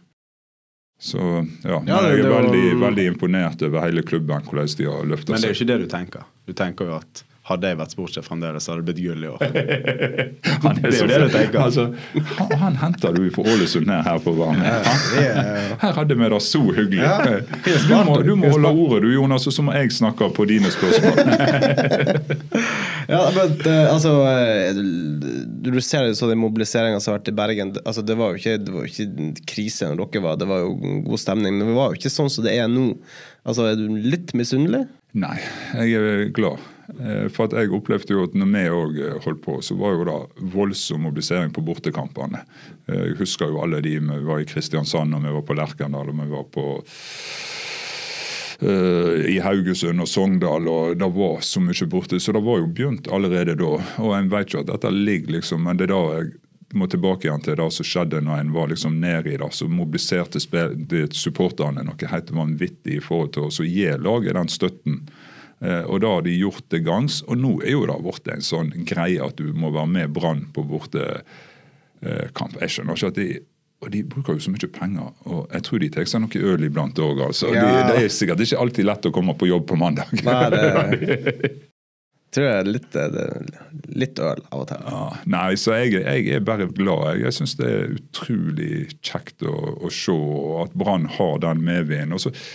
Så 1.00 1.22
ja, 1.22 1.78
ja 1.86 2.02
det, 2.02 2.14
jeg 2.16 2.26
er 2.26 2.32
veldig, 2.34 2.68
veldig, 2.82 3.08
imponert 3.14 3.62
over 3.68 3.86
hele 3.86 4.04
klubben, 4.04 4.44
hvordan 4.50 4.72
de 4.80 4.90
har 4.90 5.10
løfta 5.14 5.32
seg. 5.32 5.36
Men 5.36 5.44
det 5.44 5.50
er 5.50 5.54
jo 5.54 5.60
ikke 5.62 5.72
det 5.72 5.80
du 5.84 5.90
tenker. 5.92 6.30
Du 6.50 6.56
tenker 6.58 6.90
jo 6.90 6.98
at 6.98 7.24
hadde 7.48 7.70
jeg 7.72 7.78
vært 7.80 7.94
sportssjef 7.96 8.26
fremdeles, 8.28 8.68
hadde 8.68 8.84
det 8.84 8.88
blitt 8.90 9.00
gull 9.06 9.24
i 9.24 9.30
år. 9.32 9.44
han 10.66 10.80
er 10.82 10.92
det 10.92 11.00
er 11.00 11.12
det 11.12 11.20
du 11.22 11.30
tenker. 11.32 11.60
Altså, 11.64 11.86
han, 12.40 12.52
han 12.64 12.80
henter 12.82 13.16
du 13.16 13.28
fra 13.34 13.46
Ålesund 13.54 13.88
ned 13.88 14.04
her 14.04 14.20
på 14.24 14.34
varme. 14.36 14.74
Her 15.80 15.96
hadde 15.96 16.18
vi 16.20 16.30
det 16.34 16.42
så 16.44 16.62
hyggelig. 16.66 17.00
Ja, 17.00 17.16
du, 17.24 17.94
må, 18.08 18.18
du 18.26 18.34
må 18.40 18.52
holde 18.52 18.74
ordet 18.74 19.02
du, 19.06 19.10
Jonas, 19.16 19.48
og 19.48 19.56
så 19.56 19.66
må 19.66 19.76
jeg 19.78 19.96
snakke 19.96 20.30
på 20.36 20.48
dine 20.50 20.72
spørsmål. 20.74 21.24
ja, 23.14 23.22
men 23.38 23.56
eh, 23.64 23.84
altså 23.88 24.14
eh, 24.28 24.80
Du 25.64 25.72
ser 25.84 26.10
jo 26.10 26.16
så 26.18 26.30
den 26.32 26.42
mobiliseringa 26.42 27.00
som 27.00 27.14
har 27.14 27.22
vært 27.22 27.32
i 27.32 27.38
Bergen. 27.38 27.76
Altså, 27.86 28.04
det, 28.04 28.18
var 28.20 28.34
jo 28.34 28.42
ikke, 28.42 28.58
det 28.60 28.76
var 28.76 28.92
ikke 28.92 29.48
krise 29.48 29.92
når 29.92 30.04
dere 30.04 30.26
var, 30.28 30.40
det 30.42 30.52
var 30.52 30.66
jo 30.66 30.76
god 31.08 31.24
stemning. 31.24 31.60
Men 31.60 31.72
det 31.72 31.80
var 31.80 31.92
jo 31.94 32.02
ikke 32.02 32.14
sånn 32.14 32.32
som 32.34 32.48
det 32.48 32.58
er 32.60 32.72
nå. 32.72 32.90
Altså, 33.48 33.72
Er 33.72 33.80
du 33.80 33.88
litt 34.04 34.36
misunnelig? 34.36 34.84
Nei, 35.18 35.38
jeg 35.80 35.96
er 35.98 36.28
glad. 36.36 36.60
Eh, 37.00 37.28
for 37.34 37.54
jeg 37.54 37.74
opplevde 37.76 38.16
jo 38.16 38.24
at 38.26 38.38
når 38.38 38.50
vi 38.54 38.64
òg 38.74 39.02
eh, 39.04 39.18
holdt 39.26 39.44
på, 39.44 39.60
så 39.62 39.78
var 39.78 39.94
jo 39.94 40.08
det 40.08 40.48
voldsom 40.54 41.04
mobilisering 41.06 41.54
på 41.54 41.64
bortekampene. 41.66 42.42
Eh, 42.88 43.04
jeg 43.12 43.20
husker 43.22 43.52
jo 43.52 43.62
alle 43.62 43.84
de 43.86 43.98
vi 44.02 44.24
var 44.26 44.42
i 44.42 44.48
Kristiansand, 44.50 45.14
og 45.14 45.26
vi 45.26 45.36
var 45.36 45.46
på 45.46 45.58
Lerkendal, 45.58 46.10
og 46.14 46.24
vi 46.24 46.32
var 46.34 46.50
på 46.54 46.66
i 48.58 49.36
Haugesund 49.38 50.02
og 50.02 50.08
Sogndal, 50.10 50.66
og 50.66 50.96
det 50.98 51.08
var 51.14 51.44
så 51.46 51.62
mye 51.62 51.86
borte. 51.92 52.18
Så 52.18 52.34
det 52.34 52.42
var 52.42 52.58
jo 52.58 52.72
begynt 52.74 53.06
allerede 53.14 53.54
da. 53.60 53.76
Og 54.02 54.16
en 54.18 54.32
vet 54.32 54.50
jo 54.50 54.64
at 54.64 54.72
dette 54.72 54.90
ligger 54.90 55.36
liksom 55.36 55.62
Men 55.62 55.78
det 55.78 55.86
er 55.86 55.94
da 55.94 56.00
jeg 56.16 56.32
må 56.74 56.88
tilbake 56.90 57.28
igjen 57.28 57.44
til 57.46 57.60
det 57.60 57.68
som 57.76 57.86
skjedde 57.86 58.24
når 58.26 58.42
en 58.42 58.56
var 58.56 58.72
liksom 58.72 58.98
nede 59.00 59.30
i 59.30 59.38
det. 59.38 59.52
Så 59.54 59.70
mobiliserte 59.70 60.42
supporterne 60.42 61.86
noe 61.86 62.10
helt 62.10 62.34
vanvittig 62.34 62.98
i 62.98 63.04
forhold 63.04 63.36
til 63.38 63.46
å 63.46 63.70
gi 63.70 63.92
laget 64.02 64.40
den 64.40 64.50
støtten 64.50 65.04
og 65.58 66.02
da 66.04 66.12
har 66.14 66.22
de 66.26 66.36
gjort 66.38 66.68
det 66.70 66.84
gangs. 66.86 67.24
Og 67.26 67.40
nå 67.42 67.56
er 67.64 67.74
jo 67.74 67.86
det 67.90 67.98
blitt 68.06 68.28
en 68.30 68.46
sånn 68.46 68.72
greie 68.86 69.18
at 69.24 69.40
du 69.40 69.54
må 69.58 69.72
være 69.74 69.90
med 69.90 70.14
Brann 70.14 70.44
på 70.54 70.62
bortekamp. 70.70 72.60
Jeg 72.62 72.76
skjønner 72.76 73.00
ikke 73.00 73.14
at 73.14 73.22
de 73.22 73.30
og 73.78 73.92
de 73.94 74.02
bruker 74.10 74.38
jo 74.38 74.42
så 74.42 74.50
mye 74.50 74.70
penger, 74.74 75.10
og 75.30 75.52
jeg 75.54 75.66
tror 75.68 75.82
de 75.84 75.90
tar 75.94 76.08
seg 76.10 76.24
noe 76.24 76.44
øl 76.50 76.66
iblant 76.66 76.98
òg. 76.98 77.20
Altså. 77.28 77.52
Ja. 77.54 77.62
De, 77.62 77.82
det 77.92 78.06
er 78.08 78.14
sikkert 78.14 78.42
ikke 78.42 78.62
alltid 78.64 78.88
lett 78.90 79.06
å 79.06 79.14
komme 79.14 79.36
på 79.38 79.50
jobb 79.52 79.68
på 79.70 79.78
mandag. 79.78 80.10
Nei, 80.26 80.38
det 80.54 81.52
tror 82.34 82.48
jeg 82.48 82.72
litt, 82.72 82.98
litt 83.94 84.20
øl 84.20 84.42
av 84.50 84.64
og 84.64 84.66
til. 84.72 84.82
Ja, 84.90 85.04
nei, 85.30 85.52
så 85.62 85.78
jeg, 85.78 85.94
jeg, 86.02 86.26
er 86.40 86.44
bare 86.46 86.68
glad. 86.74 87.22
Jeg 87.22 87.38
syns 87.38 87.54
det 87.60 87.70
er 87.70 87.96
utrolig 88.00 88.72
kjekt 89.06 89.46
å, 89.46 89.56
å 89.78 89.94
se 89.94 90.18
at 90.64 90.74
Brann 90.78 91.06
har 91.18 91.38
den 91.46 91.62
medvinden. 91.68 92.18
Eh, 92.18 92.52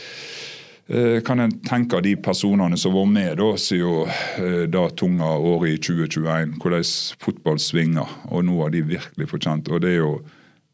kan 1.24 1.40
en 1.40 1.52
tenke 1.64 2.00
de 2.04 2.12
personene 2.20 2.76
som 2.76 2.92
var 2.92 3.06
med 3.08 3.38
da, 3.40 3.48
siden 3.56 4.10
eh, 4.36 4.62
da 4.68 4.84
tunga 4.90 5.30
året 5.38 5.70
i 5.70 5.80
2021, 5.80 6.56
hvordan 6.60 6.84
fotball 7.22 7.60
svinger. 7.62 8.08
Og 8.28 8.44
nå 8.44 8.58
har 8.60 8.74
de 8.74 8.84
virkelig 8.90 9.28
fortjent 9.30 9.70
og 9.72 9.80
det 9.84 9.94
er 9.94 10.00
jo 10.02 10.14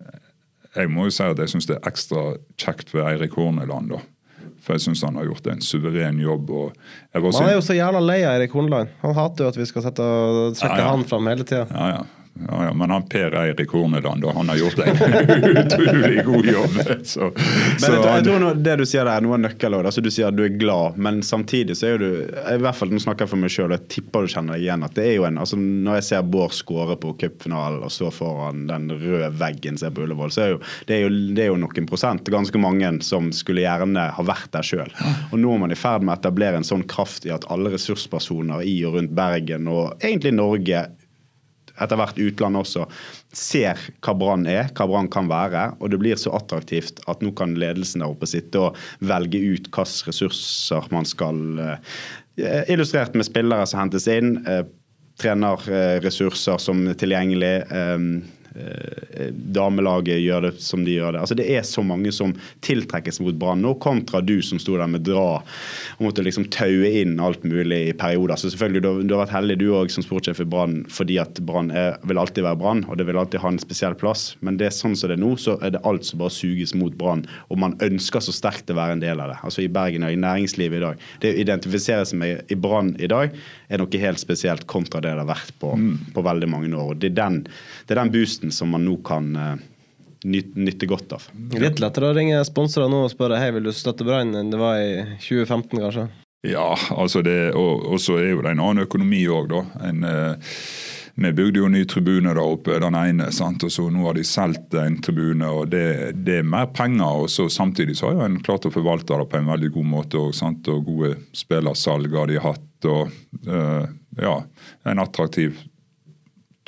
eh, 0.03 0.21
Jeg 0.77 0.91
må 0.91 1.07
jo 1.07 1.15
si 1.15 1.23
at 1.23 1.39
jeg 1.39 1.55
syns 1.55 1.71
det 1.71 1.79
er 1.79 1.91
ekstra 1.91 2.25
kjekt 2.59 2.91
for 2.91 3.07
Eirik 3.07 3.39
Horneland. 3.39 3.95
da. 3.95 4.03
For 4.65 4.75
jeg 4.75 4.89
syns 4.89 5.05
han 5.07 5.17
har 5.21 5.29
gjort 5.29 5.47
en 5.53 5.63
suveren 5.65 6.19
jobb. 6.21 6.51
han 7.15 7.49
er 7.49 7.55
jo 7.55 7.65
så 7.65 7.79
jævla 7.79 8.03
lei 8.03 8.21
av 8.25 8.35
Eirik 8.35 8.53
Horneland. 8.53 8.91
Han 9.05 9.15
hater 9.15 9.47
jo 9.47 9.53
at 9.55 9.59
vi 9.61 9.67
skal 9.71 9.87
sette, 9.87 10.09
trekke 10.59 10.81
ja, 10.81 10.87
ja. 10.89 10.93
han 10.97 11.07
fram 11.09 11.31
hele 11.31 11.47
tida. 11.47 11.67
Ja, 11.71 11.91
ja. 11.95 12.07
Ja, 12.47 12.59
ja, 12.69 12.73
men 12.77 12.91
han 12.95 13.03
Per 13.11 13.35
Eirik 13.41 13.73
Horneland, 13.75 14.23
og 14.25 14.37
han 14.37 14.49
har 14.53 14.57
gjort 14.61 14.79
en 14.85 15.01
utrolig 15.65 16.25
god 16.25 16.47
jobb. 16.47 16.77
Så, 17.03 17.31
men 17.35 17.81
så 17.83 17.93
jeg, 17.93 18.03
tror- 18.03 18.13
jeg 18.15 18.25
tror 18.29 18.39
nå, 18.45 18.53
det 18.63 18.77
du 18.79 18.85
sier 18.87 19.05
der 19.09 19.19
er 19.19 19.25
noe 19.27 19.35
av 19.39 19.43
nøkkelen. 19.43 19.87
Altså, 19.91 20.05
du 20.05 20.11
sier 20.15 20.29
at 20.31 20.37
du 20.39 20.45
er 20.47 20.55
glad, 20.61 20.99
men 21.03 21.19
samtidig 21.27 21.75
så 21.81 21.91
er 21.95 21.99
du 22.03 22.07
i 22.29 22.59
hvert 22.63 22.79
fall 22.79 22.93
Nå 22.95 23.01
snakker 23.03 23.27
jeg 23.27 23.33
for 23.33 23.43
meg 23.43 23.53
sjøl, 23.53 23.75
jeg 23.75 23.89
tipper 23.91 24.25
du 24.25 24.31
kjenner 24.33 24.55
deg 24.57 24.65
igjen 24.69 24.85
at 24.87 24.95
det 24.97 25.05
er 25.11 25.17
jo 25.19 25.27
en 25.29 25.41
altså 25.43 25.59
Når 25.61 25.99
jeg 25.99 26.07
ser 26.09 26.29
Bård 26.33 26.55
skåre 26.57 26.95
på 27.01 27.11
cupfinalen 27.21 27.83
og 27.85 27.93
stå 27.93 28.09
foran 28.15 28.63
den 28.71 28.87
røde 28.95 29.29
veggen 29.41 29.77
som 29.81 29.91
er 29.91 29.97
på 29.99 30.07
Ullevål, 30.07 30.33
så 30.35 30.45
er 30.47 30.53
jo 30.55 30.61
det, 30.89 30.95
er 30.95 31.03
jo 31.05 31.11
det 31.37 31.45
er 31.45 31.51
jo 31.51 31.59
noen 31.61 31.89
prosent, 31.91 32.31
ganske 32.33 32.61
mange, 32.63 32.93
som 33.07 33.29
skulle 33.35 33.65
gjerne 33.67 34.07
ha 34.15 34.25
vært 34.29 34.51
der 34.55 34.67
sjøl. 34.67 34.91
Og 35.33 35.37
nå 35.43 35.53
er 35.57 35.63
man 35.67 35.75
i 35.75 35.79
ferd 35.79 36.07
med 36.07 36.15
å 36.15 36.19
etablere 36.21 36.61
en 36.63 36.67
sånn 36.67 36.87
kraft 36.89 37.27
i 37.29 37.35
at 37.35 37.47
alle 37.53 37.75
ressurspersoner 37.75 38.63
i 38.67 38.79
og 38.89 38.97
rundt 38.99 39.15
Bergen, 39.19 39.69
og 39.71 39.99
egentlig 40.05 40.35
Norge, 40.39 40.87
etter 41.83 42.01
hvert 42.01 42.21
utlandet 42.21 42.65
også, 42.65 42.87
ser 43.35 43.81
hva 44.05 44.15
Brann 44.19 44.47
er, 44.51 44.73
hva 44.77 44.89
Brann 44.91 45.11
kan 45.13 45.31
være. 45.31 45.65
Og 45.79 45.93
det 45.93 46.01
blir 46.03 46.21
så 46.21 46.35
attraktivt 46.39 47.03
at 47.11 47.23
nå 47.25 47.33
kan 47.39 47.57
ledelsen 47.59 48.05
der 48.05 48.13
oppe 48.13 48.29
sitte 48.31 48.69
og 48.69 48.79
velge 49.05 49.41
ut 49.41 49.69
hvilke 49.69 49.87
ressurser 50.09 50.91
man 50.95 51.09
skal 51.09 51.39
eh, 51.63 52.65
Illustrert 52.71 53.17
med 53.19 53.27
spillere 53.27 53.65
som 53.67 53.81
hentes 53.83 54.07
inn, 54.13 54.37
eh, 54.47 54.63
trenerressurser 55.19 56.61
som 56.63 56.85
er 56.87 56.99
tilgjengelig. 56.99 57.55
Eh, 58.55 59.29
damelaget 59.33 60.21
gjør 60.23 60.49
det 60.49 60.53
som 60.63 60.85
de 60.87 60.97
gjør 60.97 61.17
det. 61.17 61.23
Altså 61.25 61.37
Det 61.39 61.49
er 61.57 61.67
så 61.67 61.85
mange 61.85 62.13
som 62.15 62.35
tiltrekkes 62.65 63.21
mot 63.25 63.37
Brann 63.39 63.63
nå, 63.65 63.75
kontra 63.83 64.21
du 64.25 64.39
som 64.45 64.61
sto 64.63 64.77
der 64.79 64.91
med 64.91 65.05
dra 65.09 65.41
og 65.41 66.03
måtte 66.05 66.25
liksom 66.25 66.49
taue 66.55 66.91
inn 67.03 67.19
alt 67.21 67.45
mulig 67.45 67.81
i 67.91 67.97
perioder. 67.97 68.37
Så 68.37 68.53
selvfølgelig, 68.53 68.83
Du, 68.83 69.03
du 69.03 69.15
har 69.15 69.25
vært 69.27 69.37
heldig 69.37 69.59
du 69.61 69.69
òg 69.77 69.93
som 69.93 70.05
sportssjef 70.07 70.41
i 70.45 70.49
Brann 70.49 70.81
fordi 70.93 71.19
at 71.21 71.41
Brann 71.45 71.73
vil 72.09 72.21
alltid 72.21 72.47
være 72.47 72.61
Brann, 72.61 72.85
og 72.89 72.99
det 72.99 73.07
vil 73.09 73.19
alltid 73.19 73.43
ha 73.43 73.53
en 73.53 73.61
spesiell 73.61 73.97
plass. 73.99 74.37
Men 74.45 74.59
det 74.61 74.69
er 74.69 74.77
sånn 74.77 74.97
som 74.97 75.11
det 75.11 75.19
er 75.19 75.23
nå, 75.23 75.35
så 75.41 75.57
er 75.65 75.75
det 75.75 75.83
alt 75.89 76.07
som 76.07 76.21
bare 76.23 76.35
suges 76.35 76.75
mot 76.79 76.95
Brann. 76.99 77.25
Og 77.49 77.61
man 77.61 77.77
ønsker 77.85 78.23
så 78.25 78.35
sterkt 78.35 78.71
å 78.73 78.79
være 78.79 78.97
en 78.97 79.03
del 79.05 79.21
av 79.23 79.33
det. 79.33 79.39
Altså 79.47 79.65
I 79.65 79.71
Bergen 79.73 80.07
og 80.07 80.15
i 80.15 80.21
næringslivet 80.21 80.79
i 80.79 80.85
dag. 80.85 81.07
Det 81.23 81.33
å 81.35 81.41
identifisere 81.45 82.07
seg 82.09 82.21
med 82.23 82.53
i 82.53 82.59
Brann 82.59 82.95
i 82.99 83.11
dag 83.11 83.35
er 83.69 83.83
noe 83.83 84.03
helt 84.03 84.21
spesielt 84.23 84.67
kontra 84.71 85.03
det 85.05 85.13
det 85.13 85.25
har 85.25 85.29
vært 85.29 85.55
på, 85.61 85.73
på 86.15 86.25
veldig 86.25 86.49
mange 86.51 86.71
år. 86.73 86.95
Og 86.95 87.01
Det 87.03 87.11
er 87.13 87.17
den, 87.19 87.41
det 87.89 87.95
er 87.95 88.03
den 88.03 88.13
boosten 88.15 88.38
som 88.55 88.71
man 88.75 88.87
nå 88.87 88.97
kan 89.07 89.35
eh, 89.37 89.67
nyt, 90.25 90.55
nytte 90.57 90.89
godt 90.91 91.17
av. 91.19 91.29
Litt 91.59 91.83
lettere 91.83 92.11
å 92.11 92.17
ringe 92.17 92.41
sponsorer 92.47 92.91
nå 92.93 93.05
og 93.07 93.13
spørre 93.13 93.41
hei, 93.43 93.53
vil 93.57 93.69
du 93.69 93.75
støtte 93.77 94.07
Brann 94.07 94.35
enn 94.39 94.53
det 94.55 94.61
var 94.61 94.81
i 94.83 95.19
2015, 95.19 95.79
kanskje? 95.79 96.09
ja, 96.47 96.69
altså 96.95 97.23
det, 97.27 97.53
og, 97.59 97.83
og 97.95 98.01
så 98.01 98.21
er 98.21 98.31
jo 98.31 98.45
det 98.45 98.53
en 98.55 98.63
annen 98.63 98.87
økonomi 98.87 99.25
òg, 99.33 99.51
da. 99.51 99.65
En, 99.89 100.05
eh, 100.07 100.55
vi 101.19 101.33
bygde 101.35 101.59
jo 101.59 101.69
ny 101.73 101.81
tribune 101.91 102.31
der 102.31 102.39
oppe, 102.39 102.77
den 102.79 102.95
ene, 102.95 103.33
sant? 103.35 103.65
og 103.67 103.73
så 103.75 103.89
nå 103.91 104.05
har 104.07 104.15
de 104.15 104.23
solgt 104.23 104.77
en 104.79 105.01
tribune. 105.03 105.49
og 105.51 105.73
Det, 105.73 106.13
det 106.15 106.37
er 106.41 106.47
mer 106.47 106.69
penger, 106.71 107.25
og 107.25 107.33
så 107.33 107.49
samtidig 107.51 107.97
så 107.99 108.07
har 108.07 108.21
jo 108.21 108.29
en 108.29 108.39
klart 108.47 108.69
å 108.69 108.71
forvalte 108.71 109.19
det 109.19 109.27
på 109.33 109.41
en 109.41 109.51
veldig 109.51 109.73
god 109.75 109.89
måte. 109.97 110.21
Og, 110.23 110.37
sant? 110.39 110.71
og 110.71 110.87
gode 110.87 111.17
spillersalg 111.35 112.15
har 112.15 112.31
de 112.31 112.39
hatt. 112.45 112.87
og 112.87 113.11
eh, 113.51 113.91
ja, 114.23 114.37
En 114.87 115.03
attraktiv 115.03 115.59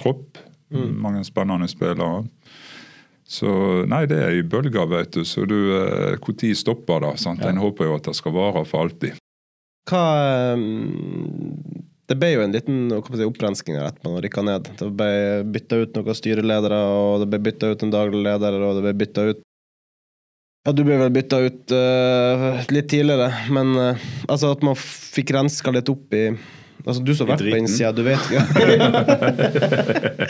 tropp. 0.02 0.42
Mange 0.70 1.24
spennende 1.26 1.68
spillere. 1.70 2.24
Så 3.30 3.50
nei, 3.86 4.04
det 4.10 4.18
er 4.18 4.36
i 4.38 4.42
bølger, 4.42 4.86
vet 4.90 5.14
du. 5.14 5.22
Så 5.26 5.44
du, 5.46 5.56
når 6.18 6.54
stopper 6.58 7.04
det? 7.04 7.16
sant? 7.22 7.42
En 7.46 7.62
håper 7.62 7.86
jo 7.86 7.98
at 7.98 8.08
det 8.10 8.16
skal 8.18 8.34
vare 8.34 8.64
for 8.66 8.86
alltid. 8.86 9.20
Hva 9.90 10.02
ehm, 10.52 10.88
Det 12.10 12.16
ble 12.18 12.32
jo 12.32 12.42
en 12.42 12.54
liten 12.54 12.88
si, 12.90 13.26
opprensking 13.26 13.78
her 13.78 13.86
etter 13.86 14.08
man 14.08 14.18
rykka 14.24 14.42
ned. 14.42 14.72
Det 14.80 14.88
ble 14.98 15.12
bytta 15.54 15.78
ut 15.84 15.94
noen 15.98 16.18
styreledere, 16.18 16.80
og 16.90 17.22
det 17.22 17.30
ble 17.30 17.42
bytta 17.46 17.70
ut 17.70 17.84
en 17.86 17.94
daglig 17.94 18.24
leder, 18.26 18.58
og 18.66 18.78
det 18.78 18.86
ble 18.88 18.96
bytta 19.04 19.28
ut 19.30 19.46
Ja, 20.66 20.74
du 20.76 20.82
ble 20.84 20.98
vel 21.00 21.12
bytta 21.14 21.38
ut 21.40 21.72
uh, 21.72 22.48
litt 22.68 22.90
tidligere, 22.92 23.30
men 23.54 23.70
uh, 23.78 24.08
altså 24.26 24.50
at 24.52 24.66
man 24.66 24.74
fikk 24.76 25.30
renska 25.32 25.72
litt 25.72 25.88
opp 25.88 26.18
i 26.18 26.26
Altså, 26.87 27.03
du 27.05 27.12
som 27.16 27.28
har 27.28 27.37
vært 27.37 27.53
på 27.53 27.61
innsida, 27.61 27.91
du 27.93 28.03
vet 28.07 28.31
ja. 28.33 28.43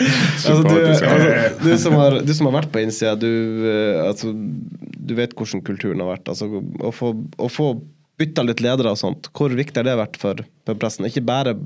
altså, 0.01 0.63
du, 0.67 0.77
altså, 0.81 1.31
du, 1.63 1.71
som 1.79 1.97
har, 2.01 2.19
du 2.27 2.33
som 2.37 2.49
har 2.51 2.57
vært 2.61 2.73
på 2.75 2.83
innsida, 2.83 3.15
du, 3.19 3.31
eh, 3.71 4.01
altså, 4.03 4.33
du 4.35 5.15
vet 5.19 5.35
hvordan 5.37 5.65
kulturen 5.67 6.03
har 6.03 6.11
vært. 6.15 6.31
Altså, 6.33 6.49
å 6.59 6.93
få, 6.95 7.13
å 7.39 7.51
få 7.51 7.73
bytta 8.21 8.45
litt 8.47 8.63
ledere 8.65 8.93
og 8.93 9.01
sånt, 9.01 9.31
hvor 9.37 9.53
viktig 9.57 9.81
har 9.81 9.89
det 9.89 9.99
vært 10.01 10.19
for, 10.21 10.43
for 10.69 10.81
pressen? 10.81 11.07
Ikke 11.09 11.25
bare 11.25 11.57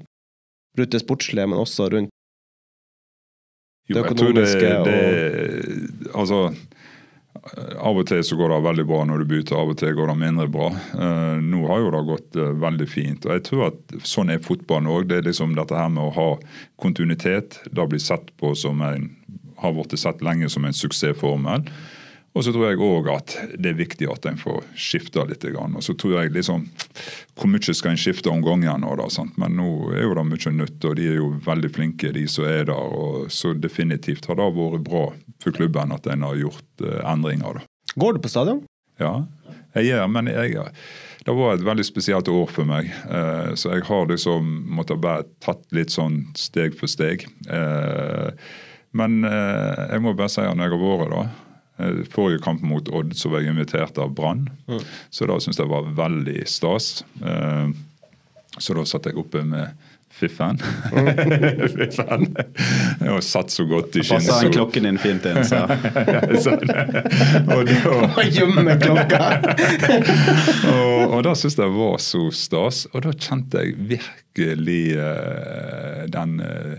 rundt 0.78 0.94
det 0.94 1.02
sportslige, 1.02 1.48
men 1.50 1.60
også 1.60 1.88
rundt 1.94 2.12
Jo, 3.84 3.98
Det 3.98 4.00
jeg 4.00 4.16
tror 4.16 4.32
det, 4.32 4.44
økonomiske 4.48 4.68
det 4.86 6.14
Altså, 6.16 6.38
av 7.34 7.98
og 7.98 8.06
til 8.08 8.22
så 8.24 8.36
går 8.38 8.52
det 8.52 8.60
veldig 8.64 8.84
bra 8.88 9.00
når 9.08 9.22
du 9.22 9.30
bytter, 9.34 9.58
av 9.58 9.72
og 9.72 9.78
til 9.80 9.94
går 9.96 10.10
det 10.12 10.16
mindre 10.20 10.46
bra. 10.52 10.68
Eh, 10.94 11.40
nå 11.42 11.64
har 11.68 11.82
jo 11.82 11.90
det 11.94 12.02
gått 12.08 12.38
eh, 12.40 12.52
veldig 12.62 12.86
fint. 12.88 13.26
og 13.26 13.34
jeg 13.36 13.44
tror 13.48 13.66
at 13.68 13.96
Sånn 14.06 14.32
er 14.32 14.44
fotballen 14.44 14.90
òg. 14.90 15.08
Det 15.10 15.18
er 15.18 15.28
liksom 15.28 15.56
dette 15.58 15.76
her 15.76 15.90
med 15.92 16.06
å 16.06 16.14
ha 16.14 16.28
kontinuitet. 16.80 17.60
Det 17.70 17.88
blir 17.90 18.02
sett 18.02 18.30
på 18.40 18.54
som 18.58 18.80
en 18.86 19.10
har 19.60 19.74
blitt 19.74 19.98
sett 19.98 20.22
lenge 20.24 20.48
som 20.52 20.64
en 20.64 20.76
suksessformel. 20.76 21.66
Og 22.34 22.42
så 22.42 22.50
tror 22.50 22.66
jeg 22.66 22.80
òg 22.82 23.08
at 23.12 23.34
det 23.54 23.70
er 23.70 23.78
viktig 23.78 24.08
at 24.10 24.26
en 24.26 24.38
får 24.38 24.64
skifta 24.74 25.22
litt. 25.28 25.44
Og 25.54 25.82
så 25.86 25.94
tror 25.94 26.16
jeg 26.18 26.32
liksom 26.34 26.64
Hvor 27.38 27.50
mye 27.50 27.74
skal 27.74 27.92
en 27.92 28.00
skifte 28.00 28.30
om 28.30 28.42
gangen 28.42 28.82
nå, 28.82 28.96
da? 28.98 29.06
sant? 29.10 29.36
Men 29.38 29.54
nå 29.58 29.68
er 29.94 30.02
jo 30.02 30.16
det 30.18 30.26
mye 30.26 30.54
nytt, 30.58 30.88
og 30.88 30.98
de 30.98 31.08
er 31.12 31.20
jo 31.20 31.30
veldig 31.46 31.70
flinke, 31.74 32.12
de 32.14 32.26
som 32.30 32.48
er 32.48 32.66
der. 32.70 32.74
og 32.74 33.30
Så 33.30 33.54
definitivt 33.54 34.26
har 34.26 34.38
det 34.40 34.50
vært 34.58 34.86
bra 34.86 35.06
for 35.42 35.54
klubben 35.54 35.94
at 35.94 36.06
en 36.10 36.26
har 36.26 36.38
gjort 36.42 36.84
eh, 36.86 37.00
endringer. 37.12 37.60
da. 37.60 37.66
Går 37.94 38.16
du 38.16 38.22
på 38.24 38.32
stadion? 38.32 38.64
Ja, 38.98 39.24
jeg 39.74 39.90
gjør, 39.90 40.06
men 40.10 40.30
jeg, 40.30 40.58
det 41.26 41.34
var 41.34 41.54
et 41.54 41.64
veldig 41.66 41.86
spesielt 41.86 42.28
år 42.30 42.50
for 42.50 42.66
meg. 42.68 42.90
Eh, 43.10 43.54
så 43.58 43.74
jeg 43.74 43.86
har 43.88 44.10
liksom 44.10 44.50
måttet 44.74 45.02
bare 45.02 45.26
tatt 45.42 45.64
litt 45.74 45.94
sånn 45.94 46.24
steg 46.38 46.76
for 46.78 46.90
steg. 46.90 47.26
Eh, 47.50 48.30
men 48.94 49.24
eh, 49.26 49.86
jeg 49.94 50.02
må 50.04 50.14
bare 50.14 50.30
si 50.30 50.44
at 50.44 50.54
når 50.54 50.70
jeg 50.70 50.78
har 50.78 50.84
vært 50.84 51.14
da 51.14 51.24
Forrige 52.10 52.38
kamp 52.44 52.62
mot 52.62 52.88
Odd 52.94 53.16
så 53.18 53.32
var 53.32 53.42
jeg 53.42 53.54
invitert 53.54 53.98
av 53.98 54.12
Brann, 54.14 54.46
så 55.10 55.26
da 55.26 55.40
syntes 55.42 55.58
jeg 55.58 55.70
var 55.72 55.88
veldig 55.96 56.44
stas. 56.46 57.02
Eh, 57.18 57.72
så 58.62 58.76
da 58.78 58.84
satt 58.86 59.08
jeg 59.10 59.18
oppe 59.18 59.42
med 59.42 59.74
Fiffen. 60.14 60.58
Fiffen. 61.76 62.36
Og 63.10 63.22
satt 63.26 63.50
så 63.50 63.64
godt 63.66 63.96
i 63.98 64.04
Passer 64.06 64.44
den 64.44 64.52
klokken 64.54 64.86
din 64.86 64.98
fint 65.02 65.26
inn, 65.26 65.40
så 65.42 65.64
og 67.50 67.66
da, 67.66 68.22
Gjemme 68.22 68.76
klokka! 68.78 69.22
og, 70.70 71.16
og 71.16 71.24
da 71.26 71.34
syntes 71.34 71.58
jeg 71.58 71.74
var 71.74 71.98
så 72.06 72.22
stas. 72.30 72.84
Og 72.92 73.02
da 73.08 73.14
kjente 73.18 73.64
jeg 73.64 73.74
virkelig 73.96 74.84
uh, 75.02 76.06
den 76.14 76.38
eh, 76.46 76.76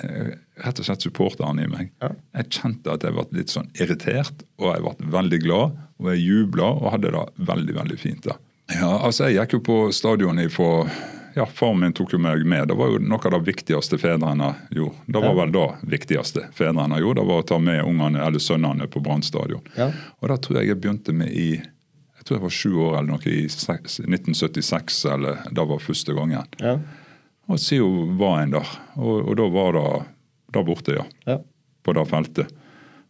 eh, 0.00 0.32
Rett 0.60 0.80
og 0.82 0.86
slett 0.86 1.04
supporteren 1.06 1.60
i 1.62 1.68
meg. 1.70 1.92
Jeg 2.36 2.50
kjente 2.52 2.92
at 2.92 3.04
jeg 3.06 3.16
ble 3.16 3.24
litt 3.38 3.52
sånn 3.52 3.70
irritert, 3.80 4.44
og 4.60 4.74
jeg 4.74 4.84
ble 4.84 5.12
veldig 5.14 5.40
glad. 5.46 5.78
Og 6.00 6.10
jeg 6.12 6.24
jubla 6.24 6.68
og 6.76 6.90
hadde 6.94 7.12
det 7.14 7.24
veldig, 7.48 7.76
veldig 7.78 7.98
fint. 8.00 8.26
da. 8.28 8.36
Ja, 8.70 8.92
altså 9.00 9.28
Jeg 9.28 9.40
gikk 9.40 9.58
jo 9.58 9.62
på 9.66 9.78
stadion 9.92 10.38
ifra 10.38 10.84
ja, 11.34 11.46
Far 11.46 11.74
min 11.74 11.92
tok 11.92 12.12
jo 12.12 12.18
meg 12.18 12.44
med. 12.46 12.68
Det 12.68 12.76
var 12.78 12.90
jo 12.90 13.00
noe 13.02 13.22
av 13.22 13.34
det 13.36 13.42
viktigste 13.46 13.98
fedrene 14.02 14.52
gjorde. 14.74 14.96
Det 15.06 15.20
var 15.22 15.36
vel 15.38 15.52
det 15.54 15.66
viktigste 15.92 16.46
fedrene 16.54 16.98
gjorde, 17.00 17.20
det 17.20 17.28
var 17.28 17.42
å 17.42 17.46
ta 17.46 17.58
med 17.62 17.84
ungene 17.86 18.22
eller 18.26 18.42
sønnene 18.42 18.88
på 18.90 19.02
Brann 19.04 19.22
stadion. 19.22 19.62
Ja. 19.76 19.90
Og 20.20 20.32
det 20.32 20.40
tror 20.44 20.60
jeg 20.60 20.72
jeg 20.72 20.80
begynte 20.82 21.14
med 21.14 21.30
i 21.30 21.50
jeg 21.60 22.26
tror 22.28 22.36
jeg 22.36 22.44
var 22.44 22.52
sju 22.52 22.72
år 22.84 22.96
eller 22.98 23.14
noe 23.14 23.30
i 23.32 23.44
1976, 23.48 24.96
eller 25.08 25.38
det 25.56 25.62
var 25.70 25.78
første 25.80 26.14
gangen. 26.18 26.50
Ja. 26.60 26.74
Og 27.48 27.62
siden 27.62 28.18
var 28.20 28.42
en 28.42 28.52
der. 28.58 28.74
Og, 29.00 29.30
og 29.30 29.38
da 29.40 29.46
var 29.54 29.78
det 29.78 29.84
der 30.54 30.66
borte, 30.66 30.96
ja. 30.98 31.06
Ja. 31.28 31.38
På 31.86 31.94
det 31.96 32.06
feltet. 32.10 32.50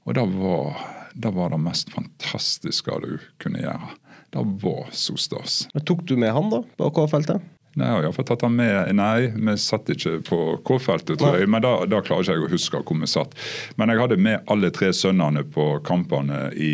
Og 0.09 0.15
det 0.17 0.27
var, 0.35 0.77
det 1.15 1.33
var 1.37 1.53
det 1.53 1.61
mest 1.63 1.91
fantastiske 1.95 3.01
du 3.03 3.17
kunne 3.43 3.63
gjøre. 3.63 3.95
Det 4.31 4.45
var 4.63 4.93
så 4.95 5.17
stas. 5.19 5.65
Men 5.75 5.85
tok 5.85 6.05
du 6.07 6.15
med 6.21 6.33
han, 6.33 6.53
da, 6.53 6.63
på 6.79 6.91
K-feltet? 6.95 7.43
Nei, 7.79 7.87
jeg 7.87 7.95
har 7.95 8.07
iallfall 8.09 8.27
tatt 8.27 8.43
han 8.43 8.55
med. 8.59 8.91
Nei, 8.99 9.29
vi 9.31 9.53
satt 9.63 9.91
ikke 9.95 10.17
på 10.27 10.39
K-feltet, 10.67 11.19
tror 11.21 11.39
jeg. 11.39 11.51
Men 11.51 11.63
da, 11.63 11.77
da 11.87 12.01
klarer 12.03 12.27
ikke 12.27 12.39
jeg 12.39 12.47
å 12.47 12.51
huske 12.51 12.81
hvor 12.83 12.99
vi 12.99 13.11
satt. 13.11 13.37
Men 13.79 13.93
jeg 13.93 14.03
hadde 14.03 14.19
med 14.23 14.51
alle 14.51 14.73
tre 14.75 14.91
sønnene 14.97 15.45
på 15.55 15.67
kampene 15.87 16.49
i 16.55 16.73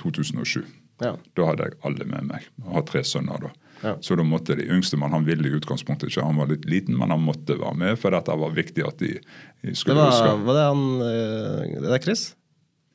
2007. 0.00 0.62
Ja. 1.04 1.12
Da 1.36 1.50
hadde 1.50 1.68
jeg 1.68 1.78
alle 1.84 2.08
med 2.08 2.30
meg. 2.30 2.48
Jeg 2.60 2.72
har 2.76 2.86
tre 2.88 3.04
sønner 3.04 3.48
da. 3.48 3.52
Ja. 3.84 3.94
Så 4.00 4.16
da 4.16 4.24
måtte 4.24 4.56
de 4.56 4.64
yngste, 4.72 4.96
men 5.00 5.12
han 5.12 5.26
ville 5.28 5.48
i 5.50 5.52
utgangspunktet 5.58 6.08
ikke, 6.08 6.24
han 6.24 6.38
var 6.40 6.48
litt 6.50 6.64
liten, 6.70 6.96
men 6.96 7.12
han 7.12 7.20
måtte 7.20 7.58
være 7.60 7.76
med, 7.76 7.98
for 8.00 8.16
dette 8.16 8.36
var 8.40 8.54
viktig 8.56 8.86
at 8.88 8.98
de, 9.02 9.10
de 9.20 9.70
Det 9.70 9.76
skulle 9.76 9.98
var, 10.00 10.10
huske. 10.14 10.34
var 10.46 10.58
det 10.58 10.66
han 10.70 10.84
eh, 11.10 11.78
Det 11.84 11.94
er 11.98 12.04
Chris? 12.06 12.24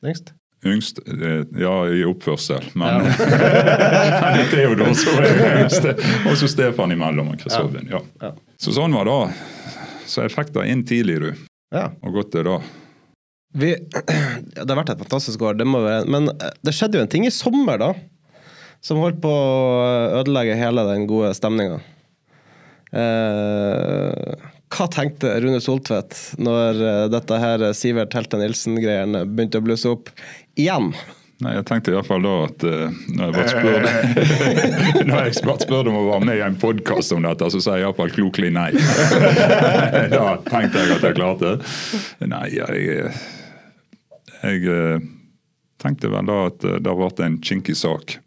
Yngst? 0.04 0.32
Yngst, 0.66 0.98
eh, 1.08 1.44
ja, 1.62 1.74
i 1.88 2.02
oppførsel, 2.04 2.66
men 2.76 3.06
Theodor 4.52 4.92
så 4.98 5.14
var 5.16 5.22
det 5.28 5.62
yngste. 5.62 5.94
Og 6.28 6.36
så 6.36 6.48
Stefan 6.52 6.92
imellom 6.92 7.30
og 7.32 7.40
Chris 7.40 7.56
Robin. 7.56 7.88
Ja. 7.92 8.02
Ja. 8.20 8.34
Så 8.60 8.74
sånn 8.76 8.92
var 8.96 9.08
det. 9.08 9.20
Så 10.10 10.26
jeg 10.26 10.34
fikk 10.34 10.52
det 10.56 10.66
inn 10.72 10.84
tidlig, 10.88 11.16
du. 11.22 11.30
Ja. 11.72 11.86
Og 12.04 12.18
godt 12.18 12.34
det 12.34 12.44
det. 12.48 12.58
Vi, 13.60 13.70
ja, 14.56 14.62
det 14.62 14.68
har 14.68 14.78
vært 14.82 14.92
et 14.94 15.00
fantastisk 15.06 15.42
år, 15.42 15.56
det 15.58 15.66
må 15.66 15.80
være. 15.86 16.04
men 16.10 16.28
eh, 16.34 16.52
det 16.66 16.74
skjedde 16.76 17.00
jo 17.00 17.06
en 17.06 17.12
ting 17.16 17.24
i 17.26 17.32
sommer, 17.34 17.80
da. 17.80 17.92
Som 18.80 19.02
holdt 19.02 19.20
på 19.20 19.30
å 19.30 20.20
ødelegge 20.22 20.56
hele 20.56 20.86
den 20.88 21.06
gode 21.08 21.34
stemninga. 21.36 21.80
Eh, 22.90 24.48
hva 24.70 24.86
tenkte 24.90 25.36
Rune 25.42 25.60
Soltvedt 25.62 26.16
når 26.42 26.80
eh, 26.82 27.06
dette 27.12 27.38
her 27.42 27.64
Sivert 27.76 28.14
Helte 28.16 28.40
Nilsen-greiene 28.40 29.26
begynte 29.28 29.60
å 29.60 29.66
blusse 29.66 29.92
opp 29.92 30.10
igjen? 30.58 30.90
Nei, 31.40 31.54
Jeg 31.56 31.66
tenkte 31.70 31.92
iallfall 31.94 32.24
da 32.24 32.32
at 32.44 32.64
uh, 32.68 32.96
når 33.16 33.22
jeg 33.22 33.34
ble 33.36 33.44
spurt 35.64 35.88
om 35.90 35.96
å 35.96 36.08
være 36.10 36.26
med 36.28 36.36
i 36.36 36.42
en 36.44 36.58
podkast 36.60 37.14
om 37.16 37.24
dette, 37.24 37.48
så 37.54 37.62
sa 37.64 37.78
jeg 37.78 37.86
iallfall 37.86 38.12
klokelig 38.12 38.50
nei. 38.52 38.68
da 40.12 40.34
tenkte 40.44 40.82
jeg 40.82 40.98
at 40.98 41.06
jeg 41.08 41.16
klarte. 41.16 41.54
det. 41.56 42.28
Nei, 42.28 42.44
jeg, 42.58 43.14
jeg 44.42 44.68
uh, 44.68 45.06
tenkte 45.80 46.12
vel 46.12 46.28
da 46.28 46.42
at 46.50 46.60
det 46.60 46.98
ble 47.00 47.08
en 47.24 47.40
kinkig 47.40 47.78
sak. 47.80 48.18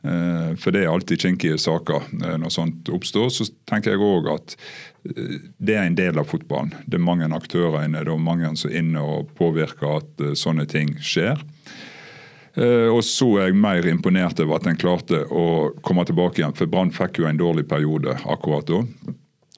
Uh, 0.00 0.56
for 0.56 0.72
det 0.72 0.86
er 0.86 0.92
alltid 0.92 1.20
kinkige 1.20 1.58
saker 1.60 2.06
når 2.14 2.54
sånt 2.54 2.88
oppstår. 2.88 3.28
Så 3.34 3.50
tenker 3.68 3.94
jeg 3.94 4.04
òg 4.04 4.30
at 4.32 4.56
det 5.04 5.76
er 5.76 5.84
en 5.84 5.98
del 5.98 6.20
av 6.20 6.28
fotballen. 6.30 6.72
Det 6.86 6.98
er 6.98 7.04
mange 7.04 7.28
aktører 7.36 7.84
inne, 7.84 8.04
det 8.04 8.12
er 8.12 8.24
mange 8.24 8.50
som 8.56 8.70
er 8.70 8.80
inne 8.82 9.04
og 9.04 9.30
påvirker 9.38 10.00
at 10.00 10.26
sånne 10.40 10.66
ting 10.68 10.96
skjer. 11.00 11.40
Eh, 12.54 12.88
og 12.90 13.02
så 13.06 13.28
er 13.38 13.50
jeg 13.50 13.60
mer 13.62 13.86
imponert 13.86 14.40
over 14.42 14.58
at 14.58 14.66
en 14.66 14.78
klarte 14.78 15.22
å 15.30 15.70
komme 15.86 16.04
tilbake 16.08 16.42
igjen. 16.42 16.56
For 16.58 16.70
Brann 16.70 16.92
fikk 16.94 17.22
jo 17.22 17.28
en 17.30 17.40
dårlig 17.40 17.66
periode 17.70 18.16
akkurat 18.24 18.66
da. 18.70 18.82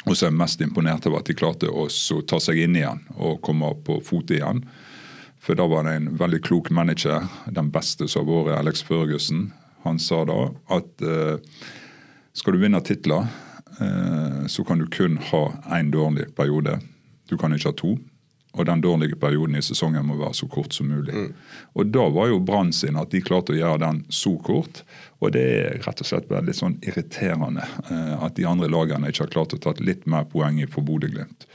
Og 0.03 0.17
så 0.17 0.27
er 0.27 0.33
jeg 0.33 0.41
mest 0.41 0.63
imponert 0.65 1.07
over 1.09 1.23
at 1.23 1.31
de 1.31 1.39
klarte 1.39 1.71
å 1.71 1.87
ta 2.29 2.41
seg 2.43 2.59
inn 2.65 2.77
igjen 2.77 3.05
og 3.17 3.41
komme 3.47 3.71
på 3.87 4.01
fote 4.05 4.37
igjen. 4.37 4.65
For 5.43 5.59
da 5.59 5.67
var 5.71 5.87
det 5.87 5.97
en 5.99 6.13
veldig 6.19 6.43
klok 6.45 6.71
manager, 6.75 7.25
den 7.51 7.71
beste 7.75 8.07
som 8.11 8.29
har 8.29 8.47
vært, 8.47 8.61
Alex 8.61 8.85
Førgussen. 8.87 9.51
Han 9.83 9.99
sa 10.03 10.23
da 10.29 10.39
at 10.77 11.05
uh, 11.07 11.37
skal 12.37 12.57
du 12.57 12.63
vinne 12.63 12.81
titler, 12.85 13.27
uh, 13.81 14.47
så 14.47 14.65
kan 14.65 14.81
du 14.81 14.87
kun 14.93 15.19
ha 15.33 15.45
én 15.79 15.93
dårlig 15.93 16.31
periode. 16.37 16.79
Du 17.31 17.37
kan 17.39 17.55
ikke 17.55 17.73
ha 17.73 17.79
to. 17.79 17.97
Og 18.53 18.67
den 18.69 18.83
dårlige 18.85 19.17
perioden 19.17 19.57
i 19.57 19.63
sesongen 19.65 20.05
må 20.05 20.19
være 20.21 20.37
så 20.37 20.47
kort 20.53 20.75
som 20.77 20.91
mulig. 20.93 21.15
Mm. 21.15 21.31
Og 21.73 21.87
Da 21.89 22.09
var 22.13 22.29
jo 22.29 22.41
Brann 22.41 22.73
sin 22.73 22.99
at 23.01 23.11
de 23.15 23.23
klarte 23.25 23.55
å 23.55 23.57
gjøre 23.57 23.81
den 23.81 24.03
så 24.13 24.35
kort. 24.45 24.83
Og 25.25 25.33
det 25.33 25.45
er 25.57 25.79
rett 25.87 26.03
og 26.05 26.09
slett 26.09 26.29
veldig 26.29 26.55
sånn 26.59 26.77
irriterende 26.85 27.65
eh, 27.89 28.13
at 28.21 28.37
de 28.37 28.45
andre 28.49 28.69
lagene 28.69 29.09
ikke 29.09 29.25
har 29.25 29.33
klart 29.33 29.57
å 29.57 29.61
ta 29.63 29.73
litt 29.81 30.05
mer 30.05 30.29
poeng 30.29 30.61
for 30.69 30.85
Bodø-Glimt. 30.85 31.49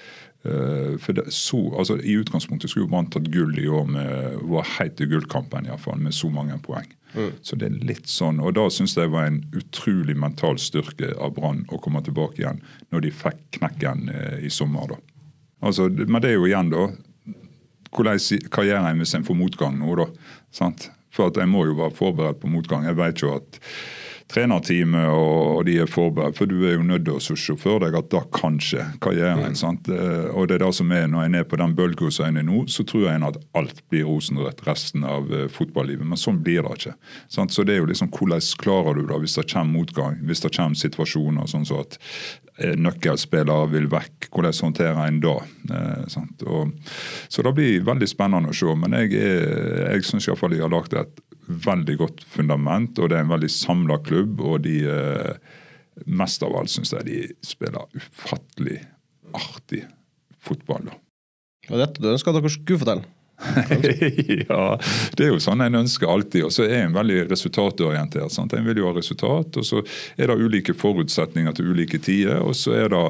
For 1.03 1.11
det, 1.11 1.25
så, 1.35 1.57
altså 1.75 1.97
I 1.99 2.13
utgangspunktet 2.21 2.71
skulle 2.71 2.87
Brann 2.87 3.09
tatt 3.11 3.25
gull 3.33 3.57
i 3.59 3.65
år, 3.67 3.83
med, 3.91 4.37
var 4.47 4.69
helt 4.77 5.01
i 5.03 5.07
gullkampen 5.11 5.67
iallfall, 5.67 5.97
med 5.99 6.15
så 6.15 6.29
mange 6.31 6.55
poeng. 6.63 6.87
Så 7.41 7.55
det 7.55 7.69
er 7.69 7.77
litt 7.87 8.09
sånn, 8.11 8.41
og 8.43 8.53
Da 8.57 8.67
syns 8.73 8.95
jeg 8.97 9.07
det 9.07 9.13
var 9.13 9.29
en 9.29 9.39
utrolig 9.55 10.15
mental 10.19 10.59
styrke 10.61 11.13
av 11.15 11.33
Brann 11.37 11.63
å 11.71 11.79
komme 11.81 12.01
tilbake 12.05 12.41
igjen 12.41 12.59
når 12.93 13.05
de 13.05 13.13
fikk 13.15 13.39
knekken 13.59 14.09
eh, 14.13 14.39
i 14.45 14.51
sommer. 14.53 14.91
da. 14.91 14.99
Altså, 15.65 15.87
men 15.89 16.21
det 16.21 16.33
er 16.33 16.37
jo 16.37 16.49
igjen, 16.49 16.73
da 16.73 16.89
hvordan, 17.95 18.19
Hva 18.51 18.65
gjør 18.67 18.89
en 18.89 19.01
hvis 19.01 19.15
en 19.17 19.25
får 19.25 19.37
motgang 19.39 19.79
nå, 19.79 19.95
da? 19.97 20.07
Sant? 20.53 20.89
For 21.13 21.31
at 21.31 21.39
en 21.41 21.49
må 21.49 21.63
jo 21.65 21.77
være 21.79 21.95
forberedt 21.97 22.41
på 22.41 22.51
motgang. 22.51 22.85
Jeg 22.85 22.99
vet 22.99 23.23
jo 23.23 23.31
at 23.39 23.59
trenerteamet 24.31 25.07
og, 25.11 25.65
de 25.67 25.77
er 25.81 25.89
forberedt. 25.89 26.37
For 26.37 26.49
du 26.49 26.59
er 26.67 26.77
jo 26.77 26.85
nødt 26.85 27.05
til 27.07 27.17
å 27.17 27.37
sjåføre 27.39 27.87
deg 27.87 27.97
at 27.99 28.09
da 28.13 28.23
kanskje. 28.35 28.85
Hva 29.03 29.13
gjør 29.15 29.43
en? 29.47 29.57
Sant? 29.57 29.89
Eh, 29.91 30.29
og 30.33 30.49
det 30.49 30.57
er 30.57 30.65
det 30.65 30.71
som 30.77 30.91
er 30.95 31.07
når 31.11 31.27
en 31.27 31.37
er 31.39 31.47
på 31.47 31.59
den 31.59 31.75
bølga 31.77 32.11
som 32.13 32.27
en 32.29 32.41
er 32.41 32.47
nå, 32.47 32.63
så 32.71 32.85
tror 32.87 33.07
jeg 33.07 33.23
at 33.27 33.39
alt 33.57 33.83
blir 33.91 34.07
rosenrødt 34.07 34.63
resten 34.67 35.05
av 35.07 35.29
uh, 35.31 35.45
fotballivet. 35.51 36.07
Men 36.07 36.19
sånn 36.19 36.41
blir 36.43 36.65
det 36.65 36.75
ikke. 36.79 36.95
Sant? 37.33 37.55
Så 37.55 37.65
det 37.67 37.75
er 37.75 37.81
jo 37.81 37.91
liksom 37.91 38.11
hvordan 38.13 38.43
klarer 38.61 38.97
du 38.97 39.07
det 39.07 39.21
hvis 39.23 39.37
det 39.39 39.47
kommer 39.51 39.79
motgang, 39.79 40.19
hvis 40.27 40.43
det 40.43 40.53
kommer 40.55 40.77
situasjoner 40.79 41.47
sånn 41.49 41.67
så 41.67 41.81
at 41.85 41.97
uh, 41.99 42.75
nøkkelspillere 42.79 43.71
vil 43.73 43.87
vekk. 43.91 44.29
Hvordan 44.33 44.59
håndterer 44.67 45.05
en 45.07 45.21
da? 45.23 45.37
sant? 46.11 46.43
og, 46.47 46.75
så 47.27 47.43
det 47.43 47.55
blir 47.57 47.87
veldig 47.87 48.07
spennende 48.07 48.51
å 48.51 48.55
se. 48.55 48.75
Men 48.79 48.95
jeg, 49.01 49.15
er, 49.19 49.95
jeg 49.95 50.07
syns 50.07 50.27
iallfall 50.29 50.55
jeg 50.55 50.63
har 50.65 50.73
lagt 50.73 50.95
et 50.97 51.23
veldig 51.47 51.97
godt 51.99 52.23
fundament, 52.27 52.99
og 52.99 53.09
det 53.09 53.17
er 53.17 53.25
en 53.25 53.33
veldig 53.33 53.51
samla 53.51 53.99
klubb. 54.05 54.41
Og 54.43 54.61
de 54.67 54.81
eh, 54.91 55.63
Mest 56.05 56.43
av 56.45 56.53
alt 56.53 56.69
syns 56.69 56.91
jeg 56.93 57.07
de 57.07 57.19
spiller 57.41 57.87
ufattelig 57.97 58.83
artig 59.33 59.79
fotball. 60.37 60.91
da. 60.91 60.97
Og 61.71 61.79
dette 61.81 62.03
du 62.03 62.11
ønsker 62.11 62.29
at 62.29 62.37
dere 62.37 62.51
skulle 62.53 62.81
fortelle? 62.83 63.07
ja, 64.49 64.61
det 65.13 65.25
er 65.25 65.29
jo 65.29 65.41
sånn 65.41 65.61
en 65.61 65.79
ønsker 65.81 66.09
alltid. 66.09 66.47
Og 66.47 66.53
så 66.53 66.65
er 66.65 66.83
en 66.83 66.95
veldig 66.95 67.27
resultatorientert. 67.31 68.33
sant? 68.33 68.53
En 68.53 68.65
vil 68.65 68.81
jo 68.81 68.87
ha 68.89 68.95
resultat, 68.95 69.59
og 69.59 69.67
så 69.67 69.83
er 70.17 70.31
det 70.31 70.37
ulike 70.41 70.73
forutsetninger 70.77 71.57
til 71.57 71.73
ulike 71.73 72.01
tider. 72.01 72.41
Og 72.41 72.55
så 72.57 72.77
er 72.77 72.93
det 72.93 73.03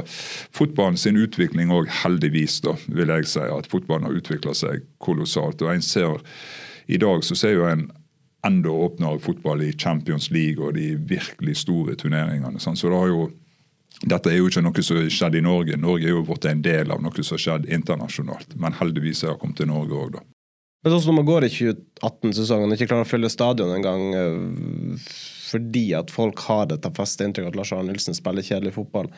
fotballen 0.56 1.00
sin 1.00 1.20
utvikling 1.22 1.72
òg, 1.76 1.92
heldigvis, 2.04 2.60
da, 2.66 2.76
vil 2.88 3.14
jeg 3.16 3.30
si. 3.36 3.46
At 3.46 3.70
fotballen 3.72 4.10
har 4.10 4.18
utvikla 4.20 4.56
seg 4.58 4.88
kolossalt. 5.04 5.64
Og 5.64 5.76
en 5.76 5.86
ser 5.86 6.20
i 6.88 7.00
dag 7.00 7.24
så 7.28 7.36
ser 7.36 7.58
jo 7.58 7.68
en 7.68 7.88
enda 8.46 8.70
åpnere 8.70 9.20
fotball 9.20 9.64
i 9.66 9.74
Champions 9.74 10.30
League 10.32 10.64
og 10.64 10.78
de 10.78 10.94
virkelig 11.10 11.58
store 11.64 11.96
turneringene. 11.96 12.60
Så 12.60 12.76
det 12.76 12.96
har 12.96 13.12
jo 13.12 13.28
dette 14.06 14.30
er 14.30 14.38
jo 14.38 14.50
ikke 14.50 14.62
noe 14.62 14.84
som 14.86 15.00
har 15.00 15.08
skjedd 15.10 15.36
i 15.40 15.42
Norge. 15.42 15.78
Norge 15.82 16.06
er 16.06 16.14
jo 16.14 16.26
blitt 16.26 16.46
en 16.46 16.62
del 16.62 16.92
av 16.94 17.02
noe 17.02 17.24
som 17.24 17.34
har 17.34 17.42
skjedd 17.42 17.70
internasjonalt. 17.74 18.54
Men 18.62 18.76
heldigvis 18.78 19.24
har 19.26 19.34
jeg 19.34 19.42
kommet 19.42 19.58
til 19.58 19.72
Norge 19.72 19.98
òg, 19.98 20.12
da. 20.20 20.22
Men 20.86 20.94
sånn 20.94 21.02
som 21.02 21.16
når 21.16 21.18
man 21.18 21.30
går 21.32 21.48
i 21.48 21.50
2018-sesongen 21.56 22.70
og 22.70 22.78
ikke 22.78 22.92
klarer 22.92 23.08
å 23.08 23.10
fylle 23.10 23.32
stadion 23.34 23.74
engang 23.74 24.04
øh, 24.14 25.08
fordi 25.48 25.88
at 25.98 26.14
folk 26.14 26.44
har 26.46 26.68
dette 26.70 26.92
feste 26.96 27.26
inntrykket 27.26 27.56
at 27.56 27.58
Lars 27.58 27.72
Arne 27.74 27.90
Nilsen 27.90 28.16
spiller 28.16 28.46
kjedelig 28.46 28.76
fotball. 28.76 29.10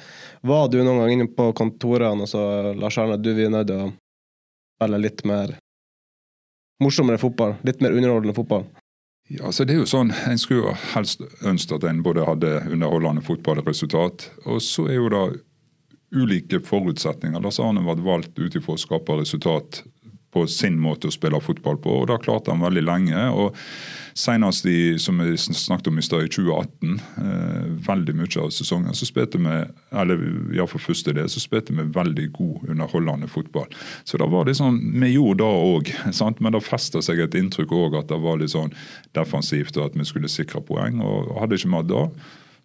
Var 0.47 0.69
du 0.71 0.79
noen 0.79 1.01
gang 1.03 1.15
inne 1.17 1.27
på 1.35 1.49
kontorene 1.57 2.23
og 2.23 2.31
så 2.31 2.43
Lars 2.79 2.99
Arne, 3.01 3.19
du 3.19 3.33
vi 3.35 3.49
er 3.49 3.53
nødt 3.53 3.67
til 3.69 3.83
å 3.83 3.89
spille 4.79 5.01
litt 5.03 5.25
mer 5.27 5.57
morsommere 6.79 7.19
fotball? 7.21 7.57
Litt 7.67 7.83
mer 7.83 7.97
underholdende 7.97 8.37
fotball? 8.37 8.69
Ja, 9.29 9.51
så 9.53 9.63
det 9.63 9.75
er 9.75 9.83
jo 9.83 9.89
sånn, 9.89 10.09
En 10.25 10.39
skulle 10.41 10.63
jo 10.63 10.71
helst 10.95 11.21
ønske 11.45 11.77
at 11.77 11.85
en 11.85 12.01
både 12.05 12.25
hadde 12.25 12.49
underholdende 12.65 13.21
fotballresultat. 13.21 14.25
Og 14.49 14.57
så 14.65 14.87
er 14.89 14.97
jo 14.97 15.11
da 15.13 15.23
ulike 16.17 16.57
forutsetninger. 16.65 17.41
Lars 17.43 17.59
Arne 17.61 17.83
ble 17.85 17.99
valgt 18.01 18.39
ut 18.39 18.57
ifra 18.57 18.73
å 18.73 18.81
skape 18.81 19.19
resultat 19.19 19.83
på 20.33 20.45
sin 20.49 20.79
måte 20.81 21.09
å 21.09 21.13
spille 21.13 21.37
fotball 21.41 21.77
på, 21.81 21.93
og 22.01 22.09
det 22.09 22.19
klarte 22.25 22.53
han 22.53 22.65
veldig 22.65 22.85
lenge. 22.85 23.21
og 23.29 23.55
Senest 24.17 24.65
i 24.69 24.97
som 24.99 25.19
vi 25.21 25.37
snakket 25.37 25.87
om 25.91 25.99
i 25.99 26.05
stad, 26.05 26.23
i 26.25 26.31
2018, 26.31 27.01
eh, 27.23 27.67
veldig 27.87 28.15
mye 28.15 28.41
av 28.43 28.49
sesongen, 28.55 28.95
så 28.95 29.07
spilte 29.07 29.41
vi 29.41 29.55
eller 29.91 30.23
iallfall 30.55 30.83
første 30.83 31.13
del, 31.15 31.29
så 31.29 31.41
spilte 31.43 31.75
vi 31.75 31.87
veldig 31.95 32.27
god, 32.35 32.69
underholdende 32.69 33.29
fotball. 33.31 33.69
Så 34.03 34.19
da 34.21 34.27
var 34.29 34.45
det 34.45 34.57
sånn, 34.59 34.79
Vi 34.99 35.13
gjorde 35.13 35.43
det 35.43 35.45
òg, 35.45 35.93
men 36.39 36.53
det 36.53 36.63
festa 36.65 37.01
seg 37.01 37.19
et 37.19 37.35
inntrykk 37.35 37.71
òg 37.71 37.99
at 37.99 38.09
det 38.09 38.19
var 38.19 38.39
litt 38.39 38.55
sånn 38.55 38.73
defensivt, 39.13 39.77
og 39.77 39.91
at 39.91 39.95
vi 39.97 40.05
skulle 40.05 40.29
sikre 40.29 40.61
poeng. 40.61 41.01
og 41.01 41.37
Hadde 41.39 41.55
ikke 41.55 41.69
vi 41.69 41.79
hatt 41.79 41.93
det, 41.93 42.05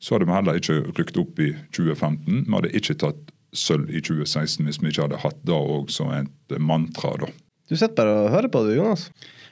så 0.01 0.15
hadde 0.15 0.29
vi 0.29 0.37
heller 0.37 0.59
ikke 0.61 0.81
rykt 0.99 1.17
opp 1.21 1.39
i 1.41 1.55
2015. 1.73 2.45
Vi 2.45 2.53
hadde 2.55 2.75
ikke 2.77 2.99
tatt 3.01 3.31
sølv 3.55 3.89
i 3.91 4.03
2016 4.03 4.67
hvis 4.67 4.81
vi 4.83 4.91
ikke 4.91 5.07
hadde 5.07 5.23
hatt 5.23 5.41
det 5.47 5.55
òg 5.55 5.93
som 5.95 6.11
et 6.13 6.59
mantra. 6.59 7.15
da. 7.23 7.31
Du 7.71 7.77
sitter 7.77 7.97
bare 7.97 8.17
og 8.27 8.33
hører 8.35 8.51
på 8.53 8.65
det, 8.67 8.77
Jonas. 8.77 9.09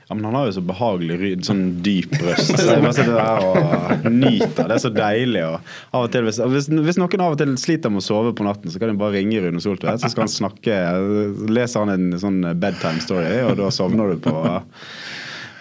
Ja, 0.09 0.14
men 0.14 0.24
han 0.24 0.34
har 0.34 0.48
jo 0.48 0.55
så 0.57 0.64
behagelig 0.66 1.16
ryd, 1.20 1.44
sånn 1.46 1.62
dyp 1.84 2.16
røst. 2.20 2.53
Så 2.59 2.68
jeg 2.74 2.82
bare 2.84 2.94
sitter 2.96 3.14
der 3.16 3.46
og 3.46 4.09
nyter. 4.11 4.66
Det 4.66 4.76
er 4.76 4.82
så 4.82 4.92
deilig. 4.92 5.44
Og 5.46 5.72
av 5.94 6.07
og 6.09 6.12
til, 6.12 6.26
hvis, 6.28 6.40
hvis, 6.53 6.68
hvis, 6.88 7.00
noen 7.00 7.24
av 7.24 7.36
og 7.36 7.40
til 7.40 7.57
sliter 7.62 7.92
med 7.92 8.03
å 8.03 8.07
sove 8.07 8.34
på 8.36 8.46
natten, 8.46 8.72
så 8.72 8.82
kan 8.82 8.92
de 8.92 8.98
bare 9.00 9.16
ringe 9.16 9.40
Rune 9.44 9.62
Soltvedt, 9.62 10.03
så 10.03 10.12
skal 10.12 10.26
han 10.26 10.34
snakke. 10.34 10.78
Leser 11.53 11.86
han 11.86 11.94
en 11.94 12.20
sånn 12.20 12.42
bedtime 12.61 13.03
story, 13.05 13.30
og 13.46 13.57
da 13.62 13.70
sovner 13.74 14.14
du 14.14 14.22
på 14.26 14.36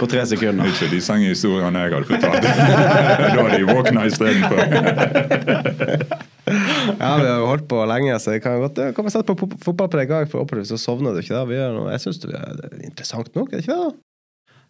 på 0.01 0.07
tre 0.09 0.23
sekunder. 0.25 0.69
Ikke 0.71 0.89
de 0.89 0.99
sengehistoriene 1.05 1.85
jeg 1.85 1.93
hadde 1.93 2.09
fortalt. 2.09 2.45
da 3.21 3.27
hadde 3.37 3.59
de 3.59 3.67
våkna 3.69 4.05
istedenfor. 4.09 4.61
ja, 6.97 7.11
vi 7.21 7.27
har 7.29 7.35
jo 7.37 7.49
holdt 7.51 7.67
på 7.69 7.81
lenge, 7.89 8.17
så 8.23 8.35
jeg 8.35 8.43
kan 8.45 8.57
godt 8.63 8.81
kan 8.97 9.07
vi 9.07 9.13
sette 9.13 9.35
på 9.37 9.49
fotballpreik 9.61 10.09
i 10.09 10.15
dag, 10.15 10.31
for 10.31 10.63
så 10.67 10.79
sovner 10.81 11.13
du 11.13 11.21
ikke. 11.21 11.35
da. 11.35 11.43
Vi 11.49 11.59
noe, 11.75 11.91
jeg 11.93 12.05
syns 12.07 12.23
det 12.25 12.33
er 12.33 12.79
interessant 12.81 13.29
nok, 13.37 13.51
er 13.51 13.61
det 13.61 13.67
ikke 13.67 13.77
det? 13.83 13.91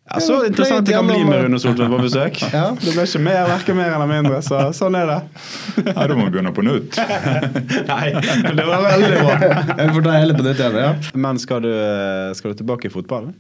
Ja, 0.10 0.20
Så 0.20 0.46
interessant 0.46 0.88
det 0.88 0.96
kan 0.96 1.08
bli 1.08 1.22
med 1.24 1.44
Rune 1.46 1.60
Soltvedt 1.62 1.92
på 1.94 2.00
besøk. 2.02 2.42
ja. 2.58 2.64
Det 2.82 2.96
ble 2.96 3.06
ikke 3.06 3.22
mer, 3.22 3.46
verken 3.52 3.78
mer 3.78 3.94
eller 3.94 4.10
mindre, 4.10 4.42
så 4.44 4.64
sånn 4.76 4.98
er 4.98 5.08
det. 5.12 5.20
Ja, 5.94 6.08
Da 6.10 6.18
må 6.18 6.26
vi 6.26 6.34
begynne 6.34 6.54
på 6.58 6.66
nytt. 6.66 6.98
Nei, 7.92 8.10
det 8.58 8.66
var 8.68 8.84
veldig 8.90 9.14
bra. 9.22 9.38
Jeg 9.78 9.96
får 9.96 10.06
ta 10.10 10.18
hele 10.18 10.36
på 10.36 10.46
nytt 10.50 10.60
igjen, 10.66 10.82
ja. 10.82 10.92
Men 11.28 11.40
skal 11.42 11.64
du, 11.68 11.72
skal 12.38 12.54
du 12.56 12.64
tilbake 12.64 12.90
i 12.90 12.94
fotballen? 12.94 13.36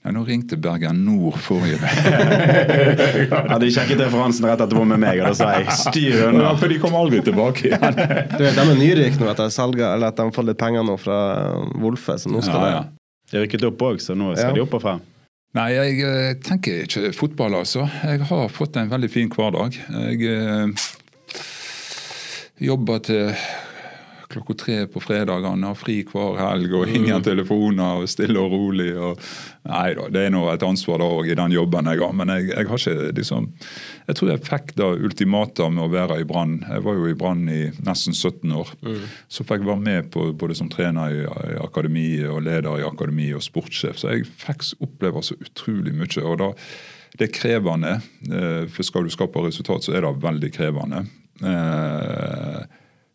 Ja, 0.00 0.12
nå 0.16 0.22
ringte 0.24 0.56
Bergen 0.56 1.02
Nord 1.04 1.36
forrige 1.44 1.76
ja, 1.76 3.58
de 3.60 3.68
sjekket 3.68 4.00
referansen 4.00 4.46
rett 4.48 4.62
etterpå 4.64 4.86
med 4.88 5.02
meg, 5.02 5.20
og 5.20 5.28
da 5.28 5.34
sa 5.36 5.50
jeg 5.58 5.74
'styr 5.76 6.22
unna'. 6.30 6.46
Ja, 6.46 6.54
for 6.56 6.72
de 6.72 6.78
kom 6.80 6.96
aldri 6.96 7.20
tilbake 7.24 7.68
igjen. 7.68 7.98
Du 8.32 8.40
vet, 8.40 8.56
De 8.56 8.64
er 8.64 8.78
nyrike 8.80 9.20
nå 9.20 9.28
etter 9.28 9.52
at 9.52 10.16
de 10.16 10.24
har 10.24 10.32
fått 10.32 10.48
litt 10.48 10.60
penger 10.60 10.88
nå 10.88 10.96
fra 10.96 11.18
Wolfe. 11.76 12.16
Så 12.16 12.32
nå 12.32 12.40
skal 12.40 12.64
Ja, 12.64 12.70
ja. 12.78 12.82
De 13.30 13.38
rykket 13.44 13.64
opp 13.68 13.82
òg, 13.86 14.00
så 14.02 14.16
nå 14.18 14.32
skal 14.36 14.50
Ja. 14.50 14.54
de 14.58 14.62
opp 14.64 14.74
og 14.74 14.82
frem. 14.82 15.00
Nei, 15.54 15.68
jeg 15.74 16.00
eh, 16.06 16.34
tenker 16.46 16.84
ikke 16.84 17.12
fotball, 17.16 17.54
altså. 17.58 17.88
Jeg 18.06 18.20
har 18.28 18.48
fått 18.54 18.76
en 18.78 18.90
veldig 18.90 19.10
fin 19.10 19.28
hverdag. 19.34 19.74
Jeg 19.90 20.22
eh, 20.30 20.68
jobber 22.60 22.98
til 23.02 23.32
klokka 24.30 24.54
tre 24.54 24.76
på 24.90 25.02
fredagene, 25.02 25.70
har 25.70 25.78
fri 25.78 26.00
hver 26.06 26.38
helg 26.38 26.74
og 26.78 26.92
ingen 26.94 27.22
telefoner 27.24 28.02
og 28.02 28.10
stille 28.10 28.38
og 28.40 28.52
rolig. 28.54 28.90
Og, 28.94 29.24
nei 29.68 29.88
da, 29.98 30.06
det 30.12 30.26
er 30.26 30.34
nå 30.34 30.44
et 30.52 30.64
ansvar 30.66 31.02
da 31.02 31.08
òg 31.10 31.30
i 31.32 31.38
den 31.38 31.54
jobben 31.56 31.90
jeg 31.90 32.02
har, 32.02 32.14
men 32.16 32.32
jeg, 32.34 32.50
jeg 32.52 32.70
har 32.70 32.84
ikke 32.84 33.10
liksom 33.18 33.48
Jeg 34.10 34.16
tror 34.18 34.30
jeg 34.32 34.42
fikk 34.46 34.72
da 34.78 34.86
ultimata 34.98 35.68
med 35.70 35.84
å 35.84 35.90
være 35.92 36.20
i 36.22 36.26
Brann. 36.26 36.56
Jeg 36.66 36.82
var 36.82 36.96
jo 36.98 37.10
i 37.10 37.16
Brann 37.18 37.44
i 37.50 37.60
nesten 37.86 38.16
17 38.16 38.54
år. 38.58 38.72
Så 39.30 39.46
fikk 39.46 39.62
jeg 39.62 39.70
være 39.70 39.84
med 39.86 40.08
på, 40.14 40.24
både 40.34 40.56
som 40.58 40.70
trener 40.72 41.14
i, 41.14 41.20
i 41.22 41.58
akademiet 41.62 42.30
og 42.30 42.42
leder 42.46 42.80
i 42.80 42.86
akademi 42.86 43.28
og 43.36 43.44
sportssjef. 43.46 44.00
Så 44.00 44.14
jeg 44.14 44.26
fikk 44.40 44.66
oppleve 44.82 45.22
så 45.22 45.38
utrolig 45.38 45.94
mye. 45.94 46.24
og 46.24 46.40
da 46.42 46.50
det 47.18 47.26
er 47.26 47.34
krevende, 47.34 47.96
eh, 48.30 48.66
for 48.70 48.86
skal 48.86 49.04
du 49.04 49.10
skape 49.10 49.42
resultat, 49.42 49.84
så 49.84 49.96
er 49.96 50.06
det 50.06 50.22
veldig 50.22 50.50
krevende. 50.54 51.04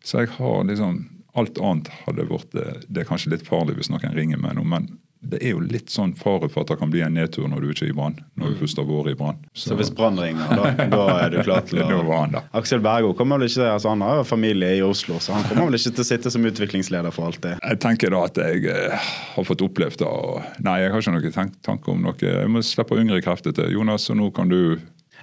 Så 0.06 0.22
jeg 0.22 0.34
har 0.38 0.64
liksom 0.70 1.04
Alt 1.36 1.58
annet 1.60 1.90
hadde 2.06 2.24
vært 2.30 2.54
eh, 2.56 2.78
Det 2.88 3.02
er 3.02 3.08
kanskje 3.10 3.34
litt 3.34 3.42
farlig 3.44 3.74
hvis 3.76 3.90
noen 3.92 4.14
ringer 4.16 4.40
meg 4.40 4.56
nå, 4.56 4.62
men 4.64 4.94
det 5.26 5.40
er 5.42 5.54
jo 5.56 5.62
litt 5.64 5.90
sånn 5.90 6.12
fare 6.18 6.46
for 6.52 6.62
at 6.62 6.70
det 6.70 6.76
kan 6.78 6.90
bli 6.92 7.00
en 7.02 7.16
nedtur 7.16 7.48
når 7.50 7.64
du 7.64 7.70
ikke 7.72 7.86
er 7.86 7.90
i 7.90 7.94
Brann. 7.96 8.18
Når 8.38 8.52
du 8.52 8.58
først 8.60 8.78
har 8.78 8.86
vært 8.86 9.10
i 9.10 9.16
Brann. 9.18 9.38
Så 9.58 9.74
hvis 9.78 9.90
Brann 9.90 10.20
ringer, 10.20 10.52
da, 10.54 10.70
da 10.92 11.00
er 11.16 11.32
du 11.32 11.38
klar 11.40 11.64
til 11.66 11.80
å 11.82 12.02
han. 12.10 12.36
Aksel 12.56 12.82
Bergo 12.84 13.10
kommer 13.16 13.40
vel 13.40 13.48
ikke 13.48 13.66
altså 13.72 13.94
Han 13.94 14.04
har 14.04 14.20
jo 14.20 14.26
familie 14.28 14.76
i 14.76 14.84
Oslo, 14.86 15.18
så 15.22 15.34
han 15.34 15.46
kommer 15.48 15.70
vel 15.70 15.80
ikke 15.80 15.96
til 15.96 16.04
å 16.04 16.08
sitte 16.12 16.32
som 16.32 16.46
utviklingsleder 16.46 17.14
for 17.16 17.40
det. 17.42 17.56
Jeg 17.58 17.80
tenker 17.82 18.12
da 18.14 18.22
at 18.28 18.38
jeg 18.38 18.68
eh, 18.70 19.08
har 19.32 19.48
fått 19.48 19.64
opplevd 19.66 20.04
det. 20.04 20.10
og 20.10 20.62
Nei, 20.66 20.78
jeg 20.84 20.94
har 20.94 21.02
ikke 21.02 21.16
noen 21.16 21.38
tank 21.40 21.56
tanke 21.66 21.94
om 21.96 22.04
noe. 22.06 22.16
Jeg 22.22 22.52
må 22.52 22.62
slippe 22.62 23.00
yngre 23.00 23.22
krefter 23.24 23.56
til. 23.56 23.72
Jonas, 23.74 24.06
og 24.12 24.20
nå 24.20 24.30
kan 24.36 24.52
du 24.52 24.76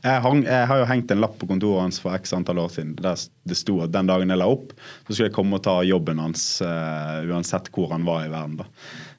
Jeg, 0.03 0.19
hang, 0.19 0.41
jeg 0.43 0.67
har 0.67 0.81
jo 0.81 0.85
hengt 0.89 1.11
en 1.13 1.21
lapp 1.23 1.37
på 1.39 1.47
kontoret 1.47 1.85
hans 1.85 2.01
for 2.03 2.11
x 2.17 2.33
antall 2.35 2.59
år 2.59 2.73
siden 2.73 2.89
der 2.99 3.21
det 3.47 3.55
sto 3.55 3.77
at 3.85 3.93
den 3.93 4.09
dagen 4.09 4.33
jeg 4.33 4.39
la 4.41 4.49
opp, 4.51 4.73
så 5.07 5.13
skulle 5.13 5.29
jeg 5.29 5.35
komme 5.37 5.55
og 5.55 5.63
ta 5.63 5.77
jobben 5.87 6.19
hans 6.19 6.43
uh, 6.59 7.23
uansett 7.23 7.69
hvor 7.71 7.93
han 7.95 8.03
var 8.03 8.25
i 8.25 8.31
verden. 8.33 8.57
da. 8.59 8.67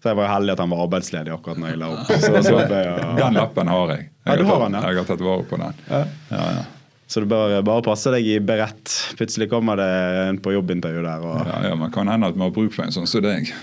Så 0.02 0.11
jeg 0.11 0.19
var 0.19 0.28
jo 0.28 0.32
heldig 0.35 0.52
at 0.52 0.61
han 0.61 0.74
var 0.74 0.82
arbeidsledig 0.85 1.32
akkurat 1.32 1.62
når 1.62 1.73
jeg 1.73 1.81
la 1.81 1.89
opp. 1.94 2.12
Så, 2.12 2.31
så, 2.44 2.52
jeg, 2.61 2.93
Den 3.23 3.40
lappen 3.40 3.73
har 3.73 3.94
jeg. 3.94 4.05
Ja, 4.11 4.35
Jeg 4.35 4.43
du 4.43 4.44
har, 4.44 4.52
har 4.52 4.61
tatt, 4.61 4.66
den, 4.66 4.77
ja. 4.77 4.85
jeg 4.93 5.01
har 5.01 5.09
tatt 5.09 5.24
vare 5.31 5.48
på 5.48 5.61
den. 5.62 5.81
Ja, 5.89 6.02
ja. 6.36 6.93
så 7.15 7.24
du 7.24 7.31
bør 7.32 7.56
bare 7.70 7.86
passe 7.89 8.12
deg 8.12 8.28
i 8.28 8.39
berett. 8.52 8.98
Plutselig 9.16 9.48
kommer 9.56 9.81
det 9.81 9.90
en 10.28 10.44
på 10.44 10.52
jobbintervju 10.52 11.09
der. 11.09 11.24
og 11.24 11.48
Ja, 11.48 11.59
ja, 11.70 11.74
men 11.81 11.97
kan 11.97 12.12
hende 12.12 12.28
at 12.28 12.36
vi 12.36 12.44
har 12.44 12.52
bruk 12.61 12.77
for 12.77 12.85
en 12.85 12.93
sånn 12.93 13.09
som 13.09 13.24
deg. 13.24 13.55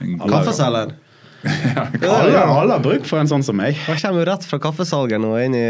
En 0.00 0.16
Kaffeselger. 1.42 2.08
alle, 2.08 2.42
alle 2.62 2.72
har 2.76 2.82
bruk 2.84 3.06
for 3.08 3.18
en 3.22 3.30
sånn 3.30 3.42
som 3.46 3.56
meg. 3.58 3.74
Han 3.88 3.96
kommer 3.98 4.22
jo 4.24 4.28
rett 4.30 4.44
fra 4.48 4.58
kaffesalgeren 4.62 5.24
og 5.28 5.38
inn 5.42 5.54
i, 5.58 5.64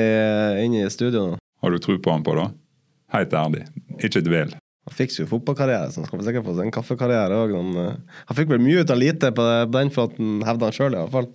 inn 0.65 0.75
i 0.83 0.89
studio 0.93 1.33
nå. 1.33 1.39
Har 1.63 1.71
du 1.71 1.79
tro 1.79 1.97
på 2.03 2.11
han 2.13 2.25
på 2.27 2.35
da? 2.37 2.49
Helt 3.15 3.33
ærlig. 3.39 3.65
Ikke 4.03 4.23
dvel. 4.25 4.53
Han 4.89 4.97
fikk 4.97 5.13
jo 5.21 5.29
fotballkarriere, 5.31 5.93
så 5.95 6.01
han 6.03 6.09
skal 6.09 6.25
sikkert 6.27 6.45
få 6.49 6.57
seg 6.57 6.67
en 6.67 6.75
kaffekarriere 6.75 7.37
òg. 7.45 7.53
Han 8.27 8.37
fikk 8.37 8.49
vel 8.51 8.59
mye 8.65 8.83
ut 8.83 8.91
av 8.91 8.99
lite 8.99 9.31
på 9.37 9.45
det- 9.47 9.71
på 9.71 9.79
den 9.79 9.91
fronten, 9.95 10.43
hevder 10.43 10.69
han 10.73 10.73
sjøl 10.79 10.97
iallfall. 10.99 11.29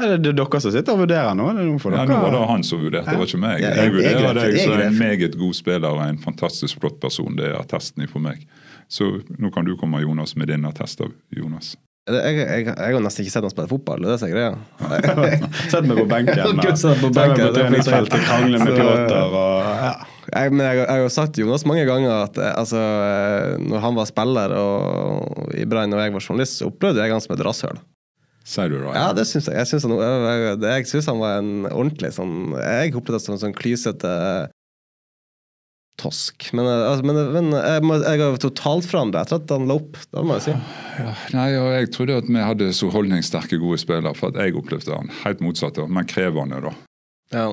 Er 0.00 0.16
Det 0.16 0.22
det 0.22 0.28
er 0.30 0.36
dere 0.38 0.60
som 0.60 0.72
sitter 0.72 0.92
og 0.94 1.00
vurderer 1.02 1.34
nå. 1.36 1.46
Det 1.54 1.64
noe 1.66 1.78
for 1.78 1.92
Ja, 1.92 2.04
nå 2.06 2.16
var 2.22 2.30
det 2.30 2.48
han 2.48 2.62
som 2.62 2.78
vurderte, 2.80 3.10
det 3.10 3.18
var 3.18 3.26
ikke 3.26 3.40
meg. 3.40 3.60
Ja, 3.60 3.68
jeg- 3.68 3.76
Jeg 3.76 3.92
vurderer 3.92 4.34
deg 4.34 4.58
som 4.60 4.80
en 4.80 4.98
meget 4.98 5.38
god 5.38 5.54
spiller 5.54 5.90
og 5.90 6.00
en 6.08 6.18
fantastisk 6.18 6.80
flott 6.80 7.00
person. 7.00 7.36
Det 7.36 7.46
er 7.50 7.58
attesten 7.60 8.08
for 8.08 8.18
meg. 8.20 8.46
Så 8.88 9.22
nå 9.38 9.52
kan 9.52 9.64
du 9.64 9.76
komme, 9.76 10.00
Jonas, 10.00 10.34
med 10.36 10.48
din 10.48 10.64
attest 10.64 11.00
av 11.02 11.12
Jonas. 11.30 11.76
Jeg, 12.08 12.36
jeg, 12.40 12.64
jeg, 12.64 12.94
har 12.96 13.02
nesten 13.04 13.26
ikke 13.26 13.32
sett 13.34 13.44
han 13.44 13.52
spille 13.52 13.70
fotball, 13.70 14.00
det 14.02 14.14
er 14.14 14.22
det 14.22 14.28
er 14.28 14.32
greia. 14.32 15.50
Sett 15.72 15.84
meg 15.86 16.00
på 16.00 16.06
benken. 16.08 16.40
Gud, 16.56 16.62
på 16.64 16.78
Sett 16.80 17.02
benken, 17.12 17.58
er 17.60 18.08
krangle 18.24 18.62
med 18.62 18.72
Så- 18.72 18.78
Pjotr 18.80 19.20
og 19.20 19.68
ja. 19.84 19.92
Jeg, 20.30 20.52
men 20.54 20.62
jeg, 20.62 20.84
har 20.86 21.00
jo 21.02 21.08
sagt 21.10 21.32
til 21.34 21.42
Jonas 21.42 21.64
mange 21.66 21.82
ganger 21.88 22.12
at 22.28 22.36
eh, 22.38 22.52
altså, 22.54 22.78
eh, 22.78 23.54
når 23.66 23.80
han 23.82 23.96
var 23.98 24.06
spiller 24.06 24.52
og, 24.54 25.48
i 25.58 25.64
Brann 25.66 25.96
og 25.96 26.02
jeg 26.04 26.14
var 26.14 26.22
journalist, 26.22 26.60
så 26.60 26.68
opplevde 26.70 27.02
jeg 27.02 27.14
han 27.14 27.24
som 27.24 27.34
et 27.34 27.42
rasshøl. 27.46 27.80
Sier 28.46 28.70
du 28.70 28.78
det? 28.78 28.92
Ja, 28.94 29.08
det 29.16 29.26
syns 29.28 29.50
jeg. 29.50 29.58
Jeg 29.58 29.68
syns 29.68 29.88
han, 29.88 29.96
han 29.98 31.20
var 31.20 31.42
en 31.42 31.66
ordentlig 31.68 32.12
sånn 32.16 32.54
Jeg 32.56 32.94
opplevde 32.94 33.18
det 33.18 33.24
som 33.26 33.34
en 33.36 33.42
sånn 33.42 33.56
klysete 33.58 34.14
tosk. 36.00 36.50
Men, 36.56 36.66
eh, 36.66 36.90
altså, 36.90 37.06
men, 37.06 37.18
men 37.34 37.56
jeg, 37.56 37.84
må, 37.86 37.98
jeg 38.04 38.22
har 38.22 38.38
totalt 38.42 38.88
forandra 38.88 39.24
etter 39.24 39.40
at 39.40 39.54
han 39.54 39.66
la 39.70 39.78
opp. 39.80 39.98
Det 40.10 40.24
må 40.26 40.38
jeg 40.38 40.46
si. 40.50 40.54
Ja, 41.00 41.14
nei, 41.36 41.48
og 41.60 41.72
Jeg 41.74 41.90
trodde 41.96 42.20
at 42.20 42.30
vi 42.30 42.44
hadde 42.44 42.70
så 42.76 42.90
holdningssterke, 42.92 43.60
gode 43.62 43.80
spillere, 43.82 44.14
for 44.18 44.32
at 44.32 44.40
jeg 44.40 44.56
opplevde 44.60 44.94
han 44.96 45.12
helt 45.24 45.42
motsatt, 45.44 45.80
men 45.88 46.08
krevende, 46.10 46.62
da. 46.68 46.76
Ja. 47.34 47.48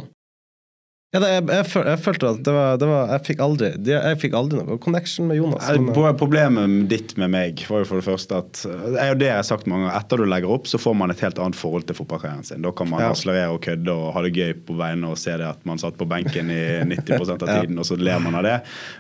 Ja, 1.17 1.21
det, 1.23 1.29
jeg, 1.33 1.45
jeg, 1.49 1.83
jeg 1.89 1.99
følte 2.05 2.29
at 2.35 2.41
det 2.45 2.53
var, 2.53 2.77
det 2.77 2.87
var 2.91 3.09
Jeg 3.15 3.23
fikk 3.25 3.39
aldri 3.41 3.69
Jeg 3.89 4.17
fikk 4.21 4.35
aldri 4.37 4.59
noe 4.61 4.77
connection 4.83 5.25
med 5.31 5.39
Jonas. 5.39 5.65
Eh, 5.73 5.79
Men, 5.81 6.13
Problemet 6.19 6.75
ditt 6.91 7.15
med 7.17 7.31
meg 7.33 7.63
var 7.71 7.81
jo 7.81 7.87
for 7.89 7.97
det 8.01 8.05
første 8.05 8.37
at 8.37 8.61
eh, 8.69 8.83
det 8.93 9.01
er 9.01 9.09
jo 9.13 9.17
det 9.23 9.29
jeg 9.31 9.39
har 9.39 9.47
sagt 9.49 9.65
mange 9.69 9.87
ganger. 9.87 9.97
Etter 10.03 10.21
du 10.21 10.25
legger 10.29 10.53
opp, 10.53 10.69
så 10.69 10.77
får 10.81 10.95
man 11.01 11.13
et 11.15 11.23
helt 11.25 11.41
annet 11.41 11.57
forhold 11.57 11.87
til 11.89 11.97
fotballkarrieren 11.97 12.45
sin. 12.45 12.61
Da 12.61 12.71
kan 12.77 12.89
man 12.91 13.01
Ja. 13.01 13.09
harselere 13.11 13.49
og 13.55 13.61
kødde 13.65 13.93
og 13.97 14.13
ha 14.15 14.23
det 14.27 14.33
gøy 14.37 14.53
på 14.67 14.77
vegne 14.79 15.09
og 15.11 15.17
se 15.17 15.33
det 15.41 15.47
at 15.49 15.65
man 15.67 15.81
satt 15.81 15.97
på 15.97 16.07
benken 16.09 16.51
i 16.53 16.61
90% 16.93 17.41
av 17.41 17.47
tiden, 17.49 17.81
og 17.81 17.89
så 17.89 17.97
ler 17.97 18.21
man 18.23 18.37
av 18.37 18.45
det. 18.47 18.55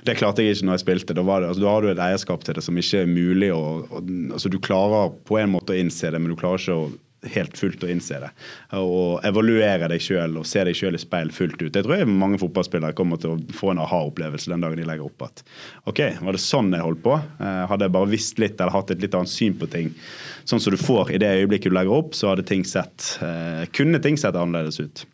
Det 0.09 0.17
klarte 0.19 0.41
jeg 0.45 0.57
ikke 0.57 0.67
når 0.71 0.79
jeg 0.79 0.85
spilte. 0.87 1.15
Da, 1.17 1.25
var 1.27 1.45
det, 1.45 1.51
altså, 1.53 1.63
da 1.67 1.73
har 1.75 1.85
du 1.85 1.91
et 1.93 2.03
eierskap 2.09 2.43
til 2.47 2.57
det 2.57 2.65
som 2.65 2.77
ikke 2.81 3.03
er 3.05 3.11
mulig 3.11 3.51
å- 3.53 3.85
altså, 4.33 4.49
Du 4.49 4.57
klarer 4.63 5.13
på 5.27 5.37
en 5.41 5.51
måte 5.53 5.75
å 5.75 5.77
innse 5.77 6.09
det, 6.11 6.19
men 6.21 6.33
du 6.33 6.39
klarer 6.39 6.57
ikke 6.61 6.77
å 6.77 6.87
helt 7.25 7.57
fullt 7.57 7.83
å 7.83 7.89
innse 7.89 8.19
det. 8.21 8.29
Og 8.77 9.23
evaluere 9.25 9.89
deg 9.89 10.03
sjøl 10.03 10.37
og 10.39 10.45
se 10.47 10.63
deg 10.67 10.77
sjøl 10.77 10.97
i 10.97 11.01
speil 11.01 11.31
fullt 11.33 11.57
ut. 11.63 11.73
Jeg 11.73 11.83
tror 11.85 11.97
jeg 11.97 12.09
mange 12.11 12.39
fotballspillere 12.41 12.95
kommer 12.97 13.19
til 13.21 13.33
å 13.33 13.39
få 13.57 13.71
en 13.73 13.81
aha-opplevelse 13.83 14.51
den 14.53 14.63
dagen 14.63 14.77
de 14.77 14.85
legger 14.87 15.07
opp 15.09 15.25
at 15.27 15.43
OK, 15.89 16.03
var 16.21 16.37
det 16.37 16.43
sånn 16.43 16.71
jeg 16.75 16.85
holdt 16.85 17.03
på? 17.05 17.17
Eh, 17.41 17.63
Hadde 17.71 17.87
jeg 17.89 17.95
bare 17.97 18.11
visst 18.13 18.41
litt 18.41 18.61
eller 18.61 18.75
hatt 18.75 18.93
et 18.93 19.01
litt 19.03 19.17
annet 19.17 19.33
syn 19.33 19.57
på 19.57 19.69
ting, 19.71 19.91
sånn 20.47 20.61
som 20.63 20.75
du 20.75 20.79
får 20.81 21.15
i 21.15 21.21
det 21.21 21.33
øyeblikket 21.41 21.73
du 21.73 21.77
legger 21.77 21.97
opp, 22.03 22.13
så 22.17 22.31
hadde 22.33 22.45
ting 22.47 22.65
sett 22.67 23.15
eh, 23.25 23.65
kunne 23.75 23.99
ting 24.03 24.19
sett 24.19 24.37
annerledes 24.37 24.79
ut. 24.83 25.05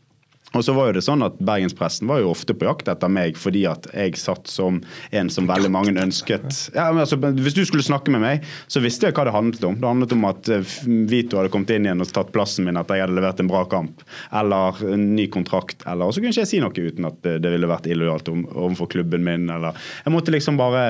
Og 0.53 0.63
så 0.65 0.73
var 0.75 0.89
jo 0.89 0.97
det 0.97 1.03
sånn 1.05 1.25
at 1.25 1.39
Bergenspressen 1.41 2.09
var 2.09 2.21
jo 2.21 2.31
ofte 2.34 2.53
på 2.53 2.67
jakt 2.67 2.89
etter 2.91 3.11
meg 3.11 3.38
fordi 3.39 3.63
at 3.69 3.88
jeg 3.93 4.17
satt 4.21 4.49
som 4.49 4.80
en 5.11 5.31
som 5.34 5.47
veldig 5.49 5.71
mange 5.73 5.93
ønsket 5.97 6.45
ja, 6.75 6.88
men 6.93 7.03
altså, 7.03 7.17
Hvis 7.17 7.57
du 7.57 7.63
skulle 7.65 7.85
snakke 7.85 8.13
med 8.13 8.21
meg, 8.23 8.45
så 8.71 8.81
visste 8.84 9.07
jeg 9.07 9.15
hva 9.17 9.25
det 9.27 9.34
handlet 9.34 9.63
om. 9.67 9.77
Det 9.80 9.89
handlet 9.89 10.15
om 10.15 10.27
at 10.30 10.49
eh, 10.53 10.75
Vito 11.09 11.39
hadde 11.39 11.51
kommet 11.53 11.73
inn 11.73 11.88
igjen 11.88 12.03
og 12.03 12.11
tatt 12.13 12.31
plassen 12.35 12.67
min, 12.67 12.77
at 12.80 12.91
jeg 12.91 13.03
hadde 13.03 13.15
levert 13.17 13.41
en 13.41 13.49
bra 13.49 13.63
kamp, 13.69 14.03
eller 14.35 14.80
en 14.93 15.05
ny 15.17 15.25
kontrakt, 15.34 15.84
eller 15.89 16.11
så 16.13 16.21
kunne 16.21 16.34
ikke 16.34 16.43
jeg 16.43 16.51
si 16.51 16.61
noe 16.61 16.73
uten 16.73 17.07
at 17.09 17.19
det, 17.23 17.51
ville 17.53 17.69
vært 17.69 17.88
illojalt 17.89 18.30
om, 18.31 18.45
overfor 18.51 18.91
klubben 18.93 19.25
min, 19.25 19.47
eller 19.51 19.77
Jeg 20.03 20.13
måtte 20.13 20.34
liksom 20.34 20.57
bare 20.59 20.84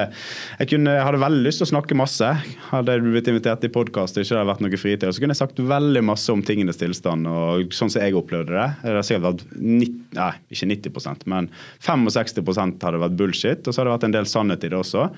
Jeg, 0.59 0.69
kunne, 0.73 0.95
jeg 0.97 1.05
hadde 1.07 1.21
veldig 1.23 1.43
lyst 1.45 1.61
til 1.61 1.67
å 1.67 1.71
snakke 1.73 1.97
masse. 1.97 2.29
Hadde 2.69 2.95
jeg 2.95 3.05
blitt 3.05 3.29
invitert 3.31 3.65
i 3.67 3.71
podkast 3.73 4.17
og 4.17 4.25
ikke 4.25 4.37
hadde 4.37 4.51
vært 4.51 4.65
noe 4.65 4.81
fritid, 4.81 5.07
så 5.09 5.23
kunne 5.23 5.35
jeg 5.35 5.43
sagt 5.43 5.63
veldig 5.73 6.03
masse 6.05 6.33
om 6.33 6.43
tingenes 6.45 6.81
tilstand, 6.81 7.29
og 7.29 7.73
sånn 7.75 7.91
som 7.93 8.03
jeg 8.03 8.17
opplevde 8.17 8.55
det. 8.55 8.69
Det 8.83 8.97
har 8.97 9.07
sikkert 9.07 9.29
vært 9.29 9.52
90, 9.55 9.95
nei, 10.17 10.33
ikke 10.53 10.69
90% 10.71 11.25
men 11.31 11.49
65% 11.85 12.83
hadde 12.83 13.01
vært 13.05 13.17
bullshit, 13.19 13.65
og 13.67 13.73
så 13.73 13.81
har 13.81 13.89
det 13.89 13.95
vært 13.97 14.07
en 14.09 14.15
del 14.17 14.29
sannhet 14.29 14.63
i 14.65 14.71
det 14.73 14.79
også. 14.79 15.09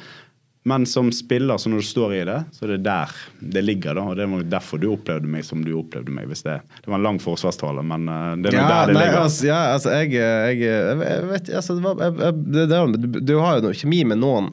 Men 0.66 0.86
som 0.90 1.12
spiller, 1.14 1.60
så 1.62 1.70
når 1.70 1.84
du 1.84 1.86
står 1.86 2.14
i 2.18 2.22
det, 2.26 2.40
så 2.56 2.66
er 2.66 2.72
det 2.74 2.80
der 2.88 3.12
det 3.54 3.62
ligger. 3.62 3.94
da, 3.94 4.02
og 4.10 4.16
Det 4.18 4.26
var 4.32 4.48
derfor 4.56 4.82
du 4.82 4.88
opplevde 4.96 5.30
meg 5.30 5.46
som 5.46 5.62
du 5.62 5.76
opplevde 5.78 6.10
meg. 6.10 6.26
hvis 6.26 6.42
Det 6.42 6.56
det 6.82 6.90
var 6.90 6.98
en 6.98 7.06
lang 7.06 7.20
forsvarstale, 7.22 7.84
men 7.86 8.10
eh, 8.10 8.32
det 8.42 8.50
er 8.50 8.58
ja, 8.58 8.66
der 8.72 8.90
det 8.90 8.96
nei, 8.98 9.04
ligger. 9.04 9.20
altså, 9.28 9.46
ja, 9.46 9.60
altså 9.76 9.94
jeg, 9.94 10.12
jeg, 10.18 10.58
jeg, 10.64 10.98
jeg 11.06 11.30
vet 11.30 11.54
altså, 11.62 11.76
det 11.78 11.84
var, 11.86 12.02
jeg, 12.02 12.34
det, 12.50 12.66
det, 12.72 12.82
du, 13.06 13.20
du 13.22 13.36
har 13.44 13.60
jo 13.60 13.68
noe 13.68 13.78
kjemi 13.78 14.02
med 14.10 14.24
noen. 14.24 14.50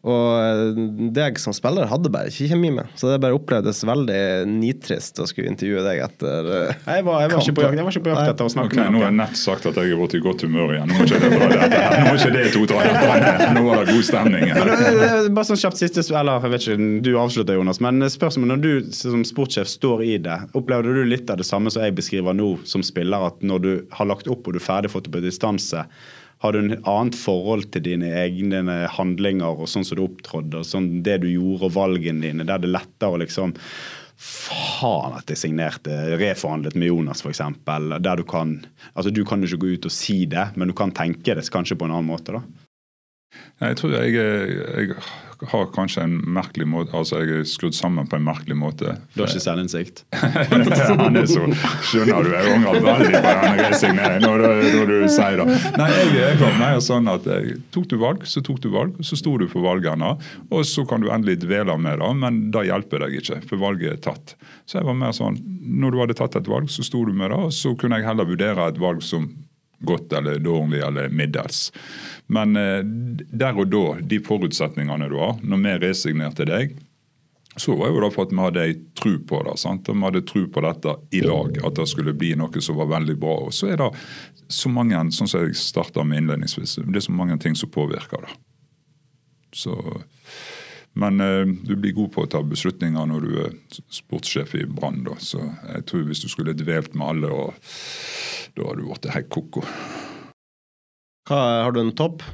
Og 0.00 0.28
eh, 0.40 0.78
deg 1.12 1.36
som 1.36 1.52
spiller 1.52 1.84
hadde 1.90 2.08
bare 2.08 2.30
ikke 2.32 2.46
kjemi 2.54 2.70
med. 2.72 2.88
Så 2.96 3.10
det 3.10 3.18
bare 3.20 3.36
opplevdes 3.36 3.82
veldig 3.84 4.20
nitrist 4.48 5.18
å 5.20 5.26
skulle 5.28 5.50
intervjue 5.52 5.82
deg 5.84 5.98
etter 6.06 6.46
eh, 6.48 6.70
Jeg 6.86 7.04
var, 7.04 7.18
jeg 7.20 7.32
var, 7.34 7.42
ikke, 7.44 7.54
på 7.58 7.64
jakt, 7.66 7.76
jeg 7.76 7.84
var 7.84 7.92
ikke 7.92 8.04
på 8.06 8.12
jakt 8.14 8.30
etter 8.32 8.48
å 8.48 8.52
snakke 8.54 8.70
Ok, 8.70 8.78
med 8.80 8.94
Nå 8.94 9.02
har 9.02 9.10
jeg 9.10 9.18
nett 9.18 9.36
sagt 9.40 9.66
at 9.68 9.76
jeg 9.76 9.92
har 9.92 10.00
vært 10.00 10.16
i 10.16 10.22
godt 10.24 10.44
humør 10.46 10.72
igjen. 10.72 10.88
Nå 10.88 10.96
må 10.96 11.04
ikke 11.04 11.20
det 11.20 11.30
dra 11.34 11.50
dette 11.52 11.82
her. 11.84 11.98
Nå 12.00 12.06
må 12.06 12.14
ikke 12.16 12.32
det 12.38 12.44
to 12.54 12.62
dra 12.70 12.86
dette. 12.86 13.50
Nå 13.58 13.64
var 13.66 13.82
det 13.84 13.96
god 13.98 14.06
stemning 14.08 14.46
her. 14.54 14.70
det- 14.70 14.94
det 15.02 15.10
er 15.10 15.28
Bare 15.36 15.48
sånn 15.50 15.60
kjapt 15.66 15.82
siste 15.82 16.06
Eller 16.16 16.46
jeg 16.46 16.54
vet 16.54 16.66
ikke, 16.70 16.88
du 17.04 17.10
avslutter, 17.20 17.58
Jonas. 17.60 17.80
Men 17.84 18.00
spørsmålet 18.16 18.52
når 18.54 18.64
du 18.64 18.92
som 18.96 19.26
sportssjef 19.28 19.68
står 19.68 20.06
i 20.08 20.16
det, 20.24 20.38
opplevde 20.56 20.96
du 20.96 21.02
litt 21.12 21.28
av 21.30 21.36
det 21.42 21.46
samme 21.48 21.68
som 21.70 21.84
jeg 21.84 21.94
beskriver 22.00 22.32
nå 22.40 22.54
som 22.64 22.80
spiller, 22.86 23.28
at 23.28 23.44
når 23.44 23.62
du 23.68 23.70
har 24.00 24.08
lagt 24.08 24.32
opp 24.32 24.48
og 24.48 24.56
du 24.56 24.62
er 24.62 24.64
ferdig 24.64 24.90
fått 24.96 25.04
det 25.10 25.12
på 25.12 25.20
distanse, 25.28 25.84
har 26.40 26.52
du 26.52 26.58
en 26.60 26.76
annet 26.88 27.16
forhold 27.20 27.68
til 27.74 27.84
dine 27.84 28.10
egne 28.22 28.62
handlinger 28.94 29.60
og 29.60 29.68
sånn 29.68 29.84
som 29.84 29.98
du 29.98 30.06
opptrådde, 30.06 30.62
og 30.62 30.68
sånn 30.68 31.02
det 31.04 31.18
du 31.24 31.28
gjorde 31.28 31.68
og 31.68 31.74
valgene 31.76 32.24
dine, 32.24 32.46
der 32.48 32.62
det 32.62 32.70
er 32.70 32.78
lettere 32.78 33.16
å 33.16 33.20
liksom 33.20 33.52
faen 34.20 35.16
at 35.16 35.30
jeg 35.32 35.40
signerte, 35.40 35.94
reforhandlet 36.20 36.76
med 36.76 36.90
Jonas, 36.90 37.22
f.eks. 37.24 37.40
Der 37.64 38.20
du 38.20 38.24
kan 38.28 38.58
altså 38.92 39.12
Du 39.12 39.22
kan 39.24 39.40
jo 39.40 39.48
ikke 39.48 39.62
gå 39.64 39.76
ut 39.76 39.88
og 39.88 39.94
si 39.94 40.24
det, 40.28 40.50
men 40.60 40.68
du 40.68 40.76
kan 40.76 40.92
tenke 40.92 41.36
det 41.36 41.46
kanskje 41.52 41.78
på 41.80 41.88
en 41.88 41.96
annen 41.96 42.10
måte. 42.10 42.36
da. 42.36 42.42
Jeg 43.64 43.78
tror 43.80 43.94
jeg, 43.96 44.14
jeg 44.16 44.96
har 45.48 45.66
kanskje 45.74 46.02
en 46.04 46.16
merkelig 46.34 46.66
måte 46.68 46.96
Altså, 46.96 47.20
jeg 47.22 47.40
er 47.40 47.46
skrudd 47.48 47.74
sammen 47.76 48.08
på 48.10 48.18
en 48.18 48.24
merkelig 48.26 48.56
måte. 48.58 48.96
Du 49.14 49.22
har 49.22 49.30
ikke 49.30 49.42
selvinnsikt? 49.42 50.02
Han 50.50 51.16
er 51.16 51.28
så 51.30 51.46
Skjønner 51.86 52.26
du, 52.26 52.30
jeg 52.34 52.54
angrer 52.54 52.80
veldig 52.84 53.12
på 53.14 53.34
den 53.44 53.60
resigneringen 53.64 54.26
når, 54.26 54.44
når, 54.74 54.92
du 54.92 55.08
sier 55.14 55.40
det. 55.40 55.58
Nei, 55.80 55.88
jeg, 55.94 56.12
jeg 56.18 56.38
var 56.42 56.56
mer 56.60 56.80
sånn 56.84 57.10
at 57.10 57.28
jeg, 57.30 57.58
tok 57.74 57.88
du 57.90 57.96
valg, 58.02 58.26
så 58.28 58.42
tok 58.44 58.60
du 58.64 58.70
valg, 58.74 58.98
så 59.06 59.18
sto 59.18 59.36
du 59.40 59.46
for 59.50 59.64
valgene. 59.64 60.14
Og 60.50 60.64
så 60.68 60.84
kan 60.88 61.02
du 61.02 61.10
endelig 61.12 61.40
dvele 61.44 61.76
med 61.80 62.00
det, 62.02 62.10
men 62.20 62.40
det 62.54 62.66
hjelper 62.68 63.06
deg 63.06 63.20
ikke, 63.22 63.40
for 63.48 63.62
valget 63.62 63.96
er 63.96 64.02
tatt. 64.10 64.34
Så 64.68 64.80
jeg 64.80 64.88
var 64.88 64.98
mer 64.98 65.14
sånn, 65.16 65.38
når 65.60 65.94
du 65.94 66.02
hadde 66.02 66.18
tatt 66.20 66.36
et 66.40 66.50
valg, 66.50 66.70
så 66.72 66.84
sto 66.86 67.04
du 67.06 67.14
med 67.16 67.32
det, 67.32 67.40
og 67.48 67.54
så 67.54 67.74
kunne 67.78 68.00
jeg 68.00 68.08
heller 68.10 68.28
vurdere 68.28 68.68
et 68.70 68.82
valg 68.82 69.04
som 69.06 69.30
godt 69.80 70.12
eller 70.12 70.38
dårlig 70.38 70.82
eller 70.84 71.08
middels. 71.08 71.70
Men 72.26 72.56
eh, 72.56 72.82
der 73.30 73.58
og 73.58 73.70
da, 73.72 73.84
de 74.02 74.20
forutsetningene 74.24 75.08
du 75.10 75.18
har, 75.20 75.40
når 75.42 75.64
vi 75.64 75.76
resignerte 75.86 76.46
deg, 76.48 76.76
så 77.56 77.74
var 77.76 77.90
jo 77.90 78.00
det 78.04 78.12
for 78.14 78.28
at 78.28 78.32
vi 78.32 78.40
hadde 78.44 78.62
ei 78.62 78.74
tro 78.96 79.16
på 79.26 79.40
det. 79.46 79.56
sant? 79.58 79.88
Og 79.90 79.96
vi 79.96 80.06
hadde 80.06 80.22
tro 80.28 80.44
på 80.54 80.62
dette 80.64 80.94
i 81.16 81.22
lag, 81.24 81.58
at 81.66 81.80
det 81.80 81.88
skulle 81.90 82.14
bli 82.16 82.34
noe 82.38 82.62
som 82.62 82.78
var 82.78 82.92
veldig 82.92 83.16
bra. 83.20 83.34
Og 83.48 83.54
så 83.54 83.72
er 83.72 83.80
det 83.80 83.90
så 84.50 84.70
mange, 84.72 85.00
sånn 85.14 85.30
som 85.30 85.44
jeg 85.44 85.58
starta 85.58 86.04
med 86.06 86.22
innledningsvis, 86.22 86.78
det 86.86 87.02
er 87.02 87.06
så 87.08 87.16
mange 87.16 87.38
ting 87.42 87.58
som 87.58 87.72
påvirker 87.72 88.26
det. 88.26 88.36
Så, 89.56 89.74
men 90.98 91.20
eh, 91.20 91.46
du 91.46 91.76
blir 91.76 91.94
god 91.96 92.12
på 92.14 92.24
å 92.24 92.30
ta 92.30 92.42
beslutninger 92.42 93.10
når 93.10 93.26
du 93.26 93.36
er 93.44 93.52
sportssjef 93.94 94.56
i 94.58 94.64
Brann. 94.66 95.04
Så 95.22 95.42
jeg 95.42 95.86
tror 95.90 96.06
hvis 96.08 96.24
du 96.24 96.28
skulle 96.32 96.56
dvelt 96.56 96.96
med 96.98 97.06
alle, 97.14 97.30
og, 97.30 97.70
da 98.56 98.66
hadde 98.66 98.82
du 98.82 98.88
blitt 98.88 99.12
helt 99.14 99.30
ko-ko. 99.30 99.64
Har 101.30 101.70
du 101.76 101.84
en 101.84 101.94
topp 101.94 102.24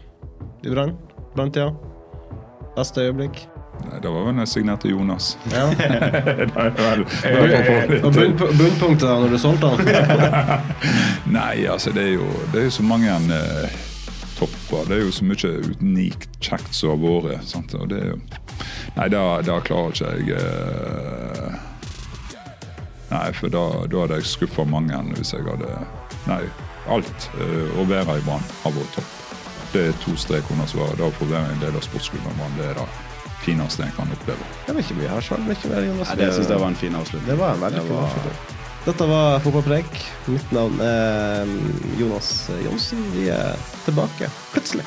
i 0.64 0.72
Brann? 0.72 0.96
Branntida? 1.36 1.68
Beste 2.76 3.04
øyeblikk? 3.04 3.44
Nei, 3.84 3.98
Det 4.02 4.10
var 4.10 4.24
vel 4.24 4.38
da 4.38 4.44
jeg 4.44 4.48
signerte 4.48 4.88
Jonas. 4.88 5.38
Ja. 5.52 5.66
Og 8.06 8.14
bunnpunktet 8.16 9.04
da, 9.04 9.18
når 9.20 9.34
du 9.34 9.38
solgte 9.40 9.72
han? 9.72 9.78
Nei, 11.36 11.66
altså 11.68 11.92
det 11.92 12.06
er 12.06 12.14
jo, 12.16 12.30
det 12.52 12.62
er 12.62 12.66
jo 12.70 12.74
så 12.78 12.86
mange 12.86 13.12
eh, 13.36 13.76
topper. 14.38 14.88
Det 14.88 14.98
er 14.98 15.04
jo 15.04 15.12
så 15.14 15.28
mye 15.28 15.52
unikt 15.80 16.40
kjekt 16.40 16.72
som 16.76 16.94
har 16.94 17.24
vært. 17.28 17.46
Sant? 17.48 17.76
Og 17.78 17.88
det 17.92 18.00
er 18.00 18.12
jo, 18.14 18.18
nei, 18.94 19.08
det 19.10 19.56
klarer 19.66 19.92
ikke 19.92 20.12
jeg. 20.14 20.38
Eh, 20.38 21.52
nei, 23.10 23.26
for 23.36 23.52
da, 23.52 23.64
da 23.90 24.04
hadde 24.04 24.20
jeg 24.20 24.30
skuffa 24.32 24.66
mange 24.68 25.02
hvis 25.16 25.34
jeg 25.34 25.46
hadde 25.48 25.70
Nei, 26.26 26.40
alt 26.90 27.28
uh, 27.38 27.76
å 27.78 27.84
være 27.86 28.16
i 28.18 28.22
Brann 28.26 28.42
har 28.64 28.72
vært 28.74 28.96
topp. 28.96 29.12
Det 29.70 29.84
er 29.92 30.00
to 30.02 30.16
strek 30.18 30.48
under 30.50 30.66
svaret. 30.66 30.98
Det 30.98 31.06
å 31.06 31.14
få 31.14 31.28
være 31.30 31.52
en 31.54 31.62
del 31.62 31.78
av 31.78 31.84
sportsklubben 31.86 32.34
Brann, 32.40 32.56
det 32.58 32.66
er 32.72 32.80
det 32.80 32.86
fineste 33.44 33.86
en 33.86 33.94
kan 33.94 34.10
oppleve. 34.10 34.50
Det 34.66 34.74
vil 34.74 34.82
ikke 34.82 34.98
bli 34.98 35.08
her 35.12 35.30
mer, 35.38 35.54
det 36.18 36.32
synes 36.34 36.50
jeg 36.50 36.58
var 36.58 36.68
en 36.72 36.78
fin 36.82 36.98
avslutning. 36.98 37.30
Det 37.30 37.38
var 37.38 37.54
en 37.54 37.62
veldig 37.68 37.86
fin 37.86 37.98
avslutning. 38.02 38.44
Dette 38.86 39.06
var 39.10 39.40
Fotballpreik. 39.42 39.96
Mitt 40.30 40.52
navn 40.54 40.78
er 40.82 41.48
Jonas 41.98 42.50
Johnsen. 42.62 43.02
Vi 43.14 43.26
er 43.34 43.58
tilbake 43.86 44.30
plutselig. 44.52 44.86